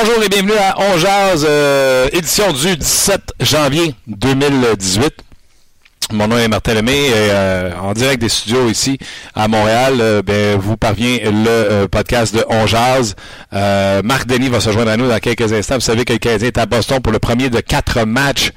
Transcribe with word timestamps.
Bonjour 0.00 0.22
et 0.22 0.28
bienvenue 0.28 0.52
à 0.52 0.76
On 0.78 0.96
Jazz, 0.96 1.44
euh, 1.48 2.08
édition 2.12 2.52
du 2.52 2.76
17 2.76 3.32
janvier 3.40 3.96
2018. 4.06 5.12
Mon 6.12 6.28
nom 6.28 6.38
est 6.38 6.46
Martin 6.46 6.74
Lemay 6.74 7.08
et 7.08 7.12
euh, 7.14 7.76
en 7.76 7.94
direct 7.94 8.20
des 8.20 8.28
studios 8.28 8.68
ici 8.68 8.96
à 9.34 9.48
Montréal, 9.48 9.94
euh, 10.00 10.22
ben, 10.22 10.56
vous 10.56 10.76
parvient 10.76 11.18
le 11.24 11.86
podcast 11.86 12.32
de 12.32 12.44
On 12.48 12.68
Jazz. 12.68 13.16
Marc 13.50 14.28
Denis 14.28 14.48
va 14.48 14.60
se 14.60 14.70
joindre 14.70 14.92
à 14.92 14.96
nous 14.96 15.08
dans 15.08 15.18
quelques 15.18 15.52
instants. 15.52 15.74
Vous 15.74 15.80
savez 15.80 16.04
que 16.04 16.12
le 16.12 16.20
Canadien 16.20 16.46
est 16.46 16.58
à 16.58 16.66
Boston 16.66 17.00
pour 17.00 17.12
le 17.12 17.18
premier 17.18 17.50
de 17.50 17.58
quatre 17.58 18.04
matchs. 18.04 18.52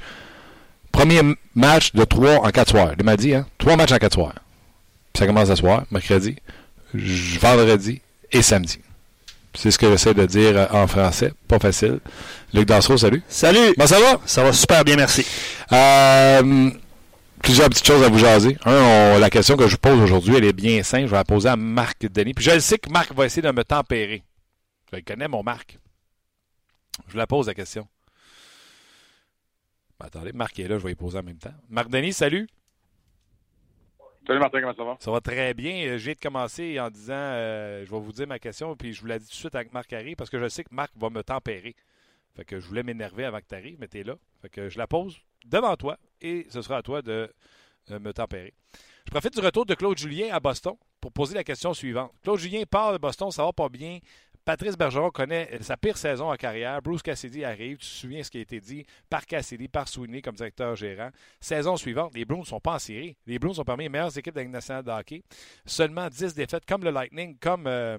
Premier 0.92 1.22
match 1.56 1.92
de 1.92 2.04
trois 2.04 2.36
en 2.36 2.50
quatre 2.50 2.70
soirs. 2.70 2.92
Il 2.96 3.04
m'a 3.04 3.16
dit, 3.16 3.34
hein? 3.34 3.46
Trois 3.58 3.74
matchs 3.74 3.92
en 3.92 3.98
quatre 3.98 4.14
soirs. 4.14 4.34
ça 5.18 5.26
commence 5.26 5.48
ce 5.48 5.56
soir, 5.56 5.82
mercredi, 5.90 6.36
vendredi 6.94 8.00
et 8.30 8.42
samedi. 8.42 8.78
C'est 9.54 9.70
ce 9.70 9.78
que 9.78 9.88
j'essaie 9.90 10.14
de 10.14 10.24
dire 10.24 10.56
euh, 10.56 10.66
en 10.70 10.86
français. 10.86 11.32
Pas 11.46 11.58
facile. 11.58 12.00
Luc 12.54 12.66
Dansereau, 12.66 12.96
salut. 12.96 13.22
Salut. 13.28 13.74
Comment 13.74 13.86
ça 13.86 14.00
va? 14.00 14.20
Ça 14.24 14.42
va 14.42 14.52
super 14.52 14.84
bien, 14.84 14.96
merci. 14.96 15.26
Euh, 15.72 16.70
plusieurs 17.42 17.68
petites 17.68 17.86
choses 17.86 18.02
à 18.02 18.08
vous 18.08 18.18
jaser. 18.18 18.56
Un, 18.64 19.18
la 19.18 19.30
question 19.30 19.56
que 19.56 19.68
je 19.68 19.76
pose 19.76 20.00
aujourd'hui, 20.00 20.36
elle 20.36 20.44
est 20.44 20.52
bien 20.52 20.82
simple. 20.82 21.06
Je 21.06 21.10
vais 21.10 21.16
la 21.16 21.24
poser 21.24 21.48
à 21.48 21.56
Marc 21.56 22.06
Denis. 22.06 22.34
Puis 22.34 22.44
je 22.44 22.58
sais 22.60 22.78
que 22.78 22.90
Marc 22.90 23.12
va 23.12 23.26
essayer 23.26 23.42
de 23.42 23.50
me 23.50 23.64
tempérer. 23.64 24.22
Je 24.92 25.00
connais 25.00 25.28
mon 25.28 25.42
Marc. 25.42 25.78
Je 27.08 27.16
la 27.16 27.26
pose 27.26 27.46
la 27.46 27.54
question. 27.54 27.86
Ben, 29.98 30.06
attendez, 30.06 30.32
Marc 30.32 30.58
est 30.58 30.68
là, 30.68 30.78
je 30.78 30.84
vais 30.84 30.92
y 30.92 30.94
poser 30.94 31.18
en 31.18 31.22
même 31.22 31.38
temps. 31.38 31.54
Marc 31.68 31.90
Denis, 31.90 32.12
salut. 32.12 32.48
Salut 34.24 34.38
Martin, 34.38 34.60
comment 34.60 34.74
ça 34.74 34.84
va? 34.84 34.96
Ça 35.00 35.10
va 35.10 35.20
très 35.20 35.52
bien. 35.52 35.84
Euh, 35.88 35.98
de 35.98 36.20
commencer 36.20 36.78
en 36.78 36.90
disant, 36.90 37.12
euh, 37.14 37.84
je 37.84 37.90
vais 37.90 37.98
vous 37.98 38.12
dire 38.12 38.28
ma 38.28 38.38
question, 38.38 38.76
puis 38.76 38.92
je 38.92 39.00
vous 39.00 39.08
la 39.08 39.18
dis 39.18 39.26
tout 39.26 39.32
de 39.32 39.36
suite 39.36 39.54
avec 39.56 39.72
Marc 39.72 39.92
arrive, 39.92 40.14
parce 40.14 40.30
que 40.30 40.38
je 40.38 40.48
sais 40.48 40.62
que 40.62 40.72
Marc 40.72 40.92
va 40.96 41.10
me 41.10 41.22
tempérer. 41.22 41.74
Fait 42.36 42.44
que 42.44 42.60
je 42.60 42.66
voulais 42.66 42.84
m'énerver 42.84 43.24
avant 43.24 43.38
que 43.38 43.46
tu 43.48 43.54
arrives, 43.54 43.76
mais 43.80 43.88
tu 43.88 44.02
là. 44.04 44.14
Fait 44.40 44.48
que 44.48 44.68
je 44.68 44.78
la 44.78 44.86
pose 44.86 45.18
devant 45.44 45.76
toi 45.76 45.98
et 46.20 46.46
ce 46.50 46.62
sera 46.62 46.78
à 46.78 46.82
toi 46.82 47.02
de 47.02 47.32
euh, 47.90 47.98
me 47.98 48.12
tempérer. 48.12 48.54
Je 49.06 49.10
profite 49.10 49.34
du 49.34 49.40
retour 49.40 49.66
de 49.66 49.74
Claude 49.74 49.98
Julien 49.98 50.32
à 50.32 50.38
Boston 50.38 50.74
pour 51.00 51.12
poser 51.12 51.34
la 51.34 51.42
question 51.42 51.74
suivante. 51.74 52.12
Claude 52.22 52.38
Julien 52.38 52.62
part 52.62 52.92
de 52.92 52.98
Boston, 52.98 53.30
ça 53.32 53.44
va 53.44 53.52
pas 53.52 53.68
bien. 53.68 53.98
Patrice 54.44 54.76
Bergeron 54.76 55.10
connaît 55.10 55.56
sa 55.60 55.76
pire 55.76 55.96
saison 55.96 56.32
en 56.32 56.36
carrière. 56.36 56.82
Bruce 56.82 57.02
Cassidy 57.02 57.44
arrive. 57.44 57.76
Tu 57.78 57.86
te 57.86 57.92
souviens 57.92 58.22
ce 58.24 58.30
qui 58.30 58.38
a 58.38 58.40
été 58.40 58.60
dit 58.60 58.84
par 59.08 59.24
Cassidy, 59.24 59.68
par 59.68 59.86
Sweeney 59.86 60.20
comme 60.20 60.34
directeur 60.34 60.74
gérant. 60.74 61.10
Saison 61.40 61.76
suivante, 61.76 62.14
les 62.14 62.24
Bruins 62.24 62.40
ne 62.40 62.46
sont 62.46 62.60
pas 62.60 62.74
en 62.74 62.78
série. 62.80 63.16
Les 63.26 63.38
Bruins 63.38 63.54
sont 63.54 63.64
parmi 63.64 63.84
les 63.84 63.88
meilleures 63.88 64.16
équipes 64.18 64.34
de 64.34 64.40
la 64.40 64.48
nationale 64.48 64.82
de 64.82 64.90
hockey. 64.90 65.22
Seulement 65.64 66.08
10 66.08 66.34
défaites, 66.34 66.66
comme 66.66 66.82
le 66.82 66.90
Lightning, 66.90 67.38
comme. 67.38 67.66
Euh, 67.68 67.98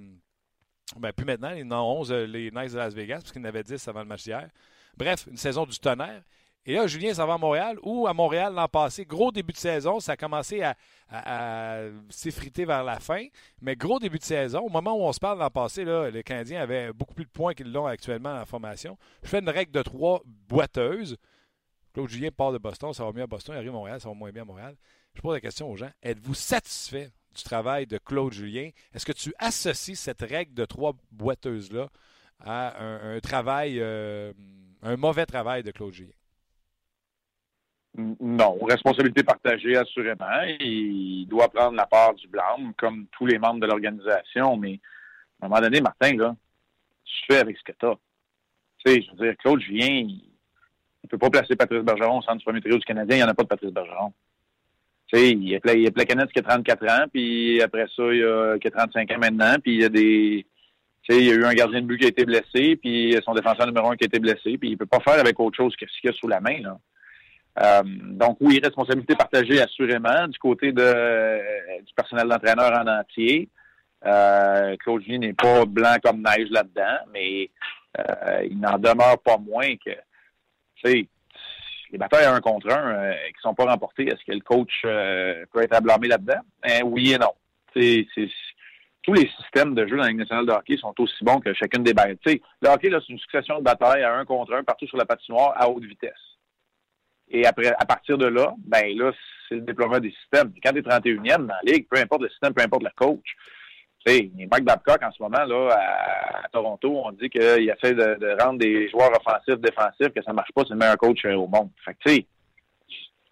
ben, 0.97 1.13
plus 1.13 1.25
maintenant, 1.25 1.51
ils 1.51 1.65
en 1.71 1.81
ont 1.81 2.01
11, 2.01 2.11
euh, 2.11 2.25
les 2.25 2.51
Knights 2.51 2.73
de 2.73 2.77
Las 2.77 2.93
Vegas, 2.93 3.19
parce 3.19 3.31
qu'ils 3.31 3.41
en 3.41 3.45
avaient 3.45 3.63
10 3.63 3.87
avant 3.87 4.01
le 4.01 4.05
match 4.05 4.23
d'hier. 4.23 4.49
Bref, 4.97 5.25
une 5.27 5.37
saison 5.37 5.65
du 5.65 5.77
tonnerre. 5.79 6.23
Et 6.65 6.75
là, 6.75 6.87
Julien 6.87 7.13
ça 7.13 7.25
va 7.25 7.33
à 7.33 7.37
Montréal, 7.37 7.77
ou 7.83 8.07
à 8.07 8.13
Montréal 8.13 8.53
l'an 8.53 8.69
passé, 8.69 9.05
gros 9.05 9.31
début 9.31 9.51
de 9.51 9.57
saison, 9.57 9.99
ça 9.99 10.13
a 10.13 10.17
commencé 10.17 10.61
à, 10.61 10.75
s'effriter 12.09 12.65
vers 12.65 12.83
la 12.83 12.99
fin, 12.99 13.25
mais 13.61 13.75
gros 13.75 13.99
début 13.99 14.17
de 14.17 14.23
saison, 14.23 14.61
au 14.61 14.69
moment 14.69 14.93
où 14.93 15.01
on 15.01 15.11
se 15.11 15.19
parle 15.19 15.39
l'an 15.39 15.49
passé, 15.49 15.83
là, 15.83 16.09
les 16.09 16.23
Canadiens 16.23 16.61
avaient 16.61 16.93
beaucoup 16.93 17.13
plus 17.13 17.25
de 17.25 17.29
points 17.29 17.53
qu'ils 17.53 17.71
l'ont 17.71 17.85
actuellement 17.85 18.33
la 18.33 18.45
formation. 18.45 18.97
Je 19.23 19.29
fais 19.29 19.39
une 19.39 19.49
règle 19.49 19.71
de 19.71 19.81
trois 19.81 20.21
boiteuses. 20.25 21.17
Claude 21.93 22.09
Julien 22.09 22.31
part 22.31 22.51
de 22.51 22.57
Boston, 22.57 22.93
ça 22.93 23.03
va 23.03 23.11
mieux 23.11 23.21
à 23.21 23.27
Boston, 23.27 23.53
il 23.55 23.57
arrive 23.57 23.69
à 23.69 23.73
Montréal, 23.73 24.01
ça 24.01 24.07
va 24.09 24.15
moins 24.15 24.31
bien 24.31 24.43
à 24.43 24.45
Montréal. 24.45 24.75
Je 25.13 25.21
pose 25.21 25.33
la 25.33 25.41
question 25.41 25.69
aux 25.69 25.75
gens, 25.75 25.91
êtes-vous 26.01 26.33
satisfait 26.33 27.11
du 27.35 27.43
travail 27.43 27.85
de 27.85 27.97
Claude 27.97 28.33
Julien? 28.33 28.69
Est-ce 28.93 29.05
que 29.05 29.11
tu 29.11 29.33
associes 29.37 29.95
cette 29.95 30.21
règle 30.21 30.53
de 30.53 30.65
trois 30.65 30.93
boiteuses-là 31.11 31.89
à 32.39 32.81
un, 32.81 33.19
travail, 33.19 33.79
euh, 33.79 34.33
un 34.81 34.97
mauvais 34.97 35.25
travail 35.25 35.61
de 35.61 35.71
Claude 35.71 35.93
Julien? 35.93 36.13
Non, 37.95 38.57
responsabilité 38.63 39.23
partagée, 39.23 39.77
assurément. 39.77 40.41
Il 40.59 41.27
doit 41.27 41.49
prendre 41.49 41.75
la 41.75 41.85
part 41.85 42.15
du 42.15 42.27
blâme, 42.27 42.73
comme 42.75 43.05
tous 43.11 43.27
les 43.27 43.37
membres 43.37 43.59
de 43.59 43.67
l'organisation, 43.67 44.57
mais 44.57 44.79
à 45.39 45.45
un 45.45 45.49
moment 45.49 45.61
donné, 45.61 45.79
Martin, 45.79 46.15
là, 46.15 46.35
tu 47.05 47.13
fais 47.27 47.39
avec 47.39 47.55
ce 47.57 47.63
que 47.63 47.71
tu 47.77 47.85
as. 47.85 47.97
Tu 48.83 48.91
sais, 48.91 49.01
je 49.01 49.11
veux 49.11 49.27
dire, 49.27 49.37
Claude 49.37 49.61
Julien, 49.61 50.07
il 50.07 50.21
ne 51.03 51.09
peut 51.09 51.19
pas 51.19 51.29
placer 51.29 51.55
Patrice 51.55 51.83
Bergeron 51.83 52.19
au 52.19 52.21
centre 52.23 52.37
du 52.37 52.43
premier 52.43 52.61
trio 52.61 52.77
du 52.77 52.85
Canadien, 52.85 53.17
il 53.17 53.19
n'y 53.19 53.25
en 53.25 53.29
a 53.29 53.35
pas 53.35 53.43
de 53.43 53.47
Patrice 53.47 53.71
Bergeron. 53.71 54.11
Tu 55.07 55.19
sais, 55.19 55.31
il 55.31 55.47
y 55.47 55.55
a, 55.55 55.59
il 55.73 55.93
qui 55.93 56.39
a 56.39 56.41
34 56.41 56.89
ans, 56.89 57.05
puis 57.13 57.61
après 57.61 57.85
ça, 57.95 58.03
il 58.11 58.23
a, 58.23 58.57
qui 58.57 58.67
a 58.67 58.71
35 58.71 59.11
ans 59.11 59.19
maintenant, 59.19 59.55
puis 59.61 59.75
il 59.75 59.81
y 59.81 59.85
a 59.85 59.89
des... 59.89 60.47
Tu 61.03 61.13
sais, 61.13 61.21
il 61.21 61.27
y 61.27 61.31
a 61.31 61.35
eu 61.35 61.43
un 61.43 61.53
gardien 61.53 61.81
de 61.81 61.85
but 61.85 61.99
qui 61.99 62.05
a 62.05 62.09
été 62.09 62.25
blessé, 62.25 62.77
puis 62.77 63.15
son 63.23 63.33
défenseur 63.33 63.67
numéro 63.67 63.91
un 63.91 63.97
qui 63.97 64.05
a 64.05 64.07
été 64.07 64.19
blessé, 64.19 64.57
puis 64.57 64.71
il 64.71 64.77
peut 64.77 64.85
pas 64.87 65.01
faire 65.01 65.19
avec 65.19 65.39
autre 65.39 65.57
chose 65.57 65.75
que 65.75 65.85
ce 65.85 66.01
qu'il 66.01 66.09
y 66.09 66.13
a 66.13 66.17
sous 66.17 66.27
la 66.27 66.39
main, 66.39 66.59
là. 66.61 66.79
Euh, 67.61 67.83
donc 67.83 68.37
oui, 68.41 68.59
responsabilité 68.63 69.15
partagée 69.15 69.61
assurément 69.61 70.27
du 70.27 70.39
côté 70.39 70.71
de, 70.71 70.81
euh, 70.81 71.81
du 71.85 71.93
personnel 71.93 72.27
d'entraîneur 72.27 72.71
en 72.71 72.87
entier. 72.87 73.49
Euh, 74.05 74.75
Claude 74.77 75.03
Julien 75.03 75.19
n'est 75.19 75.33
pas 75.33 75.65
blanc 75.65 75.95
comme 76.03 76.23
neige 76.23 76.49
là-dedans, 76.49 77.05
mais 77.13 77.49
euh, 77.99 78.47
il 78.49 78.59
n'en 78.59 78.77
demeure 78.77 79.19
pas 79.23 79.37
moins 79.37 79.75
que, 79.77 79.91
les 80.83 81.97
batailles 81.97 82.25
à 82.25 82.33
un 82.33 82.41
contre 82.41 82.73
un 82.73 83.13
qui 83.13 83.39
sont 83.41 83.53
pas 83.53 83.65
remportées, 83.65 84.07
est-ce 84.07 84.25
que 84.25 84.33
le 84.33 84.41
coach 84.41 84.81
peut 84.81 85.61
être 85.61 85.73
à 85.73 85.79
là-dedans? 85.79 86.41
Ben, 86.61 86.81
oui 86.83 87.13
et 87.13 87.17
non. 87.17 87.31
C'est, 87.73 88.05
tous 89.03 89.13
les 89.13 89.29
systèmes 89.39 89.75
de 89.75 89.85
jeu 89.87 89.95
dans 89.95 90.03
la 90.03 90.09
Ligue 90.09 90.17
nationale 90.17 90.45
de 90.45 90.51
hockey 90.51 90.77
sont 90.77 90.93
aussi 90.99 91.23
bons 91.23 91.39
que 91.39 91.53
chacune 91.53 91.83
des 91.83 91.93
batailles. 91.93 92.41
le 92.61 92.69
hockey, 92.69 92.89
là, 92.89 92.99
c'est 92.99 93.13
une 93.13 93.19
succession 93.19 93.59
de 93.59 93.63
batailles 93.63 94.03
à 94.03 94.15
un 94.15 94.25
contre 94.25 94.53
un 94.53 94.63
partout 94.63 94.87
sur 94.87 94.97
la 94.97 95.05
patinoire 95.05 95.53
à 95.55 95.69
haute 95.69 95.83
vitesse. 95.83 96.32
Et 97.29 97.45
après, 97.45 97.67
à 97.67 97.85
partir 97.85 98.17
de 98.17 98.27
là, 98.27 98.53
ben 98.65 98.97
là, 98.97 99.11
c'est 99.47 99.55
le 99.55 99.61
déploiement 99.61 99.99
des 99.99 100.11
systèmes. 100.11 100.53
Quand 100.63 100.71
tu 100.71 100.79
es 100.79 100.81
31e 100.81 101.37
dans 101.37 101.47
la 101.47 101.71
ligue, 101.71 101.87
peu 101.89 101.99
importe 101.99 102.21
le 102.21 102.29
système, 102.29 102.53
peu 102.53 102.63
importe 102.63 102.83
le 102.83 102.91
coach, 102.95 103.35
sais, 104.05 104.31
Mike 104.35 104.65
Babcock, 104.65 105.01
en 105.03 105.11
ce 105.11 105.21
moment, 105.21 105.43
là, 105.45 105.69
à, 106.43 106.49
Toronto, 106.49 107.01
on 107.05 107.11
dit 107.11 107.29
qu'il 107.29 107.41
essaie 107.69 107.93
de, 107.93 108.15
de, 108.19 108.43
rendre 108.43 108.59
des 108.59 108.89
joueurs 108.89 109.11
offensifs, 109.11 109.59
défensifs, 109.59 110.13
que 110.13 110.23
ça 110.23 110.33
marche 110.33 110.51
pas, 110.53 110.63
c'est 110.63 110.73
le 110.73 110.79
meilleur 110.79 110.97
coach 110.97 111.23
euh, 111.25 111.35
au 111.35 111.47
monde. 111.47 111.69
Fait 111.83 111.93
que, 111.93 111.99
tu 112.05 112.15
sais, 112.15 112.25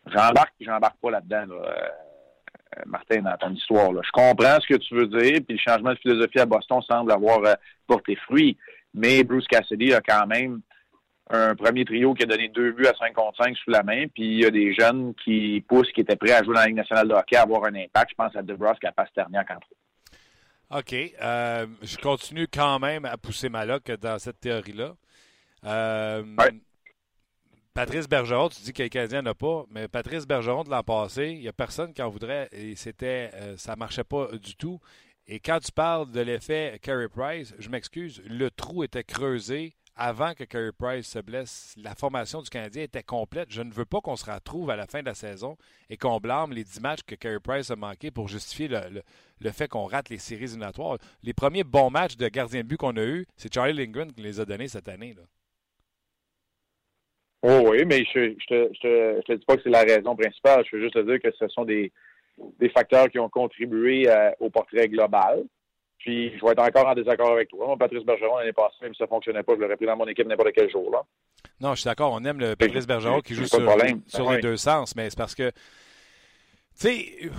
j'embarque 0.08 0.54
j'embarque 0.60 0.98
pas 1.02 1.12
là-dedans, 1.12 1.56
là, 1.56 1.62
euh, 1.68 2.82
Martin, 2.86 3.22
dans 3.22 3.38
ton 3.38 3.54
histoire. 3.54 3.92
Là. 3.92 4.02
Je 4.04 4.12
comprends 4.12 4.60
ce 4.62 4.68
que 4.68 4.80
tu 4.80 4.96
veux 4.96 5.08
dire, 5.08 5.40
puis 5.46 5.58
le 5.58 5.58
changement 5.58 5.92
de 5.92 6.00
philosophie 6.00 6.40
à 6.40 6.46
Boston 6.46 6.82
semble 6.82 7.12
avoir 7.12 7.44
euh, 7.44 7.54
porté 7.86 8.16
fruit, 8.16 8.58
mais 8.94 9.24
Bruce 9.24 9.48
Cassidy 9.48 9.94
a 9.94 10.02
quand 10.02 10.26
même 10.28 10.62
un 11.32 11.56
premier 11.56 11.86
trio 11.86 12.14
qui 12.14 12.24
a 12.24 12.26
donné 12.26 12.50
deux 12.50 12.72
buts 12.72 12.88
à 12.88 12.94
5 12.94 13.14
contre 13.14 13.44
5 13.44 13.56
sous 13.58 13.70
la 13.70 13.84
main, 13.84 14.06
puis 14.08 14.24
il 14.24 14.42
y 14.42 14.46
a 14.46 14.52
des 14.52 14.74
jeunes 14.74 15.14
qui 15.24 15.64
poussent, 15.68 15.92
qui 15.92 16.02
étaient 16.02 16.16
prêts 16.16 16.34
à 16.34 16.44
jouer 16.44 16.56
dans 16.56 16.62
la 16.62 16.68
Ligue 16.68 16.76
nationale 16.76 17.08
de 17.08 17.14
hockey, 17.14 17.36
à 17.36 17.44
avoir 17.44 17.64
un 17.66 17.76
impact. 17.76 18.12
Je 18.12 18.16
pense 18.16 18.36
à 18.36 18.42
DeBrusque, 18.42 18.84
à 18.84 18.92
Pasterniak, 18.92 19.50
entre 19.52 19.68
autres. 19.72 20.80
OK. 20.80 20.94
Euh, 20.94 21.68
je 21.82 21.98
continue 21.98 22.48
quand 22.48 22.80
même 22.80 23.06
à 23.06 23.18
pousser 23.18 23.50
ma 23.50 23.66
loque 23.66 23.92
dans 23.92 24.20
cette 24.20 24.40
théorie-là. 24.40 24.96
Euh, 25.66 26.24
Patrice 27.74 28.08
Bergeron, 28.08 28.50
tu 28.50 28.62
dis 28.62 28.74
que 28.74 28.84
les 28.84 28.90
Canadiens 28.90 29.22
n'ont 29.22 29.34
pas, 29.34 29.66
mais 29.70 29.88
Patrice 29.88 30.26
Bergeron 30.26 30.64
de 30.64 30.70
l'an 30.70 30.84
passé, 30.84 31.32
il 31.32 31.40
n'y 31.40 31.48
a 31.48 31.54
personne 31.54 31.94
qui 31.94 32.02
en 32.02 32.10
voudrait 32.10 32.50
et 32.52 32.76
c'était, 32.76 33.32
euh, 33.36 33.56
ça 33.58 33.76
marchait 33.76 34.04
pas 34.04 34.28
du 34.34 34.56
tout. 34.56 34.80
Et 35.28 35.40
quand 35.40 35.60
tu 35.60 35.72
parles 35.72 36.12
de 36.12 36.20
l'effet 36.20 36.80
Carey 36.82 37.08
Price, 37.08 37.54
je 37.60 37.70
m'excuse, 37.70 38.22
le 38.26 38.50
trou 38.50 38.84
était 38.84 39.04
creusé 39.04 39.76
avant 39.96 40.34
que 40.34 40.44
Carey 40.44 40.72
Price 40.78 41.08
se 41.08 41.20
blesse, 41.20 41.76
la 41.78 41.96
formation 41.96 42.42
du 42.42 42.50
Canadien 42.50 42.84
était 42.84 43.04
complète. 43.04 43.52
Je 43.52 43.62
ne 43.62 43.72
veux 43.72 43.86
pas 43.86 44.02
qu'on 44.02 44.16
se 44.16 44.30
retrouve 44.30 44.70
à 44.70 44.76
la 44.76 44.88
fin 44.88 45.02
de 45.02 45.06
la 45.06 45.14
saison 45.14 45.58
et 45.90 45.98
qu'on 45.98 46.20
blâme 46.20 46.54
les 46.54 46.64
10 46.64 46.82
matchs 46.82 47.04
que 47.06 47.16
Carey 47.16 47.40
Price 47.44 47.72
a 47.72 47.76
manqué 47.76 48.12
pour 48.12 48.28
justifier 48.28 48.68
le, 48.68 49.52
fait 49.52 49.68
qu'on 49.68 49.86
rate 49.86 50.10
les 50.10 50.18
séries 50.18 50.46
éliminatoires. 50.46 50.98
Les 51.24 51.34
premiers 51.34 51.64
bons 51.64 51.90
matchs 51.90 52.16
de 52.16 52.28
gardien 52.30 52.62
de 52.62 52.68
but 52.68 52.78
qu'on 52.78 52.96
a 52.98 53.04
eus, 53.04 53.26
c'est 53.36 53.54
Charlie 53.54 53.74
Lindgren 53.74 54.12
qui 54.12 54.22
les 54.22 54.40
a 54.40 54.46
donnés 54.46 54.68
cette 54.68 54.88
année. 54.88 55.14
Là. 55.14 55.24
Oh 57.44 57.70
oui, 57.72 57.84
mais 57.86 58.06
je 58.14 58.20
ne 58.20 58.34
te, 58.34 58.74
je 58.74 59.22
te, 59.22 59.34
dis 59.34 59.46
pas 59.46 59.58
que 59.58 59.64
c'est 59.64 59.70
la 59.70 59.82
raison 59.82 60.16
principale. 60.16 60.64
Je 60.70 60.76
veux 60.76 60.84
juste 60.84 60.94
te 60.96 61.00
dire 61.00 61.20
que 61.20 61.32
ce 61.38 61.48
sont 61.50 61.66
des, 61.66 61.92
des 62.60 62.70
facteurs 62.70 63.10
qui 63.10 63.20
ont 63.20 63.30
contribué 63.30 64.08
au 64.40 64.50
portrait 64.50 64.88
global. 64.88 65.44
Puis, 66.02 66.36
je 66.36 66.44
vais 66.44 66.52
être 66.52 66.64
encore 66.64 66.88
en 66.88 66.96
désaccord 66.96 67.32
avec 67.32 67.50
toi. 67.50 67.68
Moi, 67.68 67.78
Patrice 67.78 68.04
Bergeron, 68.04 68.38
l'année 68.38 68.54
passée, 68.54 68.78
même 68.82 68.94
si 68.94 68.98
ça 68.98 69.04
ne 69.04 69.10
fonctionnait 69.10 69.44
pas, 69.44 69.54
je 69.56 69.62
l'aurais 69.62 69.76
pris 69.76 69.86
dans 69.86 69.96
mon 69.96 70.08
équipe 70.08 70.28
n'importe 70.28 70.52
quel 70.56 70.70
jour. 70.70 70.92
Là. 70.92 71.04
Non, 71.60 71.76
je 71.76 71.82
suis 71.82 71.88
d'accord. 71.88 72.12
On 72.14 72.26
aime 72.26 72.40
le 72.40 72.56
Patrice 72.56 72.88
Bergeron 72.88 73.22
qui 73.22 73.36
joue 73.36 73.46
sur, 73.46 73.60
sur 74.08 74.26
ben 74.26 74.36
les 74.36 74.42
deux 74.42 74.58
sens, 74.58 74.96
mais 74.96 75.12
c'est 75.12 75.18
parce 75.18 75.36
que, 75.36 75.52
tu 75.52 75.54
sais, 76.74 77.30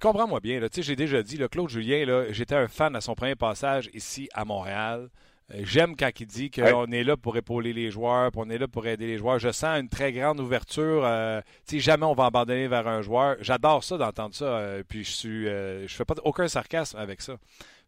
comprends-moi 0.00 0.40
bien, 0.40 0.60
j'ai 0.70 0.96
déjà 0.96 1.22
dit, 1.22 1.38
Claude 1.50 1.70
Julien, 1.70 2.26
j'étais 2.30 2.54
un 2.54 2.68
fan 2.68 2.94
à 2.96 3.00
son 3.00 3.14
premier 3.14 3.36
passage 3.36 3.88
ici 3.94 4.28
à 4.34 4.44
Montréal. 4.44 5.08
Euh, 5.54 5.62
j'aime 5.64 5.96
quand 5.96 6.10
il 6.18 6.26
dit 6.26 6.50
qu'on 6.50 6.86
est 6.86 7.04
là 7.04 7.16
pour 7.16 7.36
épauler 7.36 7.72
les 7.72 7.90
joueurs, 7.90 8.30
qu'on 8.32 8.48
est 8.50 8.58
là 8.58 8.68
pour 8.68 8.86
aider 8.86 9.06
les 9.06 9.18
joueurs. 9.18 9.38
Je 9.38 9.50
sens 9.50 9.80
une 9.80 9.88
très 9.88 10.12
grande 10.12 10.40
ouverture. 10.40 11.02
Euh, 11.04 11.40
jamais 11.72 12.06
on 12.06 12.14
va 12.14 12.26
abandonner 12.26 12.68
vers 12.68 12.86
un 12.86 13.02
joueur. 13.02 13.36
J'adore 13.40 13.84
ça 13.84 13.98
d'entendre 13.98 14.34
ça. 14.34 14.44
Euh, 14.44 14.82
puis 14.86 15.04
je 15.04 15.10
suis, 15.10 15.44
je 15.46 15.94
fais 15.94 16.04
pas 16.04 16.14
aucun 16.24 16.48
sarcasme 16.48 16.98
avec 16.98 17.20
ça. 17.20 17.36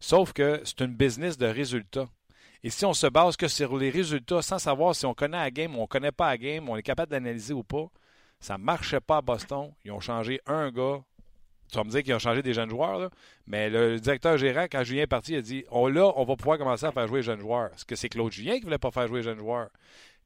Sauf 0.05 0.33
que 0.33 0.61
c'est 0.63 0.81
une 0.81 0.93
business 0.93 1.35
de 1.35 1.47
résultats. 1.47 2.07
Et 2.63 2.69
si 2.69 2.85
on 2.85 2.93
se 2.93 3.07
base 3.07 3.35
que 3.35 3.47
sur 3.47 3.75
les 3.75 3.89
résultats 3.89 4.43
sans 4.43 4.59
savoir 4.59 4.93
si 4.93 5.03
on 5.07 5.15
connaît 5.15 5.37
la 5.37 5.49
game 5.49 5.75
ou 5.75 5.79
on 5.79 5.81
ne 5.81 5.87
connaît 5.87 6.11
pas 6.11 6.27
la 6.27 6.37
game, 6.37 6.69
on 6.69 6.77
est 6.77 6.83
capable 6.83 7.09
d'analyser 7.09 7.55
ou 7.55 7.63
pas, 7.63 7.87
ça 8.39 8.59
ne 8.59 8.63
marchait 8.63 8.99
pas 8.99 9.17
à 9.17 9.21
Boston. 9.23 9.73
Ils 9.83 9.91
ont 9.91 9.99
changé 9.99 10.39
un 10.45 10.69
gars. 10.69 11.01
Tu 11.71 11.77
vas 11.77 11.83
me 11.83 11.89
dire 11.89 12.03
qu'ils 12.03 12.13
ont 12.13 12.19
changé 12.19 12.43
des 12.43 12.53
jeunes 12.53 12.69
joueurs, 12.69 13.09
mais 13.47 13.67
le 13.67 13.99
directeur 13.99 14.37
gérant, 14.37 14.65
quand 14.71 14.83
Julien 14.83 15.01
est 15.01 15.07
parti, 15.07 15.31
il 15.31 15.37
a 15.37 15.41
dit 15.41 15.65
oh, 15.71 15.89
là, 15.89 16.13
on 16.15 16.23
va 16.23 16.35
pouvoir 16.35 16.59
commencer 16.59 16.85
à 16.85 16.91
faire 16.91 17.07
jouer 17.07 17.21
les 17.21 17.25
jeunes 17.25 17.39
joueurs. 17.39 17.73
Est-ce 17.73 17.83
que 17.83 17.95
c'est 17.95 18.09
Claude 18.09 18.31
Julien 18.31 18.53
qui 18.53 18.59
ne 18.59 18.65
voulait 18.65 18.77
pas 18.77 18.91
faire 18.91 19.07
jouer 19.07 19.21
les 19.21 19.23
jeunes 19.23 19.39
joueurs? 19.39 19.71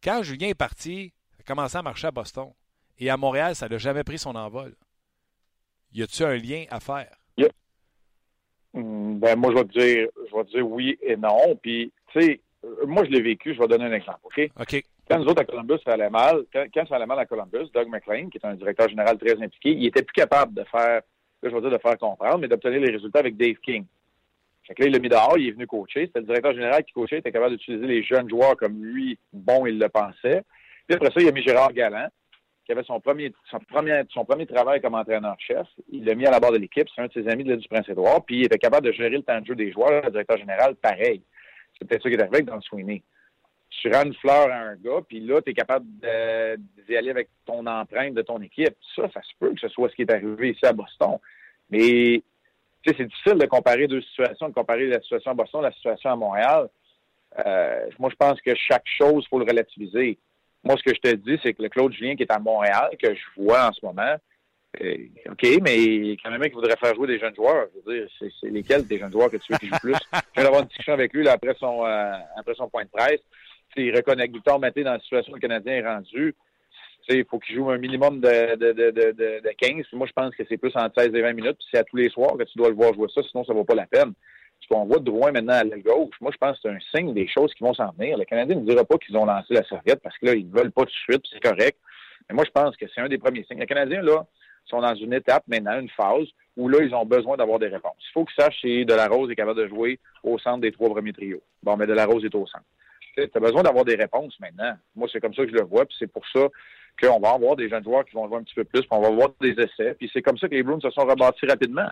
Quand 0.04 0.24
Julien 0.24 0.50
est 0.50 0.56
parti, 0.56 1.14
ça 1.32 1.38
a 1.40 1.44
commencé 1.44 1.78
à 1.78 1.82
marcher 1.82 2.08
à 2.08 2.12
Boston. 2.12 2.52
Et 2.98 3.10
à 3.10 3.16
Montréal, 3.16 3.56
ça 3.56 3.70
n'a 3.70 3.78
jamais 3.78 4.04
pris 4.04 4.20
son 4.20 4.36
envol. 4.36 4.76
Y 5.94 6.04
a-t-il 6.04 6.26
un 6.26 6.36
lien 6.36 6.66
à 6.70 6.82
faire? 6.82 7.19
Hmm, 8.74 9.20
ben, 9.20 9.36
moi, 9.38 9.52
je 9.52 9.58
vais 9.58 9.66
te 9.66 9.80
dire, 9.80 10.08
je 10.30 10.36
vais 10.36 10.44
te 10.46 10.52
dire 10.52 10.68
oui 10.68 10.98
et 11.02 11.16
non. 11.16 11.56
Puis, 11.62 11.92
tu 12.12 12.22
sais, 12.22 12.42
euh, 12.64 12.86
moi, 12.86 13.04
je 13.06 13.10
l'ai 13.10 13.22
vécu. 13.22 13.54
Je 13.54 13.60
vais 13.60 13.68
donner 13.68 13.86
un 13.86 13.94
exemple, 13.94 14.20
OK? 14.24 14.50
OK. 14.60 14.84
Quand 15.10 15.18
nous 15.18 15.26
autres, 15.26 15.42
à 15.42 15.46
Columbus, 15.46 15.80
ça 15.84 15.94
allait 15.94 16.10
mal, 16.10 16.44
quand, 16.54 16.88
ça 16.88 16.96
allait 16.96 17.08
mal 17.08 17.18
à 17.18 17.26
Columbus, 17.26 17.72
Doug 17.74 17.88
McLean, 17.88 18.30
qui 18.30 18.38
est 18.38 18.46
un 18.46 18.54
directeur 18.54 18.88
général 18.90 19.18
très 19.18 19.42
impliqué, 19.42 19.72
il 19.72 19.88
était 19.88 20.04
plus 20.04 20.14
capable 20.14 20.54
de 20.54 20.64
faire, 20.66 21.02
je 21.42 21.50
vais 21.50 21.62
dire 21.62 21.72
de 21.72 21.78
faire 21.80 21.98
comprendre, 21.98 22.38
mais 22.38 22.48
d'obtenir 22.48 22.80
les 22.80 22.92
résultats 22.92 23.20
avec 23.20 23.36
Dave 23.36 23.56
King. 23.64 23.86
Fait 24.68 24.76
que 24.76 24.84
là, 24.84 24.88
il 24.88 24.94
l'a 24.94 25.00
mis 25.00 25.10
dehors, 25.10 25.36
il 25.36 25.48
est 25.48 25.52
venu 25.52 25.66
coacher. 25.66 26.06
C'était 26.06 26.20
le 26.20 26.28
directeur 26.28 26.54
général 26.54 26.84
qui 26.84 26.94
coachait, 26.94 27.16
il 27.16 27.20
était 27.20 27.32
capable 27.32 27.58
d'utiliser 27.58 27.88
les 27.88 28.04
jeunes 28.04 28.30
joueurs 28.30 28.56
comme 28.56 28.84
lui, 28.84 29.18
bon, 29.34 29.66
il 29.66 29.80
le 29.80 29.90
pensait. 29.90 30.44
Puis 30.88 30.96
après 30.96 31.10
ça, 31.10 31.22
il 31.22 31.28
a 31.28 31.32
mis 31.32 31.42
Gérard 31.42 31.74
Galland, 31.74 32.10
qui 32.70 32.74
avait 32.74 32.84
son 32.84 33.00
premier, 33.00 33.34
son 33.50 33.58
premier, 33.58 34.04
son 34.14 34.26
premier 34.26 34.46
travail 34.46 34.80
comme 34.80 34.94
entraîneur-chef. 34.94 35.66
Il 35.92 36.06
l'a 36.06 36.14
mis 36.14 36.28
à 36.28 36.30
la 36.30 36.40
barre 36.40 36.52
de 36.52 36.58
l'équipe. 36.58 36.88
C'est 36.94 37.02
un 37.02 37.08
de 37.08 37.14
ses 37.14 37.28
amis 37.28 37.44
de 37.44 37.56
du 37.56 37.68
Prince-Édouard. 37.68 38.24
Puis 38.26 38.42
il 38.42 38.46
était 38.46 38.60
capable 38.60 38.86
de 38.86 38.92
gérer 38.92 39.10
le 39.10 39.24
temps 39.24 39.42
de 39.42 39.46
jeu 39.48 39.56
des 39.56 39.72
joueurs. 39.72 40.04
Le 40.04 40.12
directeur 40.12 40.38
général, 40.38 40.76
pareil. 40.76 41.24
C'est 41.74 41.88
peut-être 41.88 42.04
ça 42.04 42.10
qui 42.10 42.16
est 42.16 42.22
arrivé 42.22 42.38
avec 42.38 42.46
Don 42.46 42.62
Sweeney. 42.62 43.02
Tu 43.72 43.92
rends 43.92 44.04
une 44.04 44.14
fleur 44.14 44.52
à 44.52 44.58
un 44.58 44.76
gars, 44.76 45.02
puis 45.08 45.20
là, 45.20 45.42
tu 45.42 45.50
es 45.50 45.54
capable 45.56 45.86
d'y 46.88 46.96
aller 46.96 47.10
avec 47.10 47.30
ton 47.44 47.66
empreinte 47.66 48.14
de 48.14 48.22
ton 48.22 48.40
équipe. 48.40 48.76
Ça, 48.96 49.10
ça 49.16 49.22
se 49.24 49.32
peut 49.40 49.52
que 49.52 49.60
ce 49.60 49.70
soit 49.70 49.90
ce 49.90 49.96
qui 49.96 50.04
est 50.04 50.12
arrivé 50.12 50.52
ici 50.52 50.64
à 50.64 50.74
Boston. 50.74 51.18
Mais 51.72 52.22
c'est 52.86 53.04
difficile 53.04 53.40
de 53.40 53.48
comparer 53.48 53.88
deux 53.88 54.02
situations, 54.02 54.50
de 54.50 54.54
comparer 54.54 54.86
la 54.86 55.02
situation 55.02 55.32
à 55.32 55.34
Boston 55.34 55.64
la 55.64 55.72
situation 55.72 56.12
à 56.12 56.16
Montréal. 56.16 56.70
Euh, 57.44 57.90
moi, 57.98 58.12
je 58.12 58.16
pense 58.16 58.40
que 58.42 58.54
chaque 58.54 58.86
chose, 58.86 59.24
il 59.26 59.28
faut 59.28 59.40
le 59.40 59.46
relativiser. 59.46 60.20
Moi, 60.64 60.76
ce 60.78 60.84
que 60.84 60.96
je 60.96 61.00
te 61.00 61.16
dis, 61.16 61.40
c'est 61.42 61.54
que 61.54 61.64
le 61.64 61.70
Claude 61.70 61.94
Julien 61.94 62.16
qui 62.16 62.24
est 62.24 62.32
à 62.32 62.40
Montréal, 62.40 62.90
que 63.02 63.14
je 63.14 63.42
vois 63.42 63.68
en 63.68 63.72
ce 63.72 63.86
moment, 63.86 64.16
euh, 64.82 64.98
OK, 65.32 65.48
mais 65.62 66.16
quand 66.24 66.30
même, 66.30 66.44
il 66.44 66.54
voudrait 66.54 66.76
faire 66.78 66.94
jouer 66.94 67.08
des 67.08 67.20
jeunes 67.20 67.36
joueurs. 67.36 67.68
Je 67.74 67.92
veux 67.92 68.00
dire, 68.00 68.10
c'est 68.20 68.50
lesquels 68.50 68.86
des 68.86 69.00
jeunes 69.00 69.12
joueurs 69.12 69.32
que 69.32 69.38
tu 69.38 69.52
veux 69.52 69.58
qu'ils 69.58 69.70
jouent 69.70 69.80
plus? 69.80 69.94
Je 70.14 70.20
viens 70.36 70.44
d'avoir 70.44 70.62
une 70.62 70.68
discussion 70.68 70.94
avec 70.94 71.14
lui 71.14 71.24
là, 71.24 71.34
après, 71.34 71.56
son, 71.60 71.86
euh, 71.86 72.12
après 72.38 72.54
son 72.56 72.70
point 72.70 72.84
de 72.84 72.90
presse. 72.90 73.22
Il 73.76 73.96
reconnaît 73.96 74.28
que 74.28 74.34
Victor 74.34 74.60
Maté, 74.60 74.84
dans 74.84 74.94
la 74.94 75.00
situation 75.00 75.32
où 75.32 75.36
le 75.36 75.42
Canadien 75.42 75.74
est 75.74 75.88
rendu, 75.88 76.36
il 77.08 77.26
faut 77.26 77.40
qu'il 77.40 77.56
joue 77.56 77.70
un 77.70 77.78
minimum 77.78 78.20
de, 78.20 78.56
de, 78.56 78.72
de, 78.72 78.92
de, 78.92 79.42
de 79.42 79.50
15. 79.58 79.86
moi, 79.94 80.06
je 80.06 80.14
pense 80.14 80.36
que 80.36 80.44
c'est 80.48 80.58
plus 80.58 80.76
entre 80.76 81.02
16 81.02 81.16
et 81.16 81.22
20 81.22 81.34
minutes. 81.34 81.58
Puis 81.58 81.68
c'est 81.72 81.80
à 81.80 81.84
tous 81.84 81.96
les 81.96 82.10
soirs 82.10 82.38
que 82.38 82.44
tu 82.44 82.58
dois 82.58 82.70
le 82.70 82.76
voir 82.76 82.94
jouer 82.94 83.08
ça, 83.14 83.22
sinon 83.24 83.44
ça 83.44 83.54
ne 83.54 83.58
vaut 83.58 83.64
pas 83.64 83.76
la 83.76 83.88
peine 83.88 84.14
ce 84.62 84.68
qu'on 84.68 84.86
voit 84.86 85.00
de 85.00 85.10
loin 85.10 85.32
maintenant 85.32 85.54
à 85.54 85.64
la 85.64 85.80
gauche, 85.80 86.16
moi, 86.22 86.32
je 86.32 86.38
pense 86.38 86.60
que 86.60 86.64
c'est 86.64 86.70
un 86.70 86.80
signe 86.96 87.14
des 87.14 87.28
choses 87.28 87.54
qui 87.54 87.64
vont 87.64 87.74
s'en 87.74 87.92
venir. 87.92 88.18
Le 88.18 88.26
Canadien 88.26 88.56
ne 88.56 88.66
dira 88.66 88.84
pas 88.84 88.98
qu'ils 88.98 89.18
ont 89.18 89.26
lancé 89.26 89.54
la 89.54 89.64
serviette 89.64 90.02
parce 90.02 90.18
que 90.18 90.28
là, 90.28 90.34
ils 90.36 90.50
ne 90.50 90.56
veulent 90.56 90.72
pas 90.72 90.84
tout 90.84 90.92
de 90.92 91.14
suite, 91.14 91.24
c'est 91.32 91.42
correct. 91.42 91.78
Mais 92.30 92.36
moi, 92.36 92.44
je 92.46 92.52
pense 92.52 92.76
que 92.78 92.86
c'est 92.94 93.02
un 93.02 93.08
des 93.08 93.18
premiers 93.18 93.44
signes. 93.46 93.60
Les 93.60 93.66
Canadiens, 93.66 94.02
là, 94.02 94.26
sont 94.70 94.82
dans 94.82 94.96
une 94.96 95.14
étape 95.14 95.44
maintenant, 95.48 95.80
une 95.80 95.90
phase, 95.90 96.28
où 96.56 96.70
là, 96.70 96.80
ils 96.84 96.94
ont 96.94 97.06
besoin 97.06 97.38
d'avoir 97.38 97.60
des 97.60 97.68
réponses. 97.68 97.98
Il 98.10 98.12
faut 98.14 98.26
qu'ils 98.26 98.44
sachent 98.44 98.62
si 98.62 98.86
Delarose 98.86 99.32
est 99.32 99.36
capable 99.36 99.60
de 99.60 99.68
jouer 99.68 100.00
au 100.24 100.38
centre 100.38 100.62
des 100.62 100.72
trois 100.72 100.90
premiers 100.90 101.14
trios. 101.14 101.42
Bon, 101.64 101.76
mais 101.76 101.88
Delarose 101.88 102.24
est 102.24 102.36
au 102.36 102.46
centre. 102.46 102.66
Tu 103.16 103.24
as 103.34 103.40
besoin 103.40 103.64
d'avoir 103.64 103.84
des 103.84 103.96
réponses 103.96 104.40
maintenant. 104.40 104.74
Moi, 104.96 105.08
c'est 105.12 105.20
comme 105.20 105.34
ça 105.34 105.44
que 105.44 105.52
je 105.52 105.56
le 105.56 105.64
vois, 105.64 105.86
puis 105.86 105.96
c'est 105.98 106.12
pour 106.12 106.24
ça 106.28 106.48
qu'on 107.02 107.20
va 107.20 107.32
avoir 107.32 107.56
des 107.56 107.70
jeunes 107.70 107.84
joueurs 107.84 108.06
qui 108.06 108.14
vont 108.14 108.28
jouer 108.28 108.38
un 108.38 108.44
petit 108.44 108.56
peu 108.56 108.64
plus, 108.64 108.82
puis 108.82 108.90
on 108.92 109.02
va 109.02 109.08
avoir 109.08 109.30
des 109.42 109.52
essais. 109.52 109.96
Puis 109.96 110.10
c'est 110.14 110.22
comme 110.22 110.38
ça 110.38 110.48
que 110.48 110.56
les 110.56 110.64
Bruins 110.64 110.80
se 110.80 110.92
sont 110.92 111.06
rebâtis 111.06 111.46
rapidement 111.46 111.90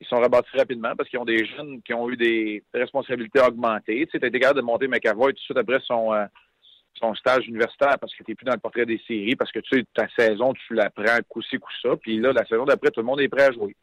ils 0.00 0.06
sont 0.06 0.16
rabattus 0.16 0.58
rapidement 0.58 0.94
parce 0.96 1.08
qu'ils 1.08 1.18
ont 1.18 1.24
des 1.24 1.44
jeunes 1.46 1.82
qui 1.82 1.94
ont 1.94 2.08
eu 2.10 2.16
des 2.16 2.62
responsabilités 2.74 3.40
augmentées. 3.40 4.06
Tu 4.06 4.18
sais, 4.18 4.24
as 4.24 4.28
été 4.28 4.40
capable 4.40 4.60
de 4.60 4.64
monter 4.64 4.88
McAvoy 4.88 5.32
tout 5.32 5.38
de 5.38 5.40
suite 5.40 5.56
après 5.56 5.80
son, 5.86 6.12
euh, 6.12 6.26
son 6.94 7.14
stage 7.14 7.46
universitaire 7.46 7.98
parce 7.98 8.14
que 8.14 8.22
tu 8.22 8.30
n'es 8.30 8.34
plus 8.34 8.44
dans 8.44 8.52
le 8.52 8.60
portrait 8.60 8.86
des 8.86 9.00
séries, 9.06 9.36
parce 9.36 9.52
que 9.52 9.60
tu 9.60 9.78
sais, 9.78 9.84
ta 9.94 10.06
saison, 10.16 10.52
tu 10.52 10.74
la 10.74 10.90
prends 10.90 11.18
coup-ci, 11.28 11.58
coup-ça. 11.58 11.96
Puis 11.96 12.18
là, 12.18 12.32
la 12.32 12.44
saison 12.46 12.64
d'après, 12.64 12.90
tout 12.90 13.00
le 13.00 13.06
monde 13.06 13.20
est 13.20 13.28
prêt 13.28 13.44
à 13.44 13.52
jouer. 13.52 13.74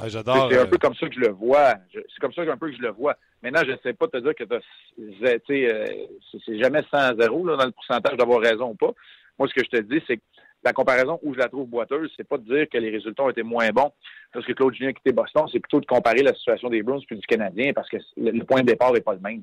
Ah, 0.00 0.08
j'adore. 0.08 0.48
C'est 0.50 0.58
un 0.58 0.62
euh, 0.62 0.66
peu 0.66 0.78
comme 0.78 0.94
ça 0.94 1.08
que 1.08 1.14
je 1.14 1.20
le 1.20 1.30
vois. 1.30 1.74
C'est 1.92 2.20
comme 2.20 2.32
ça 2.32 2.42
un 2.42 2.56
peu 2.56 2.70
que 2.70 2.76
je 2.76 2.82
le 2.82 2.90
vois. 2.90 3.16
Maintenant, 3.42 3.62
je 3.64 3.72
ne 3.72 3.76
sais 3.82 3.92
pas 3.92 4.06
te 4.06 4.18
dire 4.18 4.34
que 4.34 4.44
euh, 4.50 6.06
c'est 6.44 6.58
jamais 6.58 6.82
100 6.90 6.96
à 6.96 7.14
0 7.14 7.46
là, 7.46 7.56
dans 7.56 7.66
le 7.66 7.72
pourcentage 7.72 8.16
d'avoir 8.16 8.40
raison 8.40 8.70
ou 8.70 8.74
pas. 8.74 8.92
Moi, 9.38 9.48
ce 9.48 9.54
que 9.54 9.64
je 9.64 9.70
te 9.70 9.82
dis, 9.82 10.02
c'est 10.06 10.18
que 10.18 10.22
la 10.62 10.72
comparaison 10.72 11.18
où 11.22 11.34
je 11.34 11.38
la 11.38 11.48
trouve 11.48 11.68
boiteuse, 11.68 12.12
c'est 12.16 12.28
pas 12.28 12.38
de 12.38 12.44
dire 12.44 12.68
que 12.68 12.78
les 12.78 12.90
résultats 12.90 13.24
ont 13.24 13.30
été 13.30 13.42
moins 13.42 13.70
bons 13.70 13.92
parce 14.32 14.44
que 14.44 14.52
Claude 14.52 14.74
Julien 14.74 14.90
a 14.90 14.92
quitté 14.92 15.12
Boston, 15.12 15.46
c'est 15.50 15.60
plutôt 15.60 15.80
de 15.80 15.86
comparer 15.86 16.22
la 16.22 16.34
situation 16.34 16.68
des 16.68 16.82
Bruins 16.82 17.00
puis 17.06 17.16
du 17.16 17.26
Canadien 17.26 17.72
parce 17.72 17.88
que 17.88 17.96
le, 18.16 18.44
point 18.44 18.60
de 18.60 18.66
départ 18.66 18.92
n'est 18.92 19.00
pas 19.00 19.14
le 19.14 19.20
même. 19.20 19.42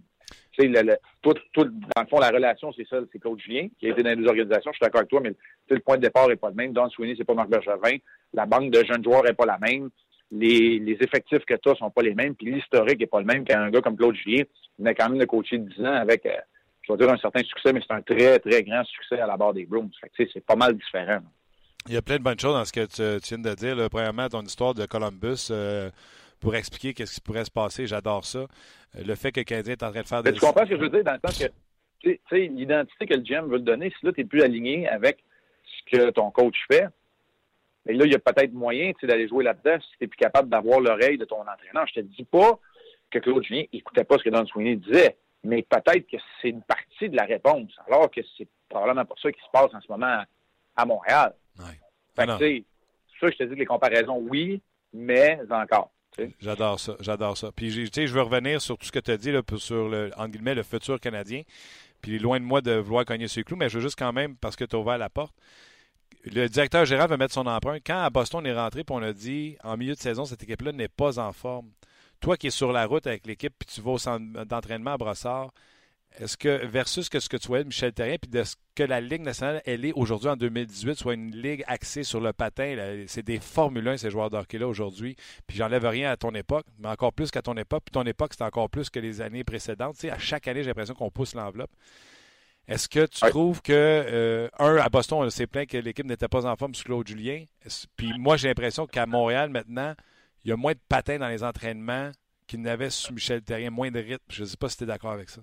Tu 0.52 0.62
sais, 0.62 0.68
le, 0.68 0.98
tout, 1.22 1.34
dans 1.56 2.02
le 2.02 2.08
fond, 2.08 2.20
la 2.20 2.30
relation, 2.30 2.72
c'est 2.74 2.88
ça, 2.88 2.98
c'est 3.12 3.20
Claude 3.20 3.40
Julien 3.40 3.68
qui 3.80 3.88
a 3.88 3.92
été 3.92 4.04
dans 4.04 4.10
les 4.10 4.16
deux 4.16 4.28
organisations. 4.28 4.72
Je 4.72 4.78
suis 4.78 4.84
d'accord 4.84 5.00
avec 5.00 5.10
toi, 5.10 5.22
mais 5.22 5.34
le 5.70 5.80
point 5.80 5.98
de 5.98 6.02
départ 6.02 6.28
n'est 6.28 6.36
pas 6.36 6.50
le 6.50 6.56
même. 6.56 6.74
Don 6.74 6.90
Sweeney, 6.90 7.16
c'est 7.18 7.26
pas 7.26 7.34
Marc 7.34 7.50
Bergevin. 7.50 7.98
La 8.34 8.46
banque 8.46 8.72
de 8.72 8.84
jeunes 8.84 9.04
joueurs 9.04 9.24
n'est 9.24 9.34
pas 9.34 9.46
la 9.46 9.58
même. 9.60 9.90
Les, 10.30 10.80
les 10.80 10.98
effectifs 11.00 11.46
que 11.46 11.54
tu 11.54 11.70
as 11.70 11.76
sont 11.76 11.90
pas 11.90 12.02
les 12.02 12.14
mêmes. 12.14 12.36
Puis 12.36 12.52
l'historique 12.52 13.00
n'est 13.00 13.08
pas 13.08 13.20
le 13.20 13.26
même 13.26 13.46
qu'un 13.46 13.70
gars 13.70 13.82
comme 13.82 13.96
Claude 13.96 14.16
Julien. 14.16 14.44
Il 14.80 14.88
a 14.88 14.94
quand 14.94 15.10
même 15.10 15.20
le 15.20 15.26
coaché 15.26 15.58
10 15.58 15.82
ans 15.82 15.94
avec, 15.94 16.26
euh, 16.26 16.36
je 16.88 16.94
vais 16.94 16.98
dire 16.98 17.14
un 17.14 17.18
certain 17.18 17.44
succès, 17.44 17.74
mais 17.74 17.82
c'est 17.86 17.94
un 17.94 18.02
très, 18.02 18.40
très 18.40 18.64
grand 18.64 18.84
succès 18.86 19.20
à 19.20 19.28
la 19.28 19.38
barre 19.38 19.54
des 19.54 19.66
Bruins. 19.66 19.90
c'est 20.16 20.46
pas 20.46 20.56
mal 20.56 20.76
différent. 20.76 21.20
Il 21.88 21.94
y 21.94 21.98
a 21.98 22.02
plein 22.02 22.18
de 22.18 22.24
bonnes 22.24 22.40
choses 22.40 22.54
dans 22.54 22.66
ce 22.66 22.74
que 22.74 22.86
tu, 22.86 23.36
viens 23.36 23.38
de 23.40 23.56
dire. 23.56 23.90
Premièrement, 23.90 24.28
ton 24.28 24.42
histoire 24.42 24.74
de 24.74 24.86
Columbus 24.86 25.48
euh, 25.52 25.90
pour 26.40 26.56
expliquer 26.56 26.94
qu'est-ce 26.94 27.16
qui 27.16 27.22
pourrait 27.22 27.46
se 27.46 27.52
passer. 27.52 27.88
J'adore 27.88 28.26
ça. 28.26 28.40
Euh, 28.40 29.04
le 29.06 29.16
fait 29.16 29.32
que 29.32 29.40
le 29.40 29.46
Canadien 29.46 29.74
est 29.74 29.84
en 29.84 29.92
train 29.92 30.02
de 30.02 30.08
faire 30.08 30.24
des... 30.24 30.34
tu 30.34 30.40
comprends 30.40 30.66
ce 30.66 30.72
que 30.72 30.78
je 30.78 30.82
veux 30.82 30.90
dire 30.90 31.04
dans 31.04 31.14
le 31.14 31.20
sens 31.24 31.40
que 31.40 31.52
tu 32.00 32.20
sais, 32.30 32.48
l'identité 32.48 33.06
que 33.06 33.14
le 33.16 33.22
GM 33.22 33.50
veut 33.50 33.60
te 33.60 33.64
donner, 33.64 33.90
si 33.90 34.06
là, 34.06 34.12
tu 34.12 34.22
n'es 34.22 34.28
plus 34.28 34.42
aligné 34.42 34.88
avec 34.88 35.24
ce 35.66 35.98
que 35.98 36.10
ton 36.12 36.30
coach 36.32 36.56
fait, 36.70 36.88
mais 37.86 37.94
là, 37.94 38.06
il 38.06 38.12
y 38.12 38.16
a 38.16 38.20
peut-être 38.20 38.54
moyen 38.54 38.92
d'aller 39.02 39.28
jouer 39.28 39.44
là-dedans 39.46 39.80
si 39.82 39.90
tu 39.92 39.98
n'es 40.02 40.08
plus 40.08 40.18
capable 40.18 40.50
d'avoir 40.50 40.80
l'oreille 40.80 41.18
de 41.18 41.26
ton 41.26 41.40
entraîneur. 41.42 41.88
Je 41.88 41.94
te 41.94 42.00
dis 42.02 42.26
pas 42.26 42.60
que 43.10 43.20
Claude 43.20 43.44
Julien 43.44 43.64
n'écoutait 43.74 44.04
pas 44.04 44.18
ce 44.18 44.24
que 44.24 44.30
Don 44.30 44.46
Sweeney 44.46 44.76
disait, 44.76 45.18
mais 45.48 45.64
peut-être 45.64 46.08
que 46.08 46.18
c'est 46.42 46.50
une 46.50 46.62
partie 46.62 47.10
de 47.10 47.16
la 47.16 47.24
réponse, 47.24 47.72
alors 47.88 48.12
que 48.12 48.20
c'est 48.38 48.48
probablement 48.68 49.06
pas 49.06 49.16
ça 49.22 49.32
qui 49.32 49.40
se 49.40 49.50
passe 49.52 49.74
en 49.74 49.80
ce 49.80 49.88
moment 49.90 50.24
à 50.76 50.86
Montréal. 50.86 51.34
Fait 52.16 52.26
que, 52.26 52.64
ça, 53.20 53.30
je 53.32 53.38
te 53.38 53.44
dis 53.44 53.50
que 53.52 53.60
les 53.60 53.66
comparaisons, 53.66 54.18
oui, 54.30 54.62
mais 54.94 55.40
encore. 55.50 55.92
J'adore 56.42 56.80
ça, 56.80 56.96
j'adore 57.00 57.38
ça. 57.38 57.52
Puis, 57.56 57.70
je 57.72 58.14
veux 58.14 58.22
revenir 58.22 58.62
sur 58.62 58.78
tout 58.78 58.86
ce 58.86 58.92
que 58.92 59.00
tu 59.00 59.12
as 59.12 59.18
dit 59.18 59.32
là, 59.32 59.42
sur 59.56 59.88
le, 59.88 60.12
en 60.18 60.28
guillemets, 60.28 60.56
le 60.56 60.64
futur 60.64 61.00
canadien. 61.00 61.44
Puis, 62.02 62.20
loin 62.20 62.40
de 62.40 62.46
moi 62.46 62.60
de 62.62 62.74
vouloir 62.74 63.06
cogner 63.06 63.28
sur 63.28 63.40
le 63.40 63.44
clou, 63.46 63.56
mais 63.56 63.70
je 63.70 63.78
veux 63.78 63.82
juste 63.82 63.98
quand 63.98 64.12
même, 64.14 64.36
parce 64.36 64.56
que 64.56 64.66
tu 64.66 64.76
as 64.76 64.80
ouvert 64.80 64.98
la 64.98 65.10
porte, 65.10 65.36
le 66.26 66.48
directeur 66.48 66.84
général 66.86 67.10
va 67.10 67.18
mettre 67.18 67.34
son 67.34 67.48
empreinte. 67.48 67.84
Quand 67.86 68.02
à 68.02 68.10
Boston, 68.10 68.42
on 68.44 68.46
est 68.46 68.54
rentré, 68.54 68.84
puis 68.84 68.96
on 68.96 69.02
a 69.02 69.14
dit, 69.14 69.58
en 69.64 69.78
milieu 69.78 69.94
de 69.94 70.00
saison, 70.00 70.26
cette 70.26 70.44
équipe-là 70.44 70.74
n'est 70.74 70.90
pas 70.90 71.20
en 71.20 71.32
forme. 71.32 71.70
Toi 72.20 72.38
qui 72.38 72.48
es 72.48 72.52
sur 72.52 72.72
la 72.72 72.86
route 72.86 73.08
avec 73.08 73.28
l'équipe, 73.28 73.54
puis 73.58 73.68
tu 73.74 73.82
vas 73.82 73.92
au 73.92 73.98
centre 73.98 74.46
d'entraînement 74.46 74.94
à 74.94 74.98
Brossard, 74.98 75.52
est-ce 76.20 76.36
que, 76.36 76.66
versus 76.66 77.10
que 77.10 77.20
ce 77.20 77.30
que 77.30 77.38
tu 77.38 77.48
vois 77.48 77.60
de 77.60 77.68
Michel 77.68 77.94
Terrien, 77.94 78.18
puis 78.20 78.32
de 78.32 78.44
ce 78.44 78.56
que 78.74 78.84
la 78.84 79.02
Ligue 79.02 79.22
nationale, 79.22 79.62
elle 79.66 79.86
est 79.86 79.94
aujourd'hui 79.94 80.30
en 80.30 80.36
2018, 80.36 80.96
soit 80.96 81.14
une 81.14 81.36
ligue 81.36 81.64
axée 81.68 82.04
sur 82.04 82.20
le 82.20 82.34
patin, 82.34 83.04
c'est 83.08 83.24
des 83.24 83.40
Formule 83.40 83.88
1, 83.88 83.98
ces 83.98 84.10
joueurs 84.10 84.30
d'hockey-là 84.32 84.68
aujourd'hui. 84.68 85.16
Puis 85.46 85.58
j'enlève 85.58 85.86
rien 85.86 86.12
à 86.12 86.18
ton 86.18 86.34
époque, 86.34 86.66
mais 86.80 86.88
encore 86.88 87.14
plus 87.14 87.30
qu'à 87.30 87.42
ton 87.42 87.56
époque. 87.56 87.84
Puis 87.86 87.92
ton 87.92 88.04
époque, 88.04 88.34
c'est 88.36 88.44
encore 88.44 88.70
plus 88.70 88.90
que 88.90 89.00
les 89.00 89.22
années 89.22 89.44
précédentes. 89.44 89.96
Tu 89.96 90.02
sais, 90.02 90.10
à 90.10 90.18
chaque 90.18 90.48
année, 90.48 90.64
j'ai 90.64 90.70
l'impression 90.70 90.96
qu'on 90.96 91.12
pousse 91.12 91.36
l'enveloppe. 91.36 91.72
Est-ce 92.68 92.90
que 92.90 93.06
tu 93.06 93.22
trouves 93.30 93.62
que, 93.62 93.72
euh, 93.74 94.50
un, 94.60 94.76
à 94.78 94.90
Boston, 94.90 95.20
on 95.22 95.30
s'est 95.30 95.48
plaint 95.48 95.70
que 95.70 95.78
l'équipe 95.78 96.06
n'était 96.06 96.28
pas 96.28 96.46
en 96.46 96.56
forme 96.56 96.76
sous 96.76 96.84
Claude 96.84 97.08
Julien. 97.08 97.46
Puis 97.96 98.12
moi, 98.18 98.38
j'ai 98.38 98.50
l'impression 98.50 98.88
qu'à 98.88 99.06
Montréal, 99.06 99.50
maintenant, 99.50 99.94
il 100.48 100.52
y 100.52 100.54
a 100.54 100.56
moins 100.56 100.72
de 100.72 100.80
patins 100.88 101.20
dans 101.20 101.28
les 101.28 101.44
entraînements 101.44 102.10
qu'il 102.48 102.62
n'avait 102.62 102.90
sous 102.90 103.14
Michel 103.14 103.42
Terrien, 103.42 103.70
moins 103.70 103.92
de 103.92 104.00
rythme. 104.00 104.24
Je 104.30 104.44
ne 104.44 104.48
sais 104.48 104.56
pas 104.56 104.70
si 104.70 104.78
tu 104.78 104.86
es 104.86 104.88
d'accord 104.88 105.12
avec 105.12 105.30
ça. 105.30 105.42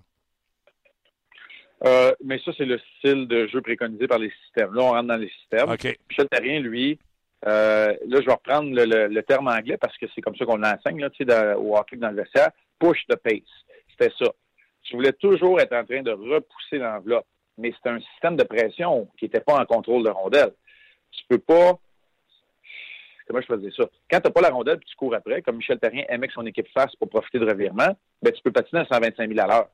Euh, 1.84 2.12
mais 2.24 2.40
ça, 2.42 2.52
c'est 2.56 2.64
le 2.64 2.80
style 2.96 3.28
de 3.28 3.46
jeu 3.48 3.60
préconisé 3.60 4.06
par 4.06 4.18
les 4.18 4.32
systèmes. 4.42 4.72
Là, 4.72 4.82
on 4.82 4.92
rentre 4.92 5.08
dans 5.08 5.16
les 5.16 5.28
systèmes. 5.28 5.68
Michel 6.08 6.28
Terrien, 6.30 6.60
lui, 6.60 6.98
euh, 7.46 7.88
là, 8.06 8.20
je 8.20 8.24
vais 8.24 8.32
reprendre 8.32 8.70
le, 8.72 9.20
terme 9.20 9.48
anglais 9.48 9.76
parce 9.76 9.94
que 9.98 10.06
c'est 10.14 10.22
comme 10.22 10.36
ça 10.36 10.46
qu'on 10.46 10.56
l'enseigne 10.56 11.00
là, 11.00 11.10
tu 11.10 11.26
sais, 11.26 11.52
au 11.52 11.76
hockey 11.76 11.98
dans 11.98 12.08
le 12.08 12.22
vestiaire. 12.22 12.48
Push 12.78 13.04
the 13.06 13.16
pace. 13.16 13.42
C'était 13.90 14.10
ça. 14.18 14.32
Tu 14.84 14.96
voulais 14.96 15.12
toujours 15.12 15.60
être 15.60 15.74
en 15.74 15.84
train 15.84 16.00
de 16.00 16.12
repousser 16.12 16.78
l'enveloppe, 16.78 17.26
mais 17.58 17.74
c'était 17.76 17.90
un 17.90 18.00
système 18.00 18.36
de 18.36 18.44
pression 18.44 19.06
qui 19.18 19.26
n'était 19.26 19.40
pas 19.40 19.60
en 19.60 19.66
contrôle 19.66 20.02
de 20.02 20.08
rondelle. 20.08 20.54
Tu 21.10 21.24
peux 21.28 21.38
pas. 21.38 21.78
Comment 23.26 23.40
je 23.40 23.46
faisais 23.46 23.70
ça? 23.70 23.84
Quand 24.10 24.20
tu 24.20 24.28
n'as 24.28 24.32
pas 24.32 24.40
la 24.42 24.50
rondelle 24.50 24.76
et 24.76 24.84
tu 24.84 24.96
cours 24.96 25.14
après, 25.14 25.40
comme 25.42 25.56
Michel 25.56 25.78
Terrien 25.78 26.04
aimait 26.08 26.28
que 26.28 26.34
son 26.34 26.46
équipe 26.46 26.68
fasse 26.68 26.94
pour 26.96 27.08
profiter 27.08 27.38
de 27.38 27.46
revirement, 27.46 27.96
ben, 28.22 28.32
tu 28.32 28.42
peux 28.42 28.52
patiner 28.52 28.82
à 28.82 28.86
125 28.86 29.28
000 29.28 29.40
à 29.40 29.46
l'heure. 29.46 29.68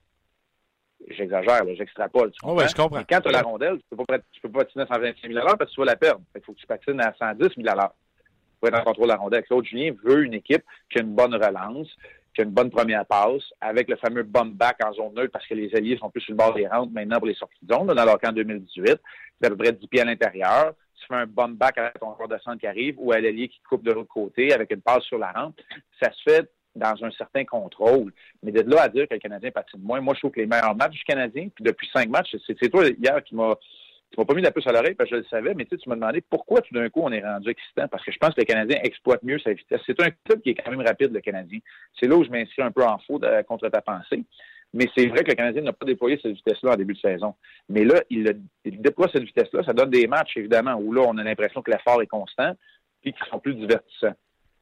J'exagère, 1.09 1.62
j'extrapole. 1.75 2.30
Oh 2.45 2.54
ouais, 2.54 2.69
je 2.69 2.75
comprends? 2.75 3.02
quand 3.09 3.21
tu 3.21 3.28
as 3.28 3.33
la 3.33 3.42
rondelle, 3.42 3.78
tu 3.78 3.97
peux, 3.97 4.04
pas, 4.04 4.19
peux 4.42 4.49
pas 4.50 4.64
patiner 4.64 4.85
à 4.85 4.95
125 4.95 5.28
000 5.28 5.38
à 5.38 5.45
l'heure 5.45 5.59
parce 5.59 5.71
que 5.71 5.75
tu 5.75 5.80
vas 5.80 5.87
la 5.87 5.97
perdre. 5.97 6.21
Il 6.37 6.42
faut 6.42 6.52
que 6.52 6.59
tu 6.59 6.66
patines 6.66 7.00
à 7.00 7.14
110 7.19 7.54
000 7.57 7.69
à 7.69 7.75
l'heure 7.75 7.95
pour 8.61 8.69
être 8.69 8.78
en 8.78 8.85
contrôle 8.85 9.07
de 9.07 9.12
la 9.12 9.16
rondelle. 9.16 9.42
Claude 9.45 9.64
Julien 9.64 9.92
veut 10.04 10.25
une 10.25 10.35
équipe 10.35 10.62
qui 10.90 10.99
a 10.99 11.02
une 11.02 11.14
bonne 11.14 11.35
relance, 11.35 11.88
qui 12.35 12.42
a 12.42 12.45
une 12.45 12.50
bonne 12.50 12.71
première 12.71 13.07
passe, 13.07 13.42
avec 13.61 13.88
le 13.88 13.97
fameux 13.97 14.23
bump 14.23 14.54
back 14.54 14.76
en 14.85 14.92
zone 14.92 15.14
neutre 15.14 15.33
parce 15.33 15.47
que 15.47 15.54
les 15.54 15.75
alliés 15.75 15.97
sont 15.99 16.11
plus 16.11 16.21
sur 16.21 16.33
le 16.33 16.37
bord 16.37 16.54
des 16.54 16.66
rentes 16.66 16.92
maintenant 16.92 17.19
pour 17.19 17.26
les 17.26 17.35
sorties 17.35 17.64
de 17.64 17.75
zone. 17.75 17.87
dans 17.87 18.04
leur 18.04 18.21
camp 18.21 18.33
2018, 18.33 19.00
c'est 19.40 19.47
à 19.47 19.50
peu 19.50 19.57
près 19.57 19.73
10 19.73 19.87
pieds 19.88 20.02
à 20.02 20.04
l'intérieur. 20.04 20.75
Tu 21.00 21.07
fais 21.07 21.14
un 21.14 21.26
bump 21.26 21.59
back 21.59 21.78
avec 21.78 21.99
ton 21.99 22.14
joueur 22.14 22.28
de 22.28 22.38
centre 22.38 22.59
qui 22.59 22.66
arrive 22.66 22.95
ou 22.99 23.12
à 23.12 23.21
l'allié 23.21 23.49
qui 23.49 23.61
coupe 23.69 23.83
de 23.83 23.92
l'autre 23.92 24.09
côté 24.09 24.52
avec 24.52 24.71
une 24.71 24.83
passe 24.83 25.02
sur 25.04 25.19
la 25.19 25.33
rampe. 25.33 25.61
Ça 26.00 26.11
se 26.12 26.23
fait 26.30 26.50
dans 26.76 26.95
un 27.02 27.11
certain 27.12 27.45
contrôle. 27.45 28.12
Mais 28.42 28.52
de 28.52 28.61
là 28.62 28.83
à 28.83 28.88
dire 28.88 29.09
que 29.09 29.14
le 29.14 29.21
Canadien 29.21 29.50
patine 29.50 29.80
moins, 29.80 30.00
moi, 30.00 30.14
je 30.14 30.21
trouve 30.21 30.33
que 30.33 30.40
les 30.40 30.47
meilleurs 30.47 30.76
matchs 30.76 30.99
du 30.99 31.04
Canadien, 31.04 31.49
puis 31.54 31.64
depuis 31.64 31.88
cinq 31.92 32.09
matchs, 32.09 32.37
c'est 32.47 32.69
toi 32.69 32.87
hier 32.87 33.23
qui 33.25 33.35
m'a 33.35 33.57
tu 34.11 34.19
m'as 34.19 34.25
pas 34.25 34.35
mis 34.35 34.42
la 34.42 34.50
puce 34.50 34.66
à 34.66 34.73
l'oreille 34.73 34.95
parce 34.95 35.09
que 35.09 35.16
je 35.16 35.21
le 35.21 35.26
savais, 35.28 35.54
mais 35.54 35.64
tu, 35.66 35.78
tu 35.78 35.88
m'as 35.88 35.95
demandé 35.95 36.21
pourquoi 36.21 36.61
tout 36.62 36.75
d'un 36.75 36.88
coup 36.88 37.00
on 37.04 37.12
est 37.12 37.23
rendu 37.23 37.50
excitant. 37.50 37.87
Parce 37.87 38.04
que 38.04 38.11
je 38.11 38.19
pense 38.19 38.35
que 38.35 38.40
le 38.40 38.45
Canadien 38.45 38.80
exploite 38.83 39.23
mieux 39.23 39.38
sa 39.38 39.52
vitesse. 39.52 39.80
C'est 39.87 40.00
un 40.02 40.11
club 40.25 40.40
qui 40.40 40.50
est 40.50 40.54
quand 40.54 40.71
même 40.71 40.80
rapide, 40.80 41.12
le 41.12 41.21
Canadien. 41.21 41.61
C'est 41.99 42.09
là 42.09 42.16
où 42.16 42.25
je 42.25 42.30
m'inscris 42.30 42.62
un 42.62 42.73
peu 42.73 42.85
en 42.85 42.99
faux 42.99 43.21
contre 43.47 43.69
ta 43.69 43.80
pensée. 43.80 44.25
Mais 44.73 44.89
c'est 44.97 45.07
vrai 45.07 45.25
que 45.25 45.31
le 45.31 45.35
Canadien 45.35 45.62
n'a 45.62 45.73
pas 45.73 45.87
déployé 45.87 46.19
cette 46.23 46.33
vitesse-là 46.33 46.73
en 46.73 46.77
début 46.77 46.95
de 46.95 47.00
saison. 47.00 47.35
Mais 47.69 47.85
là, 47.85 48.03
il, 48.09 48.25
déploie 48.65 49.09
cette 49.12 49.25
vitesse-là. 49.25 49.65
Ça 49.65 49.73
donne 49.73 49.91
des 49.91 50.07
matchs, 50.07 50.37
évidemment, 50.37 50.75
où 50.75 50.93
là, 50.93 51.03
on 51.07 51.19
a 51.19 51.25
l'impression 51.25 51.61
que 51.61 51.71
l'effort 51.71 52.00
est 52.03 52.07
constant 52.07 52.53
et 53.03 53.12
qui 53.12 53.19
sont 53.29 53.41
plus 53.41 53.55
divertissants. 53.55 54.15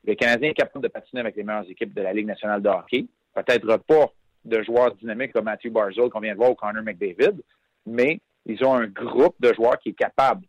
Le 0.07 0.15
Canadien 0.15 0.51
est 0.51 0.55
capable 0.55 0.83
de 0.83 0.89
patiner 0.89 1.21
avec 1.21 1.37
les 1.37 1.43
meilleures 1.43 1.69
équipes 1.69 1.93
de 1.93 2.03
la 2.03 2.13
Ligue 2.13 2.27
nationale 2.27 2.63
de 2.63 2.69
hockey. 2.69 3.07
Peut-être 3.35 3.77
pas 3.79 4.13
de 4.45 4.63
joueurs 4.63 4.95
dynamiques 4.95 5.33
comme 5.33 5.45
Matthew 5.45 5.71
Barzell 5.71 6.09
qu'on 6.09 6.21
vient 6.21 6.33
de 6.33 6.39
voir 6.39 6.53
ou 6.53 6.55
Connor 6.55 6.83
McDavid, 6.83 7.43
mais 7.85 8.21
ils 8.47 8.65
ont 8.65 8.75
un 8.75 8.87
groupe 8.87 9.35
de 9.41 9.53
joueurs 9.53 9.79
qui 9.79 9.91
est 9.91 9.99
capable 9.99 10.47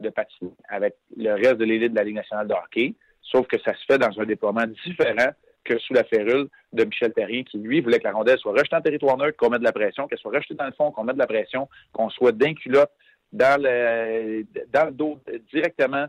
de 0.00 0.08
patiner 0.10 0.52
avec 0.68 0.96
le 1.16 1.32
reste 1.34 1.58
de 1.58 1.64
l'élite 1.64 1.92
de 1.92 1.96
la 1.96 2.04
Ligue 2.04 2.16
nationale 2.16 2.48
de 2.48 2.54
hockey, 2.54 2.94
sauf 3.22 3.46
que 3.46 3.58
ça 3.60 3.72
se 3.74 3.84
fait 3.86 3.98
dans 3.98 4.20
un 4.20 4.24
déploiement 4.24 4.66
différent 4.66 5.30
que 5.66 5.78
sous 5.78 5.92
la 5.92 6.04
férule 6.04 6.48
de 6.72 6.84
Michel 6.84 7.12
Terrien, 7.12 7.42
qui, 7.42 7.58
lui, 7.58 7.80
voulait 7.80 7.98
que 7.98 8.04
la 8.04 8.12
rondelle 8.12 8.38
soit 8.38 8.52
rejetée 8.52 8.76
en 8.76 8.80
territoire 8.80 9.16
neutre, 9.16 9.36
qu'on 9.36 9.50
mette 9.50 9.60
de 9.60 9.64
la 9.64 9.72
pression, 9.72 10.06
qu'elle 10.06 10.18
soit 10.18 10.32
rejetée 10.32 10.54
dans 10.54 10.66
le 10.66 10.72
fond, 10.72 10.90
qu'on 10.90 11.04
mette 11.04 11.16
de 11.16 11.20
la 11.20 11.26
pression, 11.26 11.68
qu'on 11.92 12.08
soit 12.08 12.32
d'un 12.32 12.54
culotte 12.54 12.90
dans 13.32 13.60
le, 13.60 14.44
dans 14.72 14.86
le 14.86 14.92
dos 14.92 15.20
directement 15.52 16.06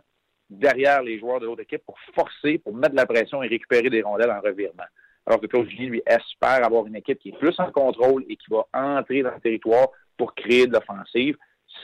derrière 0.49 1.01
les 1.01 1.19
joueurs 1.19 1.39
de 1.39 1.45
l'autre 1.45 1.63
équipe 1.63 1.83
pour 1.85 1.99
forcer, 2.15 2.59
pour 2.59 2.73
mettre 2.73 2.91
de 2.91 2.95
la 2.95 3.05
pression 3.05 3.43
et 3.43 3.47
récupérer 3.47 3.89
des 3.89 4.01
rondelles 4.01 4.31
en 4.31 4.39
revirement. 4.39 4.85
Alors 5.25 5.41
que 5.41 5.47
Claude 5.47 5.69
Julien, 5.69 5.89
lui, 5.89 6.01
espère 6.05 6.65
avoir 6.65 6.85
une 6.85 6.95
équipe 6.95 7.19
qui 7.19 7.29
est 7.29 7.37
plus 7.37 7.59
en 7.59 7.69
contrôle 7.71 8.23
et 8.29 8.37
qui 8.37 8.45
va 8.49 8.65
entrer 8.73 9.23
dans 9.23 9.33
le 9.33 9.41
territoire 9.41 9.87
pour 10.15 10.33
créer 10.35 10.67
de 10.67 10.73
l'offensive. 10.73 11.35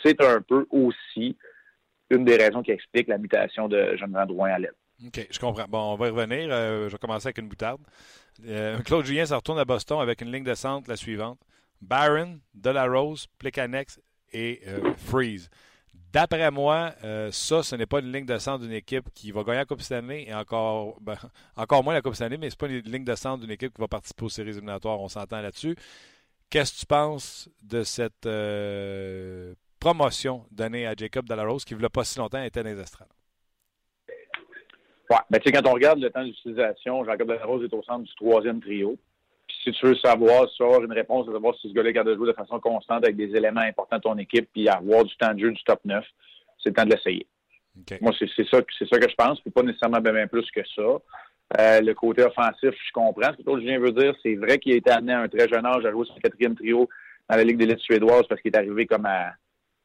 C'est 0.01 0.21
un 0.23 0.41
peu 0.41 0.65
aussi 0.69 1.37
une 2.09 2.23
des 2.23 2.37
raisons 2.37 2.63
qui 2.63 2.71
explique 2.71 3.07
la 3.07 3.17
mutation 3.17 3.67
de 3.67 3.97
Jonathan 3.97 4.25
Drouin 4.27 4.51
à 4.51 4.59
l'aide. 4.59 4.75
OK, 5.05 5.27
je 5.29 5.39
comprends. 5.39 5.65
Bon, 5.67 5.93
on 5.93 5.95
va 5.95 6.07
y 6.07 6.09
revenir. 6.11 6.47
Euh, 6.51 6.87
je 6.87 6.93
vais 6.93 6.97
commencer 6.97 7.27
avec 7.27 7.37
une 7.37 7.47
boutarde. 7.47 7.81
Euh, 8.45 8.79
Claude 8.79 9.05
Julien 9.05 9.25
se 9.25 9.33
retourne 9.33 9.59
à 9.59 9.65
Boston 9.65 9.99
avec 9.99 10.21
une 10.21 10.31
ligne 10.31 10.43
de 10.43 10.53
centre, 10.53 10.89
la 10.89 10.95
suivante. 10.95 11.39
Barron, 11.81 12.39
Delarose, 12.53 13.27
Plekanex 13.37 13.99
et 14.31 14.61
euh, 14.67 14.93
Freeze. 14.97 15.49
D'après 16.13 16.51
moi, 16.51 16.93
ça, 17.31 17.63
ce 17.63 17.75
n'est 17.75 17.87
pas 17.87 17.99
une 17.99 18.11
ligne 18.11 18.27
de 18.27 18.37
centre 18.37 18.63
d'une 18.63 18.71
équipe 18.71 19.09
qui 19.15 19.31
va 19.31 19.43
gagner 19.43 19.57
la 19.57 19.65
Coupe 19.65 19.81
Stanley 19.81 20.25
et 20.27 20.33
encore, 20.33 20.95
ben, 21.01 21.17
encore 21.55 21.83
moins 21.83 21.95
la 21.95 22.03
Coupe 22.03 22.13
Stanley, 22.13 22.37
mais 22.37 22.51
ce 22.51 22.55
n'est 22.55 22.57
pas 22.57 22.67
une 22.67 22.91
ligne 22.91 23.03
de 23.03 23.15
centre 23.15 23.41
d'une 23.41 23.49
équipe 23.49 23.73
qui 23.73 23.81
va 23.81 23.87
participer 23.87 24.23
aux 24.23 24.29
séries 24.29 24.51
éliminatoires. 24.51 24.99
On 24.99 25.07
s'entend 25.07 25.41
là-dessus. 25.41 25.75
Qu'est-ce 26.51 26.73
que 26.73 26.79
tu 26.81 26.85
penses 26.85 27.49
de 27.63 27.83
cette 27.83 28.29
promotion 29.79 30.45
donnée 30.51 30.85
à 30.85 30.93
Jacob 30.95 31.27
Delarose 31.27 31.65
qui, 31.65 31.73
il 31.73 31.79
n'y 31.79 31.85
a 31.85 31.89
pas 31.89 32.03
si 32.03 32.19
longtemps, 32.19 32.43
était 32.43 32.61
dans 32.61 32.69
les 32.69 32.79
estrades? 32.79 33.09
Ben, 35.29 35.39
tu 35.39 35.45
sais, 35.45 35.51
quand 35.51 35.69
on 35.69 35.73
regarde 35.73 35.99
le 35.99 36.09
temps 36.09 36.23
d'utilisation, 36.23 37.03
Jacob 37.05 37.27
Delarose 37.27 37.63
est 37.63 37.73
au 37.73 37.83
centre 37.83 38.03
du 38.03 38.15
troisième 38.15 38.61
trio 38.61 38.97
si 39.63 39.71
tu 39.71 39.85
veux 39.85 39.95
savoir, 39.95 40.49
si 40.49 40.61
avoir 40.61 40.83
une 40.83 40.91
réponse, 40.91 41.25
de 41.25 41.33
savoir 41.33 41.55
si 41.55 41.69
ce 41.69 41.73
gars-là 41.73 41.89
est 41.89 42.03
de 42.03 42.15
jouer 42.15 42.27
de 42.27 42.33
façon 42.33 42.59
constante 42.59 43.03
avec 43.03 43.15
des 43.15 43.35
éléments 43.35 43.61
importants 43.61 43.97
de 43.97 44.01
ton 44.01 44.17
équipe, 44.17 44.49
puis 44.51 44.67
avoir 44.67 45.03
du 45.05 45.15
temps 45.17 45.33
de 45.33 45.39
jeu 45.39 45.51
du 45.51 45.63
top 45.63 45.79
9, 45.85 46.03
c'est 46.61 46.69
le 46.69 46.75
temps 46.75 46.85
de 46.85 46.91
l'essayer. 46.91 47.27
Moi, 48.01 48.11
c'est 48.19 48.27
ça, 48.49 48.57
ça 48.57 48.99
que 48.99 49.09
je 49.09 49.15
pense, 49.15 49.39
puis 49.41 49.51
pas 49.51 49.63
nécessairement 49.63 49.99
bien 49.99 50.27
plus 50.27 50.49
que 50.51 50.61
ça. 50.75 50.81
Euh, 51.59 51.81
le 51.81 51.93
côté 51.93 52.23
offensif, 52.23 52.71
je 52.71 52.91
comprends. 52.93 53.31
Ce 53.37 53.43
que 53.43 53.59
Julien 53.59 53.79
veut 53.79 53.91
dire, 53.91 54.13
c'est 54.21 54.35
vrai 54.35 54.59
qu'il 54.59 54.73
a 54.73 54.75
été 54.75 54.91
amené 54.91 55.13
à 55.13 55.21
un 55.21 55.27
très 55.27 55.47
jeune 55.47 55.65
âge 55.65 55.85
à 55.85 55.91
jouer 55.91 56.05
sur 56.05 56.15
le 56.15 56.21
quatrième 56.21 56.55
trio 56.55 56.87
dans 57.29 57.35
la 57.35 57.43
Ligue 57.43 57.57
d'élite 57.57 57.79
suédoise 57.79 58.23
parce 58.27 58.41
qu'il 58.41 58.51
est 58.53 58.57
arrivé 58.57 58.85
comme 58.85 59.05
à, 59.05 59.33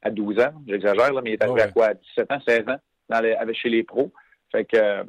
à 0.02 0.10
12 0.10 0.38
ans. 0.40 0.52
J'exagère, 0.66 1.12
mais 1.22 1.30
il 1.30 1.32
est 1.34 1.42
arrivé 1.42 1.62
à 1.62 1.68
quoi? 1.68 1.86
À 1.86 1.94
17 1.94 2.32
ans, 2.32 2.40
16 2.46 2.68
ans 2.68 2.76
dans 3.08 3.16
avec, 3.16 3.56
chez 3.56 3.70
les 3.70 3.84
pros. 3.84 4.12
Fait 4.50 4.64
que 4.64 4.76
euh, 4.76 5.04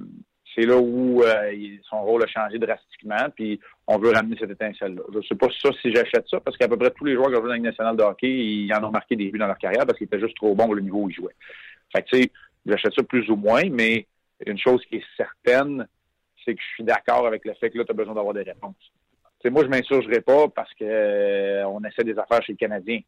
c'est 0.56 0.66
là 0.66 0.78
où 0.78 1.22
euh, 1.24 1.52
son 1.90 2.02
rôle 2.02 2.24
a 2.24 2.28
changé 2.28 2.58
drastiquement, 2.58 3.30
puis 3.36 3.60
on 3.88 3.98
veut 3.98 4.12
ramener 4.12 4.36
cette 4.40 4.50
étincelle-là. 4.50 5.04
Je 5.12 5.18
ne 5.18 5.24
sais 5.24 5.36
pas 5.36 5.48
si 5.82 5.94
j'achète 5.94 6.28
ça, 6.28 6.40
parce 6.40 6.58
qu'à 6.58 6.68
peu 6.68 6.78
près 6.78 6.92
tous 6.92 7.06
les 7.06 7.14
joueurs 7.14 7.30
qui 7.30 7.36
ont 7.36 7.42
joué 7.42 7.50
dans 7.50 7.54
la 7.54 7.60
nationale 7.60 7.98
de 7.98 8.04
hockey, 8.04 8.30
ils 8.30 8.74
en 8.74 8.84
ont 8.84 8.92
marqué 8.92 9.16
des 9.16 9.30
buts 9.30 9.40
dans 9.40 9.48
leur 9.48 9.58
carrière 9.58 9.86
parce 9.86 9.98
qu'ils 9.98 10.06
étaient 10.06 10.20
juste 10.20 10.36
trop 10.36 10.56
bons 10.56 10.70
au 10.70 10.80
niveau 10.80 11.04
où 11.04 11.10
ils 11.10 11.16
jouaient. 11.16 11.36
Fait 11.94 12.02
que, 12.04 12.10
tu 12.10 12.24
sais, 12.24 12.32
j'achète 12.66 12.94
ça 12.94 13.04
plus 13.04 13.30
ou 13.30 13.36
moins, 13.36 13.64
mais 13.70 14.08
une 14.46 14.58
chose 14.58 14.84
qui 14.86 14.98
est 14.98 15.06
certaine, 15.18 15.88
c'est 16.44 16.56
que 16.56 16.62
je 16.62 16.76
suis 16.76 16.84
d'accord 16.84 17.28
avec 17.28 17.46
le 17.46 17.54
fait 17.54 17.70
que 17.70 17.78
là, 17.78 17.86
tu 17.86 17.92
as 17.92 17.96
besoin 17.96 18.16
d'avoir 18.16 18.34
des 18.34 18.44
réponses. 18.44 18.92
sais, 19.42 19.50
moi, 19.50 19.64
je 19.64 19.70
m'insurgerai 19.70 20.22
pas 20.22 20.48
parce 20.50 20.74
qu'on 20.74 20.86
euh, 20.86 21.88
essaie 21.88 22.04
des 22.04 22.18
affaires 22.18 22.44
chez 22.44 22.54
le 22.54 22.58
Canadien. 22.58 23.00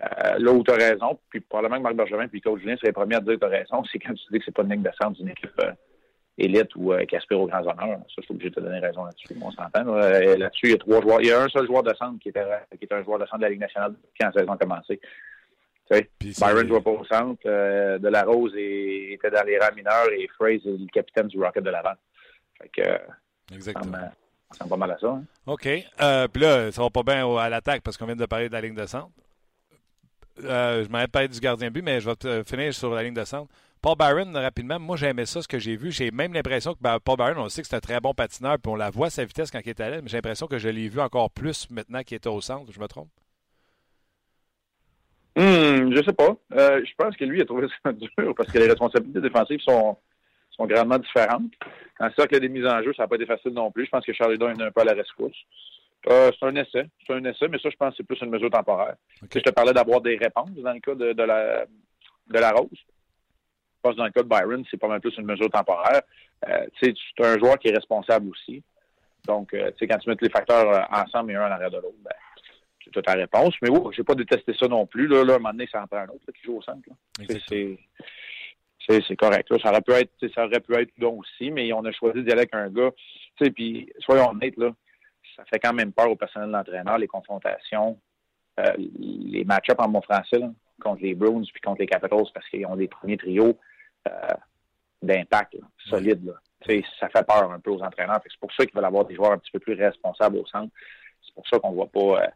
Euh, 0.00 0.38
là 0.38 0.52
où 0.52 0.62
tu 0.62 0.70
as 0.70 0.76
raison, 0.76 1.18
puis 1.28 1.40
probablement 1.40 1.76
que 1.76 1.82
Marc 1.82 1.96
Bergevin 1.96 2.28
puis 2.28 2.40
Coach 2.40 2.60
Julien 2.60 2.76
seraient 2.76 2.88
les 2.88 2.92
premiers 2.92 3.16
à 3.16 3.20
dire 3.20 3.34
que 3.34 3.40
tu 3.40 3.44
as 3.44 3.48
raison, 3.48 3.82
c'est 3.92 3.98
quand 3.98 4.14
tu 4.14 4.24
dis 4.30 4.38
que 4.38 4.44
c'est 4.44 4.54
pas 4.54 4.62
une 4.62 4.70
ligne 4.70 4.82
de 4.82 4.90
centre 5.00 5.18
d'une 5.18 5.28
équipe 5.28 5.60
élite 6.38 6.74
ou 6.76 6.92
euh, 6.92 7.04
qui 7.04 7.16
aspire 7.16 7.40
aux 7.40 7.46
grands 7.46 7.60
honneurs. 7.60 7.98
Ça, 7.98 8.14
je 8.18 8.22
suis 8.22 8.32
obligé 8.32 8.50
de 8.50 8.54
te 8.54 8.60
donner 8.60 8.78
raison 8.78 9.04
là-dessus. 9.04 9.28
On 9.40 9.50
s'entend. 9.50 9.86
Euh, 9.86 10.36
là-dessus, 10.36 10.66
il 10.66 10.70
y 10.70 10.74
a 10.74 10.78
trois 10.78 11.00
joueurs. 11.00 11.20
Il 11.20 11.26
y 11.26 11.32
a 11.32 11.42
un 11.42 11.48
seul 11.48 11.66
joueur 11.66 11.82
de 11.82 11.94
centre 11.94 12.18
qui 12.20 12.30
était, 12.30 12.44
qui 12.78 12.84
était 12.84 12.94
un 12.94 13.04
joueur 13.04 13.18
de 13.18 13.26
centre 13.26 13.38
de 13.38 13.42
la 13.42 13.50
Ligue 13.50 13.60
nationale 13.60 13.94
quand 14.18 14.26
la 14.26 14.32
saison 14.32 14.52
a 14.52 14.56
commencé. 14.56 15.00
Byron 16.38 16.62
ne 16.62 16.68
jouait 16.68 16.80
pas 16.80 16.90
au 16.90 17.04
centre. 17.04 17.42
Euh, 17.44 17.98
de 17.98 18.08
la 18.08 18.22
Rose 18.22 18.54
était 18.56 19.30
dans 19.30 19.44
les 19.44 19.58
rangs 19.58 19.74
mineurs 19.76 20.08
et 20.10 20.26
Fraze 20.38 20.66
est 20.66 20.78
le 20.78 20.86
capitaine 20.92 21.26
du 21.26 21.38
Rocket 21.38 21.62
de 21.62 21.70
l'avant. 21.70 21.94
Fait 22.60 22.68
que, 22.68 23.54
Exactement. 23.54 23.98
Ça 24.52 24.66
pas 24.66 24.76
mal 24.76 24.90
à 24.90 24.98
ça. 24.98 25.08
Hein. 25.08 25.24
OK. 25.46 25.66
Euh, 25.66 26.28
Puis 26.28 26.42
là, 26.42 26.70
ça 26.72 26.82
va 26.82 26.90
pas 26.90 27.02
bien 27.02 27.36
à 27.36 27.48
l'attaque 27.48 27.82
parce 27.82 27.96
qu'on 27.96 28.06
vient 28.06 28.16
de 28.16 28.26
parler 28.26 28.48
de 28.48 28.52
la 28.52 28.60
ligne 28.60 28.74
de 28.74 28.86
centre. 28.86 29.10
Euh, 30.44 30.84
je 30.84 30.88
m'arrête 30.88 31.10
pas 31.10 31.26
du 31.26 31.40
gardien 31.40 31.70
but, 31.70 31.82
mais 31.82 32.00
je 32.00 32.08
vais 32.08 32.44
finir 32.44 32.72
sur 32.72 32.94
la 32.94 33.02
ligne 33.02 33.14
de 33.14 33.24
centre. 33.24 33.52
Paul 33.82 33.96
Byron, 33.96 34.36
rapidement, 34.36 34.78
moi 34.78 34.96
j'aimais 34.96 35.26
ça, 35.26 35.42
ce 35.42 35.48
que 35.48 35.58
j'ai 35.58 35.76
vu. 35.76 35.90
J'ai 35.90 36.12
même 36.12 36.32
l'impression 36.32 36.72
que 36.72 36.78
ben, 36.80 36.98
Paul 37.00 37.16
Byron, 37.16 37.38
on 37.38 37.48
sait 37.48 37.62
que 37.62 37.68
c'est 37.68 37.76
un 37.76 37.80
très 37.80 38.00
bon 38.00 38.14
patineur, 38.14 38.56
puis 38.62 38.70
on 38.70 38.76
la 38.76 38.90
voit 38.90 39.10
sa 39.10 39.24
vitesse 39.24 39.50
quand 39.50 39.58
il 39.64 39.68
est 39.70 39.80
à 39.80 39.90
l'aile, 39.90 40.02
mais 40.02 40.08
j'ai 40.08 40.18
l'impression 40.18 40.46
que 40.46 40.58
je 40.58 40.68
l'ai 40.68 40.88
vu 40.88 41.00
encore 41.00 41.30
plus 41.30 41.68
maintenant 41.68 42.02
qu'il 42.02 42.16
était 42.16 42.28
au 42.28 42.40
centre. 42.40 42.70
Je 42.72 42.78
me 42.78 42.86
trompe? 42.86 43.08
Hum, 45.34 45.94
je 45.94 46.02
sais 46.04 46.12
pas. 46.12 46.36
Euh, 46.52 46.82
je 46.84 46.92
pense 46.96 47.16
que 47.16 47.24
lui 47.24 47.40
a 47.40 47.44
trouvé 47.44 47.66
ça 47.84 47.92
dur 47.92 48.34
parce 48.36 48.52
que 48.52 48.58
les 48.58 48.68
responsabilités 48.68 49.20
défensives 49.20 49.60
sont, 49.60 49.98
grandement 50.60 50.98
différentes. 50.98 51.52
Le 51.98 52.10
cercle 52.16 52.38
des 52.38 52.48
mises 52.48 52.66
en 52.66 52.82
jeu, 52.82 52.92
ça 52.94 53.02
n'a 53.02 53.08
pas 53.08 53.16
été 53.16 53.26
facile 53.26 53.52
non 53.52 53.72
plus. 53.72 53.86
Je 53.86 53.90
pense 53.90 54.04
que 54.04 54.12
Charlie 54.12 54.38
Don 54.38 54.50
est 54.50 54.62
un 54.62 54.70
peu 54.70 54.82
à 54.82 54.84
la 54.84 54.92
rescousse. 54.92 55.36
Euh, 56.08 56.30
c'est 56.38 56.46
un 56.46 56.56
essai. 56.56 56.88
C'est 57.06 57.12
un 57.14 57.24
essai, 57.24 57.48
mais 57.48 57.58
ça, 57.58 57.70
je 57.70 57.76
pense 57.76 57.90
que 57.90 57.96
c'est 57.98 58.06
plus 58.06 58.20
une 58.22 58.30
mesure 58.30 58.50
temporaire. 58.50 58.96
Je 59.22 59.38
te 59.38 59.50
parlais 59.50 59.72
d'avoir 59.72 60.00
des 60.00 60.16
réponses 60.16 60.50
dans 60.50 60.72
le 60.72 60.80
cas 60.80 60.94
de, 60.94 61.12
de 61.12 61.22
la, 61.22 61.64
de 61.64 62.38
la 62.38 62.50
Rose 62.50 62.84
pense 63.82 63.96
dans 63.96 64.04
le 64.04 64.10
cas 64.10 64.22
de 64.22 64.28
Byron, 64.28 64.64
c'est 64.70 64.78
pas 64.78 64.88
mal 64.88 65.00
plus 65.00 65.16
une 65.18 65.26
mesure 65.26 65.50
temporaire. 65.50 66.02
Euh, 66.48 66.66
c'est 66.80 66.94
un 67.20 67.38
joueur 67.38 67.58
qui 67.58 67.68
est 67.68 67.74
responsable 67.74 68.30
aussi. 68.30 68.62
Donc, 69.26 69.52
euh, 69.54 69.70
quand 69.80 69.98
tu 69.98 70.08
mets 70.08 70.16
tous 70.16 70.24
les 70.24 70.30
facteurs 70.30 70.88
ensemble 70.90 71.32
et 71.32 71.34
un 71.34 71.46
en 71.46 71.50
arrière 71.50 71.70
de 71.70 71.76
l'autre, 71.76 71.98
ben, 72.02 72.14
c'est 72.82 72.90
toute 72.90 73.06
la 73.06 73.14
réponse. 73.14 73.54
Mais 73.62 73.70
oui, 73.70 73.92
j'ai 73.94 74.02
pas 74.02 74.14
détesté 74.14 74.54
ça 74.58 74.66
non 74.66 74.86
plus. 74.86 75.06
Là, 75.06 75.24
là, 75.24 75.34
à 75.34 75.36
un 75.36 75.38
moment 75.38 75.50
donné, 75.50 75.68
ça 75.70 75.82
en 75.82 75.86
prend 75.86 75.98
un 75.98 76.08
autre 76.08 76.32
qui 76.32 76.42
joue 76.44 76.58
au 76.58 76.62
centre. 76.62 76.88
C'est 78.88 79.16
correct. 79.16 79.48
Ça 79.62 79.70
aurait 79.70 79.80
pu 79.80 79.92
être, 79.92 80.12
ça 80.34 80.46
aurait 80.46 80.60
pu 80.60 80.74
être 80.74 80.92
donc 80.98 81.20
aussi, 81.20 81.50
mais 81.52 81.72
on 81.72 81.84
a 81.84 81.92
choisi 81.92 82.22
d'y 82.22 82.32
aller 82.32 82.40
avec 82.40 82.54
un 82.54 82.68
gars. 82.68 82.90
Puis, 83.54 83.92
soyons 84.00 84.30
honnêtes, 84.30 84.56
là, 84.56 84.72
ça 85.36 85.44
fait 85.44 85.58
quand 85.58 85.72
même 85.72 85.92
peur 85.92 86.10
au 86.10 86.16
personnel 86.16 86.48
de 86.48 86.52
l'entraîneur, 86.52 86.98
les 86.98 87.08
confrontations, 87.08 87.98
euh, 88.60 88.72
les 88.98 89.44
match-ups 89.44 89.78
en 89.78 89.88
bon 89.88 90.02
français, 90.02 90.42
contre 90.82 91.02
les 91.02 91.14
Bruins 91.14 91.42
puis 91.52 91.60
contre 91.60 91.80
les 91.80 91.86
Capitals, 91.86 92.26
parce 92.34 92.48
qu'ils 92.48 92.66
ont 92.66 92.76
des 92.76 92.88
premiers 92.88 93.16
trios 93.16 93.58
euh, 94.08 94.34
d'impact 95.02 95.56
solides. 95.88 96.24
Là. 96.26 96.34
Ça 97.00 97.08
fait 97.08 97.26
peur 97.26 97.50
un 97.50 97.58
peu 97.60 97.70
aux 97.70 97.82
entraîneurs. 97.82 98.20
C'est 98.24 98.38
pour 98.38 98.52
ça 98.52 98.64
qu'ils 98.64 98.74
veulent 98.74 98.84
avoir 98.84 99.04
des 99.04 99.14
joueurs 99.14 99.32
un 99.32 99.38
petit 99.38 99.50
peu 99.50 99.58
plus 99.58 99.74
responsables 99.74 100.36
au 100.36 100.46
centre. 100.46 100.72
C'est 101.24 101.34
pour 101.34 101.46
ça 101.48 101.58
qu'on 101.58 101.70
ne 101.70 101.74
voit 101.74 101.88
pas 101.88 102.22
euh, 102.22 102.26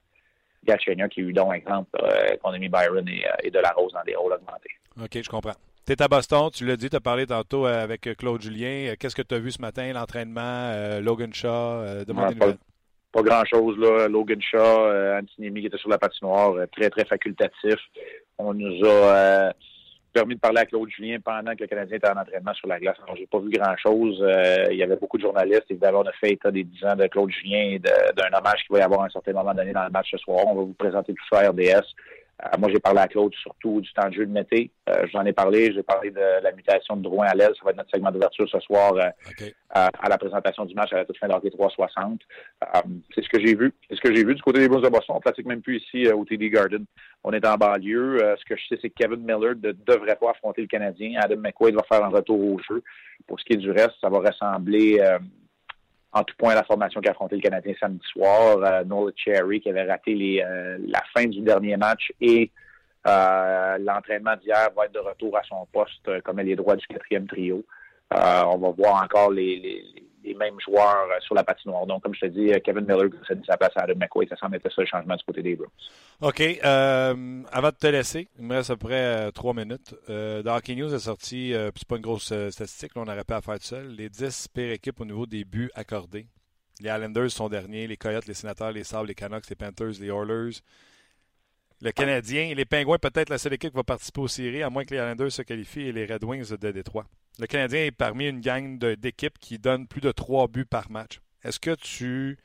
Galchenyuk 0.64 1.12
qui 1.12 1.20
a 1.20 1.24
eu 1.24 1.32
donc 1.32 1.54
exemple 1.54 1.90
euh, 2.02 2.36
qu'on 2.42 2.50
a 2.50 2.58
mis 2.58 2.68
Byron 2.68 3.08
et, 3.08 3.24
et 3.42 3.50
De 3.50 3.58
La 3.58 3.70
Rose 3.70 3.92
dans 3.92 4.02
des 4.02 4.16
rôles 4.16 4.32
augmentés. 4.32 4.70
OK, 5.00 5.22
je 5.22 5.28
comprends. 5.28 5.54
Tu 5.86 5.92
es 5.92 6.02
à 6.02 6.08
Boston, 6.08 6.50
tu 6.52 6.66
l'as 6.66 6.76
dit, 6.76 6.90
tu 6.90 6.96
as 6.96 7.00
parlé 7.00 7.26
tantôt 7.26 7.66
avec 7.66 8.00
Claude 8.16 8.42
Julien. 8.42 8.94
Qu'est-ce 8.98 9.14
que 9.14 9.22
tu 9.22 9.36
as 9.36 9.38
vu 9.38 9.52
ce 9.52 9.62
matin, 9.62 9.92
l'entraînement, 9.92 10.98
Logan 11.00 11.32
Shaw, 11.32 12.04
demandez 12.04 12.34
pas, 12.34 12.54
pas 13.12 13.22
grand-chose. 13.22 13.78
là. 13.78 14.08
Logan 14.08 14.40
Shaw, 14.40 15.18
Antinemi 15.18 15.60
qui 15.62 15.66
était 15.66 15.78
sur 15.78 15.90
la 15.90 15.98
patinoire, 15.98 16.54
très, 16.72 16.90
très 16.90 17.04
facultatif. 17.04 17.78
On 18.38 18.52
nous 18.52 18.86
a 18.86 19.52
permis 20.16 20.34
de 20.34 20.40
parler 20.40 20.60
à 20.60 20.64
Claude 20.64 20.88
Julien 20.88 21.18
pendant 21.22 21.54
que 21.54 21.60
le 21.60 21.66
Canadien 21.66 21.98
était 21.98 22.08
en 22.08 22.18
entraînement 22.18 22.54
sur 22.54 22.68
la 22.68 22.80
glace. 22.80 22.96
Alors, 23.04 23.16
j'ai 23.16 23.26
pas 23.26 23.38
vu 23.38 23.50
grand-chose. 23.50 24.18
Euh, 24.22 24.64
il 24.70 24.78
y 24.78 24.82
avait 24.82 24.96
beaucoup 24.96 25.18
de 25.18 25.22
journalistes. 25.22 25.66
Évidemment, 25.68 26.00
on 26.00 26.08
a 26.08 26.12
fait 26.12 26.32
état 26.32 26.50
des 26.50 26.64
10 26.64 26.84
ans 26.84 26.96
de 26.96 27.06
Claude 27.06 27.30
Julien 27.30 27.72
et 27.72 27.78
d'un 27.78 28.38
hommage 28.38 28.64
qu'il 28.64 28.72
va 28.72 28.78
y 28.78 28.82
avoir 28.82 29.02
à 29.02 29.06
un 29.06 29.10
certain 29.10 29.34
moment 29.34 29.52
donné 29.52 29.72
dans 29.72 29.84
le 29.84 29.90
match 29.90 30.08
ce 30.10 30.16
soir. 30.16 30.46
On 30.46 30.54
va 30.54 30.62
vous 30.62 30.72
présenter 30.72 31.12
tout 31.12 31.24
ça 31.30 31.40
à 31.40 31.50
RDS. 31.50 31.84
Euh, 32.44 32.58
moi, 32.58 32.68
j'ai 32.70 32.80
parlé 32.80 33.00
à 33.00 33.08
Claude 33.08 33.34
surtout 33.34 33.80
du 33.80 33.90
temps 33.92 34.08
de 34.08 34.12
jeu 34.12 34.26
de 34.26 34.30
Mété. 34.30 34.70
Euh, 34.90 35.06
J'en 35.10 35.24
ai 35.24 35.32
parlé. 35.32 35.72
J'ai 35.72 35.82
parlé 35.82 36.10
de 36.10 36.42
la 36.42 36.52
mutation 36.52 36.96
de 36.96 37.02
Drouin 37.02 37.26
à 37.26 37.34
l'aile. 37.34 37.52
Ça 37.56 37.64
va 37.64 37.70
être 37.70 37.78
notre 37.78 37.90
segment 37.90 38.10
d'ouverture 38.10 38.48
ce 38.48 38.60
soir 38.60 38.92
euh, 38.94 39.08
à, 39.70 40.08
la 40.08 40.18
présentation 40.18 40.66
du 40.66 40.74
match 40.74 40.92
à 40.92 40.96
la 40.96 41.04
toute 41.06 41.16
fin 41.16 41.28
d'hockey 41.28 41.50
360. 41.50 42.20
c'est 43.14 43.22
ce 43.22 43.28
que 43.28 43.40
j'ai 43.40 43.54
vu. 43.54 43.72
C'est 43.88 43.96
ce 43.96 44.00
que 44.00 44.14
j'ai 44.14 44.24
vu 44.24 44.34
du 44.34 44.42
côté 44.42 44.60
des 44.60 44.68
Bruins 44.68 44.82
de 44.82 44.88
Boston. 44.88 45.16
On 45.16 45.20
pratique 45.20 45.46
même 45.46 45.62
plus 45.62 45.78
ici 45.78 46.08
au 46.08 46.24
TD 46.24 46.50
Garden. 46.50 46.84
On 47.24 47.32
est 47.32 47.46
en 47.46 47.56
banlieue. 47.56 48.18
ce 48.38 48.44
que 48.44 48.56
je 48.56 48.66
sais, 48.68 48.78
c'est 48.82 48.90
que 48.90 48.94
Kevin 48.94 49.20
Miller 49.20 49.54
ne 49.62 49.72
devrait 49.72 50.16
pas 50.16 50.30
affronter 50.30 50.60
le 50.60 50.68
Canadien. 50.68 51.18
Adam 51.22 51.40
McQuaid 51.40 51.74
va 51.74 51.82
faire 51.84 52.04
un 52.04 52.08
retour 52.08 52.38
au 52.38 52.58
jeu. 52.68 52.82
Pour 53.26 53.40
ce 53.40 53.44
qui 53.44 53.54
est 53.54 53.56
du 53.56 53.70
reste, 53.70 53.94
ça 54.00 54.10
va 54.10 54.18
ressembler 54.18 55.00
en 56.16 56.24
tout 56.24 56.34
point 56.38 56.54
la 56.54 56.64
formation 56.64 57.00
qui 57.02 57.08
a 57.08 57.10
affronté 57.10 57.36
le 57.36 57.42
Canadien 57.42 57.74
samedi 57.78 58.04
soir. 58.10 58.58
Euh, 58.62 58.84
Noah 58.84 59.12
Cherry 59.14 59.60
qui 59.60 59.68
avait 59.68 59.84
raté 59.84 60.42
euh, 60.42 60.78
la 60.86 61.02
fin 61.14 61.26
du 61.26 61.40
dernier 61.42 61.76
match 61.76 62.10
et 62.22 62.50
euh, 63.06 63.78
l'entraînement 63.78 64.34
d'hier 64.36 64.70
va 64.74 64.86
être 64.86 64.94
de 64.94 64.98
retour 64.98 65.36
à 65.36 65.42
son 65.42 65.66
poste 65.70 66.22
comme 66.22 66.40
les 66.40 66.56
droits 66.56 66.76
du 66.76 66.86
quatrième 66.86 67.26
trio. 67.26 67.62
on 68.10 68.58
va 68.58 68.70
voir 68.70 69.04
encore 69.04 69.30
les, 69.30 69.84
mêmes 70.34 70.58
joueurs 70.60 71.08
sur 71.20 71.34
la 71.34 71.44
patinoire. 71.44 71.86
Donc, 71.86 72.02
comme 72.02 72.14
je 72.14 72.20
te 72.20 72.26
dis, 72.26 72.50
Kevin 72.62 72.84
Miller 72.84 73.06
a 73.22 73.26
cédé 73.26 73.42
sa 73.46 73.56
place 73.56 73.72
à 73.76 73.82
Adam 73.82 73.94
McQuaid. 73.96 74.28
Ça 74.28 74.36
semble 74.36 74.56
être 74.56 74.70
ça 74.70 74.82
le 74.82 74.86
changement 74.86 75.16
du 75.16 75.24
côté 75.24 75.42
des 75.42 75.56
Bruins. 75.56 75.68
OK. 76.20 76.40
avant 76.62 77.68
de 77.68 77.76
te 77.76 77.86
laisser, 77.86 78.28
il 78.38 78.44
me 78.44 78.54
reste 78.54 78.70
à 78.70 78.76
peu 78.76 78.88
près 78.88 79.30
trois 79.32 79.54
minutes. 79.54 79.94
Euh, 80.08 80.42
Hockey 80.44 80.74
News 80.74 80.92
a 80.92 80.98
sorti, 80.98 81.52
c'est 81.52 81.88
pas 81.88 81.96
une 81.96 82.02
grosse 82.02 82.32
statistique, 82.50 82.92
on 82.96 83.04
n'aurait 83.04 83.24
pas 83.24 83.36
à 83.36 83.40
faire 83.40 83.58
tout 83.58 83.64
seul, 83.64 83.88
les 83.88 84.08
10 84.08 84.48
pires 84.48 84.72
équipes 84.72 85.00
au 85.00 85.04
niveau 85.04 85.26
des 85.26 85.44
buts 85.44 85.70
accordés. 85.74 86.26
Les 86.80 86.90
Islanders 86.90 87.30
sont 87.30 87.48
derniers, 87.48 87.86
les 87.86 87.96
Coyotes, 87.96 88.26
les 88.26 88.34
Sénateurs, 88.34 88.72
les 88.72 88.84
Sabres, 88.84 89.06
les 89.06 89.14
Canucks, 89.14 89.48
les 89.48 89.56
Panthers, 89.56 89.98
les 90.00 90.08
Oilers. 90.08 90.60
Le 91.82 91.90
Canadien, 91.90 92.54
les 92.54 92.64
Pingouins, 92.64 92.98
peut-être 92.98 93.28
la 93.28 93.38
seule 93.38 93.54
équipe 93.54 93.70
qui 93.70 93.76
va 93.76 93.84
participer 93.84 94.20
aux 94.20 94.28
séries, 94.28 94.62
à 94.62 94.70
moins 94.70 94.84
que 94.84 94.94
les 94.94 95.00
Islanders 95.00 95.32
se 95.32 95.42
qualifient, 95.42 95.88
et 95.88 95.92
les 95.92 96.06
Red 96.06 96.24
Wings 96.24 96.56
de 96.56 96.70
Détroit. 96.70 97.06
Le 97.38 97.46
Canadien 97.46 97.84
est 97.84 97.90
parmi 97.90 98.28
une 98.28 98.40
gang 98.40 98.78
d'équipes 98.78 99.38
qui 99.38 99.58
donnent 99.58 99.86
plus 99.86 100.00
de 100.00 100.10
trois 100.10 100.48
buts 100.48 100.64
par 100.64 100.90
match. 100.90 101.20
Est-ce 101.44 101.60
que 101.60 101.74
tu 101.74 102.38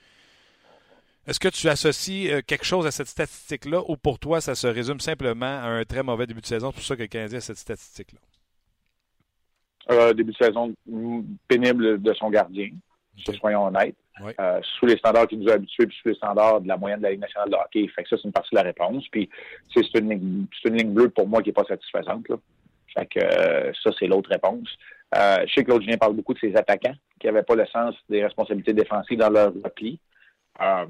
est-ce 1.28 1.40
que 1.40 1.50
tu 1.50 1.70
associes 1.70 2.32
euh, 2.32 2.42
quelque 2.46 2.66
chose 2.66 2.88
à 2.88 2.92
cette 2.92 3.08
statistique-là 3.08 3.84
ou 3.88 3.96
pour 3.96 4.18
toi, 4.18 4.42
ça 4.42 4.56
se 4.56 4.66
résume 4.66 5.00
simplement 5.00 5.46
à 5.46 5.68
un 5.68 5.86
très 5.86 6.02
mauvais 6.02 6.26
début 6.26 6.42
de 6.42 6.48
saison? 6.48 6.72
C'est 6.72 6.76
pour 6.76 6.84
ça 6.84 6.96
que 6.96 7.04
le 7.04 7.08
Canadien 7.08 7.38
a 7.38 7.42
cette 7.42 7.58
statistique-là. 7.58 8.20
Euh, 9.92 10.14
début 10.14 10.32
de 10.32 10.38
saison 10.38 10.74
pénible 11.48 12.02
de 12.02 12.14
son 12.16 12.32
gardien, 12.32 12.70
soyons 13.40 13.66
honnêtes. 13.68 13.96
Euh, 14.40 14.60
sous 14.78 14.86
les 14.86 14.98
standards 14.98 15.28
qui 15.28 15.38
nous 15.38 15.50
a 15.50 15.54
habitués, 15.54 15.88
puis 15.88 15.98
sous 16.02 16.10
les 16.10 16.16
standards 16.16 16.62
de 16.62 16.68
la 16.68 16.78
moyenne 16.78 17.00
de 17.00 17.04
la 17.04 17.12
Ligue 17.12 17.22
nationale 17.22 17.50
de 17.50 17.56
hockey. 17.56 17.88
Fait 17.88 18.04
que 18.04 18.10
ça, 18.10 18.18
c'est 18.18 18.26
une 18.28 18.32
partie 18.32 18.52
de 18.52 18.58
la 18.58 18.64
réponse. 18.64 19.08
Puis 19.10 19.30
c'est 19.74 20.00
une, 20.00 20.10
ligne, 20.10 20.46
une 20.66 20.76
ligne 20.76 20.94
bleue 20.94 21.10
pour 21.10 21.28
moi 21.28 21.42
qui 21.42 21.50
n'est 21.50 21.54
pas 21.54 21.64
satisfaisante. 21.64 22.28
Là. 22.30 22.36
Fait 22.94 23.06
que 23.06 23.20
euh, 23.20 23.72
ça, 23.84 23.92
c'est 23.98 24.08
l'autre 24.08 24.30
réponse. 24.30 24.70
Euh, 25.16 25.46
je 25.46 25.54
sais 25.54 25.64
que 25.64 25.72
l'autre 25.72 25.86
parle 25.98 26.14
beaucoup 26.14 26.34
de 26.34 26.40
ses 26.40 26.56
attaquants 26.56 26.96
qui 27.20 27.28
n'avaient 27.28 27.44
pas 27.44 27.56
le 27.56 27.66
sens 27.68 27.96
des 28.10 28.24
responsabilités 28.24 28.74
défensives 28.74 29.20
dans 29.20 29.30
leur 29.30 29.54
repli. 29.54 30.00
Euh, 30.62 30.86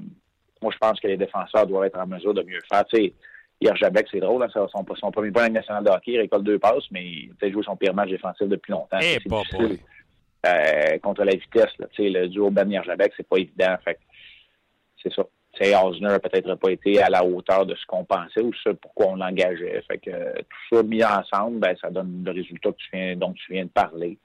moi, 0.60 0.72
je 0.72 0.78
pense 0.78 1.00
que 1.00 1.08
les 1.08 1.16
défenseurs 1.16 1.66
doivent 1.66 1.84
être 1.84 1.98
en 1.98 2.06
mesure 2.06 2.34
de 2.34 2.42
mieux 2.42 2.60
faire. 2.70 2.84
Tu 2.86 2.96
sais, 2.96 3.14
hier, 3.60 3.76
Jabek, 3.76 4.06
c'est 4.10 4.20
drôle, 4.20 4.42
hein, 4.42 4.48
son, 4.52 4.66
son 4.68 5.10
premier 5.10 5.30
point 5.30 5.44
Ligue 5.44 5.54
nationale 5.54 5.84
de 5.84 5.90
hockey, 5.90 6.12
il 6.12 6.20
récolte 6.20 6.44
deux 6.44 6.58
passes, 6.58 6.90
mais 6.90 7.04
il 7.04 7.30
a 7.30 7.34
peut-être 7.34 7.52
joué 7.52 7.62
son 7.64 7.76
pire 7.76 7.94
match 7.94 8.10
défensif 8.10 8.48
depuis 8.48 8.72
longtemps. 8.72 8.98
Eh, 9.02 9.18
euh, 10.44 10.98
contre 10.98 11.24
la 11.24 11.32
vitesse. 11.32 11.70
Là. 11.78 11.86
Le 11.98 12.26
duo 12.26 12.50
ben 12.50 12.68
Jabec, 12.82 13.12
c'est 13.16 13.28
pas 13.28 13.36
évident. 13.36 13.76
Fait 13.84 13.98
c'est 15.00 15.12
ça. 15.12 15.24
Osner 15.70 16.08
n'a 16.08 16.18
peut-être 16.18 16.54
pas 16.56 16.70
été 16.70 17.00
à 17.02 17.08
la 17.08 17.24
hauteur 17.24 17.66
de 17.66 17.74
ce 17.74 17.86
qu'on 17.86 18.04
pensait 18.04 18.40
ou 18.40 18.52
ce 18.64 18.70
pourquoi 18.70 19.08
on 19.08 19.16
l'engageait. 19.16 19.82
Fait 19.88 19.98
que 19.98 20.40
tout 20.40 20.76
ça 20.76 20.82
mis 20.82 21.04
ensemble, 21.04 21.58
ben, 21.58 21.76
ça 21.80 21.90
donne 21.90 22.22
le 22.24 22.32
résultat 22.32 22.70
dont 23.16 23.32
tu 23.32 23.52
viens 23.52 23.64
de 23.64 23.70
parler. 23.70 24.18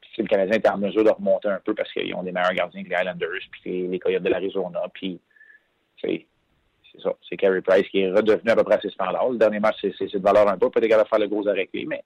Puis, 0.00 0.22
le 0.22 0.28
Canadien 0.28 0.56
est 0.56 0.68
en 0.68 0.78
mesure 0.78 1.04
de 1.04 1.10
remonter 1.10 1.48
un 1.48 1.60
peu 1.64 1.74
parce 1.74 1.92
qu'ils 1.92 2.14
ont 2.14 2.22
des 2.22 2.32
meilleurs 2.32 2.54
gardiens 2.54 2.84
que 2.84 2.88
les 2.88 2.96
Islanders, 2.96 3.28
puis 3.50 3.88
les, 3.88 3.98
Coyotes 3.98 4.22
de 4.22 4.28
l'Arizona, 4.28 4.82
puis 4.92 5.20
c'est 6.00 6.26
ça. 7.02 7.12
C'est 7.28 7.36
Carey 7.36 7.60
Price 7.60 7.88
qui 7.88 8.00
est 8.00 8.10
redevenu 8.10 8.50
à 8.50 8.56
peu 8.56 8.62
près 8.62 8.76
à 8.76 8.80
ses 8.80 8.90
standards. 8.90 9.30
Le 9.30 9.38
dernier 9.38 9.58
match, 9.58 9.76
c'est 9.80 10.12
de 10.12 10.18
valeur 10.18 10.48
un 10.48 10.56
peu. 10.56 10.70
Peut-être 10.70 10.88
qu'elle 10.88 10.98
va 10.98 11.04
faire 11.04 11.18
le 11.18 11.26
gros 11.28 11.48
arrêt 11.48 11.68
mais 11.86 12.04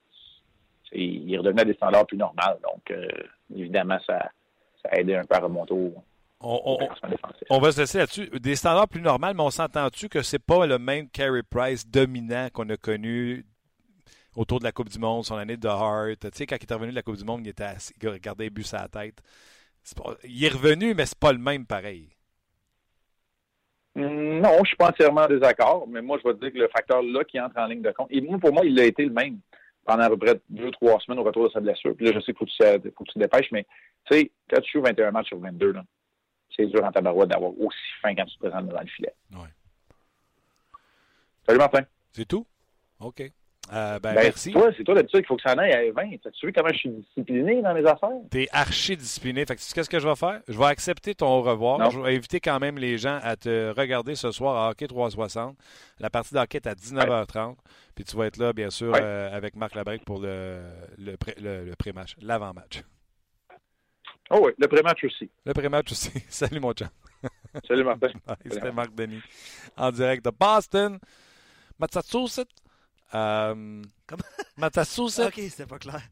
il 0.92 1.34
est 1.34 1.36
redevenu 1.36 1.60
à 1.60 1.64
des 1.64 1.74
standards 1.74 2.06
plus 2.06 2.16
normaux. 2.16 2.58
Donc, 2.62 2.90
euh, 2.90 3.06
évidemment, 3.54 3.98
ça, 4.06 4.30
ça 4.82 4.88
a 4.90 4.96
aidé 4.98 5.14
un 5.14 5.24
peu 5.24 5.34
à 5.34 5.40
remonter 5.40 5.74
au, 5.74 5.92
on, 6.40 6.78
on, 7.50 7.58
va 7.58 7.72
se 7.72 7.80
laisser 7.80 7.98
là-dessus. 7.98 8.28
Des 8.40 8.56
standards 8.56 8.88
plus 8.88 9.00
normaux, 9.00 9.34
mais 9.34 9.42
on 9.42 9.50
s'entend-tu 9.50 10.08
que 10.08 10.22
c'est 10.22 10.38
pas 10.38 10.66
le 10.66 10.78
même 10.78 11.08
Carey 11.08 11.42
Price 11.42 11.86
dominant 11.86 12.48
qu'on 12.52 12.68
a 12.68 12.76
connu 12.76 13.44
autour 14.36 14.60
de 14.60 14.64
la 14.64 14.72
Coupe 14.72 14.88
du 14.88 14.98
Monde, 14.98 15.24
son 15.24 15.36
année 15.36 15.56
de 15.56 15.68
Hart? 15.68 16.18
Tu 16.20 16.28
sais, 16.32 16.46
quand 16.46 16.56
il 16.60 16.70
est 16.70 16.74
revenu 16.74 16.90
de 16.90 16.96
la 16.96 17.02
Coupe 17.02 17.16
du 17.16 17.24
Monde, 17.24 17.40
il 17.44 17.48
était 17.48 17.64
assis, 17.64 17.92
il 18.00 18.08
regardait 18.08 18.44
les 18.44 18.50
buts 18.50 18.64
à 18.72 18.82
la 18.82 18.88
tête. 18.88 19.20
il 20.24 20.44
est 20.44 20.52
revenu, 20.52 20.94
mais 20.94 21.06
c'est 21.06 21.18
pas 21.18 21.32
le 21.32 21.38
même 21.38 21.66
pareil. 21.66 22.08
Non, 23.96 24.58
je 24.62 24.68
suis 24.68 24.76
pas 24.76 24.90
entièrement 24.90 25.22
en 25.22 25.28
désaccord, 25.28 25.88
mais 25.88 26.00
moi, 26.00 26.18
je 26.22 26.28
vais 26.28 26.34
te 26.34 26.40
dire 26.40 26.52
que 26.52 26.58
le 26.58 26.68
facteur 26.68 27.02
là 27.02 27.24
qui 27.24 27.40
entre 27.40 27.58
en 27.58 27.66
ligne 27.66 27.82
de 27.82 27.90
compte, 27.90 28.06
et 28.10 28.22
pour 28.22 28.52
moi, 28.52 28.64
il 28.64 28.78
a 28.78 28.84
été 28.84 29.04
le 29.04 29.12
même 29.12 29.40
pendant 29.84 30.04
à 30.04 30.08
peu 30.10 30.18
près 30.18 30.40
deux, 30.50 30.70
trois 30.70 31.00
semaines 31.00 31.18
au 31.18 31.24
retour 31.24 31.48
de 31.48 31.52
sa 31.52 31.60
blessure. 31.60 31.96
Puis 31.96 32.06
là, 32.06 32.12
je 32.14 32.20
sais 32.20 32.32
qu'il 32.32 32.36
faut, 32.36 32.44
que 32.44 33.04
tu 33.04 33.14
te 33.14 33.18
dépêches, 33.18 33.50
mais 33.50 33.66
tu 34.04 34.18
sais, 34.18 34.30
quand 34.48 34.60
tu 34.60 34.78
joues 34.78 34.82
21 34.84 35.10
matchs 35.10 35.28
sur 35.28 35.40
22, 35.40 35.74
c'est 36.58 36.66
dur 36.66 36.84
en 36.84 36.92
tabarouette 36.92 37.28
d'avoir 37.28 37.52
aussi 37.58 37.78
fin 38.02 38.14
quand 38.14 38.24
tu 38.24 38.34
te 38.34 38.40
présentes 38.40 38.66
devant 38.66 38.80
le 38.80 38.86
filet. 38.86 39.14
Ouais. 39.32 39.48
Salut 41.46 41.58
Martin. 41.58 41.82
C'est 42.12 42.26
tout? 42.26 42.46
OK. 43.00 43.22
Euh, 43.70 43.98
ben, 43.98 44.14
ben, 44.14 44.22
merci. 44.22 44.54
C'est 44.76 44.84
toi, 44.84 44.94
d'habitude 44.94 45.20
qu'il 45.20 45.26
faut 45.26 45.36
que 45.36 45.42
ça 45.42 45.54
en 45.54 45.58
aille 45.58 45.72
à 45.72 45.92
20. 45.92 46.10
Tu 46.32 46.46
vu 46.46 46.52
comment 46.52 46.72
je 46.72 46.78
suis 46.78 46.88
discipliné 46.88 47.60
dans 47.60 47.74
mes 47.74 47.84
affaires? 47.86 48.08
T'es 48.30 48.48
archi 48.50 48.96
discipliné. 48.96 49.44
Fait 49.44 49.56
que 49.56 49.74
qu'est-ce 49.74 49.90
que 49.90 49.98
je 49.98 50.08
vais 50.08 50.16
faire? 50.16 50.40
Je 50.48 50.58
vais 50.58 50.64
accepter 50.64 51.14
ton 51.14 51.26
au 51.26 51.42
revoir. 51.42 51.90
Je 51.90 52.00
vais 52.00 52.16
inviter 52.16 52.40
quand 52.40 52.58
même 52.60 52.78
les 52.78 52.96
gens 52.96 53.18
à 53.22 53.36
te 53.36 53.72
regarder 53.78 54.14
ce 54.14 54.30
soir 54.30 54.56
à 54.56 54.70
Hockey 54.70 54.86
360. 54.86 55.56
La 56.00 56.08
partie 56.08 56.34
d'hockey 56.34 56.58
est 56.58 56.66
à 56.66 56.74
19h30. 56.74 57.56
Puis 57.94 58.04
tu 58.04 58.16
vas 58.16 58.26
être 58.26 58.38
là, 58.38 58.52
bien 58.52 58.70
sûr, 58.70 58.92
euh, 58.94 59.36
avec 59.36 59.54
Marc 59.56 59.74
Labrec 59.74 60.04
pour 60.04 60.20
le, 60.20 60.60
le, 60.96 61.16
le, 61.40 61.74
pré-match, 61.76 62.14
l'avant-match. 62.22 62.82
Oh 64.30 64.40
oui, 64.44 64.52
le 64.58 64.68
pré-match 64.68 65.04
aussi. 65.04 65.30
Le 65.44 65.52
pré-match 65.52 65.92
aussi. 65.92 66.10
Salut, 66.28 66.60
mon 66.60 66.72
chat. 66.76 66.90
Salut, 67.66 67.84
Martin. 67.84 68.08
C'était 68.44 68.72
Marc 68.72 68.94
Denis. 68.94 69.22
En 69.76 69.90
direct 69.90 70.24
de 70.24 70.30
Boston. 70.30 70.98
Massachusetts. 71.78 72.48
Euh, 73.14 73.82
Massachusetts. 74.56 75.28
ok, 75.28 75.34
c'était 75.48 75.66
pas 75.66 75.78
clair. 75.78 76.02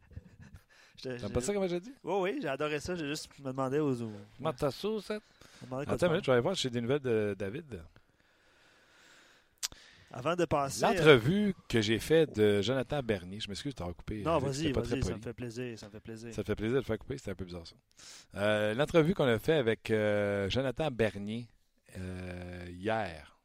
T'as 1.03 1.29
pas 1.29 1.41
ça 1.41 1.53
comme 1.53 1.67
j'ai 1.67 1.79
dit? 1.79 1.93
Oui, 2.03 2.15
oui, 2.21 2.39
j'ai 2.41 2.47
adoré 2.47 2.79
ça. 2.79 2.95
J'ai 2.95 3.05
juste 3.07 3.29
me 3.39 3.51
demandé 3.51 3.79
aux 3.79 4.01
autres. 4.01 4.13
Massachusetts. 4.39 5.21
Attends 5.71 6.07
une 6.07 6.11
minute, 6.13 6.25
je 6.25 6.31
vais 6.31 6.33
aller 6.33 6.41
voir 6.41 6.55
si 6.55 6.63
j'ai 6.63 6.69
des 6.71 6.81
nouvelles 6.81 7.01
de 7.01 7.35
David. 7.37 7.81
Avant 10.11 10.35
de 10.35 10.45
passer. 10.45 10.81
L'entrevue 10.81 11.53
que 11.67 11.81
j'ai 11.81 11.99
faite 11.99 12.35
de 12.35 12.61
Jonathan 12.61 13.03
Bernier, 13.03 13.39
je 13.39 13.49
m'excuse 13.49 13.73
de 13.73 13.77
t'avoir 13.77 13.95
coupé. 13.95 14.23
Non, 14.23 14.39
vas-y, 14.39 14.71
vas-y, 14.71 15.03
ça 15.03 15.15
me 15.15 15.21
fait 15.21 15.33
plaisir. 15.33 15.77
Ça 15.77 15.87
me 15.87 15.91
fait 15.91 15.99
plaisir. 15.99 16.33
Ça 16.33 16.43
te 16.43 16.47
fait 16.47 16.55
plaisir 16.55 16.75
de 16.75 16.79
le 16.79 16.85
faire 16.85 16.97
couper, 16.97 17.17
c'était 17.17 17.31
un 17.31 17.35
peu 17.35 17.45
bizarre 17.45 17.67
ça. 17.67 17.75
Euh, 18.35 18.73
l'entrevue 18.73 19.13
qu'on 19.13 19.25
a 19.25 19.37
fait 19.37 19.55
avec 19.55 19.91
euh, 19.91 20.49
Jonathan 20.49 20.89
Bernier 20.91 21.47
euh, 21.97 22.65
hier, 22.69 23.37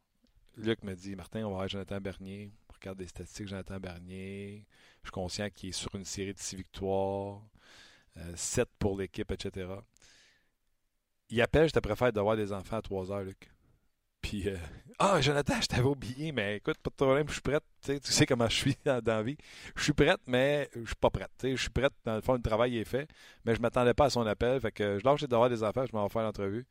Luc 0.55 0.83
me 0.83 0.93
dit 0.93 1.15
Martin, 1.15 1.41
on 1.41 1.49
va 1.49 1.55
voir 1.55 1.67
Jonathan 1.67 1.99
Bernier. 1.99 2.51
regarde 2.73 2.99
les 2.99 3.07
statistiques 3.07 3.47
Jonathan 3.49 3.79
Bernier. 3.79 4.65
Je 5.01 5.07
suis 5.07 5.11
conscient 5.11 5.49
qu'il 5.49 5.69
est 5.69 5.73
sur 5.73 5.93
une 5.95 6.05
série 6.05 6.33
de 6.33 6.39
six 6.39 6.55
victoires, 6.55 7.41
7 8.35 8.69
pour 8.79 8.97
l'équipe, 8.97 9.29
etc. 9.31 9.67
Il 11.29 11.41
appelle, 11.41 11.67
je 11.67 11.73
te 11.73 11.79
préfère 11.79 12.13
d'avoir 12.13 12.37
des 12.37 12.53
enfants 12.53 12.77
à 12.77 12.81
3 12.81 13.11
heures, 13.11 13.23
Luc. 13.23 13.49
Euh, 14.33 14.57
ah, 14.99 15.21
Jonathan, 15.21 15.55
je 15.61 15.67
t'avais 15.67 15.83
oublié, 15.83 16.31
mais 16.31 16.57
écoute, 16.57 16.77
pas 16.77 16.89
de 16.89 16.95
problème, 16.95 17.27
je 17.27 17.33
suis 17.33 17.41
prête. 17.41 17.63
Tu 17.83 17.99
sais 18.01 18.25
comment 18.25 18.47
je 18.47 18.55
suis 18.55 18.75
dans, 18.85 19.01
la 19.05 19.23
vie. 19.23 19.37
Je 19.75 19.83
suis 19.83 19.93
prête, 19.93 20.19
mais 20.27 20.69
je 20.75 20.85
suis 20.85 20.95
pas 20.95 21.09
prête. 21.09 21.31
je 21.41 21.55
suis 21.55 21.69
prête, 21.69 21.93
dans 22.05 22.15
le 22.15 22.21
fond, 22.21 22.33
le 22.33 22.41
travail 22.41 22.77
est 22.77 22.85
fait, 22.85 23.07
mais 23.45 23.55
je 23.55 23.61
m'attendais 23.61 23.93
pas 23.93 24.05
à 24.05 24.09
son 24.09 24.25
appel. 24.25 24.59
Fait 24.61 24.71
que 24.71 24.99
je 24.99 25.05
lâche 25.05 25.23
d'avoir 25.23 25.49
des 25.49 25.63
affaires, 25.63 25.85
je 25.87 25.93
m'en 25.93 26.03
vais 26.03 26.09
faire 26.09 26.23
l'entrevue. 26.23 26.65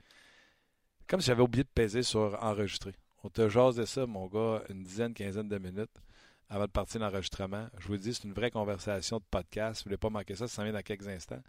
Comme 1.07 1.21
si 1.21 1.27
j'avais 1.27 1.43
oublié 1.43 1.65
de 1.65 1.69
peser 1.69 2.03
sur 2.03 2.39
enregistrer. 2.43 2.95
On 3.25 3.29
te 3.29 3.49
jasait 3.49 3.87
ça, 3.87 4.07
mon 4.07 4.27
gars, 4.27 4.63
une 4.69 4.83
dizaine, 4.83 5.15
quinzaine 5.15 5.49
de 5.49 5.59
minutes 5.59 6.01
avant 6.49 6.65
de 6.65 6.71
partir 6.71 7.01
l'enregistrement. 7.01 7.67
Je 7.79 7.87
vous 7.87 7.97
dis, 7.97 8.15
c'est 8.15 8.25
une 8.25 8.35
vraie 8.35 8.51
conversation 8.51 9.19
de 9.19 9.25
podcast. 9.31 9.83
Vous 9.83 9.89
ne 9.89 9.95
voulez 9.95 9.99
pas 9.99 10.11
manquer 10.11 10.35
ça, 10.35 10.49
ça 10.49 10.57
s'en 10.57 10.65
vient 10.65 10.73
dans 10.73 10.83
quelques 10.83 11.09
instants. 11.09 11.43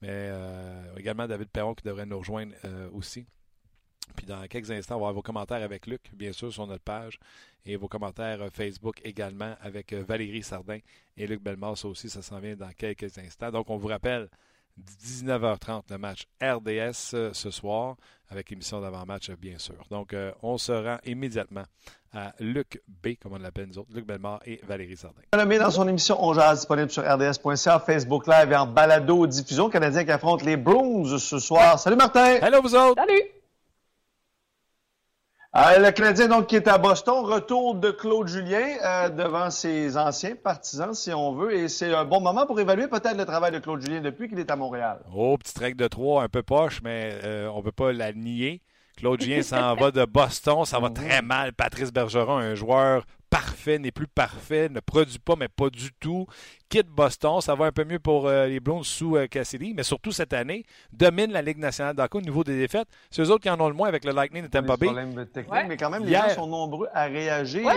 Mais 0.00 0.08
euh, 0.10 0.96
également 0.96 1.26
David 1.26 1.48
Perron 1.48 1.74
qui 1.74 1.84
devrait 1.84 2.06
nous 2.06 2.18
rejoindre 2.18 2.54
euh, 2.64 2.88
aussi. 2.92 3.26
Puis 4.16 4.26
dans 4.26 4.46
quelques 4.46 4.70
instants, 4.70 4.96
on 4.96 5.00
va 5.00 5.08
avoir 5.08 5.14
vos 5.14 5.22
commentaires 5.22 5.62
avec 5.62 5.86
Luc, 5.86 6.02
bien 6.14 6.32
sûr, 6.32 6.52
sur 6.52 6.66
notre 6.66 6.82
page, 6.82 7.18
et 7.64 7.76
vos 7.76 7.88
commentaires 7.88 8.42
euh, 8.42 8.48
Facebook 8.52 9.00
également 9.04 9.54
avec 9.60 9.92
Valérie 9.92 10.42
Sardin 10.42 10.78
et 11.16 11.26
Luc 11.26 11.42
Belmas 11.42 11.82
aussi. 11.84 12.08
Ça 12.08 12.22
s'en 12.22 12.38
vient 12.38 12.56
dans 12.56 12.70
quelques 12.76 13.18
instants. 13.18 13.50
Donc, 13.50 13.70
on 13.70 13.76
vous 13.76 13.88
rappelle, 13.88 14.28
19h30, 15.04 15.82
le 15.90 15.98
match 15.98 16.26
RDS 16.40 17.32
ce 17.32 17.50
soir, 17.50 17.96
avec 18.30 18.50
l'émission 18.50 18.80
d'avant-match, 18.80 19.30
bien 19.32 19.58
sûr. 19.58 19.74
Donc, 19.90 20.14
on 20.42 20.56
se 20.56 20.70
rend 20.70 20.98
immédiatement 21.04 21.64
à 22.12 22.32
Luc 22.40 22.80
B, 22.86 23.08
comme 23.20 23.34
on 23.34 23.38
l'appelle 23.38 23.66
nous 23.66 23.78
autres, 23.78 23.90
Luc 23.94 24.06
Bellemare 24.06 24.40
et 24.46 24.60
Valérie 24.66 24.96
Sardin. 24.96 25.20
Nommé 25.36 25.58
dans 25.58 25.70
son 25.70 25.86
émission 25.88 26.16
On 26.20 26.32
Jazz, 26.32 26.60
disponible 26.60 26.90
sur 26.90 27.02
RDS.ca, 27.02 27.80
Facebook 27.80 28.26
Live 28.26 28.52
et 28.52 28.56
en 28.56 28.66
balado-diffusion. 28.66 29.68
Canadien 29.68 30.04
qui 30.04 30.10
affronte 30.10 30.44
les 30.44 30.56
Bruins 30.56 31.18
ce 31.18 31.38
soir. 31.38 31.78
Salut 31.78 31.96
Martin! 31.96 32.38
Hello 32.40 32.62
vous 32.62 32.74
autres! 32.74 32.94
Salut! 32.96 33.37
Euh, 35.56 35.78
le 35.78 35.90
Canadien 35.92 36.28
donc 36.28 36.46
qui 36.46 36.56
est 36.56 36.68
à 36.68 36.76
Boston, 36.76 37.24
retour 37.24 37.74
de 37.74 37.90
Claude 37.90 38.28
Julien 38.28 38.76
euh, 38.84 39.08
devant 39.08 39.50
ses 39.50 39.96
anciens 39.96 40.36
partisans, 40.36 40.92
si 40.92 41.10
on 41.10 41.32
veut, 41.32 41.54
et 41.54 41.68
c'est 41.68 41.94
un 41.94 42.04
bon 42.04 42.20
moment 42.20 42.44
pour 42.44 42.60
évaluer 42.60 42.86
peut-être 42.86 43.16
le 43.16 43.24
travail 43.24 43.52
de 43.52 43.58
Claude 43.58 43.80
Julien 43.80 44.02
depuis 44.02 44.28
qu'il 44.28 44.38
est 44.38 44.50
à 44.50 44.56
Montréal. 44.56 45.00
Oh, 45.10 45.38
petite 45.38 45.56
règle 45.56 45.78
de 45.78 45.88
trois, 45.88 46.22
un 46.22 46.28
peu 46.28 46.42
poche, 46.42 46.82
mais 46.84 47.18
euh, 47.24 47.48
on 47.48 47.58
ne 47.58 47.62
peut 47.62 47.72
pas 47.72 47.94
la 47.94 48.12
nier. 48.12 48.60
Claude 48.98 49.22
Gien 49.22 49.40
s'en 49.40 49.74
va 49.80 49.90
de 49.90 50.04
Boston. 50.04 50.66
Ça 50.66 50.80
va 50.80 50.90
très 50.90 51.22
mal. 51.22 51.54
Patrice 51.54 51.92
Bergeron, 51.92 52.36
un 52.36 52.54
joueur 52.54 53.04
parfait, 53.30 53.78
n'est 53.78 53.90
plus 53.90 54.06
parfait, 54.06 54.68
ne 54.68 54.80
produit 54.80 55.18
pas, 55.18 55.36
mais 55.36 55.48
pas 55.48 55.70
du 55.70 55.92
tout. 56.00 56.26
Quitte 56.68 56.88
Boston, 56.88 57.40
ça 57.40 57.54
va 57.54 57.66
un 57.66 57.72
peu 57.72 57.84
mieux 57.84 57.98
pour 57.98 58.26
euh, 58.26 58.46
les 58.46 58.60
Blondes 58.60 58.84
sous 58.84 59.16
euh, 59.16 59.26
Cassidy, 59.26 59.74
mais 59.74 59.82
surtout 59.82 60.12
cette 60.12 60.32
année, 60.32 60.64
domine 60.92 61.32
la 61.32 61.42
Ligue 61.42 61.58
nationale 61.58 61.94
d'hockey 61.94 62.18
au 62.18 62.20
niveau 62.20 62.44
des 62.44 62.58
défaites. 62.58 62.88
C'est 63.10 63.22
eux 63.22 63.30
autres 63.30 63.42
qui 63.42 63.50
en 63.50 63.60
ont 63.60 63.68
le 63.68 63.74
moins 63.74 63.88
avec 63.88 64.04
le 64.04 64.12
Lightning 64.12 64.44
de 64.44 64.48
Tampa 64.48 64.76
Bay. 64.76 64.88
mais 65.66 65.76
quand 65.76 65.90
même, 65.90 66.04
les 66.04 66.12
gens 66.12 66.28
sont 66.30 66.46
nombreux 66.46 66.88
à 66.92 67.04
réagir 67.04 67.68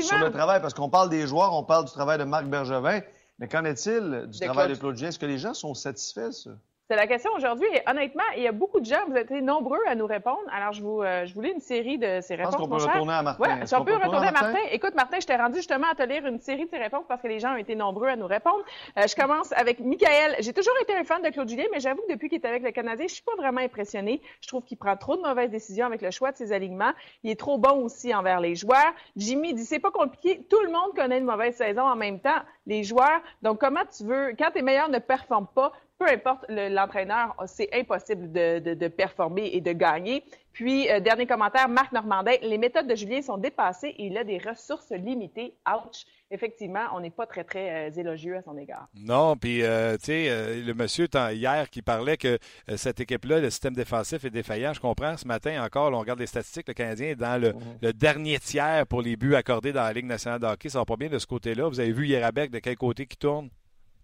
sur 0.00 0.18
le 0.18 0.30
travail, 0.30 0.60
parce 0.60 0.74
qu'on 0.74 0.90
parle 0.90 1.10
des 1.10 1.26
joueurs, 1.26 1.54
on 1.54 1.64
parle 1.64 1.84
du 1.84 1.92
travail 1.92 2.18
de 2.18 2.24
Marc 2.24 2.46
Bergevin, 2.46 3.00
mais 3.38 3.48
qu'en 3.48 3.64
est-il 3.64 4.26
du 4.30 4.38
travail 4.38 4.70
de 4.70 4.74
Claude 4.74 4.96
Gien? 4.96 5.08
Est-ce 5.08 5.18
que 5.18 5.26
les 5.26 5.38
gens 5.38 5.54
sont 5.54 5.74
satisfaits, 5.74 6.32
ça? 6.32 6.50
C'est 6.90 6.96
la 6.96 7.06
question 7.06 7.30
aujourd'hui. 7.36 7.68
Et 7.72 7.88
honnêtement, 7.88 8.24
il 8.36 8.42
y 8.42 8.48
a 8.48 8.52
beaucoup 8.52 8.80
de 8.80 8.84
gens, 8.84 8.98
vous 9.06 9.14
êtes 9.14 9.30
nombreux 9.30 9.78
à 9.86 9.94
nous 9.94 10.06
répondre. 10.08 10.42
Alors, 10.52 10.72
je 10.72 10.82
vous, 10.82 11.02
euh, 11.02 11.24
je 11.24 11.32
voulais 11.34 11.52
une 11.52 11.60
série 11.60 11.98
de 11.98 12.18
ces 12.20 12.34
réponses. 12.34 12.54
Je 12.54 12.58
pense 12.58 12.68
qu'on 12.68 12.76
peut 12.78 12.82
retourner 12.82 13.12
à 13.12 13.22
Martin. 13.22 13.60
Ouais, 13.60 13.64
si 13.64 13.76
on, 13.76 13.84
peut 13.84 13.94
retourner 13.94 14.26
à 14.26 14.32
Martin? 14.32 14.58
Écoute, 14.72 14.96
Martin, 14.96 15.20
je 15.20 15.26
t'ai 15.28 15.36
rendu 15.36 15.58
justement 15.58 15.86
à 15.88 15.94
te 15.94 16.02
lire 16.02 16.26
une 16.26 16.40
série 16.40 16.64
de 16.64 16.70
ces 16.70 16.78
réponses 16.78 17.04
parce 17.06 17.22
que 17.22 17.28
les 17.28 17.38
gens 17.38 17.52
ont 17.52 17.58
été 17.58 17.76
nombreux 17.76 18.08
à 18.08 18.16
nous 18.16 18.26
répondre. 18.26 18.64
Euh, 18.98 19.06
je 19.06 19.14
commence 19.14 19.52
avec 19.52 19.78
Michael. 19.78 20.34
J'ai 20.40 20.52
toujours 20.52 20.74
été 20.82 20.96
un 20.96 21.04
fan 21.04 21.22
de 21.22 21.28
Claude 21.28 21.48
Julien, 21.48 21.66
mais 21.70 21.78
j'avoue 21.78 22.02
que 22.08 22.12
depuis 22.12 22.28
qu'il 22.28 22.40
est 22.40 22.46
avec 22.48 22.64
le 22.64 22.72
Canadien, 22.72 23.06
je 23.06 23.14
suis 23.14 23.22
pas 23.22 23.36
vraiment 23.36 23.60
impressionné. 23.60 24.20
Je 24.40 24.48
trouve 24.48 24.64
qu'il 24.64 24.76
prend 24.76 24.96
trop 24.96 25.16
de 25.16 25.22
mauvaises 25.22 25.50
décisions 25.50 25.86
avec 25.86 26.02
le 26.02 26.10
choix 26.10 26.32
de 26.32 26.38
ses 26.38 26.50
alignements. 26.50 26.92
Il 27.22 27.30
est 27.30 27.38
trop 27.38 27.56
bon 27.56 27.84
aussi 27.84 28.12
envers 28.12 28.40
les 28.40 28.56
joueurs. 28.56 28.92
Jimmy 29.16 29.54
dit, 29.54 29.64
c'est 29.64 29.78
pas 29.78 29.92
compliqué. 29.92 30.44
Tout 30.50 30.60
le 30.64 30.72
monde 30.72 30.92
connaît 30.96 31.18
une 31.18 31.24
mauvaise 31.24 31.54
saison 31.54 31.82
en 31.82 31.94
même 31.94 32.18
temps. 32.18 32.40
Les 32.66 32.82
joueurs. 32.82 33.20
Donc, 33.42 33.60
comment 33.60 33.82
tu 33.96 34.02
veux, 34.02 34.34
quand 34.36 34.50
tes 34.50 34.62
meilleurs 34.62 34.88
ne 34.88 34.98
performent 34.98 35.46
pas, 35.54 35.70
peu 36.00 36.08
importe 36.08 36.46
l'entraîneur, 36.48 37.36
c'est 37.46 37.68
impossible 37.74 38.32
de, 38.32 38.88
performer 38.88 39.50
et 39.52 39.60
de 39.60 39.72
gagner. 39.72 40.24
Puis, 40.52 40.90
euh, 40.90 40.98
dernier 40.98 41.26
commentaire, 41.26 41.68
Marc 41.68 41.92
Normandin, 41.92 42.32
les 42.42 42.58
méthodes 42.58 42.86
de 42.86 42.94
Julien 42.94 43.22
sont 43.22 43.36
dépassées 43.36 43.94
et 43.98 44.06
il 44.06 44.16
a 44.16 44.24
des 44.24 44.38
ressources 44.38 44.90
limitées. 44.90 45.54
Ouch! 45.68 46.04
Effectivement, 46.30 46.86
on 46.94 47.00
n'est 47.00 47.10
pas 47.10 47.26
très, 47.26 47.44
très 47.44 47.90
euh, 47.90 48.00
élogieux 48.00 48.36
à 48.36 48.42
son 48.42 48.56
égard. 48.56 48.88
Non, 48.94 49.36
puis, 49.36 49.62
euh, 49.62 49.96
tu 49.98 50.06
sais, 50.06 50.62
le 50.62 50.72
monsieur 50.72 51.06
hier 51.32 51.68
qui 51.70 51.82
parlait 51.82 52.16
que 52.16 52.38
cette 52.76 52.98
équipe-là, 53.00 53.38
le 53.38 53.50
système 53.50 53.74
défensif 53.74 54.24
est 54.24 54.30
défaillant, 54.30 54.72
je 54.72 54.80
comprends. 54.80 55.16
Ce 55.16 55.26
matin 55.26 55.62
encore, 55.62 55.92
on 55.92 55.98
regarde 55.98 56.18
les 56.18 56.26
statistiques, 56.26 56.68
le 56.68 56.74
Canadien 56.74 57.08
est 57.08 57.16
dans 57.16 57.40
le, 57.40 57.52
mhm. 57.52 57.60
le, 57.82 57.92
dernier 57.92 58.38
tiers 58.38 58.86
pour 58.86 59.02
les 59.02 59.16
buts 59.16 59.34
accordés 59.34 59.72
dans 59.72 59.82
la 59.82 59.92
Ligue 59.92 60.06
nationale 60.06 60.40
de 60.40 60.46
hockey. 60.46 60.70
Ça 60.70 60.78
va 60.78 60.84
pas 60.86 60.96
bien 60.96 61.08
de 61.08 61.18
ce 61.18 61.26
côté-là. 61.26 61.68
Vous 61.68 61.78
avez 61.78 61.92
vu 61.92 62.06
Yerabek 62.06 62.50
de 62.50 62.58
quel 62.58 62.76
côté 62.76 63.06
qui 63.06 63.18
tourne? 63.18 63.50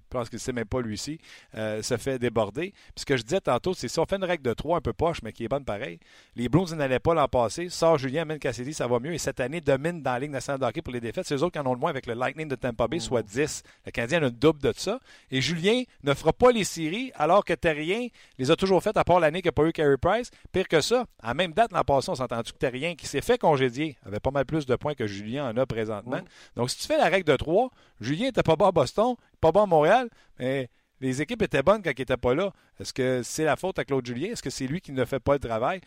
Je 0.07 0.19
pense 0.19 0.29
qu'il 0.29 0.37
ne 0.37 0.40
sait 0.40 0.53
même 0.53 0.66
pas 0.66 0.81
lui-ci, 0.81 1.19
euh, 1.57 1.83
se 1.83 1.97
fait 1.97 2.19
déborder. 2.19 2.73
Puis 2.73 3.01
ce 3.01 3.05
que 3.05 3.16
je 3.16 3.23
disais 3.23 3.40
tantôt, 3.40 3.75
c'est 3.75 3.88
si 3.88 3.99
on 3.99 4.07
fait 4.07 4.16
une 4.16 4.25
règle 4.25 4.42
de 4.42 4.55
3 4.55 4.79
un 4.79 4.81
peu 4.81 4.92
poche, 4.92 5.23
mais 5.23 5.33
qui 5.33 5.45
est 5.45 5.49
bonne 5.49 5.64
pareil, 5.64 5.99
les 6.37 6.49
Blues 6.49 6.73
n'allaient 6.75 7.01
pas 7.01 7.14
l'an 7.14 7.29
passé, 7.29 7.69
sort 7.69 7.99
Julien, 7.99 8.23
amène 8.23 8.38
Cassidy, 8.38 8.73
ça 8.73 8.87
va 8.87 9.01
mieux, 9.01 9.12
et 9.12 9.19
cette 9.19 9.40
année 9.40 9.61
domine 9.61 10.03
dans 10.03 10.12
la 10.12 10.21
Ligue 10.21 10.31
nationale 10.31 10.61
de 10.61 10.66
hockey 10.66 10.83
pour 10.83 10.92
les 10.92 11.01
défaites. 11.01 11.27
C'est 11.27 11.35
eux 11.35 11.42
autres 11.42 11.53
qui 11.53 11.59
en 11.59 11.66
ont 11.66 11.75
le 11.75 11.81
moins 11.81 11.90
avec 11.90 12.07
le 12.07 12.14
Lightning 12.14 12.49
de 12.49 12.55
Tampa 12.55 12.87
Bay, 12.87 13.01
soit 13.01 13.23
10. 13.23 13.62
Le 13.85 13.90
Canadien 13.90 14.23
a 14.23 14.27
une 14.27 14.31
double 14.31 14.61
de 14.61 14.73
ça. 14.77 15.01
Et 15.31 15.40
Julien 15.40 15.83
ne 16.05 16.14
fera 16.14 16.33
pas 16.33 16.53
les 16.53 16.64
séries, 16.64 17.11
alors 17.14 17.45
que 17.45 17.55
Terrien 17.55 18.09
les 18.38 18.51
a 18.51 18.57
toujours 18.57 18.83
faites, 18.83 18.97
à 18.97 19.05
part 19.05 19.21
l'année 19.21 19.42
qu'il 19.42 19.49
n'a 19.49 19.53
pas 19.53 19.64
eu 19.64 19.73
Carey 19.73 19.97
Price. 19.97 20.31
Pire 20.53 20.69
que 20.69 20.81
ça, 20.81 21.07
à 21.21 21.35
même 21.35 21.53
date 21.53 21.73
l'an 21.73 21.83
passé, 21.83 22.11
on 22.11 22.14
s'est 22.14 22.23
entendu 22.23 22.53
que 22.53 22.59
Terrien, 22.59 22.95
qui 22.95 23.07
s'est 23.07 23.21
fait 23.21 23.38
congédier, 23.38 23.97
avait 24.07 24.21
pas 24.21 24.31
mal 24.31 24.45
plus 24.45 24.66
de 24.66 24.77
points 24.77 24.95
que 24.95 25.07
Julien 25.07 25.51
en 25.51 25.57
a 25.57 25.66
présentement. 25.66 26.21
Donc 26.55 26.71
si 26.71 26.79
tu 26.79 26.87
fais 26.87 26.99
la 26.99 27.09
règle 27.09 27.31
de 27.31 27.37
3, 27.37 27.71
Julien 28.01 28.27
n'était 28.27 28.42
pas 28.42 28.57
bas 28.57 28.69
à 28.69 28.73
Boston, 28.73 29.14
pas 29.40 29.53
bas 29.53 29.62
à 29.62 29.66
Montréal, 29.66 30.09
mais 30.38 30.68
les 31.01 31.22
équipes 31.22 31.42
étaient 31.42 31.62
bonnes 31.62 31.83
quand 31.83 31.90
il 31.90 32.01
n'était 32.01 32.16
pas 32.16 32.35
là. 32.35 32.53
Est-ce 32.81 32.92
que 32.92 33.22
c'est 33.22 33.44
la 33.44 33.57
faute 33.57 33.79
à 33.79 33.85
Claude 33.85 34.07
Julien? 34.07 34.33
Est-ce 34.33 34.42
que 34.42 34.51
c'est 34.51 34.66
lui 34.66 34.81
qui 34.81 34.92
ne 34.92 35.05
fait 35.05 35.20
pas 35.20 35.35
le 35.35 35.40
travail? 35.40 35.81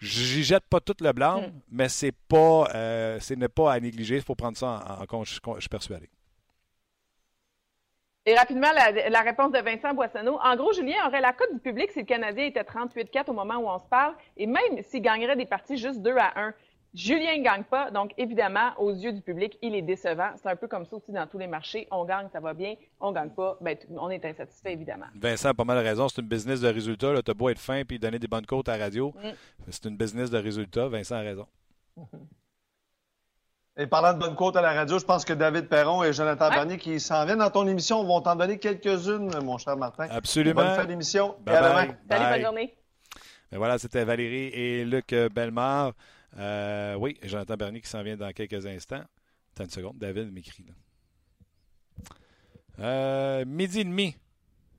J'y 0.00 0.42
jette 0.42 0.64
pas 0.68 0.80
tout 0.80 0.96
le 1.00 1.12
blanc, 1.12 1.42
hmm. 1.42 1.60
mais 1.70 1.88
c'est 1.88 2.12
pas, 2.12 2.68
euh, 2.74 3.20
ce 3.20 3.34
n'est 3.34 3.48
pas 3.48 3.72
à 3.72 3.78
négliger. 3.78 4.16
Il 4.16 4.22
faut 4.22 4.34
prendre 4.34 4.56
ça 4.56 4.84
en, 5.00 5.06
compte, 5.06 5.26
je, 5.26 5.34
suis 5.34 5.68
persuadé. 5.70 6.10
Et 8.26 8.34
rapidement, 8.36 8.68
la, 8.72 9.20
réponse 9.20 9.52
de 9.52 9.58
Vincent 9.58 9.94
Boissonneau. 9.94 10.38
En 10.42 10.56
gros, 10.56 10.72
Julien 10.72 11.06
aurait 11.06 11.20
la 11.20 11.32
cote 11.32 11.52
du 11.52 11.60
public 11.60 11.90
si 11.92 12.00
le 12.00 12.04
Canadien 12.04 12.46
était 12.46 12.62
38-4 12.62 13.30
au 13.30 13.32
moment 13.32 13.56
où 13.56 13.68
on 13.68 13.78
se 13.78 13.86
parle, 13.86 14.14
et 14.36 14.46
même 14.46 14.82
s'il 14.82 15.02
gagnerait 15.02 15.36
des 15.36 15.46
parties 15.46 15.76
juste 15.76 16.00
2 16.02 16.16
à 16.16 16.40
1. 16.40 16.54
Julien 16.94 17.38
ne 17.38 17.42
gagne 17.42 17.64
pas, 17.64 17.90
donc 17.90 18.12
évidemment, 18.18 18.72
aux 18.78 18.92
yeux 18.92 19.12
du 19.12 19.22
public, 19.22 19.56
il 19.62 19.74
est 19.74 19.82
décevant. 19.82 20.30
C'est 20.36 20.48
un 20.50 20.56
peu 20.56 20.68
comme 20.68 20.84
ça 20.84 20.96
aussi 20.96 21.10
dans 21.10 21.26
tous 21.26 21.38
les 21.38 21.46
marchés. 21.46 21.88
On 21.90 22.04
gagne, 22.04 22.28
ça 22.30 22.40
va 22.40 22.52
bien. 22.52 22.74
On 23.00 23.12
gagne 23.12 23.30
pas, 23.30 23.56
ben, 23.62 23.76
on 23.96 24.10
est 24.10 24.22
insatisfait, 24.24 24.74
évidemment. 24.74 25.06
Vincent 25.14 25.48
a 25.48 25.54
pas 25.54 25.64
mal 25.64 25.78
raison. 25.78 26.08
C'est 26.08 26.20
une 26.20 26.28
business 26.28 26.60
de 26.60 26.68
résultats. 26.68 27.14
Tu 27.22 27.30
as 27.30 27.34
beau 27.34 27.48
être 27.48 27.58
fin 27.58 27.82
puis 27.84 27.98
donner 27.98 28.18
des 28.18 28.28
bonnes 28.28 28.44
côtes 28.44 28.68
à 28.68 28.76
la 28.76 28.84
radio. 28.84 29.14
Mm. 29.22 29.28
C'est 29.70 29.86
une 29.86 29.96
business 29.96 30.28
de 30.28 30.36
résultats. 30.36 30.88
Vincent 30.88 31.16
a 31.16 31.20
raison. 31.20 31.46
Et 33.78 33.86
parlant 33.86 34.12
de 34.12 34.18
bonnes 34.18 34.34
côtes 34.34 34.56
à 34.56 34.60
la 34.60 34.74
radio, 34.74 34.98
je 34.98 35.04
pense 35.06 35.24
que 35.24 35.32
David 35.32 35.66
Perron 35.66 36.04
et 36.04 36.12
Jonathan 36.12 36.50
Bernier 36.50 36.76
qui 36.76 37.00
s'en 37.00 37.24
viennent 37.24 37.38
dans 37.38 37.48
ton 37.48 37.66
émission 37.66 38.04
vont 38.04 38.20
t'en 38.20 38.36
donner 38.36 38.58
quelques-unes, 38.58 39.30
mon 39.42 39.56
cher 39.56 39.78
Martin. 39.78 40.08
Absolument. 40.10 40.62
Bonne 40.62 40.74
fin 40.74 40.84
d'émission. 40.84 41.36
Et 41.46 41.50
à 41.52 41.62
demain. 41.62 41.94
Salut, 42.10 42.24
bonne 42.32 42.42
journée. 42.42 42.74
Ben 43.50 43.56
voilà, 43.56 43.78
c'était 43.78 44.04
Valérie 44.04 44.48
et 44.48 44.84
Luc 44.84 45.14
Belmar. 45.34 45.92
Euh, 46.38 46.94
oui, 46.94 47.18
Jonathan 47.22 47.56
Bernier 47.56 47.80
qui 47.80 47.88
s'en 47.88 48.02
vient 48.02 48.16
dans 48.16 48.32
quelques 48.32 48.66
instants. 48.66 49.04
Attends 49.54 49.64
une 49.64 49.70
seconde, 49.70 49.98
David 49.98 50.32
m'écrit. 50.32 50.66
Euh, 52.78 53.44
midi 53.44 53.80
et 53.80 53.84
demi. 53.84 54.16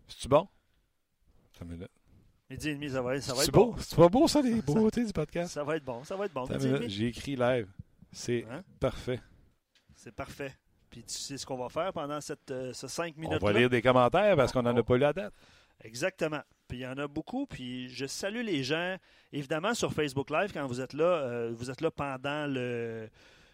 C'est-tu 0.07 0.27
bon? 0.27 0.47
Midi 2.49 2.69
et 2.69 2.75
demi, 2.75 2.89
ça 2.89 3.01
va, 3.01 3.21
ça 3.21 3.33
va 3.33 3.43
être 3.43 3.51
beau? 3.51 3.75
C'est 3.79 3.95
pas 3.95 4.09
beau, 4.09 4.27
ça, 4.27 4.41
les 4.41 4.61
beautés 4.61 5.05
du 5.05 5.13
podcast? 5.13 5.53
Ça 5.53 5.63
va 5.63 5.77
être 5.77 5.85
bon, 5.85 6.03
ça 6.03 6.15
va 6.15 6.25
être 6.25 6.33
bon. 6.33 6.45
J'ai 6.87 7.07
écrit 7.07 7.35
live. 7.35 7.67
C'est 8.11 8.45
hein? 8.49 8.63
parfait. 8.79 9.19
C'est 9.95 10.11
parfait. 10.11 10.53
Puis 10.89 11.03
tu 11.03 11.13
sais 11.15 11.37
ce 11.37 11.45
qu'on 11.45 11.57
va 11.57 11.69
faire 11.69 11.91
pendant 11.91 12.21
cette, 12.21 12.51
euh, 12.51 12.71
ce 12.73 12.87
5 12.87 13.17
minutes 13.17 13.39
On 13.41 13.45
va 13.45 13.53
lire 13.53 13.69
des 13.69 13.81
commentaires 13.81 14.35
parce 14.35 14.51
qu'on 14.51 14.61
n'en 14.61 14.75
a 14.75 14.83
pas 14.83 14.97
lu 14.97 15.03
à 15.03 15.13
date. 15.13 15.33
Exactement. 15.83 16.41
Puis 16.67 16.79
il 16.79 16.81
y 16.81 16.87
en 16.87 16.97
a 16.97 17.07
beaucoup. 17.07 17.45
Puis 17.45 17.89
je 17.89 18.05
salue 18.05 18.43
les 18.43 18.63
gens. 18.63 18.97
Évidemment, 19.31 19.73
sur 19.73 19.93
Facebook 19.93 20.29
Live, 20.29 20.51
quand 20.53 20.65
vous 20.67 20.81
êtes 20.81 20.93
là, 20.93 21.05
euh, 21.05 21.53
vous 21.55 21.69
êtes 21.69 21.81
là 21.81 21.91
pendant 21.91 22.47
le, 22.47 23.09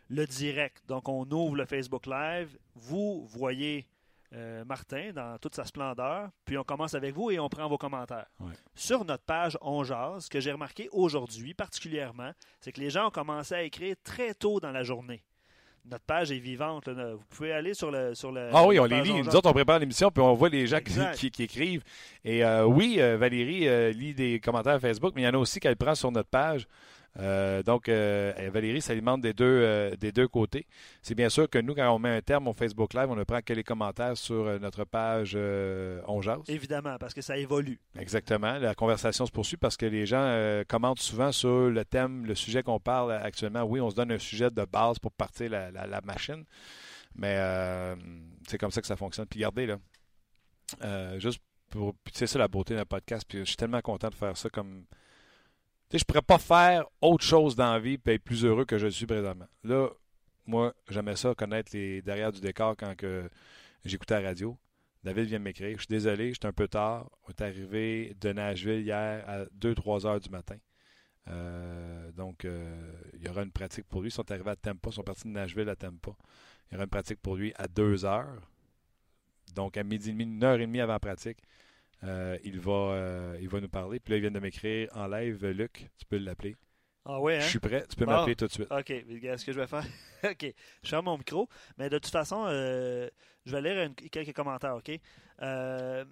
le 0.10 0.26
direct. 0.26 0.84
Donc, 0.88 1.10
on 1.10 1.30
ouvre 1.32 1.56
le 1.56 1.66
Facebook 1.66 2.06
Live. 2.06 2.58
Vous 2.76 3.26
voyez 3.28 3.88
euh, 4.34 4.64
Martin, 4.64 5.12
dans 5.12 5.40
toute 5.40 5.56
sa 5.56 5.66
splendeur. 5.66 6.30
Puis 6.46 6.56
on 6.58 6.64
commence 6.64 6.94
avec 6.94 7.16
vous 7.16 7.32
et 7.32 7.40
on 7.40 7.50
prend 7.50 7.68
vos 7.68 7.80
commentaires. 7.80 8.28
Ouais. 8.40 8.54
Sur 8.76 9.04
notre 9.04 9.24
page 9.24 9.58
On 9.62 9.84
Jase, 9.84 10.26
ce 10.26 10.30
que 10.30 10.40
j'ai 10.40 10.52
remarqué 10.52 10.88
aujourd'hui 10.92 11.56
particulièrement, 11.56 12.32
c'est 12.60 12.72
que 12.72 12.80
les 12.80 12.92
gens 12.92 13.08
ont 13.08 13.12
commencé 13.12 13.56
à 13.56 13.64
écrire 13.64 13.96
très 14.04 14.36
tôt 14.36 14.60
dans 14.60 14.72
la 14.72 14.84
journée. 14.84 15.24
Notre 15.90 16.04
page 16.06 16.32
est 16.32 16.38
vivante. 16.40 16.88
là. 16.88 17.14
Vous 17.16 17.24
pouvez 17.30 17.52
aller 17.52 17.74
sur 17.74 17.90
le. 17.90 18.14
Sur 18.14 18.32
le 18.32 18.50
Ah 18.54 18.66
oui, 18.66 18.80
on 18.80 18.86
les 18.86 19.02
lit. 19.02 19.14
Nous 19.24 19.36
autres, 19.36 19.50
on 19.50 19.54
prépare 19.54 19.80
l'émission, 19.80 20.12
puis 20.12 20.22
on 20.22 20.34
voit 20.34 20.50
les 20.50 20.68
gens 20.68 20.78
qui, 20.78 20.84
Exact. 20.92 21.16
qui- 21.18 21.32
qui 21.32 21.44
écrivent. 21.44 21.84
Et 22.24 22.44
euh, 22.46 22.66
oui, 22.66 22.98
euh, 23.00 23.18
Valérie 23.18 23.68
euh, 23.68 23.92
lit 23.92 24.14
des 24.14 24.40
commentaires 24.40 24.80
Facebook, 24.80 25.14
mais 25.16 25.24
il 25.24 25.26
y 25.26 25.28
en 25.28 25.34
a 25.34 25.38
aussi 25.38 25.60
qu'elle 25.60 25.76
prend 25.78 25.96
sur 25.96 26.12
notre 26.12 26.30
page. 26.30 26.68
Euh, 27.20 27.62
donc, 27.64 27.90
euh, 27.90 28.32
Valérie 28.54 28.82
s'alimente 28.82 29.22
des 29.22 29.34
deux, 29.34 29.44
euh, 29.46 29.96
des 29.98 30.12
deux 30.12 30.28
côtés. 30.28 30.66
C'est 31.02 31.16
bien 31.16 31.28
sûr 31.30 31.50
que 31.50 31.60
nous, 31.60 31.76
quand 31.76 31.94
on 31.94 32.00
met 32.00 32.16
un 32.16 32.22
terme 32.22 32.48
au 32.48 32.54
Facebook 32.54 32.94
Live, 32.94 33.08
on 33.10 33.16
ne 33.16 33.24
prend 33.26 33.42
que 33.42 33.52
les 33.54 33.64
commentaires 33.64 34.16
sur 34.18 34.46
euh, 34.48 34.58
notre 34.60 34.86
page 34.86 35.36
On 36.08 36.22
Jase. 36.22 36.48
Évidemment, 36.48 36.98
parce 36.98 37.14
que 37.14 37.22
ça 37.22 37.38
évolue. 37.38 37.80
Exactement. 37.98 38.58
La 38.60 38.74
conversation 38.74 39.26
se 39.26 39.32
poursuit 39.32 39.58
parce 39.58 39.76
que 39.76 39.86
les 39.86 40.06
gens 40.06 40.64
commentent 40.68 41.00
souvent 41.02 41.32
sur 41.32 41.70
le 41.70 41.84
thème, 41.84 42.26
le 42.26 42.36
sujet 42.36 42.64
qu'on 42.64 42.80
parle 42.80 43.12
actuellement. 43.12 43.64
Oui, 43.64 43.82
on 43.82 43.90
se 43.90 43.96
donne 43.96 44.12
un 44.12 44.20
sujet 44.20 44.50
de 44.50 44.64
base 44.66 44.98
pour 45.00 45.12
partir 45.12 45.50
la, 45.50 45.72
la- 45.72 45.88
la 45.88 46.02
machine, 46.02 46.46
mais 47.16 47.36
c'est 48.48 48.58
comme 48.58 48.72
ça 48.72 48.82
que 48.82 48.88
ça 48.88 48.96
fonctionne. 48.96 49.26
Puis 49.26 49.40
regardez, 49.40 49.66
là, 49.66 51.20
juste 51.20 51.42
pour. 51.70 51.96
c'est 52.14 52.28
ça 52.28 52.40
la 52.40 52.48
beauté 52.48 52.76
d'un 52.76 52.86
podcast. 52.86 53.26
Puis 53.28 53.40
je 53.40 53.44
suis 53.46 53.56
tellement 53.58 53.82
content 53.82 54.10
de 54.10 54.16
faire 54.16 54.38
ça 54.38 54.50
comme. 54.50 54.86
Tu 55.90 55.98
sais, 55.98 56.00
je 56.00 56.06
pourrais 56.06 56.22
pas 56.22 56.38
faire 56.38 56.86
autre 57.02 57.24
chose 57.24 57.56
dans 57.56 57.74
la 57.74 57.80
vie 57.80 57.98
et 58.06 58.14
être 58.14 58.24
plus 58.24 58.46
heureux 58.46 58.64
que 58.64 58.78
je 58.78 58.86
le 58.86 58.92
suis 58.92 59.08
présentement. 59.08 59.48
Là, 59.64 59.90
moi, 60.46 60.74
j'aimais 60.88 61.16
ça, 61.16 61.34
connaître 61.34 61.72
les 61.74 62.04
derrière 62.04 62.32
du 62.32 62.42
décor 62.42 62.76
quand 62.78 62.94
j'écoutais 63.84 64.22
la 64.22 64.30
radio. 64.30 64.56
David 65.04 65.26
vient 65.26 65.40
de 65.40 65.44
m'écrire. 65.44 65.78
Je 65.78 65.84
suis 65.84 65.88
désolé, 65.88 66.32
j'étais 66.32 66.48
un 66.48 66.54
peu 66.54 66.68
tard. 66.68 67.10
On 67.24 67.30
est 67.30 67.42
arrivé 67.42 68.16
de 68.22 68.34
Nashville 68.34 68.82
hier 68.82 69.28
à 69.28 69.46
2-3 69.46 70.06
heures 70.06 70.20
du 70.20 70.30
matin. 70.30 70.58
Euh, 71.28 72.12
donc, 72.12 72.46
euh, 72.46 72.92
il 73.14 73.26
y 73.26 73.30
aura 73.30 73.44
une 73.44 73.52
pratique 73.52 73.86
pour 73.88 74.02
lui. 74.02 74.10
Ils 74.10 74.12
sont 74.12 74.30
arrivés 74.32 74.52
à 74.52 74.56
Tampa, 74.56 74.90
ils 74.90 74.94
sont 74.94 75.04
partis 75.04 75.28
de 75.28 75.34
Nashville 75.34 75.70
à 75.70 75.76
Tampa. 75.76 76.12
Il 76.70 76.74
y 76.74 76.76
aura 76.76 76.84
une 76.84 76.90
pratique 76.90 77.20
pour 77.20 77.36
lui 77.36 77.54
à 77.56 77.68
2 77.68 78.06
heures. 78.06 78.42
Donc, 79.56 79.78
à 79.78 79.84
midi 79.84 80.10
et 80.10 80.12
demi, 80.12 80.26
une 80.26 80.44
heure 80.44 80.60
et 80.60 80.68
demie 80.68 80.82
avant 80.82 80.94
la 80.94 81.00
pratique, 81.00 81.40
il, 82.04 82.60
va, 82.60 82.72
euh, 82.72 83.38
il 83.42 83.50
va 83.50 83.60
nous 83.62 83.70
parler. 83.70 84.00
Puis 84.00 84.12
là, 84.12 84.18
il 84.18 84.22
vient 84.22 84.32
de 84.32 84.40
m'écrire 84.40 84.90
en 84.96 85.08
live, 85.08 85.46
Luc, 85.48 85.90
tu 85.98 86.06
peux 86.06 86.18
l'appeler. 86.18 86.56
Ah 87.06 87.20
ouais, 87.20 87.38
hein? 87.38 87.42
Je 87.42 87.48
suis 87.48 87.60
prêt, 87.60 87.86
tu 87.90 87.96
peux 87.96 88.06
m'appeler 88.06 88.36
tout 88.36 88.46
de 88.48 88.52
suite. 88.52 88.72
OK, 88.72 88.88
ce 88.88 89.46
que 89.46 89.52
je 89.52 89.60
vais 89.60 89.68
faire. 89.68 89.86
OK, 90.24 90.54
je 90.84 90.90
ferme 90.90 91.06
mon 91.06 91.18
micro. 91.18 91.48
Mais 91.78 91.90
de 91.90 91.98
toute 91.98 92.12
façon, 92.12 92.46
euh, 92.48 93.10
je 93.46 93.52
vais 93.56 93.62
lire 93.62 93.84
une- 93.84 93.96
quelques 93.96 94.34
commentaires, 94.34 94.76
OK? 94.76 94.92
Euh, 95.42 96.06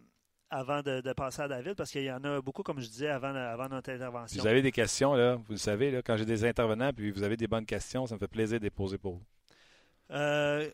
avant 0.50 0.82
de, 0.82 1.02
de 1.02 1.14
passer 1.14 1.42
à 1.42 1.48
David, 1.50 1.76
parce 1.76 1.92
qu'il 1.92 2.04
y 2.04 2.12
en 2.12 2.24
a 2.24 2.42
beaucoup, 2.42 2.64
comme 2.64 2.80
je 2.80 2.88
disais, 2.88 3.10
avant, 3.10 3.36
avant 3.36 3.68
notre 3.68 3.92
intervention. 3.92 4.42
Vous 4.42 4.48
avez 4.48 4.62
des 4.62 4.72
questions, 4.72 5.14
là, 5.14 5.36
vous 5.36 5.52
le 5.52 5.58
savez, 5.58 5.92
là, 5.92 6.02
quand 6.02 6.16
j'ai 6.16 6.26
des 6.26 6.46
intervenants, 6.46 6.94
puis 6.94 7.12
vous 7.12 7.22
avez 7.24 7.36
des 7.36 7.48
bonnes 7.48 7.66
questions, 7.66 8.08
ça 8.08 8.16
me 8.16 8.20
fait 8.20 8.30
plaisir 8.30 8.58
de 8.58 8.64
les 8.64 8.70
poser 8.70 8.98
pour 8.98 9.16
vous. 9.16 9.24
Euh, 10.12 10.70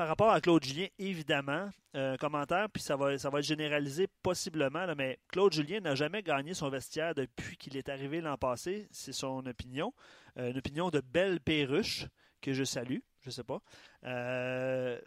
par 0.00 0.08
rapport 0.08 0.30
à 0.30 0.40
Claude 0.40 0.64
Julien, 0.64 0.86
évidemment, 0.98 1.68
euh, 1.94 2.14
un 2.14 2.16
commentaire, 2.16 2.70
puis 2.70 2.82
ça 2.82 2.96
va, 2.96 3.18
ça 3.18 3.28
va 3.28 3.40
être 3.40 3.44
généralisé 3.44 4.06
possiblement, 4.22 4.86
là, 4.86 4.94
mais 4.94 5.18
Claude 5.28 5.52
Julien 5.52 5.80
n'a 5.80 5.94
jamais 5.94 6.22
gagné 6.22 6.54
son 6.54 6.70
vestiaire 6.70 7.14
depuis 7.14 7.58
qu'il 7.58 7.76
est 7.76 7.90
arrivé 7.90 8.22
l'an 8.22 8.38
passé. 8.38 8.88
C'est 8.92 9.12
son 9.12 9.44
opinion. 9.44 9.92
Euh, 10.38 10.52
une 10.52 10.56
opinion 10.56 10.88
de 10.88 11.02
belle 11.02 11.38
perruche 11.38 12.06
que 12.40 12.54
je 12.54 12.64
salue. 12.64 13.00
Je 13.20 13.28
sais 13.28 13.44
pas. 13.44 13.60
Euh, 14.04 14.98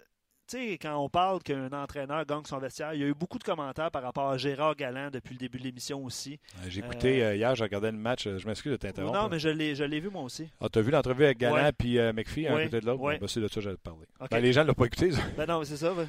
sais, 0.47 0.77
quand 0.82 0.95
on 0.97 1.10
parle 1.10 1.41
qu'un 1.41 1.71
entraîneur 1.71 2.25
gagne 2.25 2.43
son 2.45 2.58
vestiaire, 2.58 2.93
il 2.93 3.01
y 3.01 3.03
a 3.03 3.08
eu 3.08 3.13
beaucoup 3.13 3.39
de 3.39 3.43
commentaires 3.43 3.89
par 3.91 4.03
rapport 4.03 4.29
à 4.29 4.38
Gérard 4.38 4.75
Galland 4.75 5.10
depuis 5.12 5.34
le 5.34 5.39
début 5.39 5.58
de 5.60 5.63
l'émission 5.63 6.03
aussi. 6.03 6.39
Euh, 6.58 6.65
J'ai 6.69 6.79
écouté 6.82 7.23
Euh, 7.23 7.27
euh, 7.29 7.36
hier, 7.36 7.56
je 7.56 7.63
regardais 7.63 7.91
le 7.91 7.97
match, 7.97 8.27
je 8.27 8.45
m'excuse 8.47 8.71
de 8.71 8.77
t'interrompre. 8.77 9.13
non, 9.21 9.29
mais 9.29 9.39
je 9.39 9.49
l'ai, 9.49 9.75
je 9.75 9.84
l'ai 9.84 9.99
vu 9.99 10.10
moi 10.10 10.21
aussi. 10.23 10.49
Ah, 10.62 10.67
t'as 10.69 10.82
vu 10.82 10.91
l'entrevue 10.91 11.25
avec 11.25 11.38
Galland 11.38 11.71
puis 11.77 11.97
euh, 11.97 12.13
McPhee, 12.13 12.47
un 12.47 12.56
Ouais, 12.56 12.65
côté 12.65 12.82
de 12.82 12.86
l'autre? 12.86 13.01
ouais. 13.01 13.17
Ben, 13.19 13.27
c'est 13.27 13.39
de 13.39 13.47
ça 13.47 13.56
que 13.56 13.62
j'allais 13.62 13.77
te 13.77 13.82
parler. 13.82 14.06
Ben, 14.29 14.39
les 14.39 14.53
gens 14.53 14.62
ne 14.63 14.67
l'ont 14.67 14.73
pas 14.73 14.86
écouté. 14.86 15.12
ça. 15.12 15.21
Ben 15.38 15.45
non, 15.45 15.63
c'est 15.63 15.77
ça. 15.77 15.93
ben. 15.93 16.08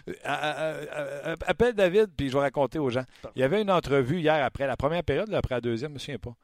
Appelle 1.46 1.74
David, 1.74 2.08
puis 2.16 2.28
je 2.28 2.32
vais 2.34 2.40
raconter 2.40 2.78
aux 2.78 2.90
gens. 2.90 3.04
Il 3.36 3.40
y 3.40 3.42
avait 3.42 3.62
une 3.62 3.70
entrevue 3.70 4.20
hier 4.20 4.44
après 4.44 4.66
la 4.66 4.76
première 4.76 5.02
période, 5.04 5.28
là, 5.28 5.38
après 5.38 5.54
la 5.56 5.60
deuxième, 5.60 5.90
je 5.90 5.92
ne 5.92 5.94
me 5.94 5.98
souviens 5.98 6.18
pas. 6.18 6.34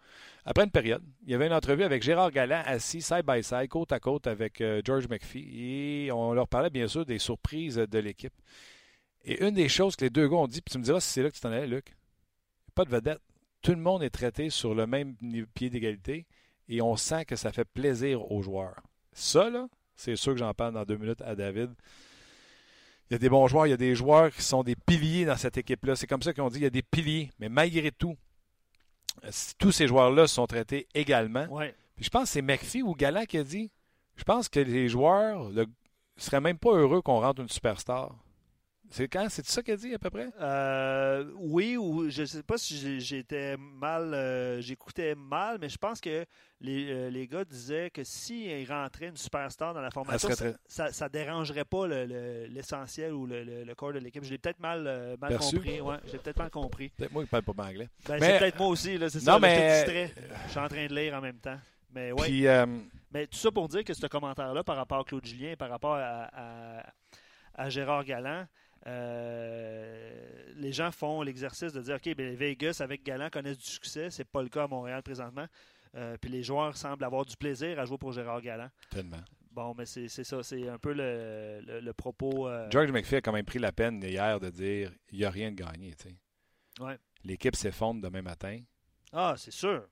Après 0.44 0.64
une 0.64 0.70
période, 0.70 1.02
il 1.22 1.30
y 1.30 1.34
avait 1.34 1.46
une 1.46 1.52
entrevue 1.52 1.84
avec 1.84 2.02
Gérard 2.02 2.30
Galland 2.30 2.62
assis 2.64 3.02
side 3.02 3.24
by 3.26 3.42
side, 3.42 3.68
côte 3.68 3.92
à 3.92 4.00
côte 4.00 4.26
avec 4.26 4.60
euh, 4.60 4.80
George 4.84 5.08
McPhee. 5.08 6.06
Et 6.06 6.12
on 6.12 6.32
leur 6.32 6.48
parlait 6.48 6.70
bien 6.70 6.88
sûr 6.88 7.04
des 7.04 7.18
surprises 7.18 7.76
de 7.76 7.98
l'équipe. 7.98 8.32
Et 9.24 9.44
une 9.44 9.54
des 9.54 9.68
choses 9.68 9.96
que 9.96 10.04
les 10.04 10.10
deux 10.10 10.28
gars 10.28 10.36
ont 10.36 10.46
dit, 10.46 10.62
puis 10.62 10.72
tu 10.72 10.78
me 10.78 10.84
diras 10.84 11.00
si 11.00 11.10
c'est 11.10 11.22
là 11.22 11.30
que 11.30 11.34
tu 11.34 11.40
t'en 11.40 11.52
allais, 11.52 11.66
Luc, 11.66 11.94
pas 12.74 12.84
de 12.84 12.90
vedette. 12.90 13.20
Tout 13.62 13.72
le 13.72 13.78
monde 13.78 14.02
est 14.02 14.10
traité 14.10 14.48
sur 14.48 14.74
le 14.74 14.86
même 14.86 15.16
pied 15.54 15.68
d'égalité 15.68 16.26
et 16.68 16.80
on 16.80 16.96
sent 16.96 17.26
que 17.26 17.36
ça 17.36 17.52
fait 17.52 17.66
plaisir 17.66 18.30
aux 18.32 18.40
joueurs. 18.42 18.80
Ça, 19.12 19.50
là, 19.50 19.68
c'est 19.94 20.16
sûr 20.16 20.32
que 20.32 20.38
j'en 20.38 20.54
parle 20.54 20.72
dans 20.72 20.84
deux 20.84 20.96
minutes 20.96 21.20
à 21.20 21.34
David. 21.34 21.70
Il 23.10 23.14
y 23.14 23.16
a 23.16 23.18
des 23.18 23.28
bons 23.28 23.46
joueurs, 23.48 23.66
il 23.66 23.70
y 23.70 23.74
a 23.74 23.76
des 23.76 23.94
joueurs 23.94 24.30
qui 24.30 24.42
sont 24.42 24.62
des 24.62 24.76
piliers 24.76 25.26
dans 25.26 25.36
cette 25.36 25.58
équipe-là. 25.58 25.96
C'est 25.96 26.06
comme 26.06 26.22
ça 26.22 26.32
qu'on 26.32 26.48
dit, 26.48 26.60
il 26.60 26.62
y 26.62 26.66
a 26.66 26.70
des 26.70 26.82
piliers. 26.82 27.30
Mais 27.38 27.48
malgré 27.48 27.90
tout, 27.90 28.16
tous 29.58 29.72
ces 29.72 29.86
joueurs-là 29.86 30.26
sont 30.26 30.46
traités 30.46 30.86
également. 30.94 31.46
Ouais. 31.46 31.74
Puis 31.96 32.04
je 32.04 32.10
pense 32.10 32.24
que 32.24 32.28
c'est 32.30 32.42
McPhee 32.42 32.82
ou 32.82 32.94
Gala 32.94 33.26
qui 33.26 33.38
a 33.38 33.44
dit 33.44 33.70
je 34.16 34.24
pense 34.24 34.48
que 34.48 34.60
les 34.60 34.88
joueurs 34.88 35.50
ne 35.50 35.64
seraient 36.16 36.40
même 36.40 36.58
pas 36.58 36.72
heureux 36.72 37.00
qu'on 37.00 37.20
rentre 37.20 37.40
une 37.40 37.48
superstar. 37.48 38.14
C'est 38.92 39.06
quand? 39.08 39.28
C'est 39.30 39.46
ça 39.46 39.62
qu'il 39.62 39.74
a 39.74 39.76
dit 39.76 39.94
à 39.94 39.98
peu 40.00 40.10
près? 40.10 40.28
Euh, 40.40 41.30
oui, 41.36 41.76
ou 41.76 42.10
je 42.10 42.24
sais 42.24 42.42
pas 42.42 42.58
si 42.58 43.00
j'étais 43.00 43.56
mal, 43.56 44.12
euh, 44.12 44.60
j'écoutais 44.60 45.14
mal, 45.14 45.58
mais 45.60 45.68
je 45.68 45.78
pense 45.78 46.00
que 46.00 46.26
les, 46.60 46.90
euh, 46.90 47.08
les 47.08 47.28
gars 47.28 47.44
disaient 47.44 47.90
que 47.90 48.02
s'il 48.02 48.68
rentrait 48.70 49.06
une 49.06 49.16
superstar 49.16 49.74
dans 49.74 49.80
la 49.80 49.92
formation, 49.92 50.28
ça, 50.66 50.92
ça, 50.92 51.08
dérangerait 51.08 51.64
pas 51.64 51.86
le- 51.86 52.04
le- 52.04 52.46
l'essentiel 52.46 53.12
ou 53.12 53.26
le, 53.26 53.72
corps 53.74 53.92
de 53.92 54.00
l'équipe. 54.00 54.24
Je 54.24 54.30
l'ai 54.30 54.38
peut-être 54.38 54.58
mal, 54.60 54.82
mal 55.20 55.38
compris. 55.38 55.80
Ouais, 55.80 55.96
j'ai 56.10 56.18
peut-être 56.18 56.38
mal 56.38 56.50
compris. 56.50 56.88
Peut-être 56.90 57.12
moi 57.12 57.22
qui 57.22 57.28
parle 57.30 57.44
pas 57.44 57.62
anglais. 57.64 57.88
Ben, 58.08 58.18
Mais- 58.18 58.26
c'est 58.32 58.38
peut-être 58.40 58.58
moi 58.58 58.68
aussi, 58.68 58.98
là, 58.98 59.08
c'est 59.08 59.20
ça. 59.20 59.38
mais- 59.38 59.84
distrait. 59.84 60.14
Je 60.46 60.50
suis 60.50 60.58
en 60.60 60.68
train 60.68 60.86
de 60.88 60.94
lire 60.94 61.14
en 61.14 61.20
même 61.20 61.38
temps. 61.38 61.58
Mais 61.94 62.10
ouais. 62.12 62.26
Puis 62.26 62.44
Mais 63.12 63.26
tout 63.28 63.38
ça 63.38 63.50
pour 63.52 63.68
dire 63.68 63.84
que 63.84 63.94
ce 63.94 64.06
commentaire-là 64.06 64.62
par 64.64 64.76
rapport 64.76 64.98
à 65.00 65.04
Claude 65.04 65.24
Julien, 65.24 65.54
par 65.56 65.68
rapport 65.70 65.94
à, 65.94 66.28
à- 66.32 66.86
à 67.54 67.68
Gérard 67.68 68.04
Galland, 68.04 68.46
euh, 68.86 70.52
les 70.56 70.72
gens 70.72 70.90
font 70.90 71.22
l'exercice 71.22 71.72
de 71.72 71.80
dire 71.80 71.96
OK, 71.96 72.14
ben, 72.16 72.34
Vegas 72.34 72.78
avec 72.80 73.02
Galland 73.04 73.30
connaissent 73.30 73.58
du 73.58 73.64
succès. 73.70 74.10
C'est 74.10 74.24
pas 74.24 74.42
le 74.42 74.48
cas 74.48 74.64
à 74.64 74.66
Montréal 74.68 75.02
présentement. 75.02 75.46
Euh, 75.96 76.16
puis 76.20 76.30
les 76.30 76.42
joueurs 76.42 76.76
semblent 76.76 77.04
avoir 77.04 77.24
du 77.24 77.36
plaisir 77.36 77.78
à 77.80 77.84
jouer 77.84 77.98
pour 77.98 78.12
Gérard 78.12 78.40
Galland. 78.40 78.70
tellement. 78.90 79.20
Bon, 79.50 79.74
mais 79.76 79.84
c'est 79.84 80.06
ça. 80.08 80.42
C'est 80.44 80.68
un 80.68 80.78
peu 80.78 80.92
le, 80.92 81.60
le- 81.66 81.80
le 81.80 81.92
propos. 81.92 82.46
euh, 82.48 82.68
George 82.70 82.92
McPhee 82.92 83.16
a 83.16 83.20
quand 83.20 83.32
même 83.32 83.44
pris 83.44 83.58
la 83.58 83.72
peine 83.72 84.00
hier 84.02 84.38
de 84.38 84.48
dire 84.48 84.92
il 85.10 85.18
n'y 85.18 85.24
a 85.24 85.30
rien 85.30 85.50
de 85.50 85.56
gagné. 85.56 85.92
Ouais. 86.78 86.96
L'équipe 87.24 87.56
s'effondre 87.56 88.00
demain 88.00 88.22
matin. 88.22 88.60
Ah, 89.12 89.34
c'est 89.36 89.50
sûr. 89.50 89.84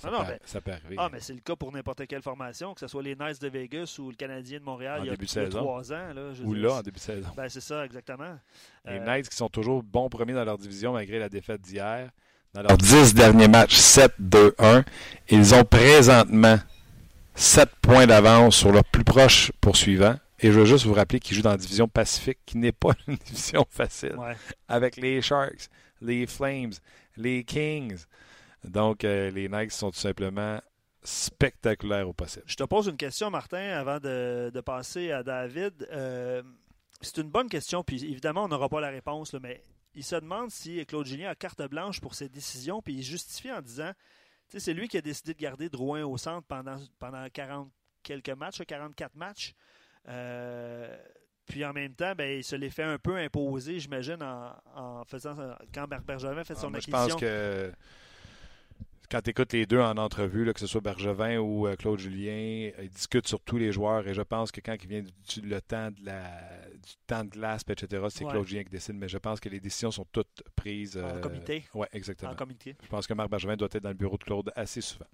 Ça, 0.00 0.08
Ah 0.12 0.18
non, 0.18 0.24
peut, 0.24 0.38
ça 0.44 0.60
peut 0.60 0.70
arriver. 0.72 0.94
Ah, 0.98 1.08
mais 1.12 1.20
c'est 1.20 1.32
le 1.34 1.40
cas 1.40 1.56
pour 1.56 1.72
n'importe 1.72 2.06
quelle 2.06 2.22
formation, 2.22 2.74
que 2.74 2.80
ce 2.80 2.86
soit 2.86 3.02
les 3.02 3.14
Knights 3.16 3.40
de 3.40 3.48
Vegas 3.48 3.96
ou 3.98 4.10
le 4.10 4.16
Canadien 4.16 4.58
de 4.60 4.64
Montréal 4.64 5.00
En 5.00 5.04
il 5.04 5.06
y 5.06 5.08
a, 5.08 5.12
début 5.12 5.26
de 5.26 5.30
saison. 5.30 5.58
trois 5.58 5.92
ans. 5.92 6.12
Là, 6.14 6.32
je 6.34 6.42
Ou 6.44 6.54
là, 6.54 6.74
en 6.74 6.82
début 6.82 6.98
de 6.98 7.04
saison. 7.04 7.28
Ben, 7.36 7.48
c'est 7.48 7.60
ça, 7.60 7.84
exactement. 7.84 8.38
Les 8.84 8.98
Euh, 8.98 9.04
Knights 9.04 9.28
qui 9.28 9.36
sont 9.36 9.48
toujours 9.48 9.82
bons 9.82 10.08
premiers 10.08 10.32
dans 10.34 10.44
leur 10.44 10.58
division 10.58 10.92
malgré 10.92 11.18
la 11.18 11.28
défaite 11.28 11.60
d'hier. 11.62 12.10
Dans 12.54 12.62
leurs 12.62 12.78
10 12.78 13.14
derniers 13.14 13.48
matchs, 13.48 13.76
7-2-1. 13.76 14.84
Ils 15.28 15.54
ont 15.54 15.64
présentement 15.64 16.58
7 17.34 17.68
points 17.82 18.06
d'avance 18.06 18.56
sur 18.56 18.72
leur 18.72 18.84
plus 18.84 19.04
proche 19.04 19.52
poursuivant. 19.60 20.16
Et 20.40 20.52
je 20.52 20.58
veux 20.60 20.64
juste 20.66 20.86
vous 20.86 20.94
rappeler 20.94 21.18
qu'ils 21.20 21.36
jouent 21.36 21.42
dans 21.42 21.50
la 21.50 21.56
division 21.56 21.88
Pacifique, 21.88 22.38
qui 22.46 22.58
n'est 22.58 22.72
pas 22.72 22.92
une 23.08 23.16
division 23.16 23.66
facile. 23.68 24.14
ouais. 24.16 24.36
Avec 24.68 24.96
les 24.96 25.20
Sharks, 25.20 25.68
les 26.00 26.26
Flames, 26.26 26.72
les 27.16 27.42
Kings. 27.44 27.98
Donc, 28.64 29.04
euh, 29.04 29.30
les 29.30 29.48
Knights 29.48 29.72
sont 29.72 29.90
tout 29.90 29.98
simplement 29.98 30.60
spectaculaires 31.02 32.08
au 32.08 32.12
possible. 32.12 32.44
Je 32.46 32.56
te 32.56 32.64
pose 32.64 32.86
une 32.88 32.96
question, 32.96 33.30
Martin, 33.30 33.58
avant 33.78 33.98
de, 33.98 34.50
de 34.52 34.60
passer 34.60 35.12
à 35.12 35.22
David. 35.22 35.86
Euh, 35.90 36.42
c'est 37.00 37.18
une 37.18 37.30
bonne 37.30 37.48
question, 37.48 37.82
puis 37.84 38.04
évidemment, 38.04 38.44
on 38.44 38.48
n'aura 38.48 38.68
pas 38.68 38.80
la 38.80 38.88
réponse, 38.90 39.32
là, 39.32 39.38
mais 39.40 39.62
il 39.94 40.02
se 40.04 40.16
demande 40.16 40.50
si 40.50 40.84
Claude 40.86 41.06
Julien 41.06 41.30
a 41.30 41.34
carte 41.34 41.62
blanche 41.68 42.00
pour 42.00 42.14
ses 42.14 42.28
décisions, 42.28 42.82
puis 42.82 42.94
il 42.94 43.02
justifie 43.02 43.52
en 43.52 43.62
disant 43.62 43.92
c'est 44.48 44.72
lui 44.72 44.88
qui 44.88 44.96
a 44.96 45.02
décidé 45.02 45.34
de 45.34 45.38
garder 45.38 45.68
Drouin 45.68 46.04
au 46.04 46.16
centre 46.16 46.46
pendant, 46.46 46.76
pendant 46.98 47.24
40 47.28 47.70
quelques 48.02 48.30
matchs, 48.30 48.62
44 48.66 49.14
matchs. 49.14 49.54
Euh, 50.08 50.96
puis 51.46 51.64
en 51.64 51.72
même 51.72 51.94
temps, 51.94 52.14
ben, 52.16 52.38
il 52.38 52.44
se 52.44 52.56
les 52.56 52.70
fait 52.70 52.82
un 52.82 52.98
peu 52.98 53.16
imposer, 53.16 53.78
j'imagine, 53.78 54.22
en, 54.22 54.54
en 54.74 55.04
faisant 55.04 55.34
quand 55.72 55.86
Bergevin 55.86 56.44
fait 56.44 56.54
Ah, 56.56 56.60
son 56.60 56.70
moi, 56.70 56.80
je 56.80 56.90
acquisition. 56.90 57.14
pense 57.14 57.20
que 57.20 57.72
quand 59.10 59.22
tu 59.22 59.30
écoutes 59.30 59.52
les 59.52 59.66
deux 59.66 59.80
en 59.80 59.96
entrevue, 59.96 60.44
là, 60.44 60.52
que 60.52 60.60
ce 60.60 60.66
soit 60.66 60.80
Bergevin 60.80 61.38
ou 61.38 61.66
euh, 61.66 61.76
Claude 61.76 61.98
Julien, 61.98 62.70
ils 62.80 62.90
discutent 62.90 63.26
sur 63.26 63.40
tous 63.40 63.56
les 63.56 63.72
joueurs 63.72 64.06
et 64.06 64.14
je 64.14 64.22
pense 64.22 64.52
que 64.52 64.60
quand 64.60 64.76
il 64.82 64.88
vient 64.88 65.02
du, 65.02 65.40
le 65.42 65.60
temps 65.60 65.90
de 65.90 66.04
la, 66.04 66.22
du 66.74 66.92
temps 67.06 67.24
de 67.24 67.30
glace, 67.30 67.62
etc., 67.68 68.06
c'est 68.10 68.24
Ouais. 68.24 68.30
Claude 68.32 68.46
Julien 68.46 68.64
qui 68.64 68.70
décide, 68.70 68.96
mais 68.96 69.08
je 69.08 69.18
pense 69.18 69.40
que 69.40 69.48
les 69.48 69.60
décisions 69.60 69.90
sont 69.90 70.06
toutes 70.12 70.42
prises. 70.56 70.98
En 70.98 71.16
euh, 71.16 71.20
comité. 71.20 71.64
Oui, 71.74 71.86
exactement. 71.92 72.32
En 72.32 72.34
comité. 72.34 72.76
Je 72.82 72.88
pense 72.88 73.06
que 73.06 73.14
Marc 73.14 73.30
Bergevin 73.30 73.56
doit 73.56 73.68
être 73.72 73.82
dans 73.82 73.88
le 73.88 73.94
bureau 73.94 74.18
de 74.18 74.24
Claude 74.24 74.52
assez 74.54 74.80
souvent. 74.80 75.06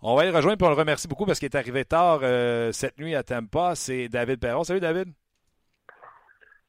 On 0.00 0.16
va 0.16 0.24
le 0.24 0.30
rejoindre 0.34 0.60
et 0.60 0.66
on 0.66 0.70
le 0.70 0.76
remercie 0.76 1.06
beaucoup 1.06 1.26
parce 1.26 1.38
qu'il 1.38 1.46
est 1.46 1.54
arrivé 1.54 1.84
tard 1.84 2.20
euh, 2.22 2.72
cette 2.72 2.98
nuit 2.98 3.14
à 3.14 3.22
Tampa. 3.22 3.76
C'est 3.76 4.08
David 4.08 4.40
Perron. 4.40 4.64
Salut 4.64 4.80
David. 4.80 5.12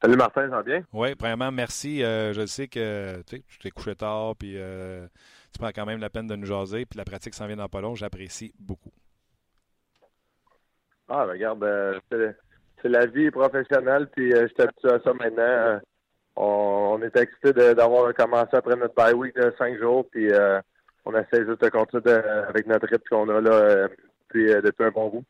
Salut 0.03 0.17
Martin, 0.17 0.49
ça 0.49 0.57
va 0.57 0.63
bien? 0.63 0.83
Oui, 0.91 1.15
premièrement, 1.15 1.49
merci. 1.51 2.03
Euh, 2.03 2.33
je 2.33 2.45
sais 2.45 2.67
que 2.67 3.23
tu 3.25 3.37
sais, 3.37 3.43
tu 3.47 3.57
t'es 3.57 3.71
couché 3.71 3.95
tard, 3.95 4.35
puis 4.35 4.57
euh, 4.57 5.07
tu 5.53 5.59
prends 5.59 5.69
quand 5.69 5.85
même 5.85 5.99
la 5.99 6.09
peine 6.09 6.27
de 6.27 6.35
nous 6.35 6.45
jaser, 6.45 6.85
puis 6.85 6.97
la 6.97 7.05
pratique 7.05 7.33
s'en 7.33 7.47
vient 7.47 7.55
dans 7.55 7.69
pas 7.69 7.81
long. 7.81 7.95
J'apprécie 7.95 8.53
beaucoup. 8.59 8.91
Ah, 11.09 11.25
ben, 11.25 11.33
regarde, 11.33 11.63
euh, 11.63 11.99
c'est 12.81 12.89
la 12.89 13.05
vie 13.05 13.29
professionnelle, 13.29 14.07
puis 14.15 14.33
euh, 14.33 14.47
je 14.47 14.53
suis 14.53 14.63
habitué 14.63 14.89
à 14.89 14.99
ça 14.99 15.13
maintenant. 15.13 15.41
Euh, 15.43 15.79
on, 16.35 16.97
on 16.97 17.01
est 17.03 17.15
excité 17.15 17.53
d'avoir 17.53 18.13
commencé 18.13 18.49
après 18.53 18.75
notre 18.75 18.95
bye 18.95 19.13
week 19.13 19.35
de 19.35 19.53
cinq 19.57 19.77
jours, 19.79 20.05
puis 20.09 20.31
euh, 20.31 20.59
on 21.05 21.13
essaie 21.13 21.45
juste 21.45 21.61
de 21.61 21.69
continuer 21.69 22.01
de- 22.03 22.27
avec 22.49 22.65
notre 22.65 22.87
rythme 22.87 23.03
qu'on 23.09 23.29
a 23.29 23.39
là 23.41 23.87
depuis, 24.27 24.45
depuis 24.47 24.85
un 24.85 24.91
bon 24.91 25.09
bout. 25.09 25.23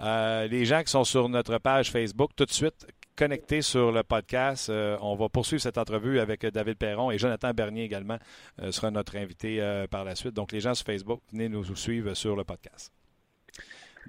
Euh, 0.00 0.46
les 0.46 0.64
gens 0.64 0.80
qui 0.82 0.90
sont 0.92 1.04
sur 1.04 1.28
notre 1.28 1.58
page 1.58 1.90
Facebook, 1.90 2.30
tout 2.36 2.44
de 2.44 2.52
suite 2.52 2.86
connectés 3.18 3.62
sur 3.62 3.90
le 3.90 4.04
podcast, 4.04 4.70
euh, 4.70 4.96
on 5.00 5.16
va 5.16 5.28
poursuivre 5.28 5.60
cette 5.60 5.76
entrevue 5.76 6.20
avec 6.20 6.46
David 6.46 6.78
Perron 6.78 7.10
et 7.10 7.18
Jonathan 7.18 7.52
Bernier 7.52 7.82
également 7.82 8.16
euh, 8.62 8.70
sera 8.70 8.92
notre 8.92 9.16
invité 9.16 9.60
euh, 9.60 9.88
par 9.88 10.04
la 10.04 10.14
suite. 10.14 10.34
Donc, 10.34 10.52
les 10.52 10.60
gens 10.60 10.72
sur 10.74 10.86
Facebook, 10.86 11.20
venez 11.32 11.48
nous 11.48 11.64
suivre 11.74 12.14
sur 12.14 12.36
le 12.36 12.44
podcast. 12.44 12.92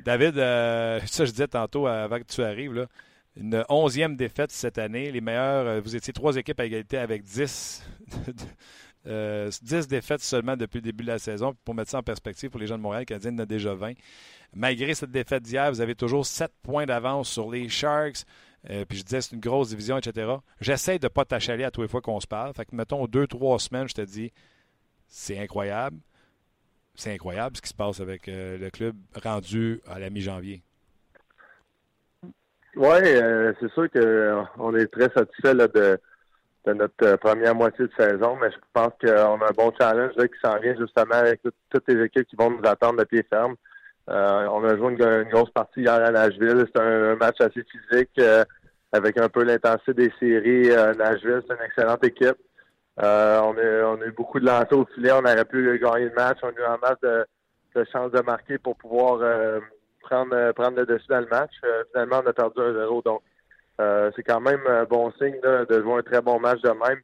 David, 0.06 0.36
ça 1.08 1.26
je 1.26 1.32
disais 1.32 1.48
tantôt 1.48 1.88
avant 1.88 2.20
que 2.20 2.24
tu 2.24 2.44
arrives, 2.44 2.88
une 3.36 3.66
onzième 3.68 4.16
défaite 4.16 4.52
cette 4.52 4.78
année. 4.78 5.12
Les 5.12 5.22
meilleurs, 5.22 5.82
vous 5.82 5.96
étiez 5.96 6.14
trois 6.14 6.36
équipes 6.36 6.60
à 6.60 6.66
égalité 6.66 7.00
avec 7.00 7.24
10, 7.24 7.84
euh, 9.08 9.50
10 9.64 9.88
défaites 9.88 10.22
seulement 10.22 10.56
depuis 10.56 10.78
le 10.78 10.84
début 10.84 11.04
de 11.04 11.10
la 11.10 11.20
saison. 11.20 11.56
Pour 11.66 11.74
mettre 11.74 11.90
ça 11.90 11.98
en 11.98 12.04
perspective, 12.04 12.52
pour 12.52 12.60
les 12.60 12.68
gens 12.68 12.78
de 12.78 12.84
Montréal, 12.84 13.06
Canadien 13.06 13.34
en 13.34 13.40
a 13.40 13.46
déjà 13.48 13.74
20. 13.74 13.94
Malgré 14.54 14.94
cette 14.94 15.12
défaite 15.12 15.44
d'hier, 15.44 15.72
vous 15.72 15.82
avez 15.82 15.96
toujours 15.96 16.28
7 16.28 16.52
points 16.62 16.86
d'avance 16.86 17.28
sur 17.30 17.50
les 17.50 17.70
Sharks. 17.70 18.24
Euh, 18.70 18.84
puis 18.86 18.98
je 18.98 19.04
disais, 19.04 19.22
c'est 19.22 19.36
une 19.36 19.42
grosse 19.42 19.70
division, 19.70 19.98
etc. 19.98 20.32
J'essaie 20.60 21.00
de 21.00 21.06
ne 21.06 21.10
pas 21.10 21.24
t'achaler 21.26 21.64
à 21.64 21.72
tous 21.72 21.82
les 21.82 21.88
fois 21.88 22.02
qu'on 22.02 22.20
se 22.20 22.28
parle. 22.28 22.54
Fait 22.54 22.66
que, 22.66 22.76
mettons, 22.76 23.06
deux, 23.08 23.26
trois 23.28 23.58
semaines, 23.60 23.88
je 23.88 23.94
te 23.94 24.02
dis, 24.02 24.32
c'est 25.08 25.40
incroyable. 25.40 25.98
C'est 26.96 27.14
incroyable 27.14 27.56
ce 27.56 27.62
qui 27.62 27.70
se 27.70 27.74
passe 27.74 28.02
avec 28.02 28.28
euh, 28.28 28.58
le 28.58 28.70
club 28.70 28.96
rendu 29.24 29.82
à 29.88 30.00
la 30.00 30.10
mi-janvier. 30.10 30.62
Oui, 32.76 32.88
euh, 33.04 33.54
c'est 33.60 33.72
sûr 33.72 33.90
qu'on 33.92 34.76
est 34.76 34.88
très 34.88 35.10
satisfait 35.14 35.56
de, 35.56 36.00
notre 36.68 37.16
première 37.16 37.56
moitié 37.56 37.86
de 37.86 37.92
saison, 37.98 38.36
mais 38.40 38.52
je 38.52 38.58
pense 38.74 38.92
qu'on 39.02 39.08
a 39.42 39.50
un 39.50 39.54
bon 39.58 39.72
challenge 39.80 40.12
qui 40.14 40.40
s'en 40.44 40.60
vient 40.60 40.76
justement 40.78 41.16
avec 41.16 41.42
tout- 41.42 41.52
toutes 41.70 41.88
les 41.88 42.04
équipes 42.06 42.28
qui 42.28 42.36
vont 42.36 42.52
nous 42.52 42.68
attendre 42.70 43.00
de 43.00 43.06
pied 43.06 43.24
ferme. 43.28 43.56
Euh, 44.10 44.48
on 44.52 44.64
a 44.64 44.76
joué 44.76 44.94
une, 44.94 45.30
grosse 45.30 45.52
partie 45.52 45.82
hier 45.82 45.94
à 45.94 46.12
Nashville. 46.12 46.66
C'est 46.74 46.82
un, 46.82 47.16
match 47.16 47.40
assez 47.40 47.64
physique 47.64 48.10
euh, 48.20 48.44
avec 48.92 49.20
un 49.20 49.30
peu 49.30 49.44
l'intensité 49.44 49.94
des 49.94 50.14
séries. 50.20 50.72
Euh, 50.72 50.94
Nashville, 50.96 51.42
c'est 51.48 51.56
une 51.56 51.64
excellente 51.64 52.04
équipe. 52.04 52.38
Euh, 53.02 53.40
on, 53.42 53.56
a, 53.58 53.96
on 53.96 54.02
a 54.02 54.06
eu 54.06 54.12
beaucoup 54.12 54.40
de 54.40 54.46
lancers 54.46 54.78
au 54.78 54.86
filet. 54.96 55.12
On 55.12 55.20
aurait 55.20 55.46
pu 55.46 55.80
gagner 55.80 56.06
le 56.06 56.16
match. 56.16 56.40
On 56.42 56.48
a 56.48 56.52
eu 56.52 56.64
un 56.64 56.78
match 56.78 57.00
de, 57.04 57.26
de 57.76 57.86
chances 57.92 58.12
de 58.12 58.22
marquer 58.22 58.58
pour 58.58 58.76
pouvoir 58.78 59.20
prendre, 60.02 60.36
le 60.36 60.86
dessus 60.86 61.08
dans 61.08 61.20
le 61.20 61.28
match. 61.28 61.52
Finalement, 61.92 62.22
on 62.24 62.30
a 62.30 62.34
perdu 62.34 62.60
1-0. 62.60 63.04
Donc, 63.04 63.22
c'est 64.16 64.24
quand 64.24 64.42
même 64.42 64.62
un 64.68 64.86
bon 64.86 65.12
signe 65.20 65.38
là, 65.44 65.66
de 65.66 65.82
jouer 65.82 66.00
un 66.00 66.02
très 66.02 66.22
bon 66.22 66.40
match 66.40 66.62
de 66.62 66.70
même. 66.70 67.00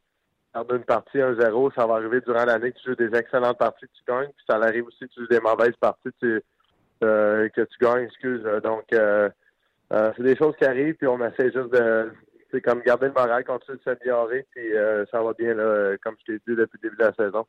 Perdre 0.54 0.76
une 0.76 0.86
partie 0.86 1.18
1-0, 1.18 1.74
ça 1.76 1.86
va 1.86 1.96
arriver 1.96 2.22
durant 2.22 2.46
l'année 2.46 2.72
tu 2.72 2.90
joues 2.90 2.96
des 2.96 3.14
excellentes 3.18 3.58
parties 3.58 3.86
tu 3.94 4.12
gagnes. 4.12 4.30
Puis 4.36 4.46
ça 4.50 4.56
arrive 4.56 4.88
aussi 4.88 5.08
tu 5.10 5.22
joues 5.22 5.28
des 5.28 5.42
mauvaises 5.42 5.76
parties 5.80 6.10
tu, 6.20 6.42
que 7.02 7.62
tu 7.62 7.78
gagnes, 7.80 8.06
excuse. 8.06 8.44
Donc, 8.64 8.86
euh, 8.94 9.30
euh, 9.94 10.12
c'est 10.18 10.24
des 10.24 10.36
choses 10.36 10.56
qui 10.58 10.66
arrivent, 10.66 10.96
puis 10.96 11.08
on 11.08 11.24
essaie 11.26 11.52
juste 11.52 11.72
de 11.72 12.12
c'est 12.52 12.62
comme 12.62 12.82
garder 12.82 13.08
le 13.08 13.14
moral, 13.14 13.44
continuer 13.44 13.78
de 13.78 13.84
s'améliorer, 13.84 14.46
puis 14.52 14.74
euh, 14.76 15.06
ça 15.12 15.22
va 15.22 15.34
bien, 15.34 15.54
là, 15.54 15.96
comme 16.04 16.16
je 16.20 16.34
t'ai 16.34 16.40
dit 16.48 16.56
depuis 16.56 16.80
le 16.82 16.90
début 16.90 16.98
de 16.98 17.04
la 17.04 17.14
saison. 17.14 17.46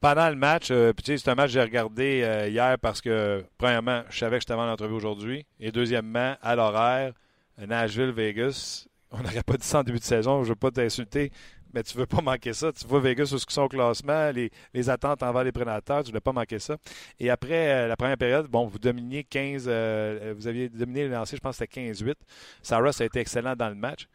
Pendant 0.00 0.28
le 0.28 0.36
match, 0.36 0.68
euh, 0.70 0.92
c'est 1.04 1.28
un 1.28 1.34
match 1.34 1.46
que 1.46 1.54
j'ai 1.54 1.62
regardé 1.62 2.22
euh, 2.22 2.48
hier 2.48 2.78
parce 2.80 3.00
que, 3.00 3.42
premièrement, 3.58 4.02
je 4.10 4.18
savais 4.18 4.36
que 4.36 4.42
j'étais 4.42 4.52
avant 4.52 4.66
l'entrevue 4.66 4.94
aujourd'hui. 4.94 5.44
Et 5.58 5.72
deuxièmement, 5.72 6.36
à 6.40 6.54
l'horaire, 6.54 7.14
Nashville-Vegas, 7.58 8.86
on 9.10 9.18
n'aurait 9.18 9.42
pas 9.44 9.56
dit 9.56 9.66
ça 9.66 9.80
en 9.80 9.82
début 9.82 9.98
de 9.98 10.04
saison, 10.04 10.44
je 10.44 10.48
ne 10.48 10.52
veux 10.52 10.58
pas 10.58 10.70
t'insulter, 10.70 11.32
mais 11.78 11.84
tu 11.84 11.96
ne 11.96 12.00
veux 12.00 12.06
pas 12.06 12.20
manquer 12.20 12.52
ça. 12.52 12.72
Tu 12.72 12.86
vois 12.88 12.98
Vegas 12.98 13.32
où 13.32 13.38
sont 13.38 13.62
au 13.62 13.68
classement, 13.68 14.32
les, 14.32 14.50
les 14.74 14.90
attentes 14.90 15.22
envers 15.22 15.44
les 15.44 15.52
prédateurs, 15.52 16.02
tu 16.02 16.08
ne 16.08 16.10
voulais 16.10 16.20
pas 16.20 16.32
manquer 16.32 16.58
ça. 16.58 16.76
Et 17.20 17.30
après 17.30 17.68
euh, 17.68 17.86
la 17.86 17.96
première 17.96 18.16
période, 18.16 18.48
bon, 18.48 18.66
vous 18.66 18.80
dominiez 18.80 19.22
15, 19.22 19.66
euh, 19.68 20.34
vous 20.36 20.48
aviez 20.48 20.68
dominé 20.68 21.04
les 21.04 21.10
lancers, 21.10 21.36
je 21.36 21.40
pense 21.40 21.56
que 21.56 21.64
c'était 21.64 21.92
15-8. 21.92 22.14
Sarah, 22.62 22.92
ça 22.92 23.04
a 23.04 23.06
été 23.06 23.20
excellent 23.20 23.54
dans 23.54 23.68
le 23.68 23.76
match. 23.76 24.08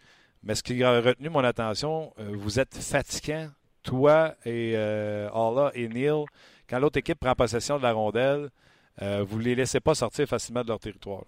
Mais 0.43 0.55
ce 0.55 0.63
qui 0.63 0.83
a 0.83 0.99
retenu 0.99 1.29
mon 1.29 1.43
attention, 1.43 2.13
euh, 2.19 2.31
vous 2.33 2.59
êtes 2.59 2.75
fatigant, 2.75 3.49
toi 3.81 4.35
et 4.45 4.73
euh, 4.75 5.29
Alla 5.33 5.71
et 5.73 5.87
Neil. 5.87 6.25
Quand 6.69 6.79
l'autre 6.79 6.97
équipe 6.97 7.19
prend 7.19 7.33
possession 7.33 7.77
de 7.77 7.83
la 7.83 7.93
rondelle, 7.93 8.49
euh, 9.01 9.23
vous 9.25 9.37
ne 9.39 9.43
les 9.43 9.55
laissez 9.55 9.79
pas 9.79 9.95
sortir 9.95 10.27
facilement 10.27 10.61
de 10.63 10.67
leur 10.67 10.79
territoire. 10.79 11.23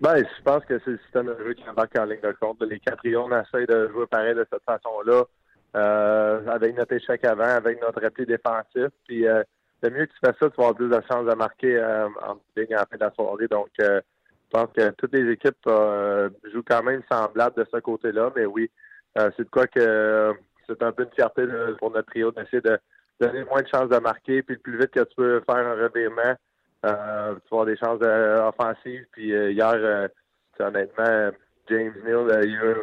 Ben, 0.00 0.16
je 0.18 0.42
pense 0.42 0.64
que 0.64 0.78
c'est 0.84 0.90
le 0.90 0.98
système 0.98 1.26
de 1.26 1.36
jeu 1.38 1.54
qui 1.54 1.68
embarque 1.68 1.96
en 1.98 2.04
ligne 2.04 2.20
de 2.20 2.32
compte. 2.40 2.60
Les 2.62 2.80
quatrions, 2.80 3.26
on 3.26 3.40
essaie 3.40 3.66
de 3.66 3.88
jouer 3.88 4.06
pareil 4.06 4.34
de 4.34 4.46
cette 4.52 4.64
façon-là, 4.64 5.22
euh, 5.76 6.46
avec 6.48 6.76
notre 6.76 6.92
échec 6.92 7.24
avant, 7.24 7.44
avec 7.44 7.80
notre 7.80 8.02
repli 8.02 8.26
défensif. 8.26 8.88
Puis, 9.06 9.26
euh, 9.26 9.42
le 9.82 9.90
mieux 9.90 10.06
que 10.06 10.12
tu 10.12 10.18
fais 10.24 10.32
ça, 10.40 10.50
tu 10.50 10.56
vas 10.56 10.68
avoir 10.68 10.74
plus 10.74 10.88
de 10.88 11.00
chances 11.10 11.26
de 11.26 11.34
marquer 11.34 11.76
euh, 11.76 12.08
en 12.22 12.40
ligne 12.56 12.70
la 12.70 12.86
fin 12.86 12.96
de 12.96 13.04
la 13.04 13.12
soirée. 13.12 13.48
Donc, 13.48 13.70
euh, 13.80 14.00
je 14.46 14.50
pense 14.50 14.72
que 14.76 14.90
toutes 14.90 15.14
les 15.14 15.32
équipes 15.32 15.56
euh, 15.66 16.28
jouent 16.52 16.64
quand 16.66 16.82
même 16.82 17.02
semblable 17.10 17.56
de 17.56 17.66
ce 17.72 17.78
côté-là. 17.78 18.32
Mais 18.34 18.46
oui, 18.46 18.70
euh, 19.18 19.30
c'est 19.36 19.44
de 19.44 19.50
quoi 19.50 19.66
que 19.66 20.34
c'est 20.66 20.82
un 20.82 20.92
peu 20.92 21.04
une 21.04 21.10
fierté 21.10 21.46
pour 21.78 21.90
notre 21.90 22.10
trio 22.10 22.30
d'essayer 22.32 22.62
de 22.62 22.78
donner 23.20 23.44
moins 23.44 23.62
de 23.62 23.68
chances 23.68 23.88
de 23.88 23.98
marquer. 23.98 24.42
Puis, 24.42 24.56
le 24.56 24.60
plus 24.60 24.78
vite 24.78 24.90
que 24.90 25.00
tu 25.00 25.14
peux 25.16 25.40
faire 25.46 25.66
un 25.66 25.74
revirement, 25.74 26.34
euh, 26.84 27.34
tu 27.34 27.40
vas 27.50 27.62
avoir 27.62 27.66
des 27.66 27.76
chances 27.76 27.98
de- 27.98 28.40
offensives. 28.48 29.06
Puis 29.12 29.34
euh, 29.34 29.50
hier, 29.52 29.72
euh, 29.74 30.08
honnêtement, 30.60 31.30
James 31.68 31.94
Neal, 32.04 32.30
euh, 32.30 32.40
a 32.40 32.44
eu 32.44 32.74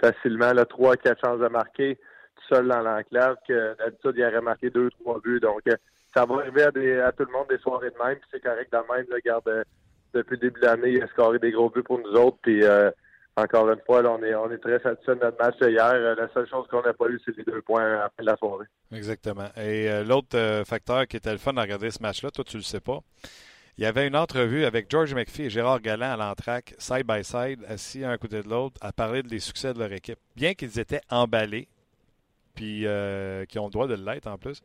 facilement 0.00 0.52
là, 0.52 0.64
3-4 0.64 1.20
chances 1.24 1.40
de 1.40 1.48
marquer 1.48 1.96
tout 1.96 2.54
seul 2.54 2.68
dans 2.68 2.80
l'enclave, 2.80 3.36
que 3.46 3.76
d'habitude, 3.76 4.14
il 4.16 4.24
aurait 4.24 4.40
marqué 4.40 4.70
2-3 4.70 5.20
buts. 5.22 5.40
Donc, 5.40 5.60
euh, 5.68 5.76
ça 6.14 6.24
va 6.24 6.36
arriver 6.36 6.62
à, 6.62 6.70
des- 6.70 7.00
à 7.00 7.12
tout 7.12 7.24
le 7.24 7.32
monde 7.32 7.46
des 7.48 7.58
soirées 7.58 7.90
de 7.90 8.02
même. 8.04 8.16
Puis 8.16 8.28
c'est 8.32 8.42
correct 8.42 8.72
de 8.72 8.78
même. 8.92 9.06
Euh, 9.48 9.62
depuis 10.14 10.32
le 10.36 10.40
début 10.40 10.60
de 10.60 10.66
l'année, 10.66 10.90
il 10.92 11.02
a 11.02 11.06
scoré 11.08 11.38
des 11.38 11.52
gros 11.52 11.70
buts 11.70 11.82
pour 11.82 11.98
nous 11.98 12.12
autres. 12.14 12.38
Puis 12.42 12.64
euh, 12.64 12.90
encore 13.40 13.70
une 13.70 13.80
fois, 13.86 14.02
on 14.04 14.22
est 14.50 14.58
très 14.58 14.80
satisfait 14.80 15.14
de 15.14 15.20
notre 15.20 15.42
match 15.42 15.56
hier. 15.60 15.90
Euh, 15.92 16.14
La 16.14 16.28
seule 16.32 16.48
chose 16.48 16.66
qu'on 16.68 16.82
n'a 16.82 16.92
pas 16.92 17.08
eu, 17.08 17.20
c'est 17.24 17.36
les 17.36 17.44
deux 17.44 17.62
points 17.62 18.00
après 18.00 18.24
la 18.24 18.36
soirée. 18.36 18.66
Exactement. 18.92 19.48
Et 19.56 19.90
euh, 19.90 20.04
l'autre 20.04 20.36
euh, 20.36 20.64
facteur 20.64 21.06
qui 21.06 21.16
était 21.16 21.32
le 21.32 21.38
fun 21.38 21.56
à 21.56 21.62
regarder 21.62 21.90
ce 21.90 22.02
match-là, 22.02 22.30
toi, 22.30 22.44
tu 22.44 22.56
le 22.56 22.62
sais 22.62 22.80
pas, 22.80 23.00
il 23.78 23.84
y 23.84 23.86
avait 23.86 24.06
une 24.06 24.16
entrevue 24.16 24.64
avec 24.64 24.90
George 24.90 25.14
McPhee 25.14 25.44
et 25.44 25.50
Gérard 25.50 25.80
Galland 25.80 26.12
à 26.12 26.16
l'entraque, 26.16 26.74
side 26.78 27.06
by 27.06 27.24
side, 27.24 27.64
assis 27.68 28.04
un 28.04 28.10
à 28.10 28.18
côté 28.18 28.42
de 28.42 28.48
l'autre, 28.48 28.78
à 28.82 28.92
parler 28.92 29.22
des 29.22 29.38
succès 29.38 29.72
de 29.72 29.78
leur 29.78 29.92
équipe. 29.92 30.18
Bien 30.36 30.54
qu'ils 30.54 30.78
étaient 30.78 31.00
emballés, 31.08 31.68
puis 32.60 32.82
euh, 32.84 33.46
qui 33.46 33.58
ont 33.58 33.64
le 33.64 33.70
droit 33.70 33.86
de 33.86 33.94
l'être 33.94 34.26
en 34.26 34.36
plus, 34.36 34.60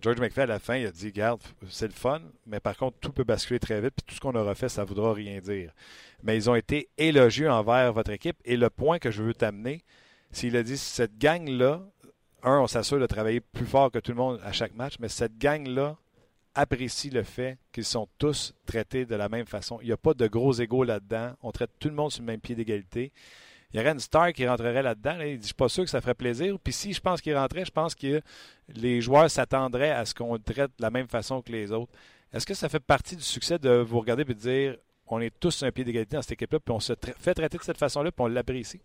George 0.00 0.20
McPhee, 0.20 0.42
à 0.42 0.46
la 0.46 0.60
fin, 0.60 0.76
il 0.76 0.86
a 0.86 0.92
dit 0.92 1.10
Garde, 1.10 1.40
c'est 1.68 1.88
le 1.88 1.92
fun, 1.92 2.22
mais 2.46 2.60
par 2.60 2.76
contre, 2.76 2.98
tout 3.00 3.10
peut 3.10 3.24
basculer 3.24 3.58
très 3.58 3.80
vite, 3.80 3.94
puis 3.96 4.04
tout 4.06 4.14
ce 4.14 4.20
qu'on 4.20 4.36
aura 4.36 4.54
fait, 4.54 4.68
ça 4.68 4.82
ne 4.82 4.86
voudra 4.86 5.12
rien 5.12 5.40
dire. 5.40 5.72
Mais 6.22 6.36
ils 6.36 6.48
ont 6.48 6.54
été 6.54 6.88
élogieux 6.98 7.50
envers 7.50 7.92
votre 7.92 8.12
équipe, 8.12 8.36
et 8.44 8.56
le 8.56 8.70
point 8.70 9.00
que 9.00 9.10
je 9.10 9.24
veux 9.24 9.34
t'amener, 9.34 9.82
s'il 10.30 10.56
a 10.56 10.62
dit 10.62 10.78
cette 10.78 11.18
gang-là, 11.18 11.82
un, 12.44 12.60
on 12.60 12.68
s'assure 12.68 13.00
de 13.00 13.06
travailler 13.06 13.40
plus 13.40 13.66
fort 13.66 13.90
que 13.90 13.98
tout 13.98 14.12
le 14.12 14.18
monde 14.18 14.40
à 14.44 14.52
chaque 14.52 14.76
match, 14.76 14.94
mais 15.00 15.08
cette 15.08 15.36
gang-là 15.36 15.96
apprécie 16.54 17.10
le 17.10 17.24
fait 17.24 17.58
qu'ils 17.72 17.84
sont 17.84 18.06
tous 18.18 18.54
traités 18.66 19.04
de 19.04 19.16
la 19.16 19.28
même 19.28 19.46
façon. 19.46 19.80
Il 19.82 19.86
n'y 19.86 19.92
a 19.92 19.96
pas 19.96 20.14
de 20.14 20.28
gros 20.28 20.52
égaux 20.52 20.84
là-dedans. 20.84 21.32
On 21.42 21.50
traite 21.50 21.70
tout 21.80 21.88
le 21.88 21.94
monde 21.94 22.12
sur 22.12 22.22
le 22.22 22.26
même 22.26 22.40
pied 22.40 22.54
d'égalité. 22.54 23.10
Il 23.72 23.80
y 23.80 23.82
aurait 23.82 23.92
une 23.92 24.00
star 24.00 24.32
qui 24.32 24.46
rentrerait 24.46 24.82
là-dedans. 24.82 25.16
Là. 25.16 25.26
Il 25.26 25.40
je 25.40 25.46
suis 25.46 25.54
pas 25.54 25.68
sûr 25.68 25.84
que 25.84 25.90
ça 25.90 26.00
ferait 26.00 26.14
plaisir. 26.14 26.56
Puis 26.62 26.72
si 26.72 26.92
je 26.92 27.00
pense 27.00 27.20
qu'il 27.20 27.36
rentrait, 27.36 27.64
je 27.64 27.70
pense 27.70 27.94
que 27.94 28.20
les 28.68 29.00
joueurs 29.00 29.30
s'attendraient 29.30 29.90
à 29.90 30.04
ce 30.04 30.14
qu'on 30.14 30.34
le 30.34 30.40
traite 30.40 30.70
de 30.78 30.82
la 30.82 30.90
même 30.90 31.08
façon 31.08 31.40
que 31.40 31.50
les 31.50 31.72
autres. 31.72 31.92
Est-ce 32.32 32.46
que 32.46 32.54
ça 32.54 32.68
fait 32.68 32.82
partie 32.82 33.16
du 33.16 33.22
succès 33.22 33.58
de 33.58 33.70
vous 33.70 34.00
regarder 34.00 34.22
et 34.22 34.26
de 34.26 34.32
dire 34.32 34.76
on 35.08 35.20
est 35.20 35.38
tous 35.38 35.50
sur 35.50 35.66
un 35.66 35.70
pied 35.70 35.84
d'égalité 35.84 36.16
dans 36.16 36.22
cette 36.22 36.32
équipe-là, 36.32 36.58
puis 36.58 36.74
on 36.74 36.80
se 36.80 36.94
fait 37.18 37.34
traiter 37.34 37.58
de 37.58 37.62
cette 37.62 37.76
façon-là, 37.76 38.10
puis 38.10 38.24
on 38.24 38.28
l'apprécie? 38.28 38.80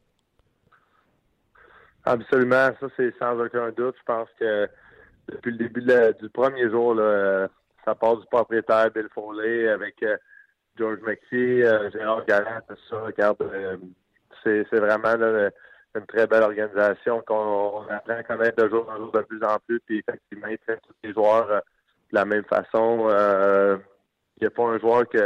Absolument, 2.04 2.70
ça 2.80 2.88
c'est 2.98 3.14
sans 3.18 3.40
aucun 3.40 3.72
doute. 3.72 3.96
Je 3.98 4.04
pense 4.06 4.28
que 4.38 4.68
depuis 5.30 5.52
le 5.52 5.58
début 5.58 5.82
du 6.22 6.30
premier 6.30 6.70
jour, 6.70 6.96
là, 6.96 7.48
ça 7.86 7.96
passe 7.96 8.20
du 8.20 8.26
propriétaire 8.26 8.92
Bill 8.92 9.08
Foley 9.14 9.70
avec 9.70 10.04
George 10.78 11.00
McKee, 11.02 11.64
Gérard 11.94 12.26
Galland, 12.26 12.62
tout 12.68 12.76
ça. 12.90 13.00
Regarde, 13.02 13.38
c'est 14.44 14.80
vraiment 14.80 15.16
une 15.96 16.06
très 16.08 16.28
belle 16.28 16.44
organisation 16.44 17.22
qu'on 17.26 17.88
apprend 17.90 18.14
à 18.14 18.24
connaître 18.24 18.64
de 18.64 18.70
jour 18.70 18.88
en 18.90 18.98
jour 18.98 19.12
de 19.12 19.22
plus 19.22 19.44
en 19.44 19.58
plus. 19.68 19.80
Puis 19.86 20.04
effectivement, 20.08 20.48
ils 20.48 20.58
tous 20.58 20.94
les 21.04 21.14
joueurs 21.14 21.48
de 21.48 21.62
la 22.12 22.26
même 22.26 22.46
façon. 22.46 23.10
Il 24.38 24.42
n'y 24.42 24.48
a 24.48 24.52
pas 24.52 24.64
un 24.64 24.80
joueur 24.80 25.08
qui 25.10 25.18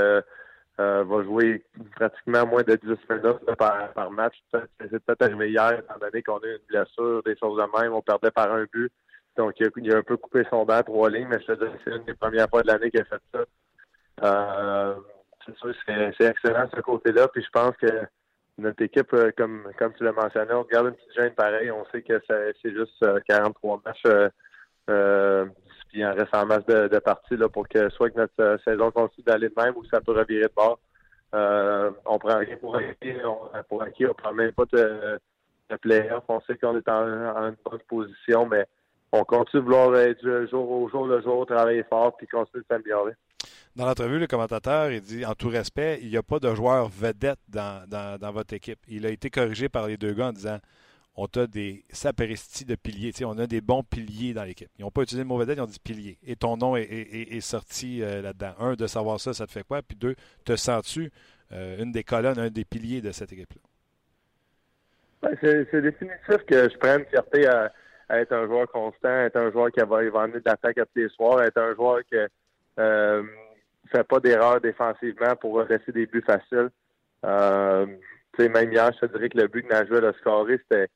euh, 0.82 1.04
va 1.04 1.24
jouer 1.24 1.64
pratiquement 1.96 2.48
moins 2.48 2.64
de 2.64 2.76
10 2.76 2.88
minutes 3.10 3.56
par, 3.58 4.12
match. 4.12 4.36
C'est 4.52 4.90
peut-être 5.04 5.22
arrivé 5.22 5.52
hier, 5.52 5.80
étant 5.80 6.00
donné 6.00 6.24
qu'on 6.24 6.38
a 6.38 6.48
eu 6.48 6.54
une 6.54 6.66
blessure, 6.68 7.22
des 7.24 7.36
choses 7.38 7.58
de 7.62 7.80
même. 7.80 7.94
On 7.94 8.02
perdait 8.02 8.32
par 8.32 8.52
un 8.52 8.66
but. 8.72 8.92
Donc, 9.38 9.54
il 9.60 9.94
a, 9.94 9.98
un 9.98 10.04
peu 10.04 10.18
coupé 10.18 10.44
son 10.50 10.66
banc 10.66 10.82
trois 10.82 11.10
lignes, 11.10 11.28
mais 11.30 11.40
je 11.42 11.54
te 11.54 11.66
dis, 11.66 11.72
c'est 11.84 11.92
une 11.92 12.04
des 12.04 12.14
premières 12.14 12.50
fois 12.50 12.64
de 12.64 12.68
l'année 12.68 12.90
qu'il 12.90 13.02
a 13.02 13.06
fait 13.06 13.22
ça. 13.34 13.44
Euh, 14.24 14.96
c'est 15.46 15.56
sûr, 15.58 15.74
c'est 15.86 16.26
excellent 16.26 16.70
ce 16.74 16.82
côté-là. 16.82 17.28
Puis 17.28 17.44
je 17.44 17.50
pense 17.50 17.76
que 17.78 17.88
notre 18.62 18.82
équipe, 18.84 19.14
euh, 19.14 19.32
comme, 19.36 19.64
tu 19.98 20.04
l'as 20.04 20.12
mentionné, 20.12 20.54
on 20.54 20.64
regarde 20.64 20.88
une 20.88 20.94
petite 20.94 21.14
gêne 21.16 21.34
pareil. 21.34 21.72
On 21.72 21.86
sait 21.92 22.02
que 22.02 22.22
c'est 22.28 22.72
juste 22.72 23.06
43 23.28 23.82
matchs 23.86 24.04
puis 25.92 26.00
il 26.00 26.06
reste 26.06 26.34
en 26.34 26.46
masse 26.46 26.66
de, 26.66 26.88
de 26.88 27.00
parties 27.00 27.36
là, 27.36 27.50
pour 27.50 27.68
que 27.68 27.90
soit 27.90 28.10
que 28.10 28.18
notre 28.18 28.34
euh, 28.40 28.58
saison 28.66 28.92
continue 28.92 29.26
d'aller 29.26 29.50
de 29.50 29.62
même 29.62 29.76
ou 29.76 29.84
ça 29.86 30.00
peut 30.00 30.14
revirer 30.14 30.44
de 30.44 30.54
bord. 30.56 30.80
Euh, 31.34 31.92
on 32.06 32.18
prend 32.18 32.38
rien 32.38 32.56
pour 32.58 32.78
acquis, 32.78 33.14
on, 33.26 33.64
pour 33.68 33.84
acquis, 33.84 34.06
on 34.06 34.14
prend 34.14 34.34
même 34.34 34.54
pas 34.54 34.64
de, 34.72 35.20
playoff. 35.82 36.24
On 36.30 36.40
sait 36.42 36.58
qu'on 36.58 36.78
est 36.78 36.88
en, 36.88 37.50
une 37.50 37.58
bonne 37.66 37.80
position, 37.90 38.46
mais 38.46 38.66
on 39.12 39.24
continue 39.26 39.62
de 39.62 39.66
vouloir 39.66 39.96
être 39.98 40.48
jour 40.50 40.72
au 40.72 40.90
jour 40.90 41.08
le 41.08 41.22
jour, 41.22 41.46
travailler 41.46 41.84
fort, 41.84 42.16
puis 42.16 42.28
continuer 42.28 42.64
de 42.64 42.68
s'améliorer. 42.74 43.14
Dans 43.76 43.86
l'entrevue, 43.86 44.20
le 44.20 44.28
commentateur, 44.28 44.92
il 44.92 45.02
dit, 45.02 45.26
en 45.26 45.34
tout 45.34 45.50
respect, 45.50 46.00
il 46.02 46.10
n'y 46.10 46.18
a 46.18 46.24
pas 46.24 46.40
de 46.40 46.54
joueur 46.54 46.90
vedette 46.90 47.40
dans, 47.48 47.88
dans, 47.88 48.32
votre 48.32 48.54
équipe. 48.54 48.80
Il 48.88 49.06
a 49.06 49.10
été 49.10 49.30
corrigé 49.30 49.70
par 49.70 49.88
les 49.88 49.98
deux 49.98 50.14
gars 50.14 50.28
en 50.28 50.34
disant, 50.34 50.60
on 51.16 51.26
a 51.26 51.48
des 51.48 51.84
sapristis 51.90 52.66
de 52.66 52.76
piliers. 52.76 53.14
on 53.24 53.38
a 53.38 53.48
des 53.48 53.62
bons 53.62 53.84
piliers 53.84 54.34
dans 54.34 54.44
l'équipe. 54.44 54.70
Ils 54.78 54.82
n'ont 54.82 54.92
pas 54.92 55.04
utilisé 55.04 55.24
le 55.24 55.28
mot 55.28 55.38
vedette, 55.38 55.58
ils 55.58 55.62
ont 55.62 55.66
dit 55.66 55.80
piliers. 55.80 56.18
Et 56.26 56.36
ton 56.36 56.58
nom 56.58 56.76
est, 56.76 57.40
sorti 57.42 58.02
euh, 58.02 58.22
là-dedans. 58.22 58.54
Un, 58.60 58.74
de 58.74 58.88
savoir 58.88 59.20
ça, 59.20 59.34
ça 59.34 59.46
te 59.46 59.52
fait 59.52 59.64
quoi? 59.64 59.82
Puis 59.82 59.98
deux, 59.98 60.16
te 60.46 60.56
sens-tu 60.56 61.12
euh, 61.52 61.82
une 61.82 61.92
des 61.92 62.04
colonnes, 62.04 62.40
un 62.40 62.50
des 62.50 62.66
piliers 62.66 63.02
de 63.02 63.12
cette 63.12 63.32
équipe-là? 63.32 63.62
c'est 65.40 65.82
définitif 65.82 66.38
que 66.48 66.70
je 66.70 66.78
prenne 66.78 67.06
fierté 67.06 67.48
à, 67.48 67.72
être 68.10 68.34
un 68.34 68.46
joueur 68.46 68.68
constant, 68.70 69.10
être 69.10 69.38
un 69.38 69.52
joueur 69.52 69.72
qui 69.72 69.80
va, 69.80 70.28
de 70.28 70.42
l'attaque 70.46 70.78
à 70.78 70.86
tous 70.86 71.00
les 71.00 71.10
soirs, 71.10 71.42
être 71.44 71.58
un 71.58 71.74
joueur 71.76 72.00
qui 72.10 72.16
ne 72.16 72.28
euh, 72.80 73.24
fait 73.92 74.04
pas 74.04 74.20
d'erreur 74.20 74.62
défensivement 74.62 75.36
pour 75.36 75.62
laisser 75.64 75.92
des 75.92 76.06
buts 76.06 76.24
faciles. 76.26 76.70
même 77.24 78.72
hier, 78.72 78.92
je 78.94 79.06
te 79.06 79.14
dirais 79.14 79.30
que 79.30 79.38
le 79.38 79.48
but 79.48 79.64
que 79.64 79.74
Nashville 79.74 80.06
a 80.06 80.14
scoré, 80.14 80.60
c'était 80.70 80.88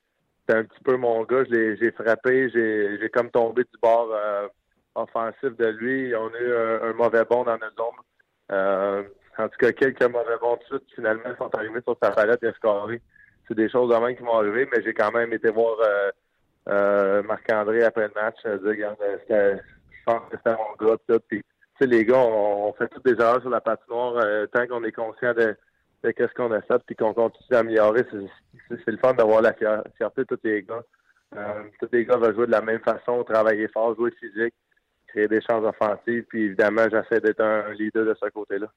un 0.48 0.64
petit 0.64 0.82
peu 0.82 0.96
mon 0.96 1.22
gars. 1.24 1.44
J'ai 1.50 1.90
frappé, 1.92 2.50
j'ai 2.50 3.10
comme 3.10 3.30
tombé 3.30 3.64
du 3.64 3.78
bord 3.82 4.10
euh, 4.12 4.48
offensif 4.94 5.56
de 5.56 5.66
lui. 5.66 6.14
On 6.14 6.28
a 6.28 6.40
eu 6.40 6.54
un, 6.54 6.92
mauvais 6.94 7.24
bond 7.24 7.44
dans 7.44 7.58
notre 7.58 7.76
zone. 7.76 8.04
Euh, 8.52 9.02
en 9.38 9.48
tout 9.48 9.58
cas, 9.58 9.72
quelques 9.72 10.02
mauvais 10.02 10.36
bonds 10.40 10.56
de 10.56 10.64
suite, 10.64 10.94
finalement, 10.94 11.36
sont 11.36 11.54
arrivés 11.54 11.80
sur 11.82 11.96
sa 12.02 12.10
palette 12.10 12.42
et 12.42 12.52
scoré. 12.52 13.02
C'est 13.46 13.56
des 13.56 13.68
choses 13.68 13.92
de 13.92 14.00
même 14.00 14.16
qui 14.16 14.22
m'ont 14.22 14.38
arrivé, 14.38 14.68
mais 14.72 14.82
j'ai 14.82 14.94
quand 14.94 15.12
même 15.12 15.32
été 15.32 15.50
voir 15.50 15.76
euh, 16.68 17.22
Marc-André 17.22 17.84
après 17.84 18.08
le 18.08 18.14
match. 18.14 18.36
Je 18.44 19.58
pense 20.04 20.22
que 20.30 20.36
c'était 20.36 20.56
mon 20.56 20.86
gars. 20.88 21.20
Puis, 21.28 21.44
les 21.80 22.04
gars, 22.04 22.18
on, 22.18 22.72
fait 22.72 22.88
toutes 22.88 23.04
des 23.04 23.12
erreurs 23.12 23.40
sur 23.40 23.50
la 23.50 23.60
patinoire 23.60 24.24
tant 24.52 24.66
qu'on 24.66 24.84
est 24.84 24.92
conscient 24.92 25.34
de 25.34 25.56
qu'est-ce 26.12 26.32
qu'on 26.34 26.52
a 26.52 26.60
fait, 26.62 26.82
puis 26.86 26.96
qu'on 26.96 27.14
continue 27.14 27.48
d'améliorer. 27.50 28.06
C'est 28.68 28.90
le 28.90 28.98
fun 28.98 29.14
d'avoir 29.14 29.42
la 29.42 29.54
fierté 29.54 30.22
de 30.22 30.24
tous 30.24 30.40
les 30.44 30.62
gars. 30.62 30.82
Euh, 31.34 31.64
tous 31.80 31.88
les 31.92 32.04
gars 32.04 32.16
veulent 32.16 32.34
jouer 32.34 32.46
de 32.46 32.52
la 32.52 32.62
même 32.62 32.80
façon, 32.80 33.24
travailler 33.24 33.68
fort, 33.68 33.94
jouer 33.96 34.12
physique, 34.12 34.54
créer 35.08 35.28
des 35.28 35.40
chances 35.40 35.64
offensives, 35.64 36.24
puis 36.28 36.44
évidemment, 36.44 36.86
j'essaie 36.90 37.20
d'être 37.20 37.40
un, 37.40 37.72
leader 37.74 38.06
de 38.06 38.16
ce 38.20 38.28
côté-là. 38.30 38.68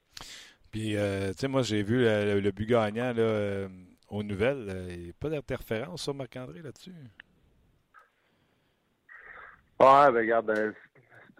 Puis, 0.70 0.96
euh, 0.96 1.28
tu 1.28 1.38
sais, 1.38 1.48
moi, 1.48 1.62
j'ai 1.62 1.82
vu 1.82 2.04
le, 2.04 2.50
but 2.50 2.66
gagnant 2.66 3.12
là, 3.12 3.22
euh, 3.22 3.68
aux 4.08 4.22
nouvelles. 4.22 4.86
Il 4.90 5.04
n'y 5.04 5.10
a 5.10 5.12
pas 5.18 5.28
d'interférence 5.28 6.02
sur 6.02 6.14
Marc-André 6.14 6.60
là-dessus? 6.62 6.92
Ouais, 9.80 10.12
ben, 10.12 10.16
regarde, 10.16 10.74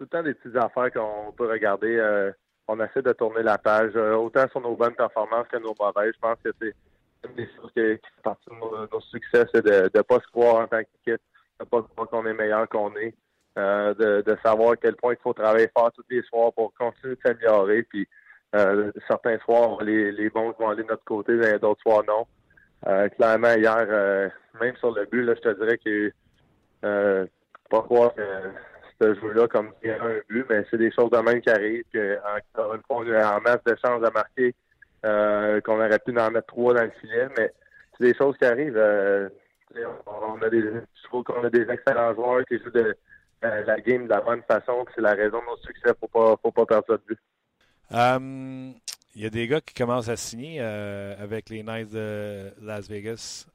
tout 0.01 0.07
le 0.11 0.17
temps 0.17 0.23
des 0.23 0.33
petites 0.33 0.55
affaires 0.55 0.91
qu'on 0.91 1.31
peut 1.31 1.47
regarder 1.47 2.33
on 2.67 2.79
essaie 2.79 3.01
de 3.01 3.11
tourner 3.11 3.43
la 3.43 3.57
page, 3.57 3.91
euh, 3.95 4.15
autant 4.15 4.47
sur 4.49 4.61
nos 4.61 4.75
bonnes 4.75 4.95
performances 4.95 5.47
que 5.51 5.57
nos 5.57 5.75
mauvaises. 5.77 6.13
Je 6.15 6.19
pense 6.19 6.37
que 6.43 6.51
c'est 6.61 6.73
une 7.27 7.35
des 7.35 7.49
choses 7.55 7.69
qui, 7.73 7.81
fait 7.81 8.01
partie 8.23 8.49
de 8.49 8.89
nos, 8.91 9.01
succès, 9.01 9.45
c'est 9.53 9.65
de 9.65 9.89
ne 9.93 10.01
pas 10.01 10.19
se 10.19 10.27
croire 10.31 10.55
en 10.55 10.67
tant 10.67 10.79
qu'équipe, 10.79 11.21
de 11.59 11.63
ne 11.63 11.65
pas 11.65 11.81
croire 11.81 12.09
qu'on 12.09 12.25
est 12.25 12.33
meilleur 12.33 12.67
qu'on 12.69 12.95
est, 12.95 13.13
euh, 13.57 13.93
de, 13.93 14.37
savoir 14.43 14.71
à 14.71 14.75
quel 14.77 14.95
point 14.95 15.13
il 15.13 15.21
faut 15.21 15.33
travailler 15.33 15.69
fort 15.75 15.91
tous 15.91 16.05
les 16.09 16.23
soirs 16.23 16.53
pour 16.53 16.73
continuer 16.73 17.15
de 17.15 17.21
s'améliorer. 17.21 17.83
Puis 17.83 18.07
euh, 18.55 18.91
certains 19.07 19.37
soirs, 19.39 19.83
les, 19.83 20.29
bons 20.29 20.53
vont 20.57 20.69
aller 20.69 20.83
de 20.83 20.87
notre 20.87 21.03
côté, 21.03 21.37
d'autres 21.59 21.81
soirs 21.81 22.03
non. 22.07 22.25
clairement, 23.17 23.53
hier, 23.53 24.31
même 24.59 24.75
sur 24.77 24.91
le 24.93 25.05
but, 25.05 25.27
je 25.27 25.33
te 25.33 25.61
dirais 25.61 25.77
que 25.77 27.27
pas 27.69 27.81
croire 27.81 28.13
que 28.15 28.21
ce 29.01 29.15
jeu-là 29.15 29.47
comme 29.47 29.71
un 29.83 30.19
but, 30.29 30.45
mais 30.49 30.63
c'est 30.69 30.77
des 30.77 30.91
choses 30.91 31.09
de 31.09 31.17
même 31.17 31.41
qui 31.41 31.49
arrivent. 31.49 31.83
Que, 31.91 32.19
fois, 32.55 32.77
on 32.89 33.11
a 33.11 33.37
en 33.37 33.41
masse 33.41 33.63
de 33.65 33.75
chances 33.83 34.03
à 34.03 34.11
marquer, 34.11 34.53
euh, 35.05 35.59
qu'on 35.61 35.75
aurait 35.75 35.99
pu 35.99 36.17
en 36.17 36.29
mettre 36.29 36.47
trois 36.47 36.73
dans 36.73 36.83
le 36.83 36.91
filet, 37.01 37.27
mais 37.37 37.51
c'est 37.97 38.05
des 38.05 38.15
choses 38.15 38.37
qui 38.37 38.45
arrivent. 38.45 38.77
Euh, 38.77 39.29
on 40.05 40.41
a 40.41 40.49
des, 40.49 40.61
je 40.61 41.03
trouve 41.05 41.23
qu'on 41.23 41.43
a 41.43 41.49
des 41.49 41.67
excellents 41.69 42.13
joueurs 42.13 42.45
qui 42.45 42.59
jouent 42.59 42.71
de, 42.71 42.95
euh, 43.43 43.63
la 43.65 43.79
game 43.79 44.03
de 44.03 44.09
la 44.09 44.21
bonne 44.21 44.43
façon, 44.43 44.85
c'est 44.93 45.01
la 45.01 45.13
raison 45.13 45.39
de 45.39 45.45
notre 45.45 45.63
succès. 45.63 45.91
Faut 45.99 46.07
pas, 46.07 46.35
faut 46.41 46.51
pas 46.51 46.65
perdre 46.65 46.85
ça 46.87 46.97
de 46.97 47.03
vue. 47.09 48.75
Il 49.13 49.21
y 49.21 49.25
a 49.25 49.29
des 49.29 49.47
gars 49.47 49.61
qui 49.61 49.73
commencent 49.73 50.09
à 50.09 50.15
signer 50.15 50.61
avec 50.61 51.49
les 51.49 51.63
Knights 51.63 51.91
de 51.91 52.51
Las 52.61 52.87
Vegas. 52.87 53.47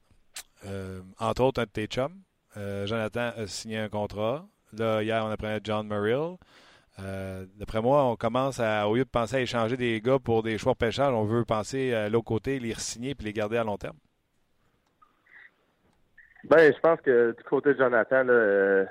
entre 1.19 1.43
autres, 1.43 1.61
un 1.61 1.65
de 1.65 1.69
tes 1.69 1.87
chums. 1.87 2.21
Jonathan 2.85 3.31
a 3.37 3.47
signé 3.47 3.77
un 3.77 3.89
contrat. 3.89 4.45
Hier, 4.79 5.23
on 5.25 5.29
apprenait 5.29 5.59
John 5.63 5.87
Murrill. 5.87 6.37
Euh, 6.99 7.45
D'après 7.57 7.81
moi, 7.81 8.03
on 8.05 8.15
commence 8.15 8.59
à, 8.59 8.87
au 8.87 8.95
lieu 8.95 9.03
de 9.03 9.09
penser 9.09 9.35
à 9.37 9.41
échanger 9.41 9.77
des 9.77 10.01
gars 10.01 10.19
pour 10.19 10.43
des 10.43 10.57
choix 10.57 10.73
pêchage, 10.75 11.13
on 11.13 11.25
veut 11.25 11.45
penser 11.45 11.93
à 11.93 12.09
l'autre 12.09 12.25
côté, 12.25 12.59
les 12.59 12.73
signer 12.75 13.13
puis 13.13 13.25
les 13.25 13.33
garder 13.33 13.57
à 13.57 13.63
long 13.63 13.77
terme. 13.77 13.97
Ben, 16.43 16.73
je 16.73 16.79
pense 16.79 17.01
que 17.01 17.35
du 17.37 17.43
côté 17.43 17.73
de 17.73 17.79
Jonathan, 17.79 18.25
euh, 18.29 18.85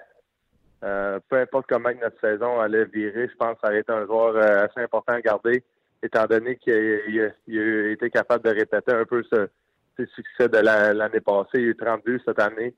euh, 0.84 1.18
peu 1.28 1.38
importe 1.38 1.66
comment 1.68 1.90
notre 2.00 2.20
saison 2.20 2.60
allait 2.60 2.84
virer, 2.84 3.28
je 3.28 3.36
pense 3.36 3.54
que 3.54 3.60
ça 3.62 3.68
aurait 3.68 3.80
été 3.80 3.92
un 3.92 4.04
joueur 4.04 4.36
euh, 4.36 4.66
assez 4.66 4.80
important 4.80 5.14
à 5.14 5.20
garder, 5.20 5.64
étant 6.02 6.26
donné 6.26 6.56
qu'il 6.56 6.72
a, 6.72 7.90
été 7.90 8.10
capable 8.10 8.44
de 8.44 8.50
répéter 8.50 8.92
un 8.92 9.04
peu 9.04 9.22
ce, 9.32 9.48
ses 9.96 10.06
succès 10.14 10.48
de 10.48 10.58
l'année 10.58 11.20
passée. 11.20 11.48
Il 11.54 11.60
a 11.60 11.68
eu 11.68 11.76
30 11.76 12.04
buts 12.04 12.20
cette 12.26 12.40
année. 12.40 12.74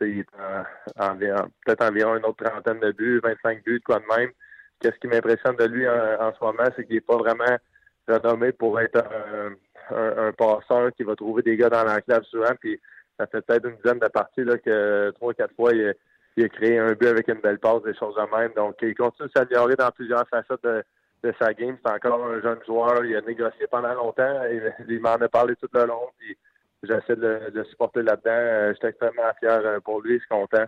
Il 0.00 0.20
est 0.20 0.26
peut-être 1.64 1.84
environ 1.84 2.16
une 2.16 2.24
autre 2.24 2.44
trentaine 2.44 2.80
de 2.80 2.92
buts, 2.92 3.20
25 3.22 3.62
buts, 3.64 3.80
quoi 3.84 4.00
de 4.00 4.16
même. 4.16 4.30
Qu'est-ce 4.80 4.98
qui 4.98 5.06
m'impressionne 5.06 5.56
de 5.56 5.64
lui 5.64 5.88
en, 5.88 6.32
ce 6.32 6.44
moment, 6.44 6.64
c'est 6.76 6.84
qu'il 6.84 6.96
n'est 6.96 7.00
pas 7.00 7.16
vraiment 7.16 7.56
renommé 8.08 8.52
pour 8.52 8.80
être 8.80 9.02
un, 9.90 10.32
passeur 10.32 10.92
qui 10.96 11.04
va 11.04 11.14
trouver 11.14 11.42
des 11.42 11.56
gars 11.56 11.70
dans 11.70 11.84
l'enclave 11.84 12.24
souvent. 12.24 12.54
Puis 12.60 12.80
ça 13.18 13.26
fait 13.26 13.40
peut-être 13.42 13.66
une 13.66 13.76
dizaine 13.76 13.98
de 13.98 14.08
parties 14.08 14.44
là, 14.44 14.58
que 14.58 15.10
trois, 15.12 15.34
quatre 15.34 15.54
fois, 15.54 15.72
il 15.72 15.94
a, 16.44 16.48
créé 16.48 16.78
un 16.78 16.92
but 16.92 17.06
avec 17.06 17.28
une 17.28 17.40
belle 17.40 17.58
passe, 17.58 17.82
des 17.82 17.94
choses 17.94 18.16
de 18.16 18.36
même. 18.36 18.52
Donc, 18.54 18.76
il 18.82 18.94
continue 18.94 19.28
de 19.28 19.32
s'améliorer 19.34 19.76
dans 19.76 19.90
plusieurs 19.90 20.26
facettes 20.28 20.64
de, 20.64 20.84
sa 21.38 21.54
game. 21.54 21.78
C'est 21.82 21.92
encore 21.92 22.26
un 22.26 22.40
jeune 22.42 22.58
joueur. 22.66 23.04
Il 23.04 23.16
a 23.16 23.22
négocié 23.22 23.66
pendant 23.70 23.94
longtemps. 23.94 24.42
Il, 24.88 25.00
m'en 25.00 25.14
a 25.14 25.28
parlé 25.28 25.54
tout 25.56 25.68
le 25.72 25.86
long. 25.86 26.10
J'essaie 26.86 27.16
de, 27.16 27.50
le 27.52 27.64
supporter 27.64 28.02
là-dedans. 28.02 28.30
Euh, 28.30 28.72
je 28.72 28.78
suis 28.78 28.88
extrêmement 28.88 29.32
fier 29.38 29.60
euh, 29.64 29.80
pour 29.80 30.00
lui, 30.02 30.14
je 30.14 30.18
suis 30.20 30.28
content. 30.28 30.64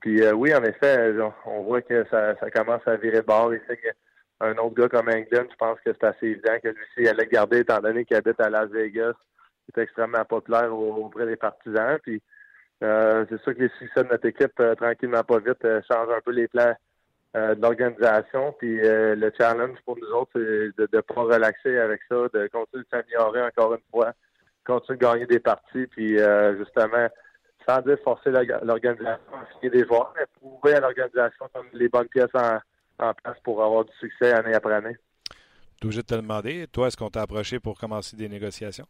Puis 0.00 0.22
euh, 0.22 0.32
oui, 0.32 0.54
en 0.54 0.62
effet, 0.64 1.14
on 1.46 1.62
voit 1.62 1.82
que 1.82 2.04
ça, 2.10 2.34
commence 2.54 2.86
à 2.86 2.96
virer 2.96 3.22
bord. 3.22 3.54
Il 3.54 3.60
sait 3.68 3.78
qu'un 3.78 4.56
autre 4.58 4.74
gars 4.74 4.88
comme 4.88 5.08
England, 5.08 5.46
je 5.50 5.56
pense 5.56 5.78
que 5.84 5.92
c'est 5.92 6.04
assez 6.04 6.26
évident 6.26 6.58
que 6.62 6.68
lui 6.68 6.84
il 6.98 7.08
allait 7.08 7.26
garder 7.26 7.60
étant 7.60 7.80
donné 7.80 8.04
qu'il 8.04 8.16
habite 8.16 8.40
à 8.40 8.50
Las 8.50 8.68
Vegas. 8.70 9.14
Il 9.68 9.80
est 9.80 9.82
extrêmement 9.82 10.24
populaire 10.24 10.76
auprès 10.76 11.26
des 11.26 11.36
partisans. 11.36 11.98
Puis 12.02 12.20
c'est 12.80 13.40
sûr 13.42 13.54
que 13.54 13.62
les 13.62 13.70
succès 13.78 14.02
de 14.02 14.08
notre 14.08 14.26
équipe, 14.26 14.60
tranquillement 14.76 15.22
pas 15.22 15.38
vite, 15.38 15.64
changent 15.86 16.12
un 16.16 16.20
peu 16.24 16.32
les 16.32 16.48
plans 16.48 16.74
de 17.34 17.62
l'organisation. 17.62 18.52
Puis 18.58 18.80
le 18.82 19.32
challenge 19.38 19.78
pour 19.84 19.96
nous 19.96 20.10
autres, 20.10 20.32
c'est 20.34 20.76
de 20.76 20.88
ne 20.92 21.00
pas 21.00 21.22
relaxer 21.22 21.78
avec 21.78 22.00
ça, 22.08 22.16
de 22.34 22.48
continuer 22.48 22.82
de 22.82 22.88
s'améliorer 22.90 23.42
encore 23.42 23.74
une 23.74 23.84
fois 23.92 24.12
continuer 24.64 24.98
de 24.98 25.04
gagner 25.04 25.26
des 25.26 25.40
parties, 25.40 25.86
puis 25.86 26.18
euh, 26.18 26.56
justement 26.58 27.08
sans 27.68 27.80
dire 27.82 27.96
forcer 28.02 28.30
l'organisation 28.30 29.34
à 29.34 29.46
signer 29.54 29.70
des 29.70 29.86
joueurs, 29.86 30.12
mais 30.16 30.24
prouver 30.40 30.74
à 30.74 30.80
l'organisation 30.80 31.46
les 31.72 31.88
bonnes 31.88 32.08
pièces 32.08 32.34
en, 32.34 32.58
en, 32.98 33.14
place 33.14 33.36
pour 33.44 33.62
avoir 33.62 33.84
du 33.84 33.92
succès 34.00 34.32
année 34.32 34.54
après 34.54 34.74
année. 34.74 34.96
Tu 35.80 35.86
obligé 35.86 36.02
de 36.02 36.06
te 36.06 36.14
demander, 36.14 36.66
toi, 36.68 36.88
est-ce 36.88 36.96
qu'on 36.96 37.10
t'a 37.10 37.22
approché 37.22 37.60
pour 37.60 37.78
commencer 37.78 38.16
des 38.16 38.28
négociations? 38.28 38.86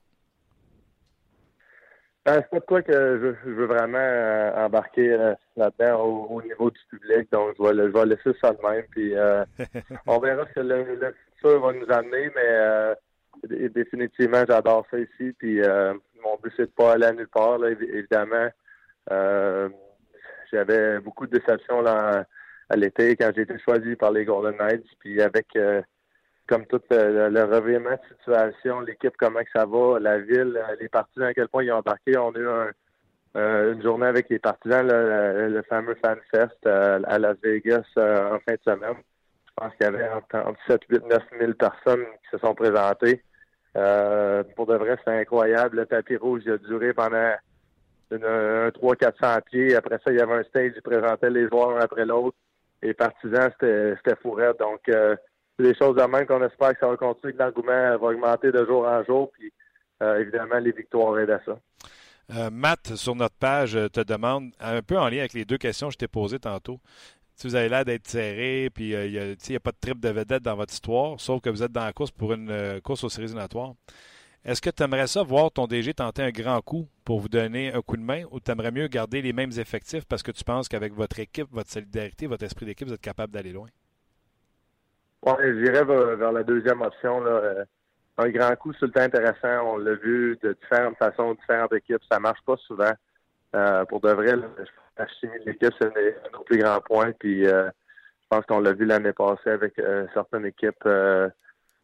Ben, 2.25 2.35
c'est 2.35 2.51
pas 2.51 2.61
de 2.61 2.65
quoi 2.65 2.83
que 2.83 3.37
je, 3.45 3.51
veux 3.51 3.67
vraiment 3.67 3.99
euh, 3.99 4.67
embarquer 4.67 5.13
euh, 5.13 5.35
là-dedans 5.57 6.03
au, 6.05 6.41
niveau 6.43 6.71
du 6.71 6.79
public, 6.89 7.33
donc 7.33 7.55
je 7.59 7.63
vais, 7.63 7.75
je 7.75 7.89
vais 7.89 8.07
laisser 8.07 8.39
ça 8.41 8.53
de 8.53 8.63
même, 8.63 8.85
puis 8.91 9.17
euh, 9.17 9.45
on 10.07 10.21
verra 10.21 10.47
ce 10.47 10.53
que 10.53 10.61
le, 10.61 10.85
le, 10.85 11.17
futur 11.35 11.61
va 11.61 11.73
nous 11.73 11.91
amener, 11.91 12.31
mais 12.37 12.95
définitivement, 13.45 14.45
j'adore 14.49 14.87
ça 14.91 14.99
ici, 14.99 15.33
puis 15.39 15.61
mon 16.23 16.37
but, 16.43 16.53
c'est 16.57 16.67
de 16.67 16.71
pas 16.71 16.93
aller 16.93 17.07
à 17.07 17.13
nulle 17.13 17.29
part, 17.29 17.59
là, 17.59 17.71
évidemment. 17.71 18.49
J'avais 20.53 21.01
beaucoup 21.01 21.27
de 21.27 21.39
déceptions 21.39 21.81
là, 21.81 22.25
à 22.69 22.77
l'été 22.77 23.17
quand 23.17 23.31
j'ai 23.35 23.43
été 23.43 23.59
choisi 23.59 23.97
par 23.97 24.13
les 24.13 24.25
Golden 24.25 24.57
Knights, 24.57 24.87
puis 25.01 25.21
avec 25.23 25.57
comme 26.53 26.67
tout 26.67 26.83
euh, 26.93 27.31
le, 27.31 27.45
revirement 27.45 27.93
de 27.93 28.17
situation, 28.19 28.81
l'équipe, 28.81 29.15
comment 29.19 29.41
que 29.41 29.51
ça 29.55 29.65
va, 29.65 29.99
la 29.99 30.19
ville, 30.19 30.57
euh, 30.57 30.77
les 30.81 30.89
partisans, 30.89 31.29
à 31.29 31.35
quel 31.35 31.49
point 31.49 31.65
ils 31.65 31.73
ont 31.73 31.77
embarqué. 31.77 32.17
On 32.19 32.31
a 32.31 32.39
eu 32.39 32.49
euh, 33.37 33.73
une 33.73 33.83
journée 33.83 34.07
avec 34.07 34.29
les 34.29 34.39
partisans, 34.39 34.87
le, 34.87 35.63
fameux 35.69 35.97
Fan 36.05 36.19
Fest 36.31 36.67
à 36.67 37.19
Las 37.19 37.37
Vegas 37.43 37.87
en 37.97 38.39
fin 38.41 38.53
de 38.53 38.61
semaine. 38.65 38.97
Je 39.59 39.65
pense 39.65 39.75
qu'il 39.77 39.85
y 39.85 39.89
avait 39.89 40.09
entre, 40.09 40.55
7, 40.67 40.81
8, 40.89 41.05
9 41.07 41.23
000 41.39 41.53
personnes 41.55 42.05
qui 42.23 42.31
se 42.31 42.39
sont 42.39 42.55
présentées. 42.55 43.23
pour 43.75 44.67
de 44.67 44.77
vrai, 44.77 44.97
c'est 45.05 45.21
incroyable. 45.21 45.79
Le 45.79 45.87
tapis 45.87 46.17
rouge 46.17 46.43
il 46.47 46.53
a 46.53 46.59
duré 46.59 46.93
pendant 46.93 47.35
une, 48.11 48.25
un 48.25 48.69
300-400 48.69 49.43
pieds. 49.43 49.75
Après 49.77 49.99
ça, 50.05 50.11
il 50.11 50.19
y 50.19 50.21
avait 50.21 50.35
un 50.35 50.45
stage 50.45 50.73
qui 50.73 50.81
présentait 50.81 51.31
les 51.31 51.49
joueurs 51.49 51.77
un 51.77 51.81
après 51.81 52.07
l'autre. 52.07 52.37
Les 52.83 52.95
partisans, 52.95 53.51
c'était 53.61 54.17
fourré. 54.23 54.51
Donc, 54.59 54.89
des 55.59 55.75
choses 55.75 55.97
de 55.97 56.03
même 56.03 56.27
qu'on 56.27 56.45
espère 56.45 56.73
que 56.73 56.81
ça 56.81 56.89
va 56.89 56.97
continuer, 56.97 57.33
que 57.33 57.39
l'engouement 57.39 57.99
va 57.99 58.09
augmenter 58.09 58.53
de 58.53 58.65
jour 58.67 58.87
en 58.87 59.03
jour. 59.05 59.31
Puis 59.33 59.53
euh, 60.03 60.21
évidemment, 60.21 60.59
les 60.59 60.73
victoires 60.73 61.19
aident 61.19 61.31
à 61.31 61.41
ça. 61.45 61.59
Euh, 62.35 62.51
Matt, 62.51 62.95
sur 62.95 63.15
notre 63.15 63.37
page, 63.37 63.79
te 63.93 64.01
demande, 64.01 64.51
un 64.61 64.83
peu 64.83 64.99
en 64.99 65.09
lien 65.09 65.19
avec 65.19 65.33
les 65.33 65.45
deux 65.45 65.59
questions 65.59 65.89
que 65.89 65.95
je 65.95 65.99
t'ai 65.99 66.09
posées 66.09 66.39
tantôt, 66.39 66.79
si 67.35 67.47
vous 67.47 67.55
avez 67.55 67.69
l'air 67.69 67.85
d'être 67.85 68.07
serré, 68.07 68.71
puis 68.73 68.95
euh, 68.95 69.07
il 69.07 69.37
n'y 69.49 69.57
a, 69.57 69.61
pas 69.61 69.73
de 69.73 69.77
trip 69.81 70.01
de 70.01 70.09
vedette 70.11 70.43
dans 70.43 70.57
votre 70.57 70.73
histoire, 70.73 71.19
sauf 71.21 71.41
que 71.41 71.51
vous 71.51 71.63
êtes 71.63 71.73
dans 71.73 71.85
la 71.85 71.93
course 71.93 72.11
pour 72.11 72.33
une 72.33 72.81
course 72.83 73.05
aux 73.05 73.09
séries 73.09 73.27
éliminatoires. 73.27 73.75
Est-ce 74.45 74.61
que 74.61 74.71
tu 74.71 74.83
aimerais 74.83 75.07
ça 75.07 75.23
voir 75.23 75.53
ton 75.53 75.69
DG 75.69 75.95
tenter 75.95 76.23
un 76.23 76.31
grand 76.31 76.61
coup 76.63 76.89
pour 77.05 77.21
vous 77.21 77.29
donner 77.29 77.73
un 77.73 77.81
coup 77.81 77.97
de 77.97 78.03
main 78.03 78.25
ou 78.33 78.41
tu 78.41 78.51
aimerais 78.51 78.73
mieux 78.73 78.89
garder 78.89 79.23
les 79.23 79.33
mêmes 79.33 79.53
effectifs 79.57 80.05
parce 80.05 80.25
que 80.25 80.33
tu 80.33 80.43
penses 80.43 80.69
qu'avec 80.69 80.93
votre 80.95 81.21
équipe, 81.21 81.47
votre 81.53 81.71
solidarité, 81.71 82.27
votre 82.27 82.43
esprit 82.45 82.67
d'équipe, 82.67 82.89
vous 82.89 82.95
êtes 82.95 83.01
capable 83.01 83.33
d'aller 83.33 83.53
loin? 83.53 83.69
Ouais, 85.25 85.55
j'irais 85.55 85.85
vers, 85.85 86.33
la 86.33 86.43
deuxième 86.43 86.81
option. 86.81 87.21
Là. 87.21 87.31
Euh, 87.31 87.65
un 88.19 88.29
grand 88.31 88.57
coup, 88.57 88.73
c'est 88.73 88.87
le 88.87 88.91
temps 88.91 89.03
intéressant. 89.03 89.75
On 89.75 89.77
l'a 89.77 89.95
vu 89.95 90.37
de 90.43 90.57
différentes 90.61 90.97
façons, 90.97 91.35
différentes 91.35 91.73
équipes. 91.75 92.03
Ça 92.11 92.19
marche 92.19 92.43
pas 92.45 92.57
souvent. 92.67 92.93
Euh, 93.55 93.85
pour 93.85 94.01
de 94.01 94.11
vrai, 94.11 94.33
chimie 94.33 94.82
de 94.99 95.45
l'équipe, 95.47 95.73
c'est 95.81 95.87
un 95.87 96.39
autre 96.39 96.45
plus 96.45 96.59
grand 96.59 96.81
point. 96.81 97.13
Puis 97.19 97.47
euh, 97.47 97.69
je 98.23 98.27
pense 98.29 98.45
qu'on 98.47 98.61
l'a 98.61 98.73
vu 98.73 98.85
l'année 98.85 99.13
passée 99.13 99.51
avec 99.51 99.81
certaines 100.15 100.47
équipes. 100.47 100.89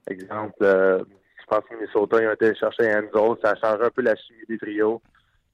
exemple, 0.07 0.57
je 0.61 1.47
pense 1.47 1.65
que 1.65 1.75
Minnesota, 1.75 2.23
ils 2.23 2.29
ont 2.29 2.33
été 2.33 2.55
chercher 2.55 2.85
Enzo. 2.85 3.39
Ça 3.43 3.53
a 3.53 3.57
changé 3.57 3.85
un 3.85 3.91
peu 3.91 4.03
la 4.03 4.17
chimie 4.17 4.45
des 4.49 4.59
trios. 4.59 5.01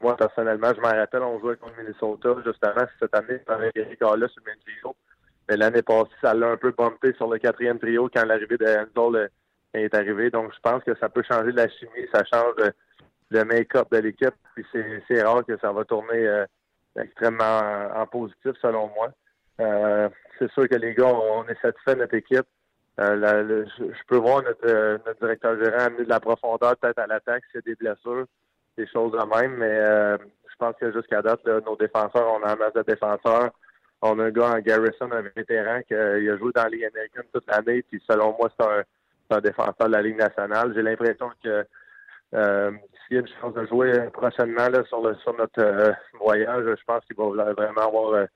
Moi, 0.01 0.17
personnellement, 0.17 0.73
je 0.75 0.81
m'en 0.81 0.89
rappelle, 0.89 1.23
on 1.23 1.39
jouait 1.41 1.57
contre 1.57 1.77
Minnesota 1.79 2.37
justement 2.45 2.87
cette 3.01 3.15
année 3.15 3.41
avec 3.47 3.77
Eric 3.77 4.01
là 4.01 4.29
sur 4.29 4.43
le 4.45 4.51
même 4.51 4.61
trio. 4.61 4.97
Mais 5.49 5.57
l'année 5.57 5.83
passée, 5.83 6.11
ça 6.21 6.35
l'a 6.35 6.49
un 6.49 6.57
peu 6.57 6.73
bumpé 6.73 7.13
sur 7.15 7.29
le 7.29 7.39
quatrième 7.39 7.79
trio 7.79 8.11
quand 8.13 8.25
l'arrivée 8.25 8.57
de 8.57 8.67
Enzo 8.67 9.15
est 9.73 9.95
arrivée. 9.95 10.31
Donc, 10.31 10.53
je 10.55 10.61
pense 10.61 10.83
que 10.85 10.97
ça 10.97 11.09
peut 11.09 11.23
changer 11.23 11.53
la 11.53 11.69
chimie, 11.69 12.09
ça 12.13 12.23
change 12.25 12.55
le, 13.31 13.45
make-up 13.45 13.89
de 13.91 13.99
l'équipe. 13.99 14.35
Puis 14.55 14.65
c'est 15.09 15.23
rare 15.23 15.45
que 15.45 15.57
ça 15.59 15.73
va 15.73 15.85
tourner 15.85 16.27
euh, 16.27 16.45
extrêmement 16.99 17.91
en, 17.95 18.07
positif, 18.07 18.53
selon 18.61 18.91
moi. 18.95 19.11
Euh, 19.61 20.09
c'est 20.39 20.51
sûr 20.53 20.69
que 20.69 20.77
les 20.77 20.95
gars, 20.95 21.07
on 21.07 21.45
est 21.47 21.61
satisfait 21.61 21.95
de 21.95 22.01
notre 22.01 22.15
équipe. 22.15 22.47
Euh, 23.01 23.65
je, 23.79 24.03
peux 24.07 24.17
voir 24.17 24.43
notre, 24.43 25.01
notre 25.07 25.19
directeur 25.21 25.59
gérant 25.63 25.87
amener 25.87 26.05
de 26.05 26.09
la 26.09 26.21
profondeur 26.21 26.77
peut-être 26.77 26.99
à 26.99 27.07
l'attaque 27.07 27.43
s'il 27.51 27.57
y 27.57 27.59
a 27.59 27.63
des 27.63 27.75
blessures, 27.75 28.27
des 28.79 28.87
choses 28.87 29.13
de 29.13 29.37
même, 29.37 29.57
mais 29.57 30.19
je 30.55 30.57
pense 30.59 30.77
que 30.81 30.93
jusqu'à 30.93 31.21
date, 31.21 31.45
nos 31.45 31.77
défenseurs, 31.77 32.39
on 32.39 32.43
a 32.45 32.53
un 32.53 32.57
masse 32.57 32.75
de 32.75 32.83
défenseurs. 32.83 33.51
On 34.07 34.19
a 34.19 34.25
un 34.25 34.31
gars 34.31 34.53
en 34.53 34.59
Garrison, 34.59 35.11
un 35.11 35.23
vétéran 35.35 35.81
qui 35.89 35.95
a 35.95 36.37
joué 36.37 36.53
dans 36.55 36.65
la 36.65 36.69
Ligue 36.69 36.85
américaine 36.85 37.25
toute 37.33 37.47
l'année, 37.47 37.83
puis 37.83 38.03
selon 38.09 38.37
moi, 38.39 38.51
c'est 38.59 39.35
un, 39.35 39.41
défenseur 39.41 39.89
de 39.89 39.93
la 39.93 40.03
Ligue 40.03 40.19
nationale. 40.19 40.73
J'ai 40.75 40.83
l'impression 40.83 41.31
que 41.43 41.65
euh, 42.35 42.71
une 43.21 43.29
chance 43.41 43.55
de 43.55 43.67
jouer 43.67 44.09
prochainement 44.13 44.69
là, 44.69 44.83
sur, 44.89 45.03
notre 45.03 45.61
euh, 45.61 45.93
voyage, 46.21 46.65
je 46.65 46.85
pense 46.87 47.05
qu'il 47.05 47.17
va 47.17 47.53
vraiment 47.53 47.81
avoir 47.81 48.13
euh, 48.13 48.27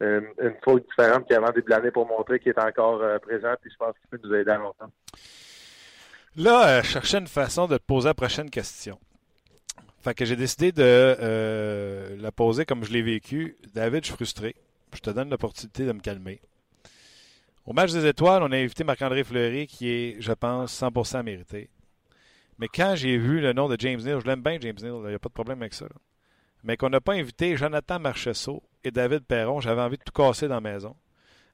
une, 0.00 0.28
une 0.40 0.80
différente 0.80 1.26
qu'avant 1.28 1.48
début 1.48 1.62
de 1.62 1.70
l'année 1.70 1.90
pour 1.90 2.06
montrer 2.06 2.38
qu'il 2.38 2.52
est 2.52 2.60
encore 2.60 3.00
présent, 3.20 3.54
puis 3.60 3.70
je 3.70 3.76
pense 3.76 3.94
qu'il 3.98 4.08
peut 4.10 4.20
nous 4.26 4.34
aider 4.34 4.50
à 4.50 4.58
longtemps. 4.58 4.90
Là, 6.36 6.82
je 6.82 6.86
cherchais 6.86 7.18
une 7.18 7.26
façon 7.26 7.66
de 7.66 7.76
te 7.76 7.82
poser 7.82 8.08
la 8.08 8.14
prochaine 8.14 8.50
question. 8.50 8.98
Fait 10.00 10.14
que 10.14 10.24
j'ai 10.24 10.36
décidé 10.36 10.70
de 10.70 12.16
la 12.20 12.30
poser 12.30 12.64
comme 12.64 12.84
je 12.84 12.92
l'ai 12.92 13.02
vécu. 13.02 13.56
David, 13.74 14.04
je 14.04 14.08
suis 14.08 14.14
frustré 14.14 14.54
je 14.94 15.00
te 15.00 15.10
donne 15.10 15.30
l'opportunité 15.30 15.84
de 15.84 15.92
me 15.92 16.00
calmer. 16.00 16.40
Au 17.66 17.72
match 17.72 17.92
des 17.92 18.06
étoiles, 18.06 18.42
on 18.42 18.52
a 18.52 18.56
invité 18.56 18.84
Marc-André 18.84 19.24
Fleury, 19.24 19.66
qui 19.66 19.90
est, 19.90 20.16
je 20.20 20.32
pense, 20.32 20.80
100% 20.80 21.22
mérité. 21.22 21.68
Mais 22.58 22.68
quand 22.68 22.94
j'ai 22.96 23.16
vu 23.18 23.40
le 23.40 23.52
nom 23.52 23.68
de 23.68 23.76
James 23.78 24.00
Neal, 24.00 24.20
je 24.20 24.26
l'aime 24.26 24.42
bien, 24.42 24.58
James 24.60 24.76
Neal, 24.80 24.94
il 25.04 25.08
n'y 25.08 25.14
a 25.14 25.18
pas 25.18 25.28
de 25.28 25.34
problème 25.34 25.60
avec 25.62 25.74
ça. 25.74 25.86
Mais 26.64 26.76
qu'on 26.76 26.90
n'a 26.90 27.00
pas 27.00 27.14
invité 27.14 27.56
Jonathan 27.56 28.00
Marchesso 28.00 28.62
et 28.82 28.90
David 28.90 29.24
Perron, 29.24 29.60
j'avais 29.60 29.80
envie 29.80 29.96
de 29.96 30.02
tout 30.02 30.12
casser 30.12 30.48
dans 30.48 30.56
la 30.56 30.60
maison. 30.60 30.96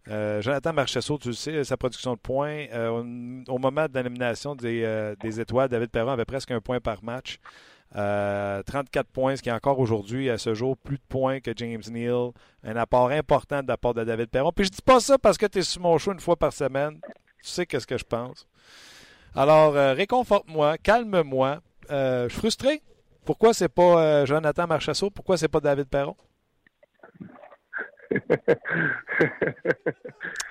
Euh, 0.08 0.42
Jonathan 0.42 0.72
Marchesso, 0.72 1.18
tu 1.18 1.28
le 1.28 1.34
sais, 1.34 1.64
sa 1.64 1.76
production 1.76 2.14
de 2.14 2.18
points, 2.18 2.66
euh, 2.72 3.42
au, 3.48 3.58
moment 3.58 3.86
de 3.86 3.94
l'élimination 3.94 4.54
des, 4.54 4.82
euh, 4.84 5.14
des, 5.20 5.40
étoiles, 5.40 5.68
David 5.68 5.90
Perron 5.90 6.10
avait 6.10 6.24
presque 6.24 6.50
un 6.50 6.60
point 6.60 6.80
par 6.80 7.02
match. 7.02 7.38
34 7.94 7.96
euh, 7.96 9.02
points, 9.12 9.36
ce 9.36 9.42
qui 9.42 9.48
est 9.48 9.52
encore 9.52 9.78
aujourd'hui, 9.78 10.28
à 10.28 10.36
ce 10.36 10.52
jour, 10.52 10.76
plus 10.76 10.96
de 10.96 11.02
points 11.08 11.40
que 11.40 11.52
James 11.56 11.82
Neal. 11.90 12.30
Un 12.64 12.76
apport 12.76 13.10
important 13.10 13.62
de 13.62 13.68
la 13.68 13.76
part 13.76 13.94
de 13.94 14.02
David 14.02 14.30
Perron. 14.30 14.50
Puis 14.52 14.66
je 14.66 14.70
dis 14.70 14.82
pas 14.82 15.00
ça 15.00 15.16
parce 15.16 15.38
que 15.38 15.46
tu 15.46 15.60
es 15.60 15.62
sur 15.62 15.80
mon 15.80 15.96
show 15.96 16.12
une 16.12 16.20
fois 16.20 16.36
par 16.36 16.52
semaine. 16.52 16.98
Tu 17.42 17.50
sais 17.50 17.66
qu'est-ce 17.66 17.86
que 17.86 17.96
je 17.96 18.04
pense. 18.04 18.48
Alors, 19.34 19.76
euh, 19.76 19.94
réconforte-moi, 19.94 20.78
calme-moi. 20.78 21.58
Euh, 21.90 22.24
je 22.24 22.28
suis 22.30 22.38
frustré. 22.38 22.82
Pourquoi 23.26 23.52
c'est 23.52 23.68
pas 23.68 24.24
Jonathan 24.24 24.66
Marchessault? 24.66 25.10
Pourquoi 25.10 25.36
c'est 25.36 25.48
pas 25.48 25.60
David 25.60 25.88
Perron? 25.88 26.16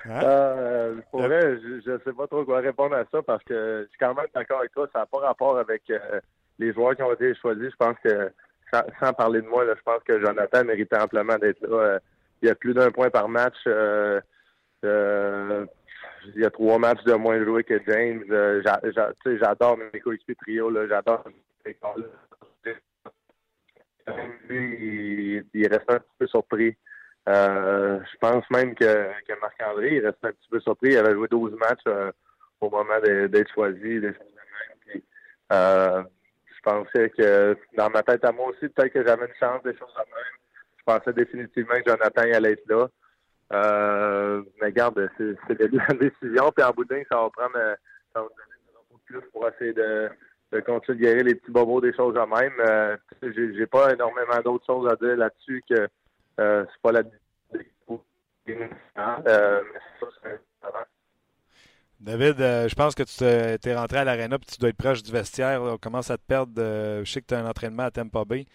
Hein? 0.05 0.95
pour 1.11 1.21
vrai, 1.21 1.57
je 1.61 1.91
ne 1.91 1.97
sais 1.99 2.11
pas 2.11 2.27
trop 2.27 2.43
quoi 2.43 2.59
répondre 2.59 2.93
à 2.93 3.05
ça 3.09 3.21
parce 3.21 3.43
que 3.43 3.83
je 3.83 3.89
suis 3.89 3.97
quand 3.97 4.13
même 4.13 4.25
d'accord 4.35 4.59
avec 4.59 4.71
toi. 4.73 4.87
Ça 4.91 4.99
n'a 4.99 5.05
pas 5.05 5.19
rapport 5.19 5.57
avec 5.57 5.83
les 6.59 6.73
joueurs 6.73 6.95
qui 6.95 7.03
ont 7.03 7.13
été 7.13 7.33
choisis, 7.35 7.71
je 7.71 7.75
pense 7.75 7.95
que, 8.03 8.31
sans, 8.99 9.13
parler 9.13 9.41
de 9.41 9.47
moi, 9.47 9.65
je 9.65 9.81
pense 9.83 10.03
que 10.03 10.19
Jonathan 10.19 10.63
méritait 10.63 10.97
amplement 10.97 11.37
d'être 11.37 11.61
là. 11.67 11.77
Euh, 11.77 11.99
il 12.41 12.47
y 12.47 12.49
a 12.49 12.55
plus 12.55 12.73
d'un 12.73 12.91
point 12.91 13.09
par 13.09 13.29
match. 13.29 13.55
Euh, 16.25 16.27
euh, 16.27 16.31
il 16.35 16.41
y 16.41 16.45
a 16.45 16.49
trois 16.49 16.79
matchs 16.79 17.03
de 17.03 17.13
moins 17.13 17.43
joués 17.43 17.63
que 17.63 17.79
James. 17.87 18.23
j'adore 19.25 19.77
mes 19.77 19.99
coéquipiers 19.99 20.35
trio. 20.35 20.87
J'adore 20.87 21.23
lui, 24.49 25.45
il, 25.53 25.67
reste 25.67 25.89
un 25.89 25.99
petit 25.99 26.15
peu 26.19 26.27
surpris. 26.27 26.75
je 27.25 28.17
pense 28.19 28.43
même 28.49 28.75
que, 28.75 29.07
Marc-André, 29.39 29.95
il 29.95 30.05
reste 30.05 30.23
un 30.23 30.31
petit 30.31 30.49
peu 30.49 30.59
surpris. 30.59 30.91
Il 30.91 30.97
avait 30.97 31.13
joué 31.13 31.27
12 31.29 31.53
matchs 31.53 32.11
au 32.59 32.69
moment 32.69 32.99
d'être 33.01 33.53
choisi. 33.53 34.01
Euh, 35.51 36.03
je 36.45 36.61
pensais 36.63 37.09
que 37.09 37.57
dans 37.75 37.89
ma 37.89 38.03
tête 38.03 38.23
à 38.23 38.31
moi 38.31 38.47
aussi, 38.47 38.67
peut-être 38.69 38.93
que 38.93 39.05
j'avais 39.05 39.25
une 39.25 39.35
chance 39.39 39.61
des 39.63 39.75
choses 39.77 39.93
à 39.95 39.99
même. 39.99 40.39
Je 40.77 40.83
pensais 40.83 41.13
définitivement 41.13 41.75
que 41.75 41.91
Jonathan 41.91 42.21
allait 42.33 42.53
être 42.53 42.67
là. 42.69 42.87
Euh, 43.51 44.41
mais 44.61 44.71
garde, 44.71 45.09
c'est 45.17 45.57
de 45.57 45.77
la 45.77 45.93
décision. 45.99 46.51
Puis 46.55 46.65
en 46.65 46.71
bout 46.71 46.85
de 46.85 47.05
ça 47.09 47.17
va 47.17 47.29
prendre 47.29 47.55
euh, 47.55 47.75
ça 48.13 48.21
va 48.21 48.27
donner 48.27 49.01
plus 49.05 49.21
pour 49.31 49.47
essayer 49.47 49.73
de, 49.73 50.09
continuer 50.65 50.97
de 50.97 51.03
guérir 51.03 51.23
les 51.25 51.35
petits 51.35 51.51
bobos 51.51 51.81
des 51.81 51.93
choses 51.93 52.17
à 52.17 52.25
même. 52.25 52.53
Euh, 52.59 52.97
J'ai 53.21 53.67
pas 53.67 53.93
énormément 53.93 54.39
d'autres 54.43 54.65
choses 54.65 54.91
à 54.91 54.95
dire 54.95 55.17
là-dessus 55.17 55.63
que 55.69 55.87
euh, 56.39 56.65
c'est 56.67 56.81
pas 56.81 56.91
la 56.91 57.03
euh, 58.49 59.61
mais 59.73 59.79
ça, 59.99 60.07
c'est 60.21 60.41
David, 61.99 62.41
euh, 62.41 62.67
je 62.67 62.75
pense 62.75 62.95
que 62.95 63.03
tu 63.03 63.69
es 63.69 63.75
rentré 63.75 63.99
à 63.99 64.03
l'aréna 64.03 64.35
et 64.35 64.39
tu 64.39 64.59
dois 64.59 64.69
être 64.69 64.77
proche 64.77 65.01
du 65.01 65.11
vestiaire. 65.11 65.61
On 65.61 65.77
commence 65.77 66.11
à 66.11 66.17
te 66.17 66.23
perdre. 66.27 66.51
je 66.55 67.09
sais 67.09 67.21
que 67.21 67.27
tu 67.27 67.33
as 67.33 67.39
un 67.39 67.47
entraînement 67.47 67.83
à 67.83 67.91
Tampa 67.91 68.25
Bay. 68.25 68.45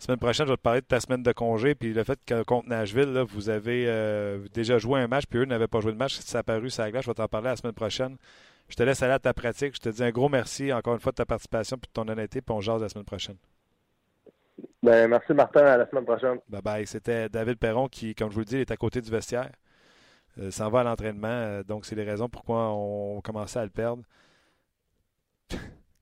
La 0.00 0.06
semaine 0.06 0.18
prochaine, 0.18 0.46
je 0.46 0.52
vais 0.52 0.56
te 0.56 0.62
parler 0.62 0.80
de 0.80 0.86
ta 0.86 1.00
semaine 1.00 1.22
de 1.22 1.32
congé, 1.32 1.74
puis 1.74 1.94
le 1.94 2.04
fait 2.04 2.18
que 2.26 2.42
contre 2.42 2.68
Nashville, 2.68 3.12
là, 3.12 3.24
vous 3.24 3.48
avez 3.48 3.86
euh, 3.88 4.38
déjà 4.52 4.78
joué 4.78 5.00
un 5.00 5.06
match, 5.06 5.24
puis 5.26 5.38
eux 5.38 5.44
n'avaient 5.44 5.68
pas 5.68 5.80
joué 5.80 5.92
de 5.92 5.96
match. 5.96 6.18
Ça 6.18 6.40
a 6.40 6.42
paru 6.42 6.68
ça 6.68 6.90
glace. 6.90 7.04
Je 7.04 7.10
vais 7.10 7.14
t'en 7.14 7.28
parler 7.28 7.48
la 7.48 7.56
semaine 7.56 7.74
prochaine. 7.74 8.16
Je 8.68 8.76
te 8.76 8.82
laisse 8.82 9.02
aller 9.02 9.12
à 9.12 9.18
ta 9.18 9.32
pratique. 9.32 9.76
Je 9.76 9.80
te 9.80 9.88
dis 9.88 10.02
un 10.02 10.10
gros 10.10 10.28
merci 10.28 10.72
encore 10.72 10.94
une 10.94 11.00
fois 11.00 11.12
de 11.12 11.16
ta 11.16 11.26
participation 11.26 11.76
et 11.76 11.80
de 11.80 11.92
ton 11.92 12.08
honnêteté, 12.08 12.40
puis 12.42 12.54
on 12.54 12.60
jase 12.60 12.82
la 12.82 12.88
semaine 12.88 13.04
prochaine. 13.04 13.36
Ben, 14.82 15.08
merci 15.08 15.32
Martin, 15.32 15.64
à 15.64 15.76
la 15.78 15.88
semaine 15.88 16.04
prochaine. 16.04 16.38
Bye 16.48 16.62
bye. 16.62 16.86
C'était 16.86 17.28
David 17.28 17.58
Perron 17.58 17.88
qui, 17.88 18.14
comme 18.14 18.30
je 18.30 18.34
vous 18.34 18.40
le 18.40 18.46
dis, 18.46 18.56
est 18.58 18.70
à 18.70 18.76
côté 18.76 19.00
du 19.00 19.10
vestiaire. 19.10 19.50
Euh, 20.40 20.50
s'en 20.50 20.68
va 20.68 20.80
à 20.80 20.84
l'entraînement. 20.84 21.28
Euh, 21.28 21.62
donc, 21.62 21.86
c'est 21.86 21.94
les 21.94 22.04
raisons 22.04 22.28
pourquoi 22.28 22.70
on 22.72 23.20
commençait 23.20 23.60
à 23.60 23.64
le 23.64 23.70
perdre. 23.70 24.02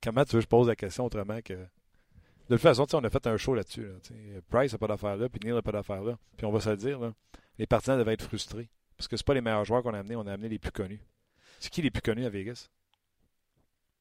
Comment 0.02 0.24
tu 0.24 0.32
veux 0.36 0.40
que 0.40 0.44
je 0.44 0.48
pose 0.48 0.68
la 0.68 0.76
question 0.76 1.04
autrement 1.04 1.40
que. 1.44 1.54
De 2.52 2.58
toute 2.58 2.64
façon, 2.64 2.86
on 2.92 3.02
a 3.02 3.08
fait 3.08 3.26
un 3.26 3.38
show 3.38 3.54
là-dessus. 3.54 3.88
Price 4.50 4.72
n'a 4.72 4.78
pas 4.78 4.86
d'affaire 4.86 5.16
là, 5.16 5.26
puis 5.30 5.40
Neil 5.42 5.54
n'a 5.54 5.62
pas 5.62 5.72
d'affaire 5.72 6.02
là. 6.02 6.18
Puis 6.36 6.44
on 6.44 6.52
va 6.52 6.60
se 6.60 6.68
le 6.68 6.76
dire, 6.76 7.00
là, 7.00 7.14
les 7.58 7.66
partisans 7.66 7.98
devaient 7.98 8.12
être 8.12 8.24
frustrés. 8.24 8.68
Parce 8.94 9.08
que 9.08 9.16
c'est 9.16 9.24
pas 9.24 9.32
les 9.32 9.40
meilleurs 9.40 9.64
joueurs 9.64 9.82
qu'on 9.82 9.94
a 9.94 10.00
amenés, 10.00 10.16
on 10.16 10.26
a 10.26 10.34
amené 10.34 10.50
les 10.50 10.58
plus 10.58 10.70
connus. 10.70 11.00
C'est 11.60 11.70
qui 11.70 11.80
les 11.80 11.90
plus 11.90 12.02
connus 12.02 12.26
à 12.26 12.28
Vegas? 12.28 12.68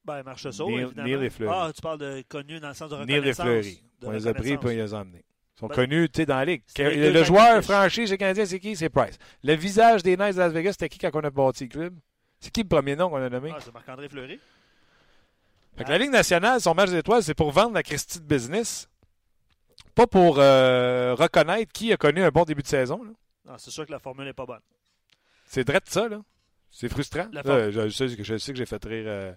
Ben, 0.04 0.22
Marchessault, 0.22 0.68
Neil, 0.68 0.82
évidemment. 0.82 1.08
Neil 1.08 1.24
et 1.24 1.30
Fleury. 1.30 1.54
Ah, 1.56 1.72
tu 1.74 1.80
parles 1.80 1.98
de 1.98 2.22
connus 2.28 2.60
dans 2.60 2.68
le 2.68 2.74
sens 2.74 2.90
de 2.90 2.96
Neil 2.96 3.14
et 3.14 3.18
reconnaissance. 3.20 3.46
Fleury. 3.46 3.82
On 4.02 4.10
les 4.10 4.26
a 4.26 4.34
pris 4.34 4.50
et 4.50 4.56
reconnaissance. 4.56 4.64
on 4.64 4.84
les 4.84 4.94
a 4.94 4.98
amenés. 4.98 5.24
Ils 5.56 5.58
sont 5.60 5.66
Ben, 5.68 5.74
connus 5.74 6.10
tu 6.10 6.20
sais, 6.20 6.26
dans 6.26 6.36
la 6.36 6.44
ligue. 6.44 6.62
Le, 6.76 7.24
joueur 7.24 7.64
franchi 7.64 8.06
chez 8.06 8.18
Canadien, 8.18 8.44
c'est 8.44 8.60
qui? 8.60 8.76
C'est 8.76 8.90
Price. 8.90 9.16
Le 9.42 9.54
visage 9.54 10.02
des 10.02 10.18
Knights 10.18 10.34
de 10.34 10.40
Las 10.40 10.52
Vegas, 10.52 10.72
c'était 10.72 10.90
qui 10.90 10.98
quand 10.98 11.10
on 11.14 11.20
a 11.20 11.30
bâti 11.30 11.64
le 11.64 11.70
club? 11.70 11.94
C'est 12.38 12.50
qui 12.50 12.64
le 12.64 12.68
premier 12.68 12.96
nom 12.96 13.08
qu'on 13.08 13.16
a 13.16 13.30
nommé? 13.30 13.50
Ah, 13.54 13.60
c'est 13.60 13.72
Marc-André 13.72 14.10
Fleury. 14.10 14.38
Fait 15.76 15.84
que 15.84 15.90
la 15.90 15.98
Ligue 15.98 16.10
nationale, 16.10 16.60
son 16.60 16.74
match 16.74 16.90
d'étoiles, 16.90 17.22
c'est 17.22 17.34
pour 17.34 17.50
vendre 17.50 17.72
la 17.74 17.82
Christie 17.82 18.18
de 18.20 18.24
business. 18.24 18.88
Pas 19.94 20.06
pour 20.06 20.38
euh, 20.38 21.14
reconnaître 21.14 21.72
qui 21.72 21.92
a 21.92 21.96
connu 21.96 22.22
un 22.22 22.30
bon 22.30 22.44
début 22.44 22.62
de 22.62 22.66
saison. 22.68 23.02
là. 23.02 23.10
Non, 23.44 23.58
c'est 23.58 23.70
sûr 23.70 23.84
que 23.86 23.92
la 23.92 23.98
formule 23.98 24.24
n'est 24.26 24.32
pas 24.32 24.46
bonne. 24.46 24.60
C'est 25.46 25.66
vrai 25.68 25.80
de 25.80 25.88
ça, 25.88 26.08
là. 26.08 26.20
C'est 26.70 26.88
frustrant. 26.88 27.28
La 27.32 27.42
Là, 27.42 27.70
je, 27.70 27.88
sais, 27.90 28.16
que- 28.16 28.22
je 28.22 28.38
sais 28.38 28.52
que 28.52 28.58
j'ai 28.58 28.64
fait 28.66 28.82
rire 28.84 29.04
euh, 29.06 29.32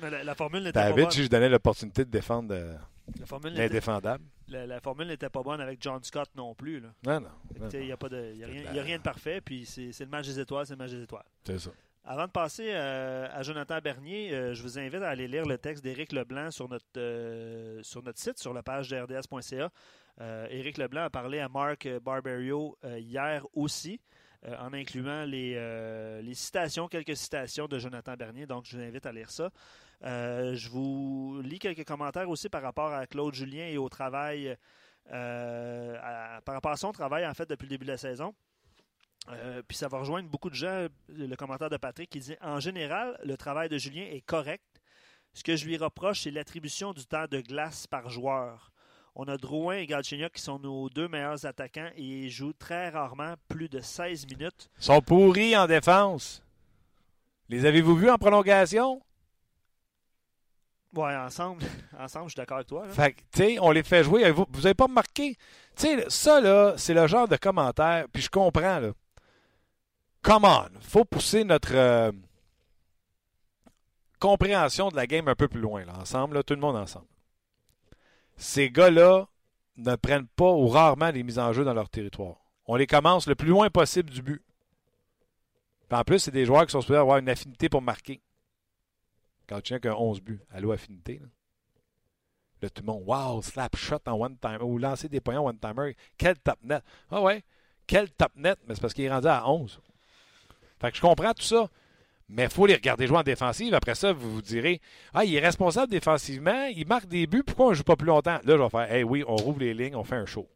Mais 0.00 0.10
la, 0.10 0.24
la 0.24 0.34
formule 0.34 0.62
n'était 0.62 0.72
pas 0.72 0.88
David 0.90 1.04
bonne. 1.04 1.10
si 1.12 1.24
je 1.24 1.28
donnais 1.28 1.48
l'opportunité 1.48 2.04
de 2.04 2.10
défendre 2.10 2.52
euh, 2.54 2.74
La 3.18 3.24
formule 3.24 3.52
n'était 3.52 3.68
l'indéfendable. 3.68 4.24
la, 4.48 4.66
la 4.66 4.80
formule 4.80 5.06
n'était 5.06 5.30
pas 5.30 5.42
bonne 5.42 5.60
avec 5.62 5.80
John 5.80 6.02
Scott 6.04 6.28
non 6.36 6.54
plus. 6.54 6.80
Là. 6.80 6.88
Non, 7.06 7.20
non. 7.20 7.28
Fait 7.48 7.54
que, 7.54 7.58
non, 7.60 7.68
tu 7.68 7.70
sais, 7.78 7.82
Il 7.82 7.86
n'y 7.86 7.92
a, 7.92 7.96
pas 7.96 8.08
de- 8.10 8.32
il 8.34 8.40
y 8.40 8.44
a, 8.44 8.46
rien- 8.46 8.64
il 8.70 8.76
y 8.76 8.78
a 8.78 8.82
rien 8.82 8.98
de 8.98 9.02
parfait, 9.02 9.40
puis 9.40 9.64
c'est 9.64 9.92
c'est 9.92 10.04
le 10.04 10.10
match 10.10 10.26
des 10.26 10.38
étoiles, 10.40 10.66
c'est 10.66 10.74
le 10.74 10.78
match 10.78 10.90
des 10.90 11.02
étoiles. 11.02 11.24
C'est 11.46 11.58
ça. 11.58 11.70
Avant 12.06 12.26
de 12.26 12.30
passer 12.32 12.68
euh, 12.68 13.26
à 13.32 13.42
Jonathan 13.42 13.78
Bernier, 13.82 14.30
euh, 14.30 14.52
je 14.52 14.62
vous 14.62 14.78
invite 14.78 15.00
à 15.00 15.08
aller 15.08 15.26
lire 15.26 15.46
le 15.46 15.56
texte 15.56 15.82
d'Éric 15.82 16.12
Leblanc 16.12 16.50
sur 16.50 16.68
notre, 16.68 16.84
euh, 16.98 17.82
sur 17.82 18.02
notre 18.02 18.18
site, 18.18 18.38
sur 18.38 18.52
la 18.52 18.62
page 18.62 18.90
de 18.90 18.96
rds.ca. 18.96 19.70
Éric 20.50 20.76
Leblanc 20.76 21.04
a 21.04 21.10
parlé 21.10 21.40
à 21.40 21.48
Marc 21.48 21.88
Barberio 22.02 22.78
hier 22.84 23.44
aussi, 23.52 24.00
en 24.46 24.72
incluant 24.72 25.24
les, 25.24 25.54
les 26.22 26.34
citations, 26.34 26.86
quelques 26.86 27.16
citations 27.16 27.66
de 27.66 27.80
Jonathan 27.80 28.14
Bernier. 28.14 28.46
Donc, 28.46 28.64
je 28.64 28.76
vous 28.76 28.82
invite 28.84 29.06
à 29.06 29.12
lire 29.12 29.28
ça. 29.32 29.50
Je 30.02 30.68
vous 30.68 31.40
lis 31.42 31.58
quelques 31.58 31.84
commentaires 31.84 32.28
aussi 32.28 32.48
par 32.48 32.62
rapport 32.62 32.92
à 32.92 33.08
Claude 33.08 33.34
Julien 33.34 33.66
et 33.66 33.76
au 33.76 33.88
travail, 33.88 34.56
par 35.10 36.54
rapport 36.54 36.70
à 36.70 36.76
son 36.76 36.92
travail, 36.92 37.26
en 37.26 37.34
fait, 37.34 37.50
depuis 37.50 37.64
le 37.64 37.70
début 37.70 37.86
de 37.86 37.90
la 37.90 37.98
saison. 37.98 38.32
Euh, 39.30 39.62
puis 39.66 39.76
ça 39.76 39.88
va 39.88 39.98
rejoindre 39.98 40.28
beaucoup 40.28 40.50
de 40.50 40.54
gens, 40.54 40.86
le 41.08 41.34
commentaire 41.36 41.70
de 41.70 41.76
Patrick 41.76 42.10
qui 42.10 42.20
dit 42.20 42.36
En 42.42 42.60
général, 42.60 43.18
le 43.24 43.36
travail 43.36 43.68
de 43.68 43.78
Julien 43.78 44.04
est 44.04 44.20
correct. 44.20 44.64
Ce 45.32 45.42
que 45.42 45.56
je 45.56 45.66
lui 45.66 45.76
reproche, 45.76 46.22
c'est 46.22 46.30
l'attribution 46.30 46.92
du 46.92 47.06
temps 47.06 47.26
de 47.28 47.40
glace 47.40 47.86
par 47.86 48.08
joueur. 48.08 48.70
On 49.16 49.24
a 49.28 49.36
Drouin 49.36 49.76
et 49.76 49.86
Galchenyuk 49.86 50.32
qui 50.32 50.42
sont 50.42 50.58
nos 50.58 50.90
deux 50.90 51.08
meilleurs 51.08 51.46
attaquants 51.46 51.90
et 51.96 52.02
ils 52.02 52.30
jouent 52.30 52.52
très 52.52 52.88
rarement 52.90 53.34
plus 53.48 53.68
de 53.68 53.80
16 53.80 54.26
minutes. 54.26 54.68
Ils 54.78 54.84
sont 54.84 55.00
pourris 55.00 55.56
en 55.56 55.66
défense. 55.66 56.42
Les 57.48 57.64
avez-vous 57.64 57.96
vus 57.96 58.10
en 58.10 58.18
prolongation? 58.18 59.00
Ouais, 60.94 61.16
ensemble, 61.16 61.64
ensemble, 61.98 62.26
je 62.26 62.30
suis 62.32 62.36
d'accord 62.36 62.58
avec 62.58 62.68
toi. 62.68 62.86
là. 62.86 62.92
Fait 62.92 63.12
que, 63.12 63.20
tu 63.20 63.26
sais, 63.38 63.58
on 63.60 63.70
les 63.70 63.82
fait 63.82 64.04
jouer. 64.04 64.30
Vous 64.30 64.46
vous 64.48 64.66
avez 64.66 64.74
pas 64.74 64.84
remarqué? 64.84 65.36
Tu 65.76 65.86
sais, 65.86 66.04
ça, 66.08 66.40
là, 66.40 66.74
c'est 66.76 66.94
le 66.94 67.06
genre 67.06 67.26
de 67.26 67.36
commentaire, 67.36 68.06
puis 68.12 68.22
je 68.22 68.30
comprends, 68.30 68.78
là. 68.78 68.90
Come 70.24 70.44
on! 70.46 70.80
faut 70.80 71.04
pousser 71.04 71.44
notre 71.44 71.74
euh, 71.74 72.10
compréhension 74.18 74.88
de 74.88 74.96
la 74.96 75.06
game 75.06 75.28
un 75.28 75.34
peu 75.34 75.48
plus 75.48 75.60
loin, 75.60 75.84
là, 75.84 75.98
ensemble, 75.98 76.36
là, 76.36 76.42
tout 76.42 76.54
le 76.54 76.60
monde 76.60 76.76
ensemble. 76.76 77.06
Ces 78.36 78.70
gars-là 78.70 79.28
ne 79.76 79.96
prennent 79.96 80.26
pas 80.28 80.50
ou 80.50 80.66
rarement 80.68 81.12
des 81.12 81.22
mises 81.22 81.38
en 81.38 81.52
jeu 81.52 81.62
dans 81.62 81.74
leur 81.74 81.90
territoire. 81.90 82.36
On 82.66 82.76
les 82.76 82.86
commence 82.86 83.26
le 83.26 83.34
plus 83.34 83.48
loin 83.48 83.68
possible 83.68 84.08
du 84.08 84.22
but. 84.22 84.42
En 85.90 86.02
plus, 86.04 86.20
c'est 86.20 86.30
des 86.30 86.46
joueurs 86.46 86.64
qui 86.64 86.72
sont 86.72 86.80
supposés 86.80 86.98
avoir 86.98 87.18
une 87.18 87.28
affinité 87.28 87.68
pour 87.68 87.82
marquer. 87.82 88.20
Quand 89.46 89.60
tu 89.60 89.78
tiens 89.78 89.92
a 89.92 89.94
11 89.94 90.22
buts, 90.22 90.40
allô 90.50 90.72
affinité, 90.72 91.18
là. 91.18 91.28
Là, 92.62 92.70
tout 92.70 92.82
le 92.82 92.86
monde, 92.86 93.02
wow, 93.06 93.42
slap 93.42 93.76
shot 93.76 93.98
en 94.06 94.18
one-timer, 94.18 94.62
ou 94.62 94.78
lancer 94.78 95.08
des 95.08 95.20
points 95.20 95.38
en 95.38 95.46
one-timer. 95.46 95.94
Quel 96.16 96.38
top 96.38 96.58
net. 96.62 96.82
Ah 97.10 97.20
ouais, 97.20 97.44
quel 97.86 98.10
top 98.10 98.32
net, 98.36 98.58
mais 98.66 98.74
c'est 98.74 98.80
parce 98.80 98.94
qu'il 98.94 99.04
est 99.04 99.12
rendu 99.12 99.28
à 99.28 99.46
11. 99.48 99.80
Fait 100.84 100.90
que 100.90 100.98
je 100.98 101.00
comprends 101.00 101.32
tout 101.32 101.42
ça. 101.42 101.70
Mais 102.28 102.44
il 102.44 102.50
faut 102.50 102.66
les 102.66 102.74
regarder 102.74 103.06
jouer 103.06 103.16
en 103.16 103.22
défensive. 103.22 103.72
Après 103.72 103.94
ça, 103.94 104.12
vous 104.12 104.34
vous 104.34 104.42
direz, 104.42 104.82
ah, 105.14 105.24
il 105.24 105.34
est 105.34 105.40
responsable 105.40 105.90
défensivement, 105.90 106.66
il 106.66 106.86
marque 106.86 107.06
des 107.06 107.26
buts, 107.26 107.42
pourquoi 107.42 107.66
on 107.66 107.70
ne 107.70 107.74
joue 107.74 107.84
pas 107.84 107.96
plus 107.96 108.06
longtemps? 108.06 108.38
Là, 108.44 108.56
je 108.56 108.62
vais 108.62 108.68
faire, 108.68 108.92
hey, 108.92 109.02
oui, 109.02 109.24
on 109.26 109.36
rouvre 109.36 109.60
les 109.60 109.72
lignes, 109.72 109.96
on 109.96 110.04
fait 110.04 110.16
un 110.16 110.26
show. 110.26 110.46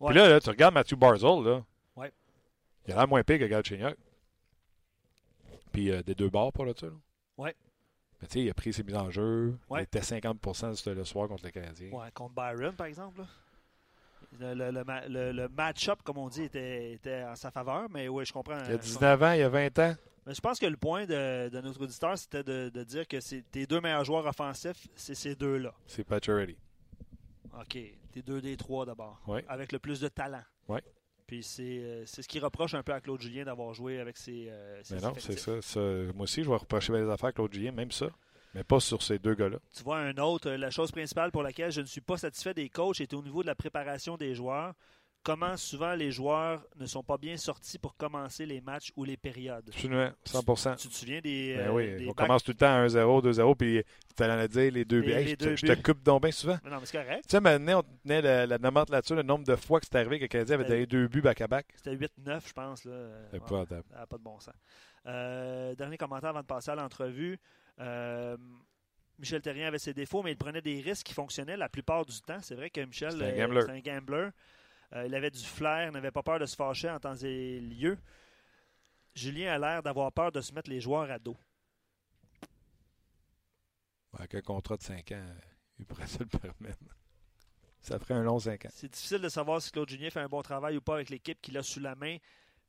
Ouais. 0.00 0.10
Puis 0.10 0.18
là, 0.18 0.28
là, 0.28 0.38
tu 0.38 0.50
regardes 0.50 0.74
Matthew 0.74 0.96
Barzell, 0.96 1.42
là. 1.42 1.64
Ouais. 1.96 2.12
Il 2.86 2.92
a 2.92 2.96
l'air 2.96 3.08
moins 3.08 3.22
pire 3.22 3.38
que 3.38 3.44
Galchenyuk. 3.44 3.96
Puis 5.72 5.90
euh, 5.90 6.02
des 6.02 6.14
deux 6.14 6.28
bords, 6.28 6.52
pour 6.52 6.66
là, 6.66 6.74
dessus 6.74 6.86
là. 6.86 6.92
Ouais. 7.38 7.54
Mais 8.20 8.28
tu 8.28 8.34
sais, 8.34 8.44
il 8.44 8.50
a 8.50 8.54
pris 8.54 8.74
ses 8.74 8.82
mises 8.82 8.96
en 8.96 9.10
jeu. 9.10 9.56
Ouais. 9.70 9.80
Il 9.80 9.84
était 9.84 10.02
50 10.02 10.74
c'était 10.74 10.94
le 10.94 11.04
soir 11.04 11.26
contre 11.28 11.44
le 11.44 11.50
Canadien. 11.52 11.90
Ouais, 11.90 12.10
contre 12.12 12.34
Byron, 12.34 12.74
par 12.74 12.86
exemple. 12.86 13.20
là. 13.20 13.26
Le, 14.40 14.54
le- 14.54 14.70
le 14.70 14.84
ma- 14.84 15.06
le- 15.08 15.32
le 15.32 15.48
match-up, 15.48 16.00
comme 16.04 16.18
on 16.18 16.28
dit, 16.28 16.42
était, 16.44 16.92
était 16.92 17.22
en 17.24 17.34
sa 17.36 17.50
faveur, 17.50 17.88
mais 17.90 18.08
oui, 18.08 18.24
je 18.24 18.32
comprends. 18.32 18.58
Il 18.64 18.70
y 18.70 18.74
a 18.74 18.78
19 18.78 19.22
ans, 19.22 19.32
il 19.32 19.40
y 19.40 19.42
a 19.42 19.48
20 19.48 19.78
ans. 19.78 19.94
Mais 20.26 20.34
je 20.34 20.40
pense 20.40 20.58
que 20.58 20.66
le 20.66 20.76
point 20.76 21.04
de, 21.06 21.48
de 21.48 21.60
notre 21.60 21.82
auditeur, 21.82 22.18
c'était 22.18 22.42
de, 22.42 22.68
de 22.68 22.82
dire 22.84 23.06
que 23.06 23.16
tes 23.42 23.66
deux 23.66 23.80
meilleurs 23.80 24.04
joueurs 24.04 24.26
offensifs, 24.26 24.88
c'est 24.96 25.14
ces 25.14 25.36
deux-là. 25.36 25.72
C'est 25.86 26.02
Pacioretty. 26.04 26.56
OK. 27.58 27.78
Tes 28.12 28.22
deux 28.22 28.40
des 28.40 28.56
trois 28.56 28.84
d'abord. 28.86 29.20
Ouais. 29.26 29.44
Avec 29.48 29.72
le 29.72 29.78
plus 29.78 30.00
de 30.00 30.08
talent. 30.08 30.42
Ouais. 30.68 30.82
Puis 31.26 31.42
c'est 31.42 31.62
euh, 31.80 32.02
c'est 32.06 32.22
ce 32.22 32.28
qui 32.28 32.38
reproche 32.38 32.74
un 32.74 32.82
peu 32.82 32.92
à 32.92 33.00
Claude 33.00 33.20
Julien 33.20 33.44
d'avoir 33.44 33.72
joué 33.74 33.98
avec 34.00 34.16
ses, 34.16 34.46
euh, 34.48 34.80
ses 34.82 34.94
Mais 34.96 35.00
non, 35.00 35.12
c'est 35.18 35.38
ça, 35.38 35.60
ça. 35.60 35.80
Moi 35.80 36.22
aussi, 36.24 36.42
je 36.44 36.48
vais 36.48 36.56
reprocher 36.56 36.92
les 36.92 37.08
affaires 37.10 37.28
à 37.30 37.32
Claude 37.32 37.52
Julien, 37.52 37.72
même 37.72 37.90
ça. 37.90 38.06
Mais 38.56 38.64
pas 38.64 38.80
sur 38.80 39.02
ces 39.02 39.18
deux 39.18 39.34
gars-là. 39.34 39.58
Tu 39.76 39.82
vois, 39.82 39.98
un 39.98 40.16
autre, 40.16 40.48
euh, 40.48 40.56
la 40.56 40.70
chose 40.70 40.90
principale 40.90 41.30
pour 41.30 41.42
laquelle 41.42 41.70
je 41.70 41.82
ne 41.82 41.86
suis 41.86 42.00
pas 42.00 42.16
satisfait 42.16 42.54
des 42.54 42.70
coachs 42.70 43.02
est 43.02 43.12
au 43.12 43.22
niveau 43.22 43.42
de 43.42 43.46
la 43.46 43.54
préparation 43.54 44.16
des 44.16 44.34
joueurs. 44.34 44.72
Comment 45.22 45.56
souvent 45.56 45.94
les 45.94 46.10
joueurs 46.12 46.64
ne 46.76 46.86
sont 46.86 47.02
pas 47.02 47.18
bien 47.18 47.36
sortis 47.36 47.78
pour 47.78 47.96
commencer 47.96 48.46
les 48.46 48.60
matchs 48.62 48.92
ou 48.96 49.04
les 49.04 49.16
périodes? 49.18 49.68
Absolument, 49.68 50.10
100 50.24 50.76
Tu 50.76 50.88
te 50.88 50.94
souviens 50.94 51.20
des. 51.20 51.56
Ben 51.58 51.66
euh, 51.68 51.72
oui, 51.72 51.96
des 51.96 52.08
on 52.08 52.12
commence 52.12 52.44
tout 52.44 52.52
le 52.52 52.56
temps 52.56 52.66
à 52.72 52.86
1-0, 52.86 53.20
2-0, 53.22 53.56
puis 53.56 53.82
tu 54.16 54.22
allais 54.22 54.48
dire 54.48 54.72
les 54.72 54.84
deux 54.84 55.00
Les- 55.00 55.06
buts. 55.06 55.12
Hey, 55.12 55.24
les 55.24 55.30
je 55.30 55.34
te- 55.66 55.74
je 55.74 55.82
coupe 55.82 56.02
donc 56.02 56.22
bien 56.22 56.30
souvent. 56.30 56.56
Mais 56.64 56.70
non, 56.70 56.78
mais 56.80 56.86
c'est 56.86 56.96
correct. 57.02 57.24
Tu 57.24 57.30
sais, 57.32 57.40
maintenant, 57.40 57.80
on 57.80 57.98
tenait 58.04 58.22
la, 58.22 58.46
la 58.46 58.58
nomenclature, 58.58 59.16
le 59.16 59.22
nombre 59.22 59.44
de 59.44 59.56
fois 59.56 59.80
que 59.80 59.86
c'est 59.90 59.96
arrivé 59.98 60.18
que 60.18 60.24
le 60.24 60.28
Canadien 60.28 60.54
avait 60.54 60.64
donné 60.68 60.86
deux 60.86 61.08
buts 61.08 61.20
back-à-back. 61.22 61.66
C'était 61.76 61.96
8-9, 61.96 62.46
je 62.48 62.52
pense. 62.52 62.84
Là. 62.84 62.94
Pas 64.08 64.16
de 64.16 64.22
bon 64.22 64.38
sens. 64.38 64.54
Euh, 65.06 65.74
dernier 65.74 65.96
commentaire 65.96 66.30
avant 66.30 66.40
de 66.42 66.46
passer 66.46 66.70
à 66.70 66.74
l'entrevue. 66.74 67.38
Euh, 67.80 68.36
Michel 69.18 69.40
Terrien 69.40 69.68
avait 69.68 69.78
ses 69.78 69.94
défauts, 69.94 70.22
mais 70.22 70.32
il 70.32 70.36
prenait 70.36 70.60
des 70.60 70.80
risques 70.80 71.06
qui 71.06 71.14
fonctionnaient 71.14 71.56
la 71.56 71.68
plupart 71.68 72.04
du 72.04 72.20
temps. 72.20 72.40
C'est 72.42 72.54
vrai 72.54 72.70
que 72.70 72.80
Michel, 72.80 73.12
C'est 73.12 73.24
un 73.24 73.28
euh, 73.28 73.46
gambler. 73.46 73.62
c'est 73.62 73.70
un 73.70 73.80
gambler. 73.80 74.28
Euh, 74.94 75.06
il 75.06 75.14
avait 75.14 75.30
du 75.30 75.42
flair, 75.44 75.90
n'avait 75.92 76.10
pas 76.10 76.22
peur 76.22 76.38
de 76.38 76.46
se 76.46 76.54
fâcher 76.54 76.90
en 76.90 77.00
temps 77.00 77.16
et 77.16 77.60
lieu. 77.60 77.98
Julien 79.14 79.52
a 79.54 79.58
l'air 79.58 79.82
d'avoir 79.82 80.12
peur 80.12 80.30
de 80.30 80.40
se 80.40 80.52
mettre 80.52 80.68
les 80.70 80.80
joueurs 80.80 81.10
à 81.10 81.18
dos. 81.18 81.36
Avec 84.18 84.34
un 84.34 84.40
contrat 84.42 84.76
de 84.76 84.82
5 84.82 85.12
ans, 85.12 85.34
il 85.78 85.86
pourrait 85.86 86.06
se 86.06 86.18
le 86.18 86.26
permettre. 86.26 86.78
Ça 87.80 87.98
ferait 87.98 88.14
un 88.14 88.22
long 88.22 88.38
5 88.38 88.66
ans. 88.66 88.68
C'est 88.72 88.90
difficile 88.92 89.20
de 89.20 89.28
savoir 89.28 89.60
si 89.62 89.70
Claude 89.70 89.88
Julien 89.88 90.10
fait 90.10 90.20
un 90.20 90.28
bon 90.28 90.42
travail 90.42 90.76
ou 90.76 90.80
pas 90.80 90.94
avec 90.94 91.10
l'équipe 91.10 91.40
qu'il 91.40 91.56
a 91.56 91.62
sous 91.62 91.80
la 91.80 91.94
main. 91.94 92.16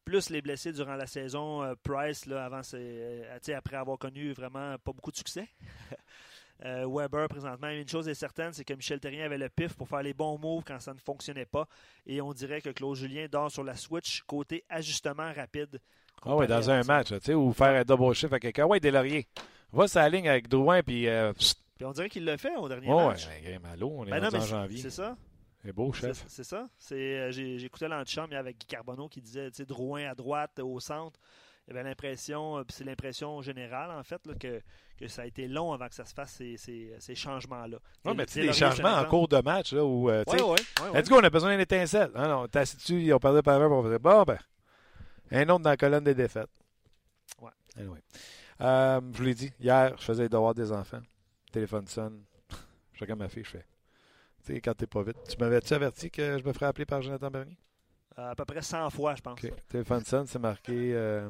Plus 0.07 0.29
les 0.29 0.41
blessés 0.41 0.71
durant 0.71 0.95
la 0.95 1.05
saison, 1.05 1.63
euh, 1.63 1.73
Price, 1.83 2.25
là, 2.27 2.45
avant 2.45 2.63
ses- 2.63 2.77
euh, 2.79 3.57
après 3.57 3.75
avoir 3.75 3.97
connu 3.97 4.31
vraiment 4.31 4.77
pas 4.77 4.93
beaucoup 4.93 5.11
de 5.11 5.17
succès. 5.17 5.47
Euh, 6.65 6.87
Weber, 6.91 7.27
présentement, 7.27 7.67
une 7.69 7.87
chose 7.87 8.07
est 8.07 8.15
certaine, 8.15 8.51
c'est 8.51 8.63
que 8.65 8.73
Michel 8.73 8.99
Terrien 8.99 9.25
avait 9.25 9.37
le 9.37 9.47
pif 9.47 9.75
pour 9.75 9.87
faire 9.87 10.01
les 10.01 10.15
bons 10.15 10.39
moves 10.39 10.63
quand 10.65 10.79
ça 10.79 10.91
ne 10.91 10.97
fonctionnait 10.97 11.45
pas. 11.45 11.67
Et 12.07 12.19
on 12.19 12.33
dirait 12.33 12.61
que 12.61 12.71
Claude 12.71 12.95
Julien 12.95 13.27
dort 13.31 13.51
sur 13.51 13.63
la 13.63 13.75
switch 13.75 14.23
côté 14.23 14.63
ajustement 14.67 15.31
rapide. 15.35 15.79
Ah 16.25 16.35
ouais, 16.35 16.47
dans 16.47 16.67
un 16.71 16.81
match, 16.81 17.09
tu 17.09 17.19
sais, 17.21 17.35
ou 17.35 17.53
faire 17.53 17.79
un 17.79 17.83
double 17.83 18.11
shift 18.15 18.33
à 18.33 18.39
quelqu'un. 18.39 18.65
Ouais, 18.65 18.79
des 18.79 18.89
lauriers. 18.89 19.27
Va 19.71 19.85
la 19.93 20.09
ligne 20.09 20.27
avec 20.29 20.47
Drouin, 20.47 20.81
puis 20.81 21.07
euh, 21.07 21.31
Puis 21.33 21.85
on 21.85 21.91
dirait 21.91 22.09
qu'il 22.09 22.25
l'a 22.25 22.37
fait 22.37 22.55
au 22.55 22.67
dernier 22.67 22.87
Ouais, 22.87 22.95
ouais, 22.95 23.07
match. 23.09 23.27
ben, 23.61 23.75
l'eau, 23.79 23.93
on 23.95 24.05
est 24.07 24.09
Ben 24.09 24.19
non, 24.19 24.35
en 24.35 24.41
janvier. 24.41 24.81
C'est 24.81 24.89
ça. 24.89 25.15
C'est 25.67 25.73
beau, 25.73 25.91
chef. 25.91 26.23
c'est 26.29 26.45
ça. 26.45 26.69
C'est, 26.77 26.95
euh, 26.95 27.31
j'écoutais 27.31 27.89
l'antichambre 27.89 28.37
avec 28.37 28.57
Guy 28.57 28.67
Carbonneau 28.67 29.09
qui 29.09 29.21
disait, 29.21 29.51
tu 29.51 29.57
sais, 29.57 29.65
Drouin 29.65 30.09
à 30.09 30.15
droite, 30.15 30.59
au 30.59 30.79
centre. 30.79 31.19
Il 31.67 31.73
y 31.73 31.77
avait 31.77 31.89
l'impression, 31.89 32.59
euh, 32.59 32.63
c'est 32.69 32.85
l'impression 32.85 33.41
générale, 33.41 33.91
en 33.91 34.01
fait, 34.01 34.25
là, 34.27 34.33
que, 34.35 34.61
que 34.97 35.09
ça 35.09 35.23
a 35.23 35.25
été 35.25 35.49
long 35.49 35.73
avant 35.73 35.89
que 35.89 35.95
ça 35.95 36.05
se 36.05 36.13
fasse, 36.13 36.31
ces, 36.31 36.55
ces, 36.55 36.95
ces 36.99 37.15
changements-là. 37.15 37.79
Et 38.05 38.13
mais 38.13 38.25
tu 38.25 38.35
sais, 38.35 38.41
des 38.43 38.53
changements 38.53 38.95
en 38.95 39.03
cours 39.03 39.27
de 39.27 39.41
match, 39.41 39.73
là, 39.73 39.83
où, 39.83 40.09
euh, 40.09 40.23
ouais, 40.27 40.41
ouais. 40.41 40.57
Let's 40.93 41.09
go, 41.09 41.19
on 41.19 41.23
a 41.25 41.29
besoin 41.29 41.51
d'une 41.51 41.59
étincelle. 41.59 42.11
Ah 42.15 42.29
non, 42.29 42.45
dessus, 42.45 43.11
on 43.11 43.19
parlait 43.19 43.41
par 43.41 43.59
heure, 43.59 43.69
on 43.69 43.83
faisait, 43.83 43.99
bon, 43.99 44.23
ben, 44.23 44.39
un 45.31 45.49
autre 45.49 45.63
dans 45.63 45.69
la 45.71 45.75
colonne 45.75 46.05
des 46.05 46.15
défaites. 46.15 46.49
Ouais. 47.41 47.51
Anyway. 47.77 47.99
Euh, 48.61 49.01
je 49.11 49.17
vous 49.17 49.23
l'ai 49.25 49.35
dit, 49.35 49.51
hier, 49.59 49.97
je 49.97 50.03
faisais 50.05 50.23
les 50.23 50.29
devoirs 50.29 50.55
des 50.55 50.71
enfants. 50.71 51.01
Téléphone 51.51 51.87
sonne. 51.87 52.23
Je 52.93 53.01
regarde 53.01 53.19
ma 53.19 53.27
fille, 53.27 53.43
je 53.43 53.49
fais. 53.49 53.65
Quand 54.55 54.73
t'es 54.73 54.87
pas 54.87 55.03
vite. 55.03 55.17
Tu 55.29 55.37
m'avais-tu 55.37 55.73
averti 55.73 56.09
que 56.09 56.37
je 56.37 56.43
me 56.43 56.53
ferais 56.53 56.67
appeler 56.67 56.85
par 56.85 57.01
Jonathan 57.01 57.29
Bernier? 57.29 57.57
Euh, 58.17 58.31
à 58.31 58.35
peu 58.35 58.45
près 58.45 58.61
100 58.61 58.89
fois, 58.89 59.15
je 59.15 59.21
pense. 59.21 59.43
OK. 59.43 59.51
Téléphone 59.67 60.03
sonne, 60.03 60.25
c'est 60.25 60.39
marqué 60.39 60.93
euh, 60.93 61.29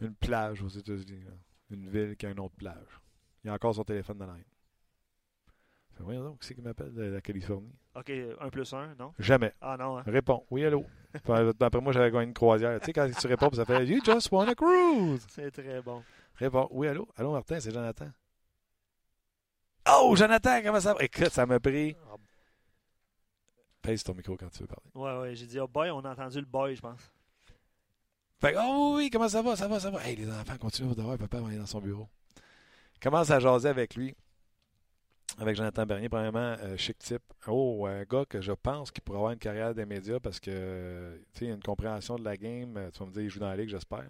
une 0.00 0.14
plage 0.14 0.62
aux 0.62 0.68
États-Unis. 0.68 1.24
Une 1.70 1.88
ville 1.88 2.16
qui 2.16 2.26
a 2.26 2.30
une 2.30 2.40
autre 2.40 2.54
plage. 2.56 3.00
Il 3.42 3.50
a 3.50 3.54
encore 3.54 3.74
son 3.74 3.84
téléphone 3.84 4.18
dans 4.18 4.26
la 4.26 4.34
fais, 4.34 6.02
Voyons 6.02 6.24
donc, 6.24 6.40
qui 6.40 6.46
c'est 6.46 6.54
qui 6.54 6.62
m'appelle 6.62 6.92
de 6.92 7.02
la 7.02 7.20
Californie? 7.20 7.74
OK, 7.94 8.10
1 8.40 8.50
plus 8.50 8.72
1, 8.72 8.94
non? 8.98 9.12
Jamais. 9.18 9.52
Ah 9.60 9.76
non, 9.78 9.98
hein? 9.98 10.02
Réponds. 10.06 10.44
Oui, 10.50 10.64
allô? 10.64 10.84
D'après 11.58 11.80
moi, 11.80 11.92
j'avais 11.92 12.10
gagné 12.10 12.26
une 12.26 12.34
croisière. 12.34 12.78
Tu 12.80 12.86
sais, 12.86 12.92
quand 12.92 13.08
tu 13.08 13.26
réponds, 13.26 13.50
ça 13.52 13.64
fait 13.64 13.86
You 13.86 14.00
just 14.04 14.30
won 14.30 14.48
a 14.48 14.54
cruise. 14.54 15.24
C'est 15.28 15.50
très 15.50 15.80
bon. 15.82 16.02
Réponds. 16.36 16.68
Oui, 16.70 16.88
allô? 16.88 17.08
Allô, 17.16 17.32
Martin, 17.32 17.60
c'est 17.60 17.72
Jonathan. 17.72 18.10
Oh, 19.90 20.14
Jonathan, 20.16 20.60
comment 20.62 20.80
ça 20.80 20.94
va? 20.94 21.02
Écoute, 21.04 21.28
ça 21.30 21.44
m'a 21.46 21.60
pris. 21.60 21.94
Pèse 23.82 24.02
ton 24.02 24.14
micro 24.14 24.36
quand 24.36 24.48
tu 24.48 24.60
veux 24.60 24.66
parler. 24.66 24.90
Ouais, 24.94 25.20
ouais, 25.20 25.34
j'ai 25.34 25.46
dit, 25.46 25.60
oh 25.60 25.68
boy, 25.68 25.90
on 25.90 26.00
a 26.00 26.12
entendu 26.12 26.38
le 26.40 26.46
boy, 26.46 26.74
je 26.74 26.80
pense. 26.80 27.00
Fait 28.40 28.52
que, 28.52 28.58
oh 28.58 28.94
oui, 28.96 29.04
oui, 29.04 29.10
comment 29.10 29.28
ça 29.28 29.42
va? 29.42 29.56
Ça 29.56 29.68
va, 29.68 29.78
ça 29.78 29.90
va. 29.90 30.02
Hey, 30.06 30.16
les 30.16 30.30
enfants, 30.30 30.56
continuez 30.58 30.94
de 30.94 31.02
voir. 31.02 31.18
Papa 31.18 31.38
va 31.40 31.48
aller 31.48 31.58
dans 31.58 31.66
son 31.66 31.80
bureau. 31.80 32.08
Commence 33.00 33.30
à 33.30 33.38
jaser 33.40 33.68
avec 33.68 33.94
lui. 33.94 34.14
Avec 35.38 35.56
Jonathan 35.56 35.84
Bernier, 35.84 36.08
premièrement, 36.08 36.56
euh, 36.60 36.76
chic 36.76 36.96
type. 36.98 37.22
Oh, 37.46 37.86
un 37.86 38.04
gars 38.04 38.24
que 38.24 38.40
je 38.40 38.52
pense 38.52 38.90
qu'il 38.90 39.02
pourrait 39.02 39.18
avoir 39.18 39.32
une 39.32 39.38
carrière 39.38 39.74
des 39.74 39.84
médias 39.84 40.20
parce 40.20 40.38
que, 40.40 41.18
tu 41.32 41.40
sais, 41.40 41.44
il 41.46 41.50
a 41.50 41.54
une 41.54 41.62
compréhension 41.62 42.16
de 42.16 42.24
la 42.24 42.36
game. 42.36 42.76
Euh, 42.76 42.90
Tu 42.90 43.00
vas 43.00 43.06
me 43.06 43.10
dire, 43.12 43.22
il 43.22 43.28
joue 43.30 43.40
dans 43.40 43.48
la 43.48 43.56
ligue, 43.56 43.68
j'espère. 43.68 44.08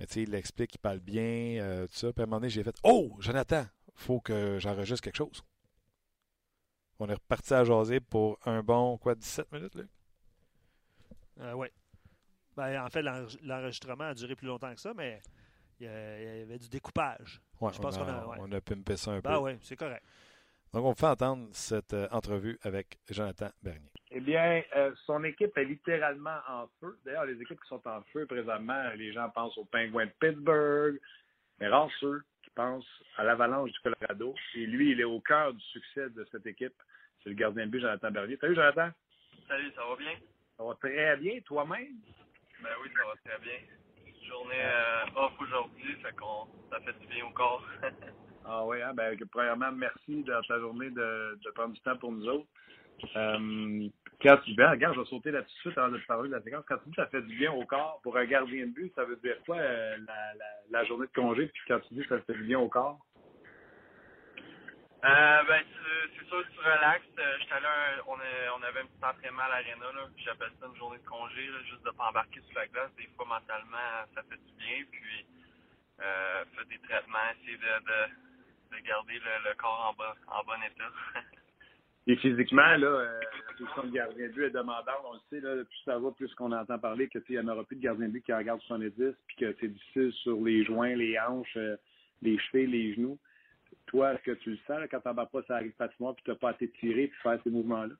Mais 0.00 0.06
tu 0.06 0.14
sais, 0.14 0.22
il 0.22 0.30
l'explique, 0.30 0.74
il 0.74 0.78
parle 0.78 0.98
bien, 1.00 1.60
euh, 1.62 1.86
tout 1.86 1.94
ça. 1.94 2.12
Puis 2.12 2.20
à 2.20 2.24
un 2.24 2.26
moment 2.26 2.40
donné, 2.40 2.50
j'ai 2.50 2.62
fait 2.64 2.74
Oh, 2.82 3.14
Jonathan, 3.20 3.66
faut 3.98 4.20
que 4.20 4.58
j'enregistre 4.58 5.02
quelque 5.04 5.16
chose. 5.16 5.42
On 7.00 7.08
est 7.08 7.14
reparti 7.14 7.54
à 7.54 7.64
jaser 7.64 8.00
pour 8.00 8.38
un 8.46 8.62
bon, 8.62 8.96
quoi, 8.98 9.14
17 9.14 9.52
minutes, 9.52 9.74
là? 9.74 9.84
Euh, 11.40 11.52
ouais. 11.54 11.72
Ben, 12.56 12.82
en 12.82 12.88
fait, 12.88 13.02
l'enre- 13.02 13.36
l'enregistrement 13.42 14.04
a 14.04 14.14
duré 14.14 14.34
plus 14.34 14.46
longtemps 14.48 14.74
que 14.74 14.80
ça, 14.80 14.92
mais 14.94 15.20
il 15.78 15.86
y, 15.86 15.88
avait 15.88 16.58
du 16.58 16.68
découpage. 16.68 17.40
Ouais, 17.60 17.72
Je 17.72 17.78
pense 17.78 17.96
on, 17.96 18.04
qu'on 18.04 18.08
a, 18.08 18.12
a- 18.14 18.26
ouais. 18.26 18.36
on 18.40 18.52
a 18.52 18.60
pimpé 18.60 18.96
ça 18.96 19.12
un 19.12 19.20
peu. 19.20 19.28
Ben 19.28 19.38
ouais, 19.38 19.58
c'est 19.62 19.76
correct. 19.76 20.04
Donc, 20.72 20.84
on 20.84 20.94
fait 20.94 21.06
entendre 21.06 21.48
cette 21.52 21.94
euh, 21.94 22.08
entrevue 22.10 22.58
avec 22.62 22.98
Jonathan 23.08 23.48
Bernier. 23.62 23.90
Eh 24.10 24.20
bien, 24.20 24.62
euh, 24.76 24.92
son 25.06 25.22
équipe 25.24 25.56
est 25.56 25.64
littéralement 25.64 26.38
en 26.48 26.66
feu. 26.80 26.98
D'ailleurs, 27.04 27.24
les 27.26 27.40
équipes 27.40 27.60
qui 27.60 27.68
sont 27.68 27.86
en 27.86 28.02
feu 28.12 28.26
présentement, 28.26 28.90
les 28.96 29.12
gens 29.12 29.30
pensent 29.30 29.56
aux 29.56 29.64
Penguins 29.66 30.06
de 30.06 30.12
Pittsburgh, 30.20 31.00
mais 31.60 31.68
rares 31.68 31.90
pensent 32.58 33.04
à 33.16 33.22
l'Avalanche 33.22 33.70
du 33.70 33.78
Colorado. 33.78 34.34
Et 34.56 34.66
lui, 34.66 34.90
il 34.90 35.00
est 35.00 35.04
au 35.04 35.20
cœur 35.20 35.54
du 35.54 35.64
succès 35.66 36.10
de 36.10 36.26
cette 36.32 36.44
équipe. 36.44 36.74
C'est 37.22 37.30
le 37.30 37.36
gardien 37.36 37.66
de 37.66 37.70
but, 37.70 37.80
Jonathan 37.80 38.10
Bernier. 38.10 38.36
Salut, 38.40 38.56
Jonathan. 38.56 38.90
Salut, 39.46 39.72
ça 39.76 39.82
va 39.88 39.96
bien? 39.96 40.14
Ça 40.56 40.64
va 40.64 40.74
très 40.74 41.16
bien, 41.18 41.40
toi-même? 41.42 41.94
Ben 42.60 42.70
oui, 42.82 42.88
ça 42.96 43.06
va 43.06 43.14
très 43.24 43.44
bien. 43.44 43.60
Journée 44.26 44.60
euh, 44.60 45.04
off 45.14 45.32
aujourd'hui, 45.40 45.94
fait 46.02 46.14
qu'on 46.16 46.48
ça 46.68 46.80
fait 46.80 46.98
du 46.98 47.06
bien 47.06 47.24
au 47.26 47.30
corps. 47.30 47.64
Ah 48.50 48.64
oui, 48.64 48.80
hein? 48.80 48.94
ben, 48.94 49.14
premièrement, 49.30 49.70
merci 49.72 50.22
dans 50.22 50.40
ta 50.40 50.58
journée 50.58 50.88
de, 50.88 51.38
de 51.44 51.50
prendre 51.50 51.74
du 51.74 51.80
temps 51.82 51.98
pour 51.98 52.12
nous 52.12 52.26
autres. 52.26 52.46
Euh, 53.14 53.88
quand 54.20 54.36
tu 54.38 54.54
ben, 54.54 54.70
regarde, 54.70 54.94
je 54.96 55.00
vais 55.00 55.06
sauter 55.06 55.30
là 55.30 55.42
tout 55.42 55.48
de 55.48 55.60
suite 55.60 55.78
avant 55.78 55.92
de 55.92 55.98
te 55.98 56.06
parler 56.06 56.28
de 56.28 56.34
la 56.34 56.42
séquence. 56.42 56.64
Quand 56.66 56.78
tu 56.78 56.88
dis 56.88 56.96
que 56.96 57.02
ça 57.02 57.08
fait 57.08 57.22
du 57.22 57.36
bien 57.36 57.52
au 57.52 57.64
corps, 57.64 58.00
pour 58.02 58.16
un 58.16 58.24
gardien 58.24 58.66
de 58.66 58.72
but, 58.72 58.92
ça 58.94 59.04
veut 59.04 59.16
dire 59.16 59.36
quoi 59.46 59.56
euh, 59.56 59.96
la, 60.70 60.84
journée 60.84 61.06
de 61.06 61.12
congé? 61.12 61.46
Puis 61.46 61.62
quand 61.68 61.78
tu 61.80 61.94
dis 61.94 62.02
que 62.02 62.08
ça 62.08 62.20
fait 62.22 62.34
du 62.34 62.44
bien 62.44 62.58
au 62.58 62.68
corps? 62.68 62.98
Euh, 65.04 65.42
ben, 65.46 65.62
c'est 66.18 66.26
sûr 66.26 66.42
que 66.42 66.52
tu 66.52 66.58
relaxes. 66.58 67.02
Euh, 67.18 67.36
j'étais 67.38 67.52
allé 67.52 67.66
on, 68.08 68.62
avait 68.62 68.80
un 68.80 68.86
petit 68.86 69.04
entraînement 69.04 69.42
à 69.42 69.48
l'aréna, 69.50 69.86
J'appelle 70.16 70.50
ça 70.60 70.66
une 70.66 70.76
journée 70.76 70.98
de 70.98 71.06
congé, 71.06 71.46
juste 71.70 71.84
de 71.84 71.90
pas 71.90 72.08
embarquer 72.08 72.40
sur 72.40 72.58
la 72.58 72.66
glace. 72.66 72.90
Des 72.96 73.06
fois, 73.14 73.26
mentalement, 73.26 74.02
ça 74.16 74.22
fait 74.24 74.36
du 74.36 74.52
bien. 74.58 74.82
Puis, 74.90 75.26
euh, 76.00 76.44
des 76.68 76.78
traitements, 76.80 77.18
essayer 77.40 77.56
de, 77.56 77.62
de, 77.62 78.76
de 78.76 78.82
garder 78.82 79.14
le, 79.14 79.54
corps 79.54 79.94
en 79.94 80.34
en 80.34 80.44
bon 80.44 80.60
état. 80.66 80.90
Et 82.08 82.16
physiquement, 82.16 82.76
là, 82.78 82.86
euh, 82.86 83.20
la 83.20 83.54
position 83.54 83.82
de 83.84 83.90
gardien 83.90 84.28
de 84.28 84.32
but 84.32 84.44
est 84.44 84.50
demandante. 84.50 85.04
On 85.04 85.12
le 85.12 85.20
sait, 85.28 85.46
là, 85.46 85.62
plus 85.62 85.78
ça 85.84 85.98
va, 85.98 86.10
plus 86.10 86.34
qu'on 86.34 86.52
entend 86.52 86.78
parler 86.78 87.06
que 87.06 87.18
il 87.28 87.34
y 87.34 87.38
en 87.38 87.48
aura 87.48 87.64
plus 87.64 87.76
de 87.76 87.82
gardien 87.82 88.06
de 88.06 88.12
but 88.12 88.24
qui 88.24 88.32
regarde 88.32 88.62
70, 88.62 89.14
puis 89.26 89.36
que 89.36 89.54
c'est 89.60 89.68
difficile 89.68 90.10
sur 90.22 90.40
les 90.42 90.64
joints, 90.64 90.96
les 90.96 91.18
hanches, 91.20 91.56
euh, 91.58 91.76
les 92.22 92.38
chevilles, 92.38 92.66
les 92.66 92.94
genoux. 92.94 93.18
Toi, 93.86 94.14
est-ce 94.14 94.22
que 94.22 94.30
tu 94.38 94.50
le 94.52 94.58
sens 94.66 94.80
quand 94.90 95.00
tu 95.00 95.08
n'embarques 95.08 95.32
pas 95.32 95.42
sur 95.42 95.52
la 95.52 95.60
rive 95.60 95.72
patinoire 95.72 96.14
puis 96.14 96.24
tu 96.24 96.30
n'as 96.30 96.36
pas 96.36 96.50
à 96.50 96.54
t'étirer 96.54 97.08
puis 97.08 97.20
faire 97.22 97.38
ces 97.44 97.50
mouvements-là? 97.50 97.94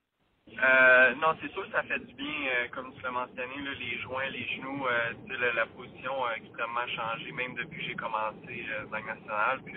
Euh, 0.57 1.15
non, 1.17 1.37
c'est 1.43 1.53
sûr 1.53 1.67
que 1.67 1.73
ça 1.73 1.83
fait 1.83 1.99
du 1.99 2.15
bien, 2.15 2.27
euh, 2.27 2.69
comme 2.73 2.95
tu 2.95 3.03
l'as 3.03 3.11
mentionné, 3.11 3.57
là, 3.63 3.71
les 3.79 3.99
joints, 3.99 4.31
les 4.31 4.47
genoux, 4.57 4.87
euh, 4.87 5.37
la, 5.39 5.53
la 5.53 5.67
position 5.67 6.25
a 6.25 6.37
extrêmement 6.37 6.87
changé, 6.97 7.31
même 7.33 7.55
depuis 7.55 7.81
que 7.81 7.85
j'ai 7.85 7.95
commencé 7.95 8.65
euh, 8.73 8.87
dans 8.91 8.97
le 8.97 9.05
national. 9.05 9.61
Puis 9.67 9.75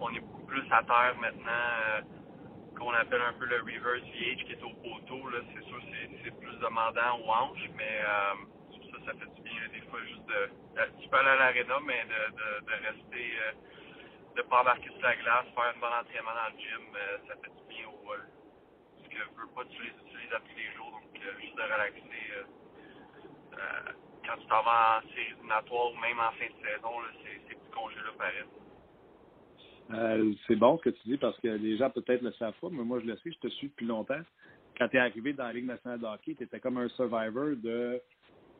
on 0.00 0.10
est 0.10 0.18
beaucoup 0.20 0.46
plus 0.46 0.64
à 0.72 0.82
terre 0.82 1.14
maintenant, 1.20 2.02
qu'on 2.78 2.92
appelle 2.94 3.22
un 3.22 3.34
peu 3.34 3.46
le 3.46 3.58
reverse 3.60 4.04
VH 4.14 4.44
qui 4.46 4.52
est 4.52 4.64
au 4.64 4.74
poteau. 4.82 5.28
Là, 5.30 5.40
c'est 5.54 5.64
sûr 5.66 5.80
c'est, 5.92 6.10
plus 6.40 6.58
demandant 6.60 7.18
aux 7.20 7.30
hanches, 7.30 7.70
mais 7.76 8.00
euh, 8.02 8.34
ça, 8.92 8.98
ça 9.06 9.12
fait 9.18 9.34
du 9.34 9.42
bien. 9.42 9.60
là, 9.62 9.68
des 9.68 9.82
fois, 9.88 10.00
juste 10.04 10.26
de, 10.26 10.50
de- 10.80 11.02
tu 11.02 11.08
peux 11.10 11.18
aller 11.18 11.30
à 11.30 11.36
l'aréna, 11.36 11.80
mais 11.86 12.04
de, 12.04 12.32
de, 12.32 12.66
de 12.66 12.74
rester, 12.86 13.32
euh, 13.40 13.52
de 14.36 14.42
pas 14.42 14.62
embarquer 14.62 14.90
sur 14.90 15.02
la 15.02 15.16
glace, 15.16 15.46
faire 15.54 15.74
un 15.76 15.80
bon 15.80 15.88
entraînement 15.88 16.34
dans 16.34 16.54
le 16.54 16.60
gym, 16.60 16.84
euh, 16.96 17.18
ça 17.28 17.34
fait 17.36 17.50
du 17.54 17.64
bien 17.68 17.88
au, 17.88 18.06
parce 18.08 19.08
que 19.08 19.18
veux 19.40 19.48
pas 19.54 19.64
tu 19.66 19.82
les 19.82 19.90
utilises 19.90 20.34
à 20.34 20.40
tous 20.40 20.56
les 20.56 20.72
jours, 20.76 20.90
donc 20.92 21.22
euh, 21.24 21.40
juste 21.40 21.56
de 21.56 21.62
relaxer. 21.62 22.32
euh, 22.36 22.44
euh, 23.54 23.92
quand 24.26 24.36
tu 24.38 24.46
t'en 24.48 24.62
vas 24.62 25.00
en 25.04 25.08
série 25.10 25.32
éliminatoire 25.32 25.92
ou 25.92 25.96
même 25.98 26.20
en 26.20 26.32
fin 26.32 26.46
de 26.46 26.66
saison, 26.66 27.00
là, 27.00 27.08
c'est, 27.24 27.40
ces 27.48 27.54
petits 27.56 27.70
congés-là 27.72 28.12
paraissent. 28.18 28.63
Euh, 29.92 30.32
c'est 30.46 30.56
bon 30.56 30.78
ce 30.78 30.84
que 30.84 30.90
tu 30.90 31.08
dis 31.08 31.16
parce 31.18 31.38
que 31.40 31.48
les 31.48 31.76
gens 31.76 31.90
peut-être 31.90 32.22
le 32.22 32.32
savent 32.32 32.58
pas, 32.60 32.68
mais 32.70 32.82
moi 32.82 33.00
je 33.00 33.06
le 33.06 33.16
sais, 33.18 33.30
je 33.30 33.38
te 33.38 33.48
suis 33.48 33.68
depuis 33.68 33.86
longtemps. 33.86 34.20
Quand 34.78 34.88
tu 34.88 34.96
es 34.96 35.00
arrivé 35.00 35.32
dans 35.34 35.44
la 35.44 35.52
Ligue 35.52 35.66
nationale 35.66 36.00
de 36.00 36.06
hockey, 36.06 36.34
tu 36.34 36.44
étais 36.44 36.58
comme 36.58 36.78
un 36.78 36.88
survivor 36.88 37.50
de 37.56 38.00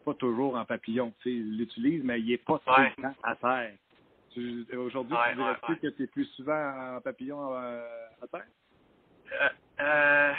pas 0.05 0.15
toujours 0.15 0.55
en 0.57 0.65
papillon. 0.67 1.13
Tu 1.23 1.31
sais, 1.31 1.37
il 1.37 1.57
l'utilise, 1.57 2.05
mais 2.05 2.21
il 2.21 2.31
est 2.33 2.39
pas 2.45 2.59
tout 2.59 2.71
Ouais. 2.71 2.93
le 2.97 3.03
temps 3.03 3.15
à 3.23 3.37
terre. 3.37 3.73
Aujourd'hui, 4.77 5.17
Ouais, 5.17 5.31
tu 5.31 5.37
dirais 5.37 5.57
ouais, 5.69 5.77
que 5.79 5.87
tu 5.89 6.03
es 6.03 6.07
plus 6.09 6.27
souvent 6.37 6.97
en 6.97 7.01
papillon 7.01 7.55
euh, 7.55 8.07
à 8.21 8.27
terre? 8.27 8.45
Euh, 9.33 9.49
euh, 9.81 10.33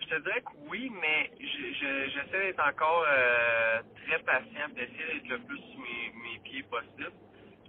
je 0.00 0.06
te 0.06 0.20
dirais 0.22 0.42
que 0.42 0.68
oui, 0.68 0.90
mais 1.00 1.30
je- 1.40 1.72
je- 1.72 2.10
j'essaie 2.10 2.46
d'être 2.48 2.68
encore 2.68 3.04
euh, 3.08 3.80
très 4.06 4.18
patient, 4.24 4.68
d'essayer 4.74 5.14
d'être 5.20 5.28
le 5.28 5.38
plus 5.46 5.58
sur 5.58 5.80
mes, 5.80 6.12
mes 6.22 6.38
pieds 6.44 6.62
possible. 6.64 7.12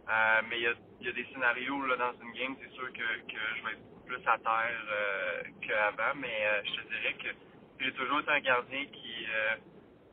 Euh, 0.10 0.42
mais 0.50 0.60
il 0.60 0.64
y 0.64 1.10
a, 1.10 1.12
des 1.14 1.26
scénarios 1.32 1.86
là, 1.86 1.96
dans 1.96 2.14
une 2.22 2.34
game, 2.34 2.56
c'est 2.62 2.74
sûr 2.74 2.92
que, 2.92 3.00
que 3.00 3.40
je 3.58 3.64
vais 3.64 3.72
être 3.72 4.06
plus 4.06 4.28
à 4.28 4.38
terre 4.38 4.86
euh, 4.92 5.44
qu'avant, 5.62 6.16
mais 6.16 6.46
euh, 6.46 6.62
je 6.66 6.82
te 6.82 6.88
dirais 6.90 7.14
que 7.14 7.30
j'ai 7.80 7.92
toujours 7.94 8.20
été 8.20 8.32
un 8.32 8.40
gardien 8.42 8.86
qui 8.86 9.26
euh, 9.34 9.56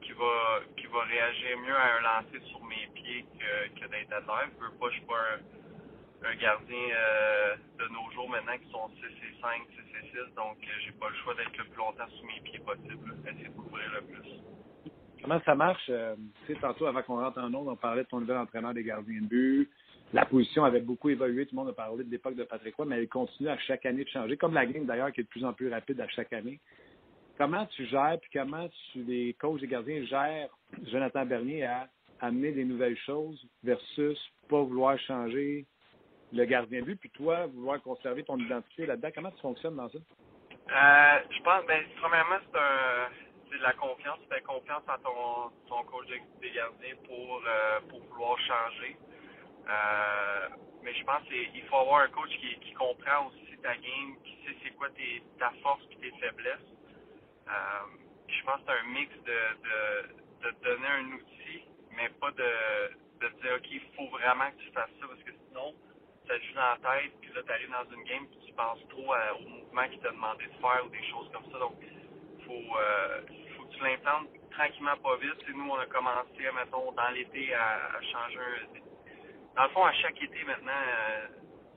qui 0.03 0.13
va 0.13 0.61
qui 0.77 0.87
va 0.87 1.03
réagir 1.03 1.59
mieux 1.59 1.77
à 1.77 1.97
un 1.97 2.01
lancer 2.01 2.41
sur 2.47 2.63
mes 2.65 2.87
pieds 2.95 3.27
que, 3.39 3.81
que 3.81 3.87
d'être 3.89 4.13
à 4.13 4.23
terre. 4.23 4.49
Je 4.59 4.65
veux 4.65 4.79
pas, 4.79 4.89
je 4.91 4.95
suis 4.95 5.07
pas 5.07 5.21
un, 5.35 6.31
un 6.31 6.35
gardien 6.37 6.89
de 7.79 7.89
nos 7.89 8.11
jours 8.13 8.29
maintenant 8.31 8.57
qui 8.59 8.71
sont 8.71 8.89
6 8.95 9.05
et 9.07 9.41
5, 9.41 9.63
6 9.71 9.79
et 9.99 10.29
6, 10.29 10.35
donc 10.37 10.57
j'ai 10.85 10.93
pas 10.93 11.09
le 11.09 11.17
choix 11.17 11.35
d'être 11.35 11.57
le 11.57 11.65
plus 11.65 11.79
longtemps 11.79 12.09
sous 12.17 12.27
mes 12.27 12.41
pieds 12.43 12.61
possible, 12.61 13.17
essayer 13.27 13.49
de 13.49 13.55
couvrir 13.55 13.91
le 13.91 14.03
plus. 14.03 14.31
Comment 15.23 15.41
ça 15.45 15.55
marche? 15.55 15.87
Euh, 15.91 16.15
tu 16.47 16.55
sais, 16.55 16.61
tantôt, 16.61 16.87
avant 16.87 17.03
qu'on 17.03 17.21
rentre 17.21 17.39
en 17.39 17.53
ondes, 17.53 17.69
on 17.69 17.77
parlait 17.77 18.05
de 18.05 18.09
ton 18.09 18.21
nouvel 18.21 18.39
entraîneur 18.39 18.73
des 18.73 18.85
gardiens 18.85 19.21
de 19.21 19.27
but. 19.27 19.71
La 20.13 20.25
position 20.25 20.65
avait 20.65 20.81
beaucoup 20.81 21.09
évolué. 21.11 21.47
Tout 21.47 21.55
le 21.55 21.61
monde 21.61 21.69
a 21.69 21.73
parlé 21.73 22.05
de 22.05 22.11
l'époque 22.11 22.35
de 22.35 22.45
Patrick 22.45 22.75
Roy, 22.75 22.87
mais 22.87 22.99
elle 22.99 23.09
continue 23.09 23.49
à 23.49 23.59
chaque 23.59 23.87
année 23.87 24.05
de 24.05 24.09
changer, 24.09 24.37
comme 24.37 24.55
la 24.55 24.67
game 24.67 24.87
d'ailleurs 24.87 25.13
qui 25.13 25.21
est 25.21 25.25
de 25.25 25.29
plus 25.29 25.45
en 25.45 25.53
plus 25.53 25.71
rapide 25.71 26.01
à 26.01 26.09
chaque 26.09 26.33
année. 26.33 26.59
Comment 27.39 27.67
tu 27.67 27.87
gères, 27.87 28.19
puis 28.21 28.31
comment 28.33 28.69
tu, 28.93 29.03
les 29.05 29.35
coachs 29.35 29.61
des 29.61 29.67
gardiens 29.67 30.05
gèrent 30.05 30.51
Jonathan 30.91 31.25
Bernier 31.25 31.65
à 31.65 31.89
amener 32.21 32.53
des 32.53 32.65
nouvelles 32.65 32.99
choses 32.99 33.47
versus 33.63 34.19
pas 34.49 34.63
vouloir 34.63 34.99
changer 34.99 35.65
le 36.33 36.45
gardien 36.45 36.81
de 36.81 36.87
but, 36.87 36.97
puis 36.97 37.11
toi, 37.11 37.47
vouloir 37.47 37.81
conserver 37.83 38.25
ton 38.25 38.37
identité 38.39 38.87
là-dedans? 38.87 39.09
Comment 39.15 39.31
tu 39.31 39.41
fonctionnes 39.41 39.77
dans 39.77 39.89
ça? 39.89 39.99
Euh, 39.99 41.19
je 41.31 41.43
pense, 41.43 41.67
ben, 41.67 41.83
premièrement, 42.01 42.37
c'est 42.53 42.59
un, 42.59 43.09
la 43.59 43.73
confiance. 43.75 44.19
Tu 44.23 44.35
fais 44.35 44.41
confiance 44.43 44.83
à 44.89 44.99
ton, 44.99 45.51
ton 45.69 45.83
coach 45.85 46.07
des 46.41 46.51
gardiens 46.51 46.97
pour, 47.07 47.43
euh, 47.47 47.81
pour 47.89 48.01
vouloir 48.05 48.39
changer. 48.41 48.97
Euh, 49.69 50.49
mais 50.83 50.95
je 50.95 51.05
pense 51.05 51.23
qu'il 51.29 51.63
faut 51.65 51.77
avoir 51.77 52.03
un 52.03 52.09
coach 52.09 52.31
qui, 52.31 52.59
qui 52.61 52.73
comprend 52.73 53.27
aussi 53.29 53.57
ta 53.63 53.75
game, 53.77 54.17
qui 54.25 54.33
sait 54.45 54.57
c'est 54.63 54.71
quoi 54.77 54.89
tes, 54.91 55.23
ta 55.39 55.51
force 55.63 55.83
et 55.93 55.97
tes 55.97 56.11
faiblesses. 56.19 56.59
Euh, 57.49 57.53
je 58.29 58.43
pense 58.45 58.61
que 58.61 58.67
c'est 58.67 58.73
un 58.73 58.93
mix 58.93 59.13
de, 59.25 59.41
de, 59.63 60.49
de 60.49 60.51
te 60.57 60.65
donner 60.65 60.87
un 60.87 61.13
outil, 61.13 61.65
mais 61.97 62.09
pas 62.21 62.31
de, 62.31 62.51
de 63.21 63.29
te 63.29 63.43
dire, 63.43 63.55
OK, 63.57 63.67
il 63.71 63.83
faut 63.97 64.09
vraiment 64.09 64.51
que 64.51 64.63
tu 64.65 64.71
fasses 64.73 64.91
ça, 65.01 65.07
parce 65.07 65.23
que 65.23 65.33
sinon, 65.49 65.75
ça 66.27 66.39
te 66.39 66.45
joue 66.45 66.55
dans 66.55 66.61
la 66.61 66.79
tête, 66.79 67.13
puis 67.21 67.33
là, 67.35 67.43
tu 67.45 67.53
arrives 67.53 67.71
dans 67.71 67.97
une 67.97 68.05
game, 68.05 68.27
puis 68.29 68.39
tu 68.47 68.53
penses 68.55 68.81
trop 68.89 69.13
au 69.15 69.49
mouvement 69.49 69.89
qu'il 69.89 70.01
t'a 70.01 70.11
demandé 70.11 70.47
de 70.47 70.61
faire 70.61 70.83
ou 70.87 70.89
des 70.89 71.05
choses 71.11 71.31
comme 71.33 71.45
ça. 71.53 71.59
Donc, 71.59 71.77
faut, 72.47 72.77
tu 73.81 74.51
tranquillement, 74.51 74.97
pas 75.03 75.17
vite. 75.17 75.39
T'sais, 75.39 75.53
nous, 75.53 75.71
on 75.71 75.79
a 75.79 75.87
commencé, 75.87 76.43
mettons, 76.55 76.93
dans 76.93 77.11
l'été 77.11 77.55
à, 77.55 78.01
changer 78.13 78.39
un, 78.39 79.57
Dans 79.57 79.65
le 79.65 79.69
fond, 79.71 79.85
à 79.85 79.93
chaque 79.95 80.21
été, 80.23 80.45
maintenant, 80.45 80.73
euh, 80.73 81.27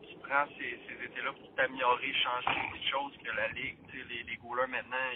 tu 0.02 0.16
prends 0.20 0.46
ces, 0.58 0.80
ces 0.88 1.06
étés-là 1.06 1.32
pour 1.32 1.56
t'améliorer, 1.56 2.14
changer 2.14 2.60
des 2.74 2.86
choses 2.90 3.18
que 3.24 3.32
la 3.36 3.48
Ligue, 3.50 3.78
les, 3.94 4.24
les 4.24 4.36
goalers, 4.38 4.68
maintenant, 4.68 5.10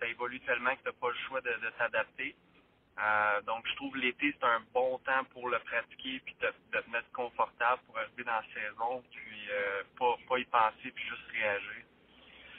ça 0.00 0.06
évolue 0.06 0.40
tellement 0.40 0.70
que 0.70 0.82
tu 0.82 0.88
n'as 0.88 0.92
pas 0.92 1.08
le 1.08 1.18
choix 1.28 1.40
de, 1.40 1.50
de 1.50 1.70
t'adapter. 1.78 2.34
Euh, 2.98 3.42
donc, 3.42 3.66
je 3.68 3.74
trouve 3.76 3.96
l'été, 3.96 4.34
c'est 4.38 4.46
un 4.46 4.62
bon 4.72 4.98
temps 4.98 5.24
pour 5.32 5.48
le 5.48 5.58
pratiquer 5.58 6.20
puis 6.24 6.36
de, 6.40 6.78
te 6.78 6.90
mettre 6.90 7.10
confortable 7.12 7.82
pour 7.86 7.98
arriver 7.98 8.22
dans 8.22 8.32
la 8.32 8.44
saison, 8.54 9.02
puis 9.10 9.50
euh, 9.50 9.82
pas, 9.98 10.16
pas 10.28 10.38
y 10.38 10.44
penser 10.44 10.92
puis 10.94 11.04
juste 11.04 11.26
réagir. 11.32 11.84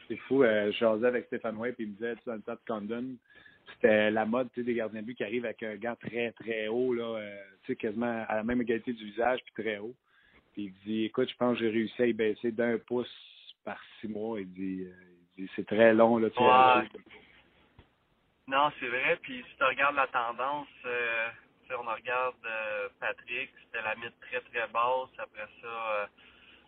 C'est 0.08 0.18
fou. 0.28 0.44
Euh, 0.44 0.72
je 0.72 0.78
jasais 0.78 1.08
avec 1.08 1.26
Stéphane 1.28 1.58
Way 1.58 1.72
puis 1.72 1.86
il 1.86 1.92
me 1.92 1.96
disait, 1.96 2.16
tu 2.18 2.24
dans 2.26 2.36
le 2.36 2.42
temps 2.42 2.54
de 2.54 2.60
Condon, 2.68 3.16
c'était 3.74 4.12
la 4.12 4.26
mode 4.26 4.50
des 4.56 4.74
gardiens 4.74 5.02
de 5.02 5.06
but 5.06 5.16
qui 5.16 5.24
arrivent 5.24 5.46
avec 5.46 5.64
un 5.64 5.76
gant 5.76 5.96
très, 5.96 6.32
très 6.34 6.68
haut, 6.68 6.94
là, 6.94 7.18
euh, 7.18 7.76
quasiment 7.76 8.26
à 8.28 8.36
la 8.36 8.44
même 8.44 8.62
égalité 8.62 8.94
du 8.94 9.06
visage 9.06 9.40
puis 9.44 9.64
très 9.64 9.78
haut. 9.80 9.96
Puis 10.54 10.66
il 10.66 10.74
dit, 10.86 11.06
écoute, 11.06 11.30
je 11.30 11.36
pense 11.36 11.58
que 11.58 11.66
j'ai 11.66 11.72
réussi 11.72 12.02
à 12.02 12.06
y 12.06 12.14
baisser 12.14 12.52
d'un 12.52 12.78
pouce 12.78 13.12
par 13.64 13.80
six 14.00 14.08
mois. 14.08 14.40
Il 14.40 14.52
dit, 14.54 14.84
euh, 14.86 14.94
dit 15.38 15.50
c'est 15.56 15.68
très 15.68 15.94
long, 15.94 16.18
là. 16.18 16.30
Non, 18.48 18.72
c'est 18.80 18.88
vrai. 18.88 19.18
Puis 19.22 19.44
si 19.50 19.58
tu 19.58 19.64
regardes 19.64 19.96
la 19.96 20.08
tendance, 20.08 20.68
euh, 20.86 21.30
on 21.72 21.92
regarde 21.92 22.36
euh, 22.46 22.90
Patrick, 23.00 23.52
c'était 23.64 23.82
la 23.82 23.96
mythe 23.96 24.20
très 24.22 24.40
très 24.42 24.68
basse. 24.68 25.10
Après 25.18 25.48
ça, 25.62 25.68
euh, 25.68 26.06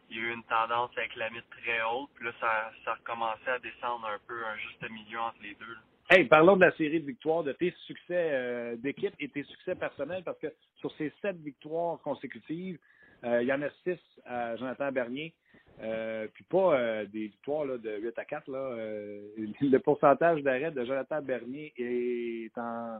il 0.09 0.17
y 0.17 0.19
a 0.19 0.23
eu 0.23 0.33
une 0.33 0.43
tendance 0.43 0.91
avec 0.97 1.15
la 1.15 1.29
mythe 1.29 1.49
très 1.49 1.81
haute. 1.83 2.09
Puis 2.15 2.25
là, 2.25 2.31
ça, 2.39 2.93
recommencé 2.93 3.47
à 3.47 3.59
descendre 3.59 4.07
un 4.07 4.19
peu, 4.27 4.43
un 4.45 4.57
juste 4.57 4.89
milieu 4.89 5.19
entre 5.19 5.41
les 5.41 5.53
deux. 5.55 5.77
Hey, 6.09 6.23
parlons 6.23 6.55
de 6.55 6.61
la 6.61 6.71
série 6.77 7.01
de 7.01 7.05
victoires, 7.05 7.43
de 7.43 7.51
tes 7.51 7.73
succès 7.85 8.29
euh, 8.31 8.75
d'équipe 8.77 9.13
et 9.19 9.27
tes 9.27 9.43
succès 9.43 9.75
personnels, 9.75 10.23
parce 10.23 10.39
que 10.39 10.47
sur 10.77 10.89
ces 10.93 11.11
sept 11.21 11.35
victoires 11.37 11.99
consécutives, 12.01 12.79
euh, 13.25 13.41
il 13.41 13.47
y 13.47 13.51
en 13.51 13.61
a 13.61 13.69
six 13.83 13.99
à 14.25 14.55
Jonathan 14.55 14.89
Bernier. 14.91 15.33
Euh, 15.81 16.27
puis 16.33 16.45
pas 16.45 16.79
euh, 16.79 17.05
des 17.05 17.27
victoires 17.27 17.65
là, 17.65 17.77
de 17.77 17.97
8 17.99 18.17
à 18.17 18.25
4. 18.25 18.49
Là, 18.49 18.57
euh, 18.57 19.21
le 19.37 19.77
pourcentage 19.79 20.41
d'arrêt 20.43 20.71
de 20.71 20.85
Jonathan 20.85 21.21
Bernier 21.21 21.73
est 21.77 22.57
en 22.57 22.99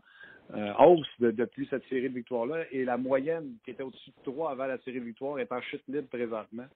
euh, 0.54 0.74
hausse 0.80 1.08
de- 1.20 1.32
depuis 1.32 1.66
cette 1.70 1.88
série 1.88 2.10
de 2.10 2.16
victoires-là 2.16 2.66
et 2.72 2.84
la 2.86 2.98
moyenne 2.98 3.56
qui 3.64 3.72
était 3.72 3.84
au-dessus 3.84 4.12
de 4.12 4.32
3 4.32 4.52
avant 4.52 4.66
la 4.68 4.78
série 4.80 5.00
de 5.00 5.06
victoires 5.06 5.40
est 5.40 5.52
en 5.52 5.62
chute 5.62 5.84
libre 5.88 6.08
présentement. 6.10 6.68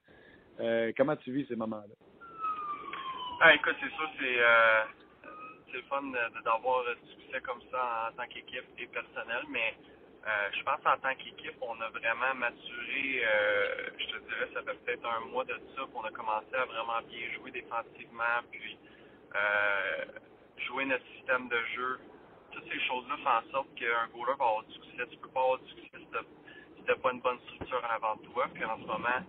Euh, 0.60 0.92
comment 0.96 1.16
tu 1.16 1.30
vis 1.30 1.46
ces 1.46 1.56
moments-là? 1.56 1.94
Ah, 3.40 3.54
écoute, 3.54 3.76
c'est 3.80 3.90
sûr, 3.90 4.10
c'est 4.18 4.38
euh, 4.38 4.82
c'est 5.72 5.78
le 5.78 5.84
fun 5.84 6.02
d'avoir 6.44 6.84
du 6.84 7.10
succès 7.12 7.40
comme 7.40 7.60
ça 7.70 8.10
en 8.10 8.16
tant 8.16 8.28
qu'équipe 8.28 8.64
et 8.78 8.86
personnel, 8.86 9.44
mais 9.48 9.74
euh, 10.26 10.28
je 10.52 10.62
pense 10.62 10.80
qu'en 10.84 10.98
tant 10.98 11.14
qu'équipe, 11.16 11.56
on 11.62 11.80
a 11.80 11.88
vraiment 11.88 12.34
maturé, 12.36 13.24
euh, 13.24 13.90
je 13.98 14.06
te 14.06 14.18
dirais, 14.28 14.48
ça 14.54 14.62
fait 14.62 14.78
peut-être 14.84 15.06
un 15.06 15.20
mois 15.32 15.44
de 15.44 15.58
ça 15.74 15.82
qu'on 15.92 16.02
a 16.02 16.10
commencé 16.10 16.54
à 16.54 16.64
vraiment 16.66 17.00
bien 17.08 17.26
jouer 17.34 17.50
défensivement, 17.50 18.38
puis 18.50 18.78
euh, 19.34 20.04
jouer 20.68 20.84
notre 20.84 21.06
système 21.16 21.48
de 21.48 21.58
jeu. 21.74 22.00
Toutes 22.52 22.70
ces 22.70 22.80
choses-là 22.80 23.16
font 23.24 23.48
en 23.48 23.50
sorte 23.50 23.74
qu'un 23.74 24.06
goaler 24.12 24.36
va 24.38 24.44
avoir 24.44 24.62
du 24.64 24.74
succès. 24.74 25.06
Tu 25.10 25.16
peux 25.16 25.28
pas 25.28 25.40
avoir 25.40 25.58
du 25.58 25.68
succès 25.70 25.98
si 25.98 26.84
t'as 26.86 26.96
pas 26.96 27.12
une 27.12 27.20
bonne 27.20 27.38
structure 27.40 27.82
en 27.82 27.94
avant 27.94 28.16
toi. 28.18 28.46
Puis 28.52 28.64
en 28.64 28.76
ce 28.76 28.86
moment, 28.86 29.24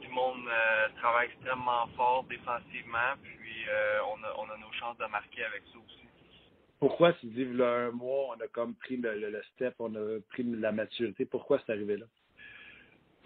tout 0.00 0.08
le 0.08 0.14
monde 0.14 0.48
travaille 0.96 1.26
extrêmement 1.26 1.88
fort 1.96 2.24
défensivement, 2.24 3.18
puis 3.20 3.39
euh, 3.68 4.00
on, 4.04 4.22
a, 4.24 4.34
on 4.38 4.50
a 4.50 4.56
nos 4.58 4.72
chances 4.72 4.96
de 4.98 5.06
marquer 5.06 5.44
avec 5.44 5.62
ça 5.72 5.78
aussi. 5.78 6.06
Pourquoi, 6.78 7.12
tu 7.14 7.26
dis, 7.26 7.42
il 7.42 7.56
y 7.56 7.62
a 7.62 7.68
un 7.68 7.90
mois, 7.90 8.34
on 8.36 8.40
a 8.40 8.48
comme 8.48 8.74
pris 8.74 8.96
le, 8.96 9.18
le- 9.18 9.30
le 9.30 9.42
step, 9.54 9.74
on 9.78 9.94
a 9.94 10.20
pris 10.30 10.42
la 10.44 10.72
maturité. 10.72 11.26
Pourquoi 11.26 11.60
c'est 11.64 11.72
arrivé 11.72 11.96
là? 11.98 12.06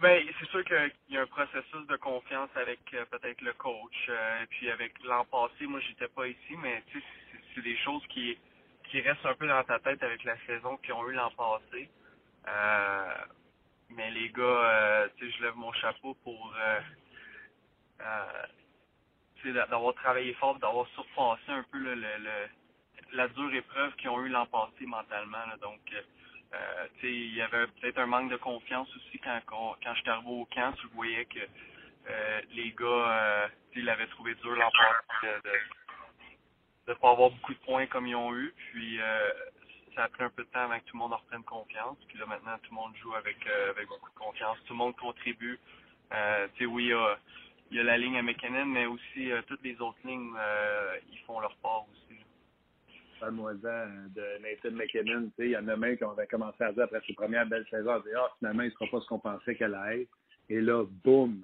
Ben, 0.00 0.26
c'est 0.40 0.48
sûr 0.48 0.64
qu'il 0.64 0.92
y 1.10 1.16
a 1.16 1.22
un 1.22 1.26
processus 1.26 1.86
de 1.86 1.96
confiance 1.96 2.50
avec 2.56 2.80
euh, 2.94 3.04
peut-être 3.06 3.40
le 3.42 3.52
coach, 3.52 4.06
euh, 4.08 4.42
et 4.42 4.46
puis 4.46 4.68
avec 4.70 4.92
l'an 5.04 5.24
passé, 5.26 5.66
moi 5.68 5.78
j'étais 5.80 6.08
pas 6.08 6.26
ici, 6.26 6.56
mais 6.58 6.82
tu 6.88 6.98
sais, 7.00 7.06
c'est- 7.54 7.62
des 7.62 7.76
choses 7.78 8.04
qui 8.08 8.36
qui 8.90 9.00
restent 9.00 9.24
un 9.24 9.34
peu 9.34 9.46
dans 9.46 9.62
ta 9.64 9.78
tête 9.78 10.02
avec 10.02 10.24
la 10.24 10.36
saison 10.46 10.76
qu'ils 10.78 10.92
ont 10.94 11.08
eu 11.08 11.14
l'an 11.14 11.30
passé. 11.30 11.88
Euh, 12.48 13.14
mais 13.90 14.10
les 14.10 14.28
gars, 14.30 15.08
tu 15.16 15.30
sais, 15.30 15.36
je 15.38 15.42
lève 15.44 15.54
mon 15.54 15.72
chapeau 15.74 16.14
pour 16.24 16.52
euh, 16.58 16.80
euh, 18.00 18.46
tu 19.33 19.33
sais, 19.33 19.33
d'a- 19.33 19.33
d'avoir 19.52 19.94
travaillé 19.94 20.34
fort, 20.34 20.58
d'avoir 20.58 20.86
surpassé 20.88 21.42
un 21.48 21.64
peu 21.70 21.78
le, 21.78 21.94
le, 21.94 22.18
le- 22.18 22.48
la 23.12 23.28
dure 23.28 23.54
épreuve 23.54 23.94
qu'ils 23.96 24.10
ont 24.10 24.22
eu 24.24 24.28
l'an 24.28 24.46
passé 24.46 24.86
mentalement. 24.86 25.46
donc, 25.60 25.80
euh, 25.92 26.02
euh, 26.54 26.86
il 27.02 27.34
y 27.34 27.42
avait 27.42 27.66
peut-être 27.68 27.98
un 27.98 28.06
manque 28.06 28.30
de 28.30 28.36
confiance 28.36 28.88
aussi 28.96 29.18
quand, 29.18 29.40
quand, 29.46 29.76
quand 29.82 29.94
j'étais 29.94 30.10
arrivé 30.10 30.30
au 30.30 30.44
camp. 30.46 30.72
Tu 30.80 30.86
voyais 30.94 31.24
que 31.26 31.40
euh, 32.08 32.40
les 32.52 32.72
gars, 32.72 33.50
ils 33.74 33.84
l'avaient 33.84 34.06
trouvé 34.08 34.34
dur 34.36 34.54
l'an 34.56 34.70
passé 34.72 35.00
de, 35.44 35.52
de 36.92 36.94
pas 36.98 37.10
avoir 37.12 37.30
beaucoup 37.30 37.54
de 37.54 37.58
points 37.60 37.86
comme 37.86 38.06
ils 38.06 38.16
ont 38.16 38.34
eu. 38.34 38.54
Puis, 38.72 38.98
ça 39.96 40.04
a 40.04 40.08
pris 40.08 40.24
un 40.24 40.30
peu 40.30 40.44
de 40.44 40.50
temps 40.50 40.60
avant 40.62 40.78
que 40.78 40.84
tout 40.86 40.96
le 40.96 41.00
monde 41.00 41.12
en 41.14 41.18
reprenne 41.18 41.44
confiance. 41.44 41.98
Puis 42.08 42.18
là, 42.18 42.26
maintenant, 42.26 42.58
tout 42.62 42.70
le 42.70 42.76
monde 42.76 42.96
joue 43.02 43.14
avec, 43.14 43.38
beaucoup 43.88 44.10
de 44.10 44.16
confiance. 44.18 44.58
Tout 44.66 44.74
le 44.74 44.78
monde 44.78 44.96
contribue. 44.96 45.58
Tu 46.10 46.16
sais, 46.58 46.66
oui, 46.66 46.84
il 46.84 46.88
y 46.90 46.92
a, 46.94 47.18
il 47.74 47.78
y 47.78 47.80
a 47.80 47.82
la 47.82 47.98
ligne 47.98 48.16
à 48.16 48.22
McKinnon, 48.22 48.66
mais 48.66 48.86
aussi 48.86 49.32
euh, 49.32 49.42
toutes 49.48 49.64
les 49.64 49.74
autres 49.80 49.98
lignes, 50.04 50.32
euh, 50.38 50.96
ils 51.10 51.18
font 51.26 51.40
leur 51.40 51.56
part 51.56 51.84
aussi. 51.90 52.20
Parle-moi-en 53.18 53.56
de 54.14 54.38
Nathan 54.40 54.70
McKinnon. 54.70 55.28
Il 55.40 55.48
y 55.48 55.56
en 55.56 55.66
a 55.66 55.74
même 55.74 55.96
qui 55.96 56.04
avaient 56.04 56.28
commencé 56.28 56.62
à 56.62 56.72
dire 56.72 56.84
après 56.84 57.00
ses 57.04 57.14
premières 57.14 57.46
belles 57.46 57.66
saisons, 57.68 57.90
à 57.90 57.98
dire, 57.98 58.20
ah, 58.20 58.32
finalement, 58.38 58.62
il 58.62 58.66
ne 58.66 58.70
sera 58.70 58.86
pas 58.86 59.00
ce 59.00 59.08
qu'on 59.08 59.18
pensait 59.18 59.56
qu'elle 59.56 59.74
allait. 59.74 60.06
Et 60.48 60.60
là, 60.60 60.84
boum! 61.02 61.42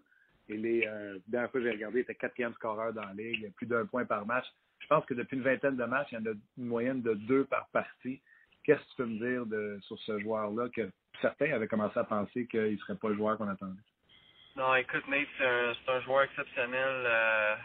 Il 0.49 0.65
est, 0.67 0.87
euh, 0.87 1.15
la 1.15 1.21
dernière 1.27 1.51
fois 1.51 1.61
que 1.61 1.67
j'ai 1.67 1.73
regardé, 1.73 1.99
il 1.99 2.03
était 2.03 2.15
quatrième 2.15 2.55
scoreur 2.55 2.93
dans 2.93 3.07
la 3.07 3.13
ligue, 3.13 3.53
plus 3.57 3.67
d'un 3.67 3.87
point 3.87 4.05
par 4.05 4.25
match. 4.25 4.47
Je 4.79 4.87
pense 4.87 5.05
que 5.07 5.15
depuis 5.15 5.37
une 5.37 5.43
vingtaine 5.43 5.77
de 5.77 5.85
matchs, 5.85 6.13
il 6.13 6.19
y 6.21 6.23
en 6.23 6.27
a 6.27 6.35
une 6.59 6.65
moyenne 6.65 7.03
de 7.03 7.15
deux 7.15 7.45
par 7.47 7.67
partie. 7.71 8.21
Qu'est-ce 8.63 8.79
que 8.79 8.91
tu 8.91 8.97
peux 8.99 9.07
me 9.07 9.19
dire 9.19 9.47
de, 9.47 9.81
sur 9.83 9.99
ce 9.99 10.21
joueur-là 10.21 10.69
que 10.69 10.89
certains 11.21 11.51
avaient 11.53 11.67
commencé 11.67 11.99
à 11.99 12.05
penser 12.05 12.47
qu'il 12.47 12.71
ne 12.71 12.77
serait 12.77 12.95
pas 12.95 13.09
le 13.09 13.17
joueur 13.17 13.37
qu'on 13.37 13.49
attendait? 13.49 13.81
Non, 14.57 14.75
écoute, 14.75 15.07
Nate, 15.09 15.29
c'est 15.39 15.47
un, 15.47 15.73
un 15.95 16.01
joueur 16.01 16.23
exceptionnel. 16.23 17.05
Euh, 17.07 17.57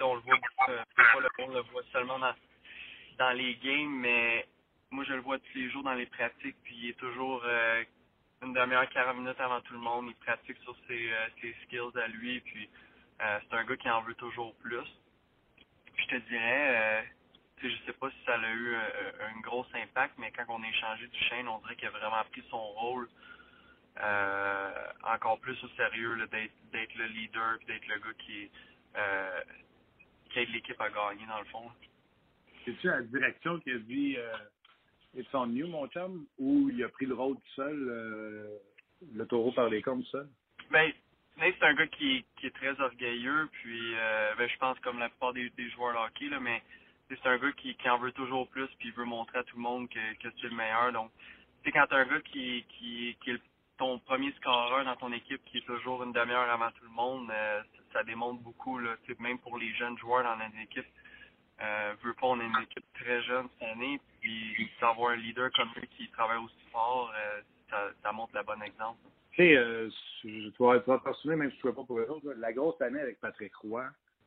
on 0.00 0.14
le 0.14 0.20
voit 0.22 0.38
euh, 0.70 0.82
fois, 1.12 1.20
le 1.20 1.28
monde 1.44 1.54
le 1.54 1.60
voit 1.72 1.82
seulement 1.92 2.18
dans, 2.18 2.34
dans 3.18 3.30
les 3.32 3.54
games, 3.56 3.90
mais 4.00 4.48
moi, 4.90 5.04
je 5.04 5.12
le 5.14 5.20
vois 5.20 5.38
tous 5.38 5.58
les 5.58 5.70
jours 5.70 5.82
dans 5.82 5.94
les 5.94 6.06
pratiques, 6.06 6.56
puis 6.64 6.74
il 6.76 6.88
est 6.90 6.98
toujours 6.98 7.42
euh, 7.44 7.84
une 8.42 8.54
demi-heure, 8.54 8.88
40 8.88 9.16
minutes 9.18 9.40
avant 9.40 9.60
tout 9.60 9.74
le 9.74 9.80
monde. 9.80 10.06
Il 10.08 10.16
pratique 10.16 10.56
sur 10.62 10.74
ses, 10.88 11.12
euh, 11.12 11.28
ses 11.40 11.54
skills 11.64 11.98
à 12.02 12.08
lui, 12.08 12.40
puis 12.40 12.70
euh, 13.20 13.38
c'est 13.42 13.56
un 13.56 13.64
gars 13.64 13.76
qui 13.76 13.90
en 13.90 14.00
veut 14.02 14.14
toujours 14.14 14.54
plus. 14.56 14.86
Puis 15.94 16.06
je 16.08 16.16
te 16.16 16.28
dirais, 16.28 17.02
euh, 17.02 17.02
tu 17.58 17.70
sais, 17.70 17.76
je 17.76 17.86
sais 17.86 17.92
pas 17.98 18.10
si 18.10 18.16
ça 18.24 18.34
a 18.36 18.50
eu 18.50 18.74
euh, 18.74 19.28
un 19.34 19.40
gros 19.40 19.66
impact, 19.74 20.14
mais 20.18 20.32
quand 20.32 20.46
on 20.48 20.62
a 20.62 20.68
échangé 20.68 21.06
du 21.08 21.18
chaîne, 21.24 21.46
on 21.48 21.58
dirait 21.58 21.76
qu'il 21.76 21.88
a 21.88 21.90
vraiment 21.90 22.24
pris 22.32 22.42
son 22.50 22.62
rôle 22.62 23.04
euh, 23.06 23.29
encore 25.02 25.38
plus 25.40 25.62
au 25.64 25.68
sérieux 25.76 26.16
d'être 26.30 26.94
le 26.94 27.06
leader 27.06 27.58
d'être 27.66 27.86
le 27.88 27.98
gars 27.98 28.14
qui 28.24 28.50
euh, 28.96 29.40
qui 30.30 30.38
aide 30.38 30.50
l'équipe 30.50 30.80
à 30.80 30.88
gagner 30.90 31.26
dans 31.26 31.38
le 31.38 31.44
fond. 31.46 31.70
C'est-tu 32.64 32.86
la 32.86 33.02
direction 33.02 33.58
qui 33.60 33.70
a 33.70 33.78
dit 33.78 34.16
euh, 34.16 34.32
It's 35.16 35.32
on 35.34 35.50
you, 35.52 35.66
mon 35.66 35.88
chum, 35.88 36.26
ou 36.38 36.70
il 36.70 36.82
a 36.84 36.88
pris 36.88 37.06
le 37.06 37.14
rôle 37.14 37.36
tout 37.36 37.52
seul, 37.56 37.88
euh, 37.88 38.58
le 39.14 39.26
taureau 39.26 39.52
par 39.52 39.68
les 39.68 39.82
cornes 39.82 40.02
tout 40.02 40.10
seul? 40.10 40.28
Ben, 40.70 40.92
c'est 41.38 41.62
un 41.62 41.74
gars 41.74 41.86
qui, 41.88 42.24
qui 42.38 42.46
est 42.46 42.54
très 42.54 42.78
orgueilleux, 42.80 43.48
puis 43.52 43.94
euh, 43.96 44.34
ben, 44.36 44.48
je 44.48 44.56
pense 44.58 44.78
comme 44.80 44.98
la 44.98 45.08
plupart 45.08 45.32
des, 45.32 45.50
des 45.50 45.70
joueurs 45.70 45.94
de 45.94 45.98
hockey, 45.98 46.28
là, 46.28 46.38
mais 46.38 46.62
c'est 47.08 47.26
un 47.26 47.38
gars 47.38 47.52
qui, 47.52 47.74
qui 47.74 47.88
en 47.88 47.98
veut 47.98 48.12
toujours 48.12 48.48
plus, 48.48 48.68
puis 48.78 48.88
il 48.88 48.94
veut 48.94 49.04
montrer 49.04 49.38
à 49.38 49.44
tout 49.44 49.56
le 49.56 49.62
monde 49.62 49.88
que, 49.88 50.14
que 50.22 50.28
c'est 50.40 50.48
le 50.48 50.54
meilleur. 50.54 50.92
Donc, 50.92 51.10
tu 51.62 51.70
sais, 51.70 51.72
quand 51.72 51.92
un 51.92 52.04
gars 52.04 52.20
qui, 52.20 52.64
qui, 52.68 53.16
qui 53.20 53.30
est 53.30 53.34
le 53.34 53.40
ton 53.80 53.98
premier 54.00 54.30
scoreur 54.32 54.84
dans 54.84 54.96
ton 54.96 55.10
équipe 55.10 55.42
qui 55.46 55.58
est 55.58 55.66
toujours 55.66 56.02
une 56.04 56.12
demi-heure 56.12 56.50
avant 56.50 56.70
tout 56.72 56.84
le 56.84 56.90
monde, 56.90 57.30
euh, 57.30 57.62
ça 57.94 58.04
démontre 58.04 58.42
beaucoup, 58.42 58.78
là, 58.78 58.90
même 59.18 59.38
pour 59.38 59.56
les 59.56 59.72
jeunes 59.74 59.96
joueurs 59.96 60.22
dans 60.22 60.36
notre 60.36 60.58
équipe. 60.62 60.86
Euh, 61.62 61.94
veut 62.04 62.12
pas, 62.12 62.26
on 62.26 62.40
est 62.40 62.44
une 62.44 62.62
équipe 62.62 62.84
très 62.94 63.22
jeune 63.22 63.46
cette 63.58 63.68
année, 63.70 63.98
puis 64.20 64.70
d'avoir 64.82 65.12
un 65.12 65.16
leader 65.16 65.50
comme 65.56 65.70
lui 65.76 65.88
qui 65.96 66.10
travaille 66.10 66.36
aussi 66.44 66.62
fort, 66.70 67.10
euh, 67.16 67.90
ça, 68.02 68.12
montre 68.12 68.36
le 68.36 68.42
bon 68.42 68.62
exemple. 68.62 68.98
Tu 69.32 69.44
sais, 69.44 69.56
euh, 69.56 69.88
vas 70.58 70.80
te 70.80 71.28
même 71.28 71.50
si 71.50 71.58
tu 71.58 71.66
ne 71.66 71.72
pas 71.72 71.84
pour 71.84 71.98
eux 71.98 72.06
autres, 72.10 72.34
la 72.36 72.52
grosse 72.52 72.80
année 72.82 73.00
avec 73.00 73.18
Patrick 73.18 73.54
Roy, 73.56 73.86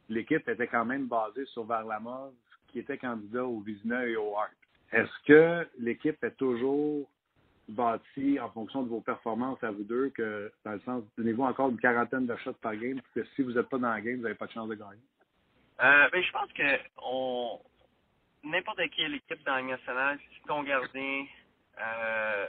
l'équipe 0.10 0.48
était 0.50 0.68
quand 0.68 0.86
même 0.86 1.08
basée 1.08 1.46
sur 1.46 1.64
Varlamov, 1.64 2.34
qui 2.70 2.80
était 2.80 2.98
candidat 2.98 3.46
au 3.46 3.60
Vizina 3.60 4.04
et 4.08 4.16
au 4.16 4.36
Hart. 4.36 4.52
Est-ce 4.92 5.28
que 5.28 5.68
l'équipe 5.78 6.24
est 6.24 6.38
toujours 6.38 7.08
bâtie 7.70 8.40
en 8.40 8.50
fonction 8.50 8.84
de 8.84 8.90
vos 8.90 9.02
performances 9.02 9.64
à 9.64 9.72
vous 9.72 9.84
deux, 9.84 10.10
que 10.10 10.52
dans 10.66 10.74
le 10.74 10.80
sens, 10.82 11.04
donnez-vous 11.18 11.44
encore 11.44 11.70
une 11.70 11.80
quarantaine 11.80 12.26
de 12.26 12.36
shots 12.38 12.54
par 12.62 12.76
game, 12.76 13.00
parce 13.00 13.14
que 13.14 13.36
si 13.36 13.42
vous 13.42 13.54
n'êtes 13.54 13.70
pas 13.70 13.78
dans 13.78 13.90
la 13.90 14.02
game, 14.02 14.18
vous 14.18 14.24
n'avez 14.24 14.36
pas 14.36 14.48
de 14.48 14.52
chance 14.52 14.68
de 14.68 14.76
gagner? 14.76 15.02
Euh, 15.82 16.10
ben, 16.12 16.24
je 16.24 16.32
pense 16.32 16.52
que 16.54 16.80
on 17.02 17.60
n'importe 18.44 18.82
quelle 18.96 19.16
équipe 19.16 19.44
dans 19.46 19.56
la 19.56 19.62
nationale, 19.62 20.20
si 20.34 20.42
ton 20.48 20.64
gardien 20.64 21.26
euh, 21.80 22.48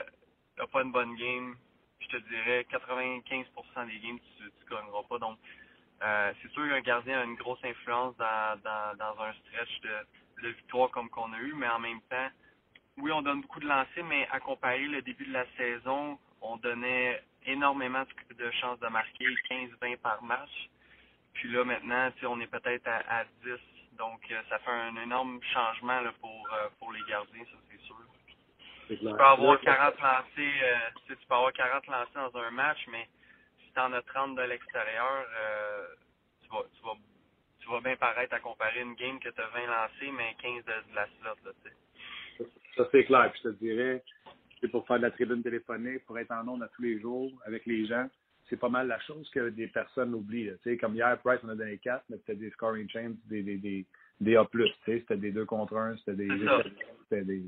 n'a 0.57 0.67
pas 0.67 0.81
une 0.83 0.91
bonne 0.91 1.15
game, 1.15 1.55
je 1.99 2.07
te 2.07 2.17
dirais 2.29 2.65
95% 2.71 3.87
des 3.87 3.99
games, 3.99 4.19
tu 4.37 4.43
ne 4.43 4.69
gagneras 4.69 5.03
pas. 5.09 5.17
Donc, 5.19 5.37
euh, 6.03 6.33
c'est 6.41 6.51
sûr 6.51 6.67
qu'un 6.67 6.81
gardien 6.81 7.21
a 7.21 7.23
une 7.23 7.35
grosse 7.35 7.63
influence 7.63 8.15
dans, 8.17 8.59
dans, 8.63 8.97
dans 8.97 9.23
un 9.23 9.33
stretch 9.33 9.81
de, 9.81 10.43
de 10.43 10.49
victoire 10.49 10.91
comme 10.91 11.09
qu'on 11.09 11.31
a 11.33 11.39
eu, 11.39 11.53
mais 11.55 11.69
en 11.69 11.79
même 11.79 12.01
temps, 12.09 12.29
oui, 12.97 13.11
on 13.11 13.21
donne 13.21 13.41
beaucoup 13.41 13.59
de 13.59 13.67
lancers, 13.67 14.05
mais 14.05 14.27
à 14.31 14.39
comparer 14.39 14.87
le 14.87 15.01
début 15.01 15.25
de 15.25 15.33
la 15.33 15.45
saison, 15.57 16.17
on 16.41 16.57
donnait 16.57 17.21
énormément 17.45 18.03
de 18.37 18.51
chances 18.51 18.79
de 18.79 18.87
marquer, 18.87 19.25
15-20 19.49 19.97
par 19.97 20.23
match. 20.23 20.69
Puis 21.33 21.51
là, 21.51 21.65
maintenant, 21.65 22.09
on 22.23 22.39
est 22.39 22.47
peut-être 22.47 22.87
à, 22.87 23.19
à 23.19 23.23
10. 23.43 23.51
Donc, 23.97 24.21
euh, 24.31 24.41
ça 24.49 24.59
fait 24.59 24.71
un 24.71 24.95
énorme 24.97 25.39
changement 25.53 26.01
là, 26.01 26.11
pour, 26.19 26.47
euh, 26.53 26.69
pour 26.79 26.91
les 26.91 27.01
gardiens, 27.07 27.43
ça 27.45 27.57
c'est 27.69 27.81
sûr. 27.85 27.95
Tu 28.87 28.97
peux 28.97 29.23
avoir 29.23 29.59
40 29.61 29.99
lancés, 29.99 30.51
euh, 30.63 30.77
tu 31.07 31.15
peux 31.15 31.33
avoir 31.33 31.53
40 31.53 31.87
lancés 31.87 32.11
dans 32.13 32.37
un 32.39 32.51
match, 32.51 32.79
mais 32.91 33.07
si 33.59 33.71
tu 33.73 33.79
en 33.79 33.91
as 33.93 34.01
30 34.03 34.35
de 34.35 34.43
l'extérieur, 34.43 35.25
euh, 35.35 35.87
tu, 36.43 36.49
vas, 36.49 36.63
tu, 36.75 36.83
vas, 36.83 36.93
tu 37.61 37.69
vas 37.69 37.81
bien 37.81 37.95
paraître 37.95 38.33
à 38.35 38.39
comparer 38.39 38.81
une 38.81 38.95
game 38.95 39.19
que 39.19 39.29
tu 39.29 39.41
as 39.41 39.47
20 39.47 39.65
lancés, 39.65 40.11
mais 40.11 40.35
15 40.41 40.65
de, 40.65 40.91
de 40.91 40.95
la 40.95 41.07
slot. 41.07 41.35
Là, 41.45 41.51
ça, 41.63 41.69
ça 42.77 42.87
c'est 42.91 43.05
clair. 43.05 43.31
Puis 43.31 43.41
je 43.43 43.49
te 43.49 43.55
dirais, 43.55 44.03
c'est 44.61 44.67
pour 44.69 44.85
faire 44.87 44.97
de 44.97 45.03
la 45.03 45.11
tribune 45.11 45.43
téléphonique, 45.43 46.05
pour 46.05 46.17
être 46.19 46.31
en 46.31 46.47
ondes 46.47 46.63
à 46.63 46.69
tous 46.75 46.81
les 46.81 46.99
jours 46.99 47.31
avec 47.45 47.65
les 47.65 47.85
gens 47.85 48.07
c'est 48.49 48.59
pas 48.59 48.69
mal 48.69 48.87
la 48.87 48.99
chose 49.01 49.29
que 49.31 49.49
des 49.49 49.67
personnes 49.67 50.13
oublient. 50.13 50.51
Sais, 50.63 50.77
comme 50.77 50.95
hier, 50.95 51.17
Price, 51.23 51.39
on 51.43 51.49
a 51.49 51.55
donné 51.55 51.77
4, 51.77 52.05
mais 52.09 52.17
c'était 52.17 52.35
des 52.35 52.51
scoring 52.51 52.89
chains, 52.89 53.13
des, 53.25 53.41
des, 53.41 53.57
des, 53.57 53.85
des 54.19 54.35
A+. 54.35 54.45
Tu 54.51 54.67
sais, 54.85 54.99
c'était 54.99 55.17
des 55.17 55.31
2 55.31 55.45
contre 55.45 55.75
1, 55.75 55.97
c'était 55.97 56.13
des... 56.13 56.27
C'était 57.03 57.25
des... 57.25 57.43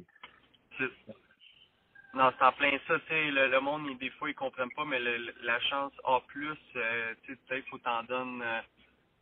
Non, 2.13 2.31
c'est 2.37 2.45
en 2.45 2.51
plein 2.53 2.71
ça. 2.87 2.99
Tu 2.99 3.07
sais, 3.09 3.31
le, 3.31 3.47
le 3.49 3.59
monde, 3.59 3.97
des 3.99 4.09
fois, 4.11 4.29
ils 4.29 4.35
comprennent 4.35 4.71
pas, 4.71 4.85
mais 4.85 4.99
le, 4.99 5.33
la 5.43 5.59
chance 5.61 5.93
A+, 6.03 6.19
euh, 6.35 7.13
tu 7.23 7.33
sais, 7.33 7.39
peut-être 7.47 7.67
faut 7.67 7.77
t'en 7.77 8.03
donner 8.03 8.43
euh, 8.43 8.59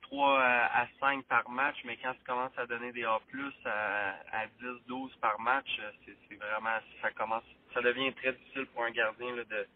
3 0.10 0.40
à, 0.40 0.82
à 0.82 0.88
5 1.00 1.26
par 1.26 1.50
match, 1.50 1.76
mais 1.86 1.98
quand 1.98 2.14
tu 2.14 2.24
commences 2.26 2.58
à 2.58 2.66
donner 2.66 2.92
des 2.92 3.04
A+, 3.04 3.20
à, 3.66 4.16
à 4.32 4.48
10, 4.60 4.66
12 4.88 5.16
par 5.22 5.40
match, 5.40 5.68
euh, 5.80 5.92
c'est 6.28 6.36
vraiment... 6.36 6.78
Ça 7.02 7.12
commence... 7.12 7.44
Ça 7.74 7.82
devient 7.82 8.14
très 8.14 8.34
difficile 8.34 8.66
pour 8.68 8.84
un 8.84 8.92
gardien 8.92 9.36
là, 9.36 9.44
de 9.44 9.68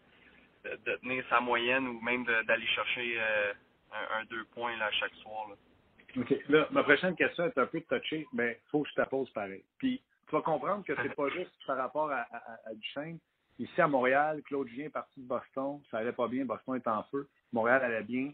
de, 0.64 0.78
de, 0.84 0.96
tenir 0.96 1.24
sa 1.28 1.40
moyenne 1.40 1.86
ou 1.86 2.00
même 2.00 2.24
d'aller 2.46 2.66
chercher 2.66 3.14
euh, 3.18 3.52
un, 3.92 4.20
un, 4.20 4.24
deux 4.24 4.44
points 4.54 4.76
là, 4.76 4.90
chaque 4.92 5.14
soir. 5.16 5.48
Là. 5.48 5.56
OK. 6.16 6.34
Là, 6.48 6.68
ma 6.70 6.82
prochaine 6.82 7.14
question 7.14 7.46
est 7.46 7.58
un 7.58 7.66
peu 7.66 7.80
touchée, 7.82 8.26
mais 8.32 8.60
il 8.66 8.70
faut 8.70 8.82
que 8.82 8.88
je 8.90 8.94
te 8.94 9.08
pose 9.08 9.30
pareil. 9.30 9.62
Puis, 9.78 10.02
tu 10.26 10.32
vas 10.32 10.42
comprendre 10.42 10.84
que 10.84 10.94
c'est 11.02 11.14
pas 11.14 11.28
juste 11.34 11.52
par 11.66 11.76
rapport 11.76 12.10
à, 12.10 12.20
à, 12.30 12.68
à 12.68 12.74
Duchesne. 12.74 13.18
Ici, 13.58 13.80
à 13.80 13.88
Montréal, 13.88 14.42
Claude 14.44 14.68
Julien 14.68 14.86
est 14.86 14.90
parti 14.90 15.20
de 15.20 15.26
Boston. 15.26 15.80
Ça 15.90 15.98
allait 15.98 16.12
pas 16.12 16.28
bien. 16.28 16.44
Boston 16.44 16.76
est 16.76 16.88
en 16.88 17.02
feu. 17.04 17.28
Montréal 17.52 17.82
allait 17.84 18.04
bien. 18.04 18.32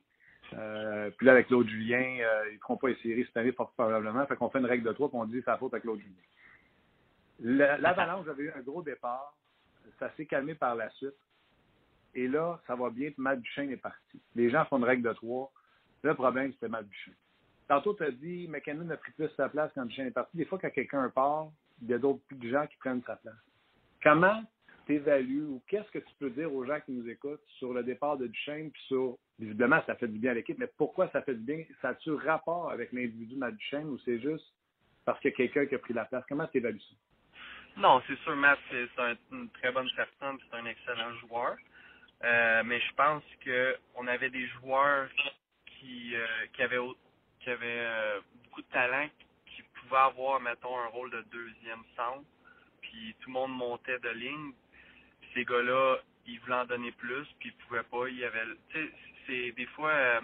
Euh, 0.55 1.11
puis 1.17 1.27
là, 1.27 1.33
avec 1.33 1.49
Claude 1.49 1.69
Julien, 1.69 2.19
euh, 2.21 2.45
ils 2.51 2.55
ne 2.55 2.61
feront 2.61 2.77
pas 2.77 2.89
les 2.89 2.97
séries 2.97 3.25
cette 3.27 3.37
année, 3.37 3.53
fort 3.53 3.73
probablement. 3.73 4.27
Fait 4.27 4.37
qu'on 4.37 4.51
fait 4.51 4.59
une 4.59 4.67
règle 4.67 4.85
de 4.85 4.93
trois, 4.93 5.09
puis 5.09 5.19
on 5.19 5.25
dit 5.25 5.41
c'est 5.45 5.51
la 5.51 5.59
faute 5.59 5.75
à 5.75 5.81
Claude 5.81 6.01
Julien. 6.01 7.59
L'Avalanche 7.79 8.29
avait 8.29 8.45
eu 8.45 8.53
un 8.57 8.61
gros 8.61 8.83
départ. 8.83 9.35
Ça 9.99 10.11
s'est 10.17 10.27
calmé 10.27 10.55
par 10.55 10.75
la 10.75 10.91
suite. 10.91 11.15
Et 12.15 12.29
là, 12.29 12.61
ça 12.67 12.75
va 12.75 12.91
bien, 12.91 13.11
Matt 13.19 13.41
Duchesne 13.41 13.71
est 13.71 13.77
parti. 13.77 14.21
Les 14.35 14.49
gens 14.49 14.65
font 14.65 14.79
une 14.79 14.85
règle 14.85 15.03
de 15.03 15.13
trois. 15.13 15.53
Le 16.03 16.15
problème, 16.15 16.53
c'était 16.53 16.69
Matt 16.69 16.87
Duchesne. 16.89 17.15
Tantôt, 17.69 17.95
tu 17.95 18.05
as 18.05 18.11
dit, 18.11 18.47
McKinnon 18.49 18.89
a 18.91 18.97
pris 18.97 19.13
plus 19.13 19.29
sa 19.37 19.49
place 19.49 19.71
quand 19.75 19.85
Duchesne 19.85 20.07
est 20.07 20.13
parti. 20.13 20.37
Des 20.37 20.45
fois, 20.47 20.59
quand 20.59 20.71
quelqu'un 20.71 21.09
part, 21.11 21.49
il 21.83 21.89
y 21.89 21.95
a 21.95 21.99
d'autres 21.99 22.23
gens 22.43 22.67
qui 22.67 22.77
prennent 22.79 23.03
sa 23.07 23.17
place. 23.17 23.35
Comment 24.03 24.43
tu 24.87 24.95
évalues 24.95 25.45
ou 25.45 25.63
qu'est-ce 25.69 25.91
que 25.91 25.99
tu 25.99 26.15
peux 26.19 26.31
dire 26.31 26.53
aux 26.53 26.65
gens 26.65 26.81
qui 26.81 26.93
nous 26.93 27.09
écoutent 27.09 27.45
sur 27.59 27.73
le 27.73 27.83
départ 27.83 28.17
de 28.17 28.27
Duchesne 28.27 28.71
puis 28.71 28.83
sur, 28.83 29.19
visiblement, 29.39 29.83
ça 29.87 29.97
fait 29.97 30.09
du 30.09 30.19
bien 30.19 30.31
à 30.31 30.35
l'équipe, 30.35 30.59
mais 30.59 30.71
pourquoi 30.79 31.09
ça 31.11 31.23
fait 31.23 31.35
du 31.35 31.43
bien? 31.43 31.65
Ça 31.83 31.91
a-tu 31.91 32.13
rapport 32.13 32.71
avec 32.71 32.93
l'individu 32.93 33.37
Matt 33.37 33.57
Duchesne 33.57 33.89
ou 33.89 33.99
c'est 33.99 34.21
juste 34.21 34.53
parce 35.05 35.25
a 35.25 35.31
quelqu'un 35.31 35.67
qui 35.67 35.75
a 35.75 35.79
pris 35.79 35.95
la 35.95 36.05
place? 36.05 36.25
Comment 36.29 36.47
tu 36.49 36.59
évalues 36.59 36.81
ça? 36.81 36.95
Non, 37.77 38.03
c'est 38.07 38.19
sûr, 38.21 38.35
Matt, 38.35 38.59
c'est 38.71 38.89
un, 38.99 39.15
une 39.33 39.51
très 39.51 39.71
bonne 39.71 39.89
personne, 39.95 40.39
c'est 40.51 40.57
un 40.57 40.67
excellent 40.67 41.15
joueur. 41.29 41.57
Euh, 42.25 42.63
mais 42.65 42.81
je 42.81 42.95
pense 42.95 43.23
que 43.45 43.77
on 43.95 44.07
avait 44.07 44.31
des 44.31 44.47
joueurs 44.47 45.09
qui, 45.67 46.17
euh, 46.17 46.27
qui 46.55 46.63
avaient, 46.63 46.79
qui 47.41 47.51
avaient 47.51 47.67
euh, 47.67 48.21
beaucoup 48.45 48.63
de 48.63 48.69
talent, 48.69 49.09
qui 49.47 49.63
pouvaient 49.75 50.01
avoir, 50.01 50.41
mettons, 50.41 50.79
un 50.79 50.87
rôle 50.87 51.11
de 51.11 51.23
deuxième 51.31 51.83
centre. 51.95 52.25
Puis 52.81 53.15
tout 53.21 53.29
le 53.29 53.35
monde 53.35 53.55
montait 53.55 53.99
de 53.99 54.09
ligne. 54.09 54.53
Ces 55.37 55.45
gars-là, 55.45 55.99
ils 56.27 56.41
voulaient 56.41 56.55
en 56.55 56.65
donner 56.65 56.93
plus, 56.93 57.27
puis 57.39 57.51
ils 57.51 57.67
pouvaient 57.67 57.83
pas. 57.83 58.09
Il 58.09 58.17
y 58.17 58.25
avait, 58.25 58.45
c'est 59.27 59.53
des 59.53 59.67
fois 59.67 59.91
euh, 59.91 60.21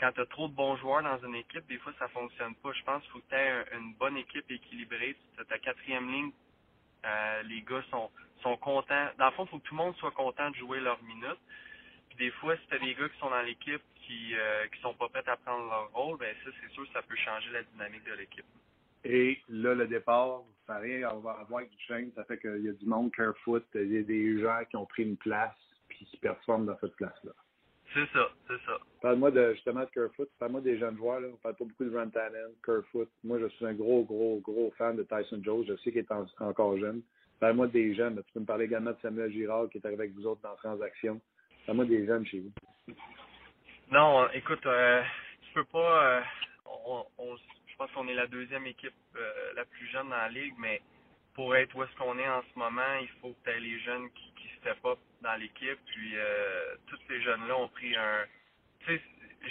quand 0.00 0.10
tu 0.12 0.22
as 0.22 0.26
trop 0.26 0.48
de 0.48 0.54
bons 0.54 0.76
joueurs 0.78 1.02
dans 1.02 1.18
une 1.26 1.34
équipe, 1.34 1.66
des 1.66 1.76
fois 1.76 1.92
ça 1.98 2.08
fonctionne 2.08 2.54
pas. 2.56 2.72
Je 2.72 2.82
pense 2.82 3.02
qu'il 3.02 3.12
faut 3.12 3.18
que 3.18 3.28
tu 3.28 3.34
aies 3.34 3.64
une 3.76 3.92
bonne 3.92 4.16
équipe 4.16 4.50
équilibrée. 4.50 5.16
Tu 5.34 5.40
as 5.42 5.44
ta 5.44 5.58
quatrième 5.58 6.10
ligne, 6.10 6.30
euh, 7.04 7.42
les 7.42 7.60
gars 7.60 7.82
sont 7.90 8.10
sont 8.42 8.56
contents. 8.56 9.08
Dans 9.18 9.26
le 9.26 9.32
fond, 9.32 9.44
il 9.44 9.48
faut 9.50 9.58
que 9.58 9.68
tout 9.68 9.74
le 9.74 9.84
monde 9.84 9.96
soit 9.96 10.12
content 10.12 10.50
de 10.50 10.56
jouer 10.56 10.80
leurs 10.80 11.02
minutes. 11.02 11.40
Puis 12.08 12.16
des 12.16 12.30
fois, 12.30 12.56
si 12.56 12.66
tu 12.68 12.74
as 12.74 12.78
des 12.78 12.94
gars 12.94 13.10
qui 13.10 13.18
sont 13.18 13.28
dans 13.28 13.42
l'équipe 13.42 13.82
qui 14.06 14.34
euh, 14.34 14.66
qui 14.68 14.80
sont 14.80 14.94
pas 14.94 15.10
prêts 15.10 15.28
à 15.28 15.36
prendre 15.36 15.68
leur 15.68 15.90
rôle, 15.92 16.16
ben 16.16 16.34
ça, 16.42 16.50
c'est 16.58 16.72
sûr, 16.72 16.86
ça 16.94 17.02
peut 17.02 17.16
changer 17.16 17.50
la 17.50 17.62
dynamique 17.64 18.04
de 18.04 18.14
l'équipe. 18.14 18.46
Et 19.08 19.38
là, 19.48 19.74
le 19.74 19.86
départ, 19.86 20.42
ça 20.66 20.74
n'a 20.74 20.78
rien 20.80 21.08
à 21.08 21.14
voir 21.14 21.46
avec 21.48 21.70
du 21.70 21.78
chaîne. 21.86 22.10
Ça 22.16 22.24
fait 22.24 22.38
qu'il 22.38 22.64
y 22.64 22.68
a 22.68 22.72
du 22.72 22.86
monde 22.86 23.12
Carefoot, 23.12 23.64
il 23.74 23.92
y 23.92 23.98
a 23.98 24.02
des 24.02 24.40
gens 24.40 24.58
qui 24.68 24.76
ont 24.76 24.86
pris 24.86 25.04
une 25.04 25.16
place 25.16 25.54
puis 25.88 26.04
qui 26.06 26.16
performent 26.16 26.66
dans 26.66 26.76
cette 26.80 26.96
place-là. 26.96 27.32
C'est 27.94 28.06
ça, 28.12 28.28
c'est 28.48 28.60
ça. 28.66 28.78
Parle-moi 29.00 29.30
de 29.30 29.52
justement 29.54 29.80
de 29.80 29.90
Kerfoot, 29.90 30.28
parle-moi 30.38 30.60
des 30.60 30.76
jeunes 30.76 30.96
joueurs. 30.96 31.20
Là. 31.20 31.28
On 31.32 31.36
parle 31.36 31.54
pas 31.54 31.64
beaucoup 31.64 31.84
de 31.84 31.96
Rantanen, 31.96 32.50
Kerfoot. 32.64 33.08
Moi, 33.22 33.38
je 33.38 33.46
suis 33.46 33.64
un 33.64 33.74
gros, 33.74 34.02
gros, 34.04 34.40
gros 34.40 34.72
fan 34.76 34.96
de 34.96 35.04
Tyson 35.04 35.40
Jones. 35.42 35.64
Je 35.68 35.76
sais 35.76 35.92
qu'il 35.92 36.00
est 36.00 36.12
en, 36.12 36.26
encore 36.40 36.76
jeune. 36.78 37.02
Parle-moi 37.38 37.68
des 37.68 37.94
jeunes. 37.94 38.16
Tu 38.26 38.32
peux 38.34 38.40
me 38.40 38.44
parler 38.44 38.64
également 38.64 38.90
de 38.90 38.98
Samuel 39.02 39.30
Girard 39.30 39.68
qui 39.70 39.78
est 39.78 39.86
arrivé 39.86 40.02
avec 40.02 40.14
vous 40.14 40.26
autres 40.26 40.40
dans 40.42 40.56
Transaction. 40.56 41.20
Parle-moi 41.64 41.84
des 41.84 42.06
jeunes 42.06 42.26
chez 42.26 42.40
vous. 42.40 42.94
Non, 43.92 44.28
écoute, 44.34 44.66
euh, 44.66 45.02
tu 45.42 45.52
peux 45.54 45.64
pas. 45.64 46.16
Euh, 46.16 46.20
on, 46.86 47.04
on, 47.18 47.36
je 47.76 47.84
pense 47.84 47.92
qu'on 47.92 48.08
est 48.08 48.14
la 48.14 48.26
deuxième 48.26 48.66
équipe 48.66 48.94
euh, 49.16 49.52
la 49.54 49.66
plus 49.66 49.86
jeune 49.88 50.08
dans 50.08 50.16
la 50.16 50.30
ligue, 50.30 50.54
mais 50.56 50.80
pour 51.34 51.54
être 51.54 51.74
où 51.76 51.82
est-ce 51.82 51.94
qu'on 51.96 52.18
est 52.18 52.28
en 52.28 52.42
ce 52.42 52.58
moment, 52.58 52.96
il 53.02 53.08
faut 53.20 53.34
que 53.34 53.44
tu 53.44 53.50
aies 53.50 53.60
les 53.60 53.78
jeunes 53.80 54.08
qui, 54.12 54.32
qui 54.32 54.48
step 54.60 54.82
up 54.86 54.98
dans 55.20 55.34
l'équipe. 55.34 55.78
Puis 55.84 56.12
euh, 56.14 56.76
tous 56.86 56.98
ces 57.06 57.20
jeunes-là 57.20 57.54
ont 57.54 57.68
pris 57.68 57.94
un. 57.94 58.24
Tu 58.80 58.96
sais, 58.96 59.02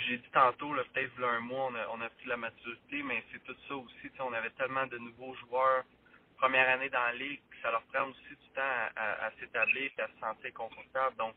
j'ai 0.08 0.18
dit 0.18 0.30
tantôt, 0.34 0.74
peut-être 0.74 1.24
un 1.24 1.40
mois, 1.42 1.68
on 1.72 1.76
a, 1.76 1.88
on 1.94 2.02
a 2.02 2.10
pris 2.10 2.26
la 2.26 2.38
maturité, 2.38 3.04
mais 3.04 3.24
c'est 3.32 3.44
tout 3.44 3.56
ça 3.68 3.76
aussi. 3.76 4.10
On 4.20 4.34
avait 4.34 4.50
tellement 4.52 4.88
de 4.88 4.98
nouveaux 4.98 5.36
joueurs 5.36 5.84
première 6.38 6.68
année 6.68 6.90
dans 6.90 7.04
la 7.04 7.14
ligue, 7.14 7.42
puis 7.50 7.60
ça 7.62 7.70
leur 7.72 7.84
prend 7.84 8.10
aussi 8.10 8.30
du 8.30 8.50
temps 8.56 8.62
à, 8.62 8.92
à, 8.96 9.28
à 9.28 9.32
s'établir 9.40 9.92
et 9.98 10.02
à 10.02 10.08
se 10.08 10.20
sentir 10.20 10.54
confortable. 10.54 11.16
Donc, 11.18 11.36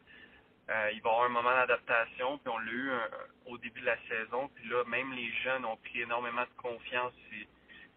euh, 0.70 0.90
il 0.92 1.00
va 1.02 1.10
y 1.10 1.12
avoir 1.12 1.24
un 1.26 1.28
moment 1.28 1.54
d'adaptation, 1.54 2.38
puis 2.38 2.52
on 2.52 2.58
l'a 2.58 2.72
eu 2.72 2.90
un, 2.90 3.08
au 3.48 3.58
début 3.58 3.80
de 3.80 3.86
la 3.86 3.98
saison. 4.08 4.48
Puis 4.54 4.68
là, 4.68 4.84
même 4.84 5.12
les 5.12 5.30
jeunes 5.44 5.64
ont 5.64 5.76
pris 5.76 6.02
énormément 6.02 6.42
de 6.42 6.62
confiance. 6.62 7.12
Et, 7.32 7.46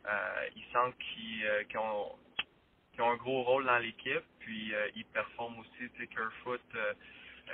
euh, 0.08 0.50
ils 0.56 0.66
sentent 0.74 0.98
qu'ils 0.98 1.46
euh, 1.46 1.64
ont, 1.80 2.16
ont 3.00 3.12
un 3.12 3.18
gros 3.18 3.44
rôle 3.44 3.66
dans 3.66 3.78
l'équipe, 3.78 4.24
puis 4.40 4.74
euh, 4.74 4.90
ils 4.96 5.06
performent 5.06 5.60
aussi. 5.60 5.90
Tu 5.96 6.02
sais, 6.02 6.08
Kerfoot, 6.08 6.62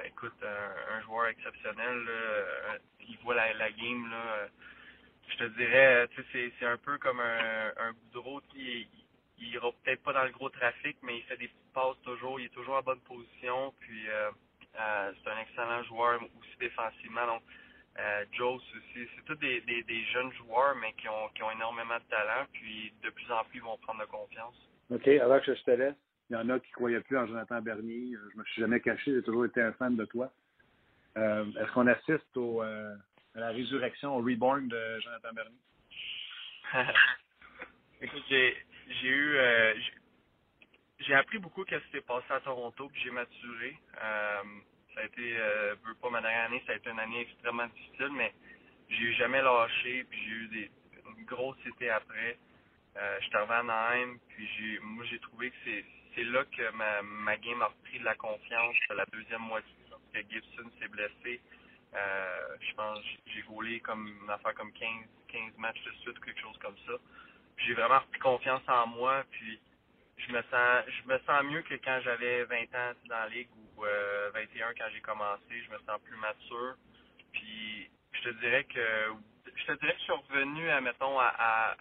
écoute, 0.06 0.44
un, 0.44 1.02
joueur 1.02 1.28
exceptionnel. 1.28 2.08
Il 3.08 3.18
voit 3.24 3.36
la, 3.36 3.54
la 3.54 3.72
game. 3.72 4.10
Là, 4.10 4.48
je 5.30 5.38
te 5.38 5.44
dirais, 5.58 6.08
tu 6.10 6.24
sais, 6.32 6.52
c'est 6.60 6.66
un 6.66 6.78
peu 6.78 6.98
comme 6.98 7.20
un, 7.20 7.72
un 7.78 7.94
qui 8.50 8.88
il 9.40 9.50
ira 9.50 9.72
peut-être 9.84 10.02
pas 10.02 10.14
dans 10.14 10.24
le 10.24 10.32
gros 10.32 10.50
trafic, 10.50 10.98
mais 11.04 11.18
il 11.18 11.24
fait 11.24 11.38
des 11.38 11.48
petites 11.48 11.74
passes 11.74 12.02
toujours. 12.04 12.40
Il 12.40 12.48
est 12.48 12.54
toujours 12.54 12.76
en 12.76 12.82
bonne 12.82 13.02
position. 13.02 13.74
Puis 13.80 14.08
c'est 14.74 15.30
un 15.30 15.40
excellent 15.40 15.84
joueur 15.84 16.22
aussi 16.24 16.58
défensivement. 16.60 17.40
Euh, 18.00 18.26
Joe 18.34 18.56
aussi, 18.56 18.74
c'est 18.94 19.26
tous 19.26 19.36
des, 19.36 19.62
des, 19.62 19.84
des, 19.84 20.04
jeunes 20.06 20.32
joueurs, 20.34 20.76
mais 20.76 20.94
qui 20.94 21.10
ont, 21.10 21.30
qui 21.34 21.42
ont 21.44 21.52
énormément 21.52 21.98
de 21.98 22.10
talent. 22.10 22.46
Puis 22.54 22.94
de 23.04 23.10
plus 23.10 23.32
en 23.32 23.44
plus, 23.46 23.58
ils 23.58 23.64
vont 23.64 23.78
prendre 23.78 24.02
de 24.02 24.06
confiance. 24.06 24.56
OK, 24.92 25.08
avant 25.08 25.40
que 25.40 25.56
je 25.56 25.64
te 25.64 25.72
laisse, 25.72 25.96
il 26.30 26.34
y 26.34 26.36
en 26.36 26.50
a 26.50 26.60
qui 26.60 26.70
ne 26.70 26.76
croyaient 26.76 27.02
plus 27.02 27.18
en 27.18 27.26
Jonathan 27.26 27.62
Bernier. 27.62 28.14
Je 28.34 28.38
me 28.38 28.44
suis 28.46 28.62
jamais 28.62 28.80
caché, 28.80 29.14
j'ai 29.14 29.24
toujours 29.24 29.46
été 29.46 29.62
un 29.62 29.72
fan 29.74 29.96
de 29.96 30.06
toi. 30.06 30.32
Euh, 31.18 31.46
Est-ce 31.60 31.72
qu'on 31.72 31.88
assiste 31.88 32.38
au, 32.38 32.62
euh, 32.62 32.96
à 33.36 33.40
la 33.40 33.50
résurrection, 33.50 34.16
au 34.16 34.22
reborn 34.22 34.68
de 34.68 35.00
Jonathan 35.00 35.34
Bernier? 35.34 35.58
Écoute, 38.02 38.24
j'ai 38.30 38.56
eu 39.04 39.36
euh, 39.38 39.74
j'ai 41.00 41.16
appris 41.16 41.40
beaucoup 41.40 41.64
qu'est-ce 41.64 41.84
qui 41.86 41.92
s'est 41.94 42.02
passé 42.02 42.26
à 42.30 42.40
Toronto, 42.42 42.90
puis 42.90 43.02
j'ai 43.04 43.12
maturé. 43.12 43.78
Ça 44.98 45.04
a 45.04 45.06
été, 45.06 45.38
euh, 45.38 45.76
pas 46.02 46.10
ma 46.10 46.22
dernière 46.22 46.46
année, 46.46 46.64
ça 46.66 46.74
a 46.74 46.76
été 46.76 46.90
une 46.90 47.00
année 47.00 47.22
extrêmement 47.22 47.68
difficile, 47.68 48.10
mais 48.14 48.34
j'ai 48.90 49.14
jamais 49.14 49.44
lâché, 49.44 50.04
puis 50.10 50.20
j'ai 50.26 50.32
eu 50.32 50.48
des, 50.48 50.72
une 51.16 51.26
grosse 51.26 51.56
cité 51.64 51.92
après. 51.92 52.36
Euh, 52.98 53.18
je 53.22 53.28
suis 53.28 53.36
arrivé 53.36 53.54
à 53.54 53.62
Naheim, 53.64 54.18
puis 54.28 54.50
j'ai, 54.58 54.80
moi 54.80 55.06
j'ai 55.08 55.20
trouvé 55.20 55.52
que 55.52 55.56
c'est, 56.16 56.24
là 56.24 56.44
que 56.46 56.72
ma, 56.72 57.04
ma 57.04 57.38
game 57.38 57.62
a 57.62 57.68
repris 57.68 58.00
de 58.00 58.06
la 58.06 58.16
confiance, 58.16 58.76
la 58.90 59.06
deuxième 59.14 59.42
moitié, 59.42 59.72
que 60.12 60.20
Gibson 60.32 60.68
s'est 60.80 60.88
blessé. 60.88 61.42
Euh, 61.94 62.56
je 62.60 62.74
pense 62.74 63.00
j'ai 63.28 63.44
gaulé 63.44 63.80
comme 63.82 64.08
une 64.08 64.30
affaire 64.32 64.56
comme 64.56 64.72
15, 64.72 64.90
15 65.28 65.58
matchs 65.60 65.84
de 65.84 65.92
suite, 66.02 66.20
quelque 66.26 66.42
chose 66.42 66.58
comme 66.58 66.76
ça. 66.88 66.94
J'ai 67.58 67.76
vraiment 67.76 68.00
repris 68.00 68.20
confiance 68.20 68.64
en 68.68 68.88
moi, 68.88 69.24
puis 69.30 69.60
je 70.18 70.32
me 70.32 70.42
sens 70.44 70.84
je 70.88 71.08
me 71.08 71.18
sens 71.20 71.44
mieux 71.44 71.62
que 71.62 71.76
quand 71.76 72.00
j'avais 72.04 72.44
20 72.46 72.56
ans 72.76 72.94
dans 73.10 73.16
la 73.16 73.30
ligue 73.30 73.50
ou 73.76 73.86
euh, 73.86 74.32
21 74.34 74.74
quand 74.78 74.90
j'ai 74.94 75.02
commencé. 75.02 75.42
Je 75.50 75.72
me 75.72 75.78
sens 75.80 76.00
plus 76.04 76.18
mature. 76.18 76.76
Puis 77.32 77.90
je 78.14 78.30
te 78.30 78.40
dirais 78.40 78.64
que 78.66 79.14
je 79.56 79.66
te 79.66 79.80
dirais 79.80 79.94
que 79.94 80.00
je 80.00 80.04
suis 80.04 80.14
revenu, 80.14 80.70
à, 80.70 80.82
mettons, 80.82 81.20
à, 81.20 81.28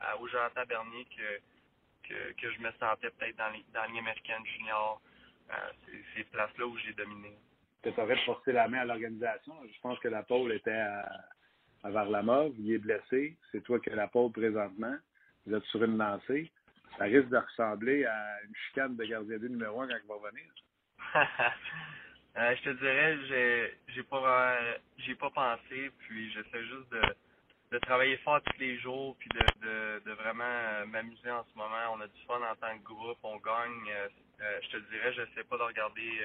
à, 0.01 0.17
au 0.19 0.29
Jonathan 0.29 0.65
Bernier 0.67 1.07
que, 1.17 2.09
que, 2.09 2.33
que 2.33 2.53
je 2.53 2.61
me 2.61 2.71
sentais 2.73 3.11
peut-être 3.11 3.37
dans, 3.37 3.51
les, 3.51 3.65
dans 3.75 3.83
la 3.83 4.45
junior. 4.45 5.01
Euh, 5.51 5.93
ces 6.17 6.25
places-là 6.25 6.67
où 6.67 6.77
j'ai 6.79 6.93
dominé. 6.95 7.37
Tu 7.83 7.91
aurais 7.91 8.17
de 8.17 8.21
forcer 8.23 8.51
la 8.53 8.67
main 8.67 8.81
à 8.81 8.85
l'organisation. 8.85 9.55
Je 9.65 9.81
pense 9.81 9.97
que 10.01 10.09
la 10.09 10.25
pôle 10.25 10.53
était 10.53 10.73
à, 10.73 11.09
à 11.85 11.91
Varlamov. 11.91 12.53
Il 12.59 12.73
est 12.73 12.79
blessé. 12.79 13.37
C'est 13.53 13.63
toi 13.63 13.79
qui 13.79 13.91
as 13.91 13.95
la 13.95 14.09
pôle 14.09 14.33
présentement. 14.33 14.97
Vous 15.47 15.55
êtes 15.55 15.63
sur 15.65 15.85
une 15.85 15.99
lancée 15.99 16.51
ça 16.99 17.05
risque 17.05 17.29
de 17.29 17.37
ressembler 17.37 18.05
à 18.05 18.43
une 18.45 18.55
chicane 18.67 18.97
de 18.97 19.05
gardien 19.05 19.39
de 19.39 19.49
numéro 19.49 19.81
un 19.81 19.89
quand 19.89 19.97
il 20.03 20.09
va 20.09 20.15
revenir. 20.15 20.47
euh, 22.37 22.57
je 22.57 22.63
te 22.63 22.71
dirais, 22.71 23.19
j'ai 23.29 23.79
j'ai 23.89 24.03
pas 24.03 24.59
j'ai 24.99 25.15
pas 25.15 25.31
pensé, 25.31 25.91
puis 25.99 26.33
j'essaie 26.33 26.65
juste 26.65 26.91
de, 26.91 27.03
de 27.73 27.79
travailler 27.81 28.17
fort 28.19 28.41
tous 28.43 28.59
les 28.59 28.79
jours, 28.79 29.17
puis 29.19 29.29
de, 29.29 30.01
de, 30.05 30.13
vraiment 30.13 30.45
euh, 30.45 30.87
m'amuser 30.87 31.31
en 31.31 31.45
ce 31.45 31.57
moment. 31.57 31.93
On 31.95 32.01
a 32.01 32.07
du 32.07 32.21
fun 32.27 32.41
en 32.41 32.55
tant 32.57 32.77
que 32.79 32.85
groupe, 32.85 33.19
on 33.23 33.37
gagne. 33.37 33.91
Euh, 34.41 34.61
je 34.63 34.69
te 34.71 34.77
dirais, 34.91 35.13
j'essaie 35.13 35.45
pas 35.45 35.57
de 35.59 35.63
regarder 35.63 36.21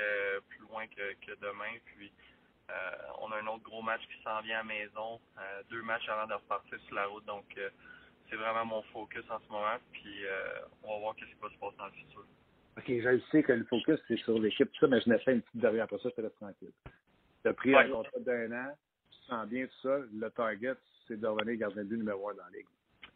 plus 0.49 0.59
loin 0.59 0.85
que, 0.87 1.13
que 1.25 1.39
demain, 1.41 1.77
puis 1.85 2.11
on 3.19 3.29
a 3.31 3.37
un 3.37 3.47
autre 3.47 3.63
gros 3.63 3.81
match 3.81 4.01
qui 4.07 4.23
s'en 4.23 4.41
vient 4.41 4.59
à 4.59 4.63
la 4.63 4.63
maison, 4.63 5.19
deux 5.69 5.81
matchs 5.81 6.07
avant 6.07 6.27
de 6.27 6.33
repartir 6.33 6.79
sur 6.87 6.95
la 6.95 7.05
route, 7.05 7.25
donc 7.25 7.45
c'est 8.31 8.37
vraiment 8.37 8.65
mon 8.65 8.81
focus 8.93 9.23
en 9.29 9.39
ce 9.39 9.51
moment. 9.51 9.77
Puis 9.91 10.25
euh, 10.25 10.59
on 10.83 10.93
va 10.93 10.99
voir 10.99 11.15
ce 11.19 11.25
qui 11.25 11.33
va 11.41 11.49
se 11.49 11.57
passer 11.57 11.77
dans 11.77 11.85
le 11.85 11.91
futur. 11.91 12.25
OK, 12.77 12.85
je 12.87 13.19
sais 13.31 13.43
que 13.43 13.51
le 13.51 13.65
focus, 13.65 13.99
c'est 14.07 14.17
sur 14.17 14.39
l'équipe, 14.39 14.69
ça, 14.79 14.87
mais 14.87 15.01
je 15.01 15.09
n'ai 15.09 15.19
fait 15.19 15.33
une 15.33 15.41
petite 15.41 15.61
derrière 15.61 15.83
après 15.83 15.97
ça, 15.97 16.09
je 16.09 16.15
te 16.15 16.21
laisse 16.21 16.35
tranquille. 16.35 16.71
Tu 17.43 17.49
as 17.49 17.53
pris 17.53 17.75
un 17.75 17.89
contrat 17.89 18.19
d'un 18.19 18.51
an, 18.53 18.73
tu 19.11 19.17
sens 19.27 19.47
bien 19.47 19.65
tout 19.65 19.81
ça. 19.81 19.97
Le 20.13 20.29
target, 20.29 20.75
c'est 21.07 21.19
de 21.19 21.27
revenir 21.27 21.57
gardien 21.57 21.83
de 21.83 21.89
but 21.89 21.97
numéro 21.97 22.29
un 22.29 22.35
dans 22.35 22.45
la 22.45 22.57
ligue. 22.57 22.67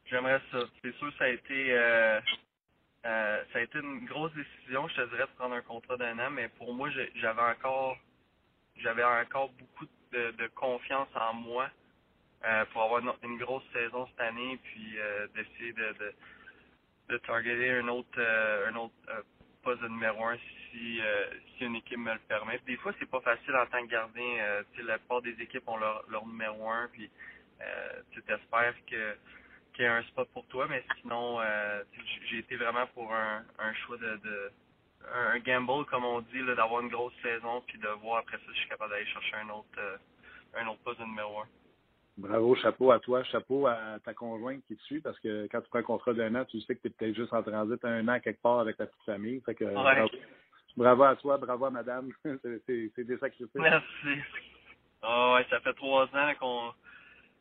J'aimerais 0.06 0.42
ça. 0.52 0.60
C'est 0.84 0.94
sûr 0.96 1.12
ça 1.18 1.24
a 1.24 1.30
été 1.30 1.74
euh, 1.74 2.20
euh, 3.06 3.44
ça 3.54 3.60
a 3.60 3.62
été 3.62 3.80
une 3.80 4.06
grosse 4.06 4.34
décision, 4.34 4.88
je 4.90 4.96
te 4.96 5.10
dirais, 5.10 5.24
de 5.24 5.38
prendre 5.38 5.56
un 5.56 5.62
contrat 5.62 5.96
d'un 5.96 6.20
an, 6.20 6.30
mais 6.32 6.50
pour 6.58 6.74
moi, 6.74 6.90
j'avais 7.16 7.42
encore 7.42 7.98
j'avais 8.78 9.04
encore 9.04 9.52
beaucoup 9.52 9.86
de, 10.12 10.32
de 10.32 10.48
confiance 10.48 11.08
en 11.16 11.34
moi 11.34 11.70
euh, 12.46 12.64
pour 12.72 12.84
avoir 12.84 13.02
une, 13.24 13.38
grosse 13.38 13.64
saison 13.74 14.06
cette 14.08 14.22
année, 14.22 14.60
puis 14.64 15.00
euh, 15.00 15.28
d'essayer 15.34 15.74
de, 15.74 15.94
de, 15.94 16.14
de 17.10 17.18
targeter 17.20 17.72
un 17.72 17.88
autre, 17.88 18.20
euh, 18.20 18.70
un 18.70 18.76
autre 18.76 18.94
poste 19.64 19.82
de 19.82 19.88
numéro 19.88 20.26
un 20.26 20.38
si, 20.38 21.00
si 21.58 21.66
une 21.66 21.78
équipe 21.78 21.98
me 21.98 22.14
le 22.14 22.20
permet. 22.28 22.60
Des 22.68 22.78
fois, 22.78 22.94
c'est 23.00 23.10
pas 23.10 23.22
facile 23.22 23.56
en 23.56 23.66
tant 23.66 23.82
que 23.82 23.90
gardien. 23.90 24.64
la 24.84 25.00
plupart 25.00 25.24
des 25.24 25.42
équipes 25.42 25.68
ont 25.68 25.78
leur, 25.78 26.06
leur 26.08 26.28
numéro 26.28 26.70
un, 26.70 26.88
puis 26.90 27.10
tu 28.12 28.22
t'espères 28.22 28.76
que 28.86 29.18
qu'il 29.74 29.84
y 29.84 29.88
ait 29.88 29.92
un 29.92 30.04
spot 30.04 30.30
pour 30.32 30.46
toi, 30.48 30.68
mais 30.70 30.84
sinon, 31.02 31.40
j'ai 32.30 32.38
été 32.38 32.58
vraiment 32.58 32.86
pour 32.94 33.12
un, 33.14 33.44
un 33.58 33.74
choix 33.74 33.98
de, 33.98 34.18
de 34.18 34.52
un 35.14 35.40
gamble, 35.40 35.86
comme 35.86 36.06
on 36.06 36.22
dit, 36.22 36.46
d'avoir 36.56 36.82
une 36.82 36.90
grosse 36.90 37.14
saison, 37.24 37.62
puis 37.68 37.80
de 37.80 37.88
voir 38.02 38.20
après 38.20 38.38
ça 38.38 38.44
si 38.50 38.54
je 38.54 38.60
suis 38.60 38.70
capable 38.70 38.92
d'aller 38.92 39.06
chercher 39.08 39.36
un 39.38 39.50
autre, 39.50 40.00
un 40.54 40.68
autre 40.68 40.82
poste 40.84 41.00
de 41.00 41.06
numéro 41.06 41.40
un. 41.40 41.48
Bravo, 42.18 42.56
chapeau 42.56 42.92
à 42.92 43.00
toi, 43.00 43.24
chapeau 43.24 43.68
à 43.68 44.00
ta 44.04 44.14
conjointe 44.14 44.64
qui 44.68 44.78
te 44.78 44.82
suit, 44.84 45.02
parce 45.02 45.20
que 45.20 45.48
quand 45.52 45.60
tu 45.62 45.68
prends 45.70 45.80
un 45.80 45.84
contrat 45.84 46.14
d'un 46.14 46.34
an, 46.36 46.46
tu 46.46 46.62
sais 46.62 46.76
que 46.76 46.82
tu 46.82 46.88
es 46.88 46.92
peut-être 46.92 47.16
juste 47.16 47.34
en 47.34 47.44
transit 47.44 47.84
un 47.84 48.08
an 48.08 48.20
quelque 48.22 48.42
part 48.42 48.60
avec 48.60 48.78
ta 48.78 48.86
petite 48.86 49.04
famille. 49.06 49.42
Fait 49.42 49.54
que, 49.54 49.66
bravo, 50.78 51.04
à 51.04 51.16
toi, 51.18 51.38
bravo 51.38 51.66
à 51.66 51.72
madame. 51.72 52.12
c'est 52.24 53.04
des 53.04 53.18
sacrifices. 53.18 53.54
Merci. 53.56 54.22
Oh, 55.04 55.34
ouais, 55.36 55.46
ça 55.50 55.60
fait 55.60 55.74
trois 55.74 56.06
ans 56.06 56.34
qu'on 56.40 56.72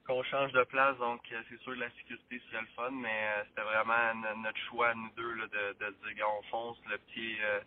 qu'on 0.07 0.23
change 0.25 0.53
de 0.53 0.63
place, 0.65 0.99
donc 0.99 1.21
euh, 1.33 1.41
c'est 1.49 1.59
sûr 1.63 1.73
que 1.73 1.81
la 1.81 1.91
sécurité, 1.93 2.41
c'est 2.51 2.61
le 2.61 2.67
fun, 2.77 2.91
mais 2.91 3.09
euh, 3.09 3.45
c'était 3.49 3.63
vraiment 3.63 4.37
notre 4.37 4.59
choix, 4.69 4.95
nous 4.95 5.09
deux, 5.17 5.33
là, 5.35 5.47
de, 5.47 5.79
de 5.81 6.15
dire, 6.15 6.27
on 6.39 6.43
fonce, 6.51 6.77
le 6.91 6.99
petit, 6.99 7.37
euh, 7.43 7.61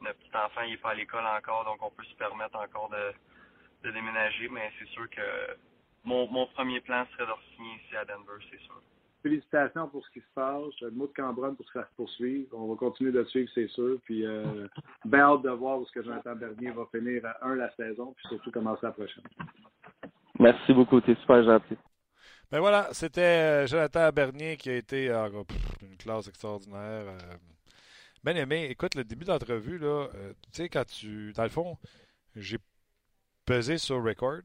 notre 0.00 0.18
petit 0.18 0.34
enfant, 0.34 0.62
il 0.62 0.70
n'est 0.70 0.76
pas 0.78 0.90
à 0.90 0.94
l'école 0.94 1.26
encore, 1.26 1.66
donc 1.66 1.82
on 1.82 1.90
peut 1.90 2.04
se 2.04 2.14
permettre 2.14 2.56
encore 2.56 2.88
de, 2.88 3.12
de 3.86 3.92
déménager, 3.92 4.48
mais 4.48 4.72
c'est 4.78 4.88
sûr 4.88 5.08
que 5.10 5.56
mon, 6.04 6.28
mon 6.30 6.46
premier 6.48 6.80
plan 6.80 7.06
serait 7.12 7.26
de 7.26 7.56
signer 7.56 7.74
ici 7.76 7.96
à 7.96 8.04
Denver, 8.04 8.44
c'est 8.50 8.60
sûr. 8.60 8.82
Félicitations 9.22 9.88
pour 9.88 10.04
ce 10.04 10.10
qui 10.10 10.20
se 10.20 10.34
passe. 10.34 10.80
Le 10.80 10.90
mot 10.90 11.06
de 11.06 11.12
Cambronne 11.12 11.54
pour 11.54 11.64
se 11.66 11.72
faire 11.72 11.88
poursuivre. 11.96 12.48
On 12.52 12.66
va 12.66 12.76
continuer 12.76 13.12
de 13.12 13.22
suivre, 13.24 13.48
c'est 13.54 13.68
sûr. 13.68 13.98
Puis, 14.04 14.26
euh, 14.26 14.66
bien 15.04 15.20
hâte 15.20 15.42
de 15.42 15.50
voir 15.50 15.78
où 15.78 15.86
ce 15.86 15.92
que 15.92 16.02
Jonathan 16.02 16.34
Bernier 16.34 16.72
va 16.72 16.86
finir 16.90 17.24
à 17.24 17.46
1 17.46 17.54
la 17.54 17.72
saison, 17.76 18.14
puis 18.16 18.26
surtout 18.28 18.50
commencer 18.50 18.80
la 18.82 18.90
prochaine. 18.90 19.22
Merci 20.40 20.72
beaucoup, 20.72 21.00
t'es 21.00 21.14
super 21.16 21.44
gentil. 21.44 21.76
Ben 22.50 22.58
voilà, 22.58 22.88
c'était 22.92 23.20
euh, 23.20 23.66
Jonathan 23.66 24.10
Bernier 24.10 24.56
qui 24.56 24.70
a 24.70 24.74
été 24.74 25.08
euh, 25.08 25.28
une 25.82 25.96
classe 25.96 26.26
extraordinaire. 26.26 27.16
Bien 28.24 28.34
aimé. 28.34 28.66
Écoute, 28.70 28.96
le 28.96 29.04
début 29.04 29.24
d'entrevue, 29.24 29.78
là, 29.78 30.08
tu 30.42 30.50
sais, 30.52 30.68
quand 30.68 30.84
tu. 30.84 31.32
Dans 31.32 31.42
le 31.44 31.48
fond, 31.48 31.76
j'ai 32.34 32.58
pesé 33.46 33.78
sur 33.78 34.02
record. 34.02 34.40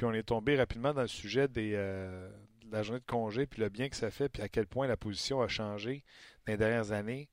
Puis 0.00 0.06
on 0.06 0.14
est 0.14 0.22
tombé 0.22 0.56
rapidement 0.56 0.94
dans 0.94 1.02
le 1.02 1.08
sujet 1.08 1.46
des, 1.46 1.72
euh, 1.74 2.26
de 2.64 2.72
la 2.72 2.82
journée 2.82 3.00
de 3.00 3.04
congé, 3.04 3.44
puis 3.44 3.60
le 3.60 3.68
bien 3.68 3.90
que 3.90 3.96
ça 3.96 4.10
fait, 4.10 4.30
puis 4.30 4.40
à 4.40 4.48
quel 4.48 4.66
point 4.66 4.86
la 4.86 4.96
position 4.96 5.42
a 5.42 5.46
changé 5.46 6.04
dans 6.46 6.54
les 6.54 6.56
dernières 6.56 6.92
années. 6.92 7.28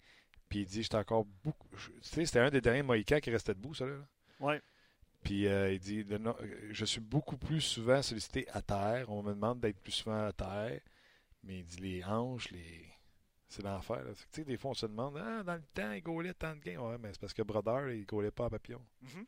Puis 0.49 0.59
il 0.59 0.65
dit, 0.65 0.83
j'étais 0.83 0.97
encore 0.97 1.23
beaucoup. 1.45 1.69
Tu 1.77 1.91
sais, 2.01 2.25
c'était 2.25 2.39
un 2.39 2.49
des 2.49 2.59
derniers 2.59 2.83
Mohicans 2.83 3.21
qui 3.21 3.31
restait 3.31 3.53
debout, 3.53 3.73
ça, 3.73 3.85
là. 3.85 3.95
Oui. 4.41 4.55
Puis 5.23 5.47
euh, 5.47 5.71
il 5.71 5.79
dit, 5.79 6.05
je 6.71 6.83
suis 6.83 6.99
beaucoup 6.99 7.37
plus 7.37 7.61
souvent 7.61 8.01
sollicité 8.01 8.49
à 8.49 8.61
terre. 8.61 9.05
On 9.07 9.23
me 9.23 9.33
demande 9.33 9.61
d'être 9.61 9.79
plus 9.79 9.93
souvent 9.93 10.25
à 10.25 10.33
terre. 10.33 10.81
Mais 11.43 11.59
il 11.59 11.63
dit, 11.63 11.79
les 11.79 12.03
hanches, 12.03 12.51
les. 12.51 12.85
C'est 13.47 13.63
l'enfer. 13.63 14.03
Tu 14.13 14.25
sais, 14.29 14.43
des 14.43 14.57
fois, 14.57 14.71
on 14.71 14.73
se 14.73 14.87
demande, 14.87 15.17
ah, 15.17 15.41
dans 15.41 15.55
le 15.55 15.63
temps, 15.73 15.93
il 15.93 16.01
gaulait 16.01 16.33
tant 16.33 16.53
de 16.53 16.59
gains. 16.59 16.81
Ouais, 16.81 16.97
mais 16.97 17.13
c'est 17.13 17.21
parce 17.21 17.33
que 17.33 17.43
Brother, 17.43 17.91
il 17.91 18.05
gaulait 18.05 18.29
pas 18.29 18.47
à 18.47 18.49
papillon. 18.49 18.81
Mm-hmm. 19.05 19.25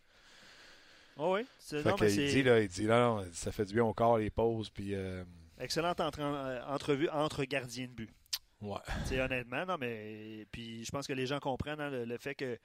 Oh 1.17 1.35
oui. 1.35 1.45
il, 1.71 2.07
dit, 2.07 2.43
là, 2.43 2.59
il 2.61 2.67
dit, 2.67 2.85
là, 2.85 3.21
ça 3.33 3.51
fait 3.51 3.65
du 3.65 3.73
bien 3.73 3.83
au 3.83 3.93
corps, 3.93 4.17
les 4.17 4.29
pauses. 4.29 4.69
Puis, 4.69 4.95
euh, 4.95 5.23
Excellente 5.59 5.99
euh, 5.99 6.61
entrevue 6.67 7.09
entre 7.09 7.43
gardiens 7.43 7.87
de 7.87 7.91
but. 7.91 8.09
Ouais. 8.61 8.79
C'est 9.05 9.19
honnêtement, 9.19 9.65
non, 9.65 9.77
mais. 9.79 10.45
Puis 10.51 10.85
je 10.85 10.91
pense 10.91 11.07
que 11.07 11.13
les 11.13 11.25
gens 11.25 11.39
comprennent 11.39 11.81
hein, 11.81 11.89
le, 11.89 12.17
fait 12.17 12.35
que. 12.35 12.57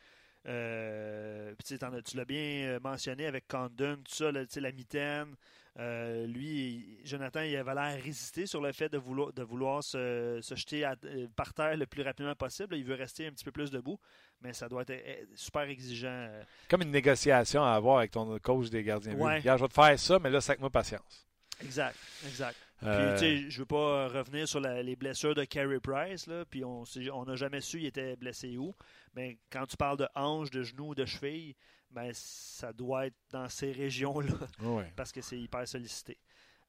Euh, 0.47 1.55
tu 1.65 2.17
l'as 2.17 2.25
bien 2.25 2.79
mentionné 2.81 3.27
avec 3.27 3.47
Condon, 3.49 3.97
tout 3.97 4.15
ça, 4.15 4.31
la 4.33 4.73
mitaine. 4.73 5.35
lui, 5.79 6.99
Jonathan, 7.05 7.41
il 7.41 7.57
avait 7.57 7.75
l'air 7.75 8.03
résister 8.03 8.47
sur 8.47 8.61
le 8.61 8.73
fait 8.73 8.89
de 8.89 8.99
vouloir, 8.99 9.33
de 9.33 9.43
vouloir 9.43 9.83
se, 9.83 10.39
se 10.43 10.55
jeter 10.55 10.89
par 11.37 11.55
terre 11.55 11.77
le 11.77 11.87
plus 11.87 12.03
rapidement 12.03 12.35
possible. 12.35 12.77
Il 12.77 12.85
veut 12.85 12.95
rester 12.95 13.27
un 13.27 13.31
petit 13.31 13.45
peu 13.45 13.53
plus 13.53 13.71
debout 13.71 13.99
mais 14.45 14.53
ça 14.53 14.69
doit 14.69 14.83
être 14.83 14.91
eh, 14.91 15.27
super 15.35 15.63
exigeant. 15.63 16.29
Euh. 16.31 16.43
Comme 16.69 16.83
une 16.83 16.91
négociation 16.91 17.65
à 17.65 17.73
avoir 17.73 17.99
avec 17.99 18.11
ton 18.11 18.39
coach 18.39 18.69
des 18.69 18.83
gardiens. 18.83 19.15
Ouais. 19.15 19.41
je 19.41 19.51
vais 19.51 19.69
te 19.69 19.73
faire 19.73 19.99
ça, 19.99 20.19
mais 20.19 20.31
là, 20.31 20.41
c'est 20.41 20.53
avec 20.53 20.61
moi 20.61 20.71
patience. 20.71 21.27
Exact, 21.63 21.97
exact. 22.27 22.57
Euh... 22.83 23.17
Puis, 23.17 23.51
je 23.51 23.59
veux 23.61 23.67
pas 23.67 24.09
revenir 24.09 24.47
sur 24.47 24.61
les 24.61 24.97
blessures 24.97 25.35
de 25.35 25.45
Carey 25.45 25.81
Price, 25.81 26.27
là, 26.27 26.45
puis 26.45 26.63
on 26.65 26.85
n'a 27.25 27.37
jamais 27.37 27.61
su 27.61 27.79
il 27.79 27.87
était 27.87 28.17
blessé 28.17 28.57
où. 28.59 28.75
Mais 29.15 29.39
quand 29.51 29.67
tu 29.67 29.77
parles 29.77 29.99
de 29.99 30.09
hanche, 30.15 30.51
de 30.51 30.63
genou, 30.63 30.95
de 30.95 31.05
cheville, 31.05 31.55
ben, 31.91 32.11
ça 32.13 32.73
doit 32.73 33.07
être 33.07 33.17
dans 33.31 33.49
ces 33.49 33.71
régions-là 33.73 34.35
Ouais. 34.63 34.93
parce 34.97 35.13
que 35.13 35.21
c'est 35.21 35.39
hyper 35.39 35.67
sollicité. 35.69 36.19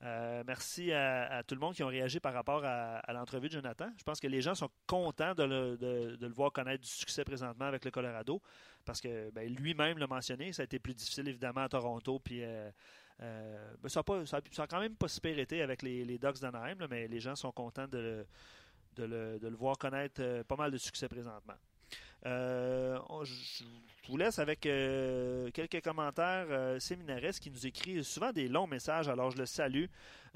Euh, 0.03 0.43
merci 0.45 0.91
à, 0.91 1.37
à 1.37 1.43
tout 1.43 1.55
le 1.55 1.61
monde 1.61 1.73
qui 1.73 1.81
ont 1.81 1.87
réagi 1.87 2.19
par 2.19 2.33
rapport 2.33 2.63
à, 2.65 2.97
à 2.97 3.13
l'entrevue 3.13 3.47
de 3.47 3.53
Jonathan. 3.53 3.89
Je 3.97 4.03
pense 4.03 4.19
que 4.19 4.27
les 4.27 4.41
gens 4.41 4.53
sont 4.53 4.69
contents 4.85 5.33
de 5.33 5.43
le, 5.43 5.77
de- 5.77 6.15
de 6.17 6.27
le 6.27 6.33
voir 6.33 6.51
connaître 6.51 6.83
du 6.83 6.89
succès 6.89 7.23
présentement 7.23 7.65
avec 7.65 7.85
le 7.85 7.91
Colorado 7.91 8.41
parce 8.83 8.99
que 9.01 9.31
ben, 9.31 9.49
lui-même 9.55 9.97
l'a 9.97 10.05
mentionné. 10.05 10.51
Ça 10.53 10.61
a 10.61 10.65
été 10.65 10.79
plus 10.79 10.93
difficile 10.93 11.27
évidemment 11.29 11.61
à 11.61 11.69
Toronto. 11.69 12.19
Puis, 12.19 12.43
euh, 12.43 12.69
euh, 13.21 13.73
ben, 13.81 13.89
ça, 13.89 14.01
a 14.01 14.03
pas, 14.03 14.25
ça, 14.25 14.37
a, 14.37 14.41
ça 14.51 14.63
a 14.63 14.67
quand 14.67 14.81
même 14.81 14.95
pas 14.97 15.07
super 15.07 15.39
été 15.39 15.61
avec 15.61 15.81
les, 15.81 16.03
les 16.03 16.19
Ducks 16.19 16.39
d'Anaheim, 16.41 16.85
mais 16.89 17.07
les 17.07 17.19
gens 17.21 17.35
sont 17.35 17.53
contents 17.53 17.87
de 17.87 17.97
le, 17.97 18.27
de 18.97 19.03
le, 19.05 19.39
de 19.39 19.47
le 19.47 19.55
voir 19.55 19.77
connaître 19.77 20.43
pas 20.43 20.57
mal 20.57 20.71
de 20.71 20.77
succès 20.77 21.07
présentement. 21.07 21.55
Euh, 22.25 22.97
je 23.23 23.63
vous 24.11 24.17
laisse 24.17 24.39
avec 24.39 24.65
euh, 24.65 25.49
quelques 25.51 25.81
commentaires. 25.81 26.47
Euh, 26.49 26.79
qui 26.79 27.51
nous 27.51 27.67
écrit 27.67 28.03
souvent 28.03 28.31
des 28.31 28.47
longs 28.47 28.67
messages, 28.67 29.07
alors 29.07 29.31
je 29.31 29.37
le 29.37 29.45
salue. 29.45 29.85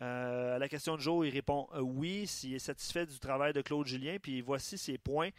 Euh, 0.01 0.55
à 0.55 0.59
la 0.59 0.69
question 0.69 0.95
de 0.95 1.01
Joe, 1.01 1.27
il 1.27 1.31
répond 1.31 1.67
oui, 1.73 2.27
s'il 2.27 2.53
est 2.55 2.59
satisfait 2.59 3.05
du 3.05 3.19
travail 3.19 3.53
de 3.53 3.61
Claude 3.61 3.87
Julien, 3.87 4.17
puis 4.21 4.41
voici 4.41 4.77
ses 4.77 4.97
points. 4.97 5.29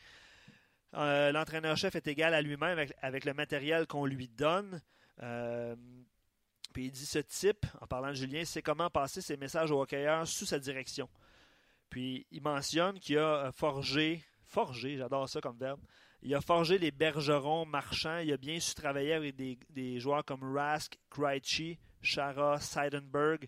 L'entraîneur-chef 0.93 1.95
est 1.95 2.07
égal 2.09 2.35
à 2.35 2.43
lui-même 2.43 2.79
avec, 3.01 3.25
le 3.25 3.33
matériel 3.33 3.87
qu'on 3.87 4.07
lui 4.07 4.29
donne. 4.29 4.81
Puis 6.73 6.87
il 6.87 6.91
dit 6.91 7.07
ce 7.07 7.21
type, 7.21 7.67
en 7.81 7.87
parlant 7.87 8.09
de 8.09 8.15
Julien, 8.15 8.45
c'est 8.45 8.63
comment 8.63 8.91
passer 8.91 9.21
ses 9.21 9.37
messages 9.37 9.71
aux 9.71 9.81
hockeyeurs 9.81 10.27
sous 10.27 10.47
sa 10.47 10.59
direction. 10.59 11.09
Puis 11.89 12.27
il 12.31 12.43
mentionne 12.43 12.99
qu'il 12.99 13.19
a 13.19 13.51
forgé, 13.53 14.25
forgé, 14.45 14.97
j'adore 14.97 15.29
ça 15.29 15.41
comme 15.41 15.59
verbe, 15.59 15.81
il 16.23 16.35
a 16.35 16.41
forgé 16.41 16.79
les 16.79 16.91
bergerons 16.91 17.65
marchands. 17.65 18.19
Il 18.19 18.33
a 18.33 18.37
bien 18.37 18.61
su 18.61 18.75
travailler 18.75 19.15
avec 19.15 19.37
des, 19.37 19.59
des 19.71 20.01
joueurs 20.01 20.25
comme 20.25 20.57
Rask, 20.57 20.99
Krejci, 21.11 21.79
Chara, 22.03 22.59
Seidenberg. 22.61 23.47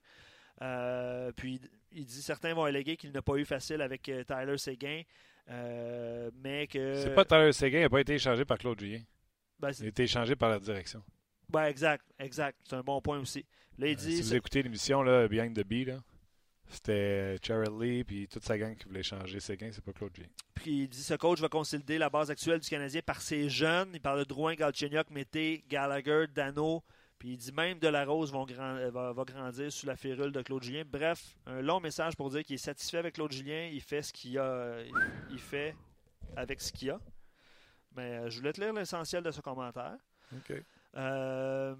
Euh, 0.62 1.32
puis 1.32 1.60
il 1.90 2.04
dit 2.04 2.22
certains 2.22 2.54
vont 2.54 2.64
alléguer 2.64 2.96
qu'il 2.96 3.12
n'a 3.12 3.22
pas 3.22 3.36
eu 3.36 3.44
facile 3.44 3.80
avec 3.82 4.08
euh, 4.08 4.24
Tyler 4.24 4.58
Seguin, 4.58 5.02
euh, 5.50 6.30
mais 6.42 6.66
que. 6.66 6.94
C'est 6.94 7.14
pas 7.14 7.24
Tyler 7.24 7.52
Seguin, 7.52 7.78
il 7.78 7.82
n'a 7.82 7.90
pas 7.90 8.00
été 8.00 8.14
échangé 8.14 8.44
par 8.44 8.58
Claude 8.58 8.78
Julien. 8.78 9.02
Ben, 9.58 9.70
Il 9.80 9.86
a 9.86 9.88
été 9.88 10.04
échangé 10.04 10.36
par 10.36 10.50
la 10.50 10.58
direction. 10.58 11.02
ben, 11.48 11.64
exact, 11.64 12.04
exact. 12.18 12.58
C'est 12.68 12.76
un 12.76 12.82
bon 12.82 13.00
point 13.00 13.18
aussi. 13.18 13.44
Là, 13.78 13.88
il 13.88 13.96
dit. 13.96 14.16
si 14.16 14.22
vous 14.22 14.34
écoutez 14.34 14.62
l'émission 14.62 15.02
là, 15.02 15.26
Behind 15.28 15.54
the 15.54 15.66
Bee, 15.66 15.84
là, 15.84 15.98
c'était 16.72 17.36
Cheryl 17.42 17.78
Lee 17.80 18.04
puis 18.04 18.28
toute 18.28 18.44
sa 18.44 18.56
gang 18.58 18.76
qui 18.76 18.86
voulait 18.86 19.00
échanger 19.00 19.40
Seguin, 19.40 19.70
c'est 19.72 19.84
pas 19.84 19.92
Claude 19.92 20.14
Julien. 20.14 20.28
Puis 20.54 20.82
il 20.82 20.88
dit 20.88 21.02
ce 21.02 21.14
coach 21.14 21.40
va 21.40 21.48
consolider 21.48 21.98
la 21.98 22.10
base 22.10 22.30
actuelle 22.30 22.60
du 22.60 22.68
Canadien 22.68 23.00
par 23.04 23.20
ses 23.20 23.48
jeunes. 23.48 23.90
Il 23.94 24.00
parle 24.00 24.20
de 24.20 24.24
Drouin, 24.24 24.54
Galchenyuk, 24.54 25.10
Mété, 25.10 25.64
Gallagher, 25.68 26.26
Dano. 26.34 26.82
Puis 27.18 27.30
il 27.30 27.36
dit 27.36 27.52
même 27.52 27.78
de 27.78 27.86
la 27.88 28.04
Rose 28.04 28.32
vont 28.32 28.44
grand- 28.44 28.76
euh, 28.76 28.90
va, 28.90 29.12
va 29.12 29.24
grandir 29.24 29.70
sous 29.72 29.86
la 29.86 29.94
férule 29.96 30.32
de 30.32 30.42
Claude 30.42 30.62
Julien. 30.62 30.82
Bref, 30.84 31.36
un 31.46 31.60
long 31.62 31.78
message 31.78 32.16
pour 32.16 32.30
dire 32.30 32.42
qu'il 32.42 32.54
est 32.54 32.58
satisfait 32.58 32.98
avec 32.98 33.14
Claude 33.14 33.30
Julien. 33.32 33.68
Il 33.72 33.80
fait 33.80 34.02
ce 34.02 34.12
qu'il 34.12 34.36
a. 34.38 34.82
Il 35.30 35.38
fait 35.38 35.76
avec 36.36 36.60
ce 36.60 36.72
qu'il 36.72 36.90
a. 36.90 36.98
Mais 37.94 38.18
euh, 38.18 38.30
je 38.30 38.38
voulais 38.38 38.52
te 38.52 38.60
lire 38.60 38.72
l'essentiel 38.72 39.22
de 39.22 39.30
ce 39.30 39.40
commentaire. 39.40 39.96
OK. 40.34 40.52
Euh, 40.96 41.74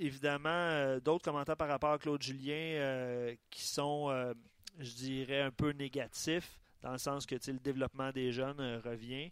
évidemment, 0.00 0.48
euh, 0.48 1.00
d'autres 1.00 1.24
commentaires 1.24 1.56
par 1.56 1.68
rapport 1.68 1.92
à 1.92 1.98
Claude 1.98 2.22
Julien 2.22 2.54
euh, 2.54 3.34
qui 3.50 3.62
sont, 3.62 4.10
euh, 4.10 4.34
je 4.78 4.92
dirais, 4.94 5.42
un 5.42 5.50
peu 5.50 5.70
négatifs, 5.70 6.58
dans 6.82 6.92
le 6.92 6.98
sens 6.98 7.26
que 7.26 7.34
le 7.34 7.58
développement 7.58 8.10
des 8.10 8.32
jeunes 8.32 8.80
revient. 8.84 9.30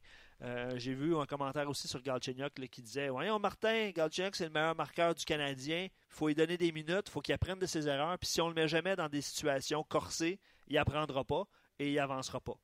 J'ai 0.77 0.95
vu 0.95 1.17
un 1.17 1.27
commentaire 1.27 1.69
aussi 1.69 1.89
sur 1.89 2.01
Galchenyuk 2.01 2.55
qui 2.71 2.81
disait 2.81 3.09
Voyons, 3.09 3.41
Martin, 3.41 3.91
Galchenyuk, 3.91 4.37
c'est 4.37 4.45
le 4.45 4.51
meilleur 4.51 4.77
marqueur 4.77 5.13
du 5.15 5.25
Canadien. 5.25 5.85
Il 5.85 6.15
faut 6.15 6.29
lui 6.29 6.35
donner 6.37 6.57
des 6.57 6.71
minutes, 6.71 7.07
il 7.07 7.11
faut 7.11 7.21
qu'il 7.21 7.35
apprenne 7.35 7.59
de 7.59 7.67
ses 7.67 7.89
erreurs. 7.89 8.17
Puis 8.19 8.29
si 8.29 8.41
on 8.41 8.49
le 8.49 8.55
met 8.55 8.69
jamais 8.69 8.95
dans 8.95 9.09
des 9.09 9.23
situations 9.23 9.83
corsées, 9.83 10.39
il 10.69 10.79
apprendra 10.79 11.25
pas 11.25 11.49
et 11.81 11.91
il 11.91 11.99
avancera 11.99 12.41
pas. 12.41 12.57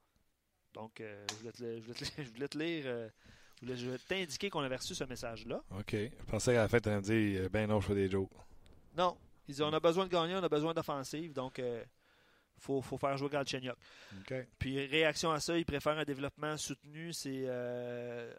Donc, 0.73 1.03
je, 1.43 1.51
te, 1.51 1.81
je 1.81 1.93
te 1.93 2.05
je 2.23 2.31
voulais 2.31 2.49
te 2.49 2.59
lire. 2.59 3.11
Euh, 3.63 3.77
je 3.77 3.87
voulais- 3.87 3.99
t'indiquer 3.99 4.51
qu'on 4.51 4.61
avait 4.61 4.77
reçu 4.77 4.95
ce 4.95 5.05
message-là. 5.05 5.63
OK. 5.79 5.93
Je 5.93 6.09
pensais 6.27 6.53
qu'à 6.53 6.63
la 6.63 6.69
fin, 6.69 6.81
tu 6.81 6.89
allais 6.89 6.99
me 6.99 7.03
dire, 7.03 7.51
ben 7.51 7.69
non, 7.69 7.81
je 7.81 7.87
fais 7.89 7.95
des 7.95 8.11
jokes. 8.11 8.31
Non. 8.97 9.17
Ils 9.49 9.53
disent 9.53 9.63
on 9.63 9.73
a 9.73 9.81
besoin 9.81 10.07
de 10.07 10.11
gagner, 10.11 10.35
on 10.37 10.43
a 10.43 10.49
besoin 10.49 10.73
d'offensive, 10.73 11.33
donc 11.33 11.59
il 11.59 11.85
faut, 12.59 12.81
faut 12.81 12.97
faire 12.97 13.17
jouer 13.19 13.29
Galchenyuk. 13.29 13.77
OK. 14.21 14.35
Puis 14.59 14.87
réaction 14.87 15.31
à 15.31 15.41
ça, 15.41 15.59
il 15.59 15.65
préfère 15.67 15.99
un 15.99 16.05
développement 16.05 16.57
soutenu, 16.57 17.13
c'est 17.13 17.45
euh, 17.47 18.33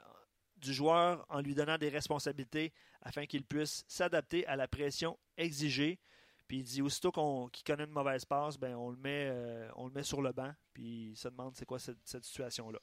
du 0.57 0.73
joueur 0.73 1.23
en 1.29 1.41
lui 1.41 1.53
donnant 1.53 1.77
des 1.77 1.89
responsabilités 1.89 2.73
afin 3.03 3.25
qu'il 3.27 3.43
puisse 3.43 3.83
s'adapter 3.87 4.47
à 4.47 4.55
la 4.55 4.67
pression 4.67 5.17
exigée. 5.37 5.99
Puis 6.47 6.57
il 6.59 6.63
dit 6.63 6.81
aussitôt 6.81 7.11
qu'on 7.11 7.49
qu'il 7.49 7.63
connaît 7.63 7.83
une 7.85 7.91
mauvaise 7.91 8.25
passe, 8.25 8.57
ben 8.57 8.75
on 8.75 8.89
le 8.89 8.97
met 8.97 9.27
euh, 9.29 9.69
on 9.75 9.85
le 9.87 9.91
met 9.93 10.03
sur 10.03 10.21
le 10.23 10.31
banc, 10.31 10.53
puis 10.73 11.09
il 11.11 11.15
se 11.17 11.27
demande 11.27 11.55
c'est 11.55 11.65
quoi 11.65 11.77
cette, 11.79 11.97
cette 12.03 12.23
situation-là. 12.23 12.79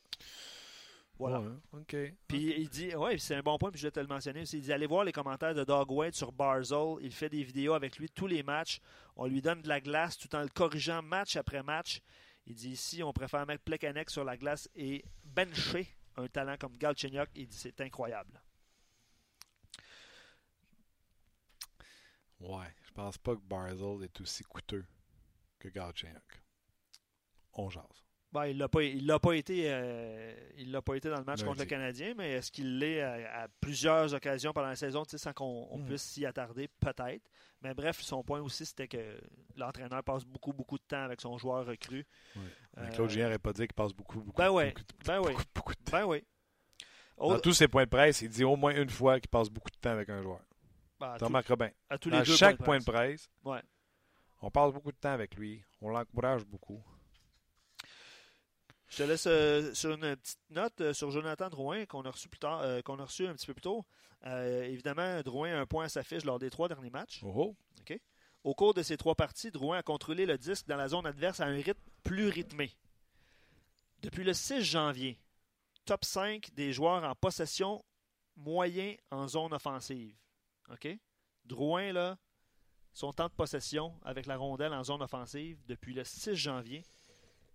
Voilà. 1.18 1.40
Ouais. 1.72 2.16
Puis 2.26 2.54
il 2.58 2.68
dit, 2.68 2.94
ouais, 2.96 3.18
c'est 3.18 3.36
un 3.36 3.42
bon 3.42 3.56
point, 3.58 3.70
puis 3.70 3.80
je 3.80 3.86
vais 3.86 3.92
te 3.92 4.00
le 4.00 4.06
mentionner 4.06 4.42
aussi. 4.42 4.58
Il 4.58 4.62
dit 4.62 4.72
allez 4.72 4.86
voir 4.86 5.04
les 5.04 5.12
commentaires 5.12 5.54
de 5.54 5.64
Dog 5.64 5.90
White 5.90 6.14
sur 6.14 6.32
Barzell. 6.32 6.96
Il 7.00 7.12
fait 7.12 7.28
des 7.28 7.42
vidéos 7.42 7.74
avec 7.74 7.98
lui 7.98 8.08
tous 8.08 8.26
les 8.26 8.42
matchs. 8.42 8.80
On 9.16 9.26
lui 9.26 9.40
donne 9.40 9.62
de 9.62 9.68
la 9.68 9.80
glace 9.80 10.18
tout 10.18 10.34
en 10.34 10.42
le 10.42 10.48
corrigeant 10.48 11.02
match 11.02 11.36
après 11.36 11.62
match. 11.62 12.00
Il 12.46 12.54
dit 12.54 12.70
ici, 12.70 13.02
on 13.02 13.12
préfère 13.12 13.46
mettre 13.46 13.62
Plekanec 13.62 14.10
sur 14.10 14.24
la 14.24 14.36
glace 14.36 14.68
et 14.74 15.04
bencher 15.22 15.86
un 16.16 16.26
talent 16.26 16.56
comme 16.58 16.76
Galchenyuk. 16.76 17.28
Il 17.34 17.46
dit 17.46 17.56
c'est 17.56 17.80
incroyable. 17.80 18.40
Ouais. 22.40 22.74
Je 22.82 22.90
pense 22.90 23.16
pas 23.16 23.34
que 23.36 23.40
Barzell 23.40 24.02
est 24.02 24.20
aussi 24.20 24.42
coûteux 24.42 24.84
que 25.58 25.68
Galchenyuk. 25.68 26.42
On 27.54 27.70
jase. 27.70 28.01
Ben, 28.32 28.46
il 28.46 28.56
l'a 28.56 28.66
pas, 28.68 28.82
il 28.82 29.06
l'a 29.06 29.18
pas 29.18 29.34
été, 29.34 29.64
euh, 29.66 30.34
il 30.56 30.70
l'a 30.72 30.80
pas 30.80 30.94
été 30.94 31.10
dans 31.10 31.18
le 31.18 31.24
match 31.24 31.40
Lundi. 31.40 31.44
contre 31.44 31.60
le 31.60 31.66
Canadien, 31.66 32.14
mais 32.16 32.30
est-ce 32.32 32.50
qu'il 32.50 32.78
l'est 32.78 33.02
à, 33.02 33.42
à 33.42 33.48
plusieurs 33.60 34.14
occasions 34.14 34.54
pendant 34.54 34.68
la 34.68 34.76
saison, 34.76 35.02
sans 35.06 35.32
qu'on 35.34 35.68
on 35.70 35.76
Mm. 35.78 35.84
puisse 35.86 36.02
s'y 36.02 36.24
attarder, 36.24 36.66
peut-être. 36.80 37.22
Mais 37.60 37.74
bref, 37.74 38.00
son 38.00 38.24
point 38.24 38.40
aussi, 38.40 38.64
c'était 38.64 38.88
que 38.88 39.20
l'entraîneur 39.56 40.02
passe 40.02 40.24
beaucoup, 40.24 40.54
beaucoup 40.54 40.78
de 40.78 40.82
temps 40.84 41.02
avec 41.04 41.20
son 41.20 41.36
joueur 41.36 41.66
recru. 41.66 42.06
Euh, 42.78 42.88
Claude 42.92 43.10
Julien 43.10 43.26
n'aurait 43.26 43.38
pas 43.38 43.52
dit 43.52 43.62
qu'il 43.66 43.74
passe 43.74 43.92
beaucoup, 43.92 44.20
beaucoup, 44.22 44.38
Ben 44.38 44.50
ouais. 44.50 44.70
beaucoup, 44.70 44.82
Ben 45.04 45.20
oui. 45.20 45.32
beaucoup, 45.32 45.44
beaucoup 45.54 45.74
de 45.74 45.78
temps. 45.84 45.92
Ben 45.92 46.04
oui. 46.06 46.24
Dans 47.18 47.38
tous 47.38 47.52
ses 47.52 47.68
points 47.68 47.84
de 47.84 47.90
presse, 47.90 48.22
il 48.22 48.30
dit 48.30 48.44
au 48.44 48.56
moins 48.56 48.74
une 48.74 48.88
fois 48.88 49.20
qu'il 49.20 49.28
passe 49.28 49.50
beaucoup 49.50 49.70
de 49.70 49.76
temps 49.76 49.90
avec 49.90 50.08
un 50.08 50.22
joueur. 50.22 50.40
ben, 50.98 51.16
Tu 51.18 51.24
remarqueras 51.24 51.56
bien. 51.56 51.70
à 51.90 51.98
tous 51.98 52.08
les 52.08 52.16
Dans 52.16 52.22
deux 52.24 52.34
chaque 52.34 52.56
points 52.56 52.64
point 52.64 52.78
de 52.78 52.84
de 52.84 52.90
presse, 52.90 53.28
Ouais. 53.44 53.60
on 54.40 54.50
passe 54.50 54.72
beaucoup 54.72 54.90
de 54.90 54.96
temps 54.96 55.12
avec 55.12 55.34
lui. 55.36 55.62
On 55.82 55.90
l'encourage 55.90 56.44
beaucoup. 56.46 56.82
Je 58.92 58.98
te 58.98 59.02
laisse 59.04 59.26
euh, 59.26 59.72
sur 59.72 59.92
une 59.92 60.16
petite 60.16 60.38
note 60.50 60.78
euh, 60.82 60.92
sur 60.92 61.10
Jonathan 61.10 61.48
Drouin 61.48 61.86
qu'on 61.86 62.02
a 62.02 62.10
reçu 62.10 62.28
plus 62.28 62.38
tard, 62.38 62.60
euh, 62.60 62.82
qu'on 62.82 62.98
a 62.98 63.06
reçu 63.06 63.26
un 63.26 63.32
petit 63.32 63.46
peu 63.46 63.54
plus 63.54 63.62
tôt. 63.62 63.86
Évidemment, 64.24 65.22
Drouin 65.22 65.54
a 65.54 65.60
un 65.60 65.66
point 65.66 65.86
à 65.86 65.88
sa 65.88 66.04
fiche 66.04 66.24
lors 66.24 66.38
des 66.38 66.50
trois 66.50 66.68
derniers 66.68 66.90
matchs. 66.90 67.20
Oh 67.24 67.56
Au 68.44 68.54
cours 68.54 68.74
de 68.74 68.82
ces 68.82 68.98
trois 68.98 69.14
parties, 69.14 69.50
Drouin 69.50 69.78
a 69.78 69.82
contrôlé 69.82 70.26
le 70.26 70.36
disque 70.36 70.66
dans 70.66 70.76
la 70.76 70.88
zone 70.88 71.06
adverse 71.06 71.40
à 71.40 71.46
un 71.46 71.54
rythme 71.54 71.80
plus 72.04 72.28
rythmé. 72.28 72.70
Depuis 74.02 74.24
le 74.24 74.34
6 74.34 74.62
janvier, 74.62 75.18
top 75.86 76.04
5 76.04 76.50
des 76.54 76.72
joueurs 76.72 77.02
en 77.02 77.14
possession 77.14 77.82
moyen 78.36 78.94
en 79.10 79.26
zone 79.26 79.54
offensive. 79.54 80.14
OK? 80.70 80.86
Drouin, 81.46 81.92
là, 81.92 82.18
son 82.92 83.12
temps 83.12 83.28
de 83.28 83.32
possession 83.32 83.98
avec 84.04 84.26
la 84.26 84.36
rondelle 84.36 84.74
en 84.74 84.84
zone 84.84 85.02
offensive 85.02 85.58
depuis 85.66 85.94
le 85.94 86.04
6 86.04 86.34
janvier, 86.34 86.84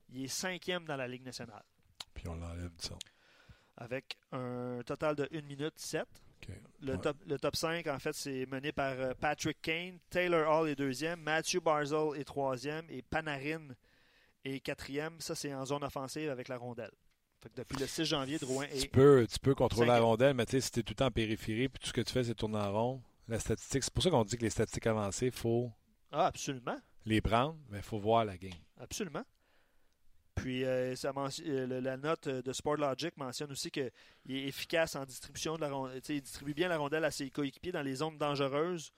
il 0.10 0.24
est 0.26 0.28
cinquième 0.28 0.86
dans 0.86 0.96
la 0.96 1.08
Ligue 1.08 1.24
nationale. 1.26 1.64
Puis 2.14 2.28
on 2.28 2.36
l'enlève 2.36 2.74
du 2.76 2.86
son. 2.86 2.98
Avec 3.78 4.18
un 4.32 4.80
total 4.86 5.16
de 5.16 5.30
1 5.32 5.42
minute 5.42 5.78
7. 5.78 6.06
OK. 6.42 6.50
Le, 6.82 6.94
Ouais. 6.94 7.00
top, 7.02 7.18
le 7.28 7.38
top 7.40 7.56
5, 7.56 7.86
en 7.88 8.00
fait, 8.00 8.14
c'est 8.14 8.46
mené 8.48 8.72
par 8.72 8.94
euh, 8.94 9.14
Patrick 9.20 9.62
Kane. 9.62 10.00
Taylor 10.10 10.48
Hall 10.50 10.70
est 10.70 10.76
deuxième. 10.76 11.22
Matthew 11.22 11.60
Barzell 11.62 12.20
est 12.20 12.24
troisième. 12.24 12.86
Et 12.90 13.02
Panarin 13.04 13.68
est 14.44 14.60
quatrième. 14.62 15.20
Ça, 15.20 15.36
c'est 15.36 15.54
en 15.54 15.66
zone 15.66 15.84
offensive 15.84 16.30
avec 16.30 16.48
la 16.48 16.58
rondelle. 16.58 16.92
Fait 17.42 17.50
que 17.50 17.56
depuis 17.56 17.78
le 17.78 17.86
6 17.86 18.06
janvier, 18.06 18.40
Drouin 18.40 18.66
Tu 18.68 18.78
est. 18.78 18.88
peux, 18.92 19.28
tu 19.32 19.38
peux 19.40 19.54
contrôler 19.54 19.88
la 19.90 20.00
rondelle, 20.00 20.34
mais 20.34 20.46
tu 20.48 20.54
sais, 20.54 20.62
si 20.62 20.72
tu 20.72 20.80
es 20.80 20.84
tout 20.84 20.92
le 20.94 20.96
temps 20.96 21.06
en 21.08 21.12
périphérie, 21.12 21.70
puis 21.70 21.80
tout 21.80 21.88
ce 21.88 21.94
que 21.94 22.02
tu 22.02 22.12
fais, 22.12 22.24
c'est 22.24 22.34
tourner 22.34 22.58
en 22.58 22.72
rond, 22.72 23.04
la 23.28 23.40
statistique, 23.40 23.84
c'est 23.84 23.94
pour 23.94 24.02
ça 24.04 24.10
qu'on 24.10 24.24
dit 24.24 24.38
que 24.38 24.42
les 24.42 24.50
statistiques 24.50 24.88
avancées, 24.88 25.28
il 25.28 25.32
faut 25.32 25.72
Ah, 26.12 26.26
absolument. 26.26 26.78
les 27.06 27.22
prendre, 27.22 27.56
mais 27.70 27.78
il 27.78 27.84
faut 27.84 28.00
voir 28.00 28.26
la 28.26 28.38
game. 28.40 28.54
Absolument. 28.80 29.24
Puis 30.38 30.64
euh, 30.64 30.96
ça 30.96 31.12
euh, 31.48 31.82
la 31.82 31.98
note 31.98 32.28
euh, 32.28 32.42
de 32.44 32.54
Sportlogic 32.54 33.18
mentionne 33.18 33.52
aussi 33.52 33.72
qu'il 33.72 33.92
est 34.30 34.48
efficace 34.48 34.96
en 34.96 35.04
distribution 35.04 35.56
de 35.56 35.62
la 35.62 35.72
rondelle. 35.72 36.00
Il 36.08 36.22
distribue 36.22 36.54
bien 36.54 36.70
la 36.70 36.78
rondelle 36.78 37.06
à 37.06 37.12
ses 37.12 37.32
coéquipiers 37.32 37.72
dans 37.72 37.82
les 37.82 37.96
zones 37.96 38.20
dangereuses. 38.20 38.92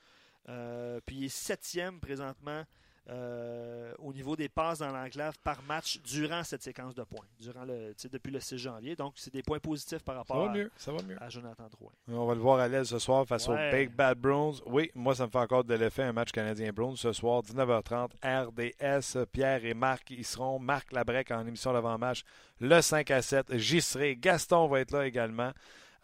Euh, 0.49 0.99
puis 1.05 1.15
il 1.15 1.23
est 1.25 1.29
septième 1.29 2.01
présentement 2.01 2.63
euh, 3.09 3.91
au 3.97 4.13
niveau 4.13 4.35
des 4.35 4.49
passes 4.49 4.79
dans 4.79 4.91
l'enclave 4.91 5.35
par 5.43 5.61
match 5.63 5.99
durant 6.03 6.43
cette 6.43 6.61
séquence 6.61 6.93
de 6.93 7.03
points, 7.03 7.25
durant 7.39 7.63
le, 7.65 7.93
depuis 8.11 8.31
le 8.31 8.39
6 8.39 8.57
janvier. 8.57 8.95
Donc, 8.95 9.13
c'est 9.15 9.33
des 9.33 9.41
points 9.41 9.59
positifs 9.59 10.03
par 10.03 10.15
rapport 10.15 10.37
ça 10.37 10.47
va 10.47 10.53
mieux, 10.57 10.71
ça 10.77 10.91
va 10.91 11.01
mieux. 11.01 11.17
à 11.21 11.27
Jonathan 11.29 11.67
Drouin. 11.71 11.91
On 12.07 12.25
va 12.27 12.35
le 12.35 12.39
voir 12.39 12.59
à 12.59 12.67
l'aise 12.67 12.87
ce 12.89 12.99
soir 12.99 13.25
face 13.25 13.47
Ouais. 13.47 13.69
aux 13.69 13.75
Big 13.75 13.89
Bad 13.95 14.17
Browns. 14.19 14.55
Oui, 14.67 14.91
moi, 14.93 15.15
ça 15.15 15.25
me 15.25 15.31
fait 15.31 15.39
encore 15.39 15.63
de 15.63 15.73
l'effet 15.73 16.03
un 16.03 16.13
match 16.13 16.31
canadien-Browns 16.31 16.97
ce 16.97 17.11
soir, 17.11 17.41
19h30, 17.41 18.11
RDS. 18.23 19.25
Pierre 19.31 19.65
et 19.65 19.73
Marc 19.73 20.11
y 20.11 20.23
seront. 20.23 20.59
Marc 20.59 20.91
Labrec 20.91 21.31
en 21.31 21.45
émission 21.47 21.73
d'avant-match 21.73 22.23
le 22.59 22.79
5 22.81 23.09
à 23.11 23.21
7. 23.21 23.57
J'y 23.57 23.81
serai. 23.81 24.15
Gaston 24.15 24.67
va 24.67 24.81
être 24.81 24.91
là 24.91 25.07
également. 25.07 25.51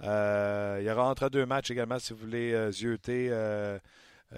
Euh, 0.02 0.77
il 0.82 0.86
y 0.88 0.91
aura 0.91 1.10
entre 1.10 1.30
deux 1.30 1.45
matchs 1.45 1.72
également 1.72 1.99
si 1.99 2.11
vous 2.14 2.19
voulez 2.19 2.53
euh, 2.53 2.69
zioter 2.72 3.30
euh, 3.32 3.36
euh, 3.36 3.80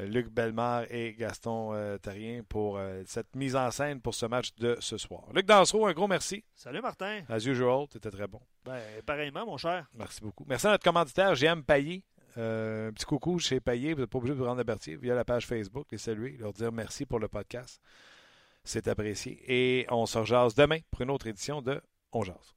Luc 0.05 0.29
Bellemare 0.29 0.85
et 0.89 1.13
Gaston 1.13 1.73
euh, 1.73 1.97
Tarien 1.97 2.43
pour 2.47 2.77
euh, 2.77 3.01
cette 3.05 3.35
mise 3.35 3.55
en 3.55 3.71
scène 3.71 4.01
pour 4.01 4.13
ce 4.13 4.25
match 4.25 4.53
de 4.55 4.77
ce 4.79 4.97
soir. 4.97 5.23
Luc 5.33 5.45
Dansereau, 5.45 5.87
un 5.87 5.93
gros 5.93 6.07
merci. 6.07 6.43
Salut 6.55 6.81
Martin. 6.81 7.21
As 7.29 7.45
usual, 7.45 7.87
tu 7.89 7.97
étais 7.97 8.11
très 8.11 8.27
bon. 8.27 8.41
Ben, 8.65 8.81
pareillement, 9.05 9.45
mon 9.45 9.57
cher. 9.57 9.87
Merci 9.93 10.21
beaucoup. 10.21 10.45
Merci 10.47 10.67
à 10.67 10.71
notre 10.71 10.83
commanditaire, 10.83 11.33
GM 11.33 11.63
Payet. 11.63 12.03
Euh, 12.37 12.89
un 12.89 12.93
petit 12.93 13.05
coucou 13.05 13.39
chez 13.39 13.59
Payet. 13.59 13.93
Vous 13.93 14.01
n'êtes 14.01 14.09
pas 14.09 14.19
obligé 14.19 14.33
de 14.33 14.39
vous 14.39 14.45
rendre 14.45 14.61
à 14.61 14.63
Berthier 14.63 14.95
via 14.95 15.15
la 15.15 15.25
page 15.25 15.47
Facebook, 15.47 15.87
les 15.91 15.97
saluer, 15.97 16.37
leur 16.37 16.53
dire 16.53 16.71
merci 16.71 17.05
pour 17.05 17.19
le 17.19 17.27
podcast. 17.27 17.81
C'est 18.63 18.87
apprécié. 18.87 19.41
Et 19.47 19.87
on 19.89 20.05
se 20.05 20.17
rejase 20.17 20.53
demain 20.53 20.79
pour 20.91 21.01
une 21.01 21.09
autre 21.09 21.27
édition 21.27 21.61
de 21.61 21.81
On 22.11 22.23
Jase. 22.23 22.56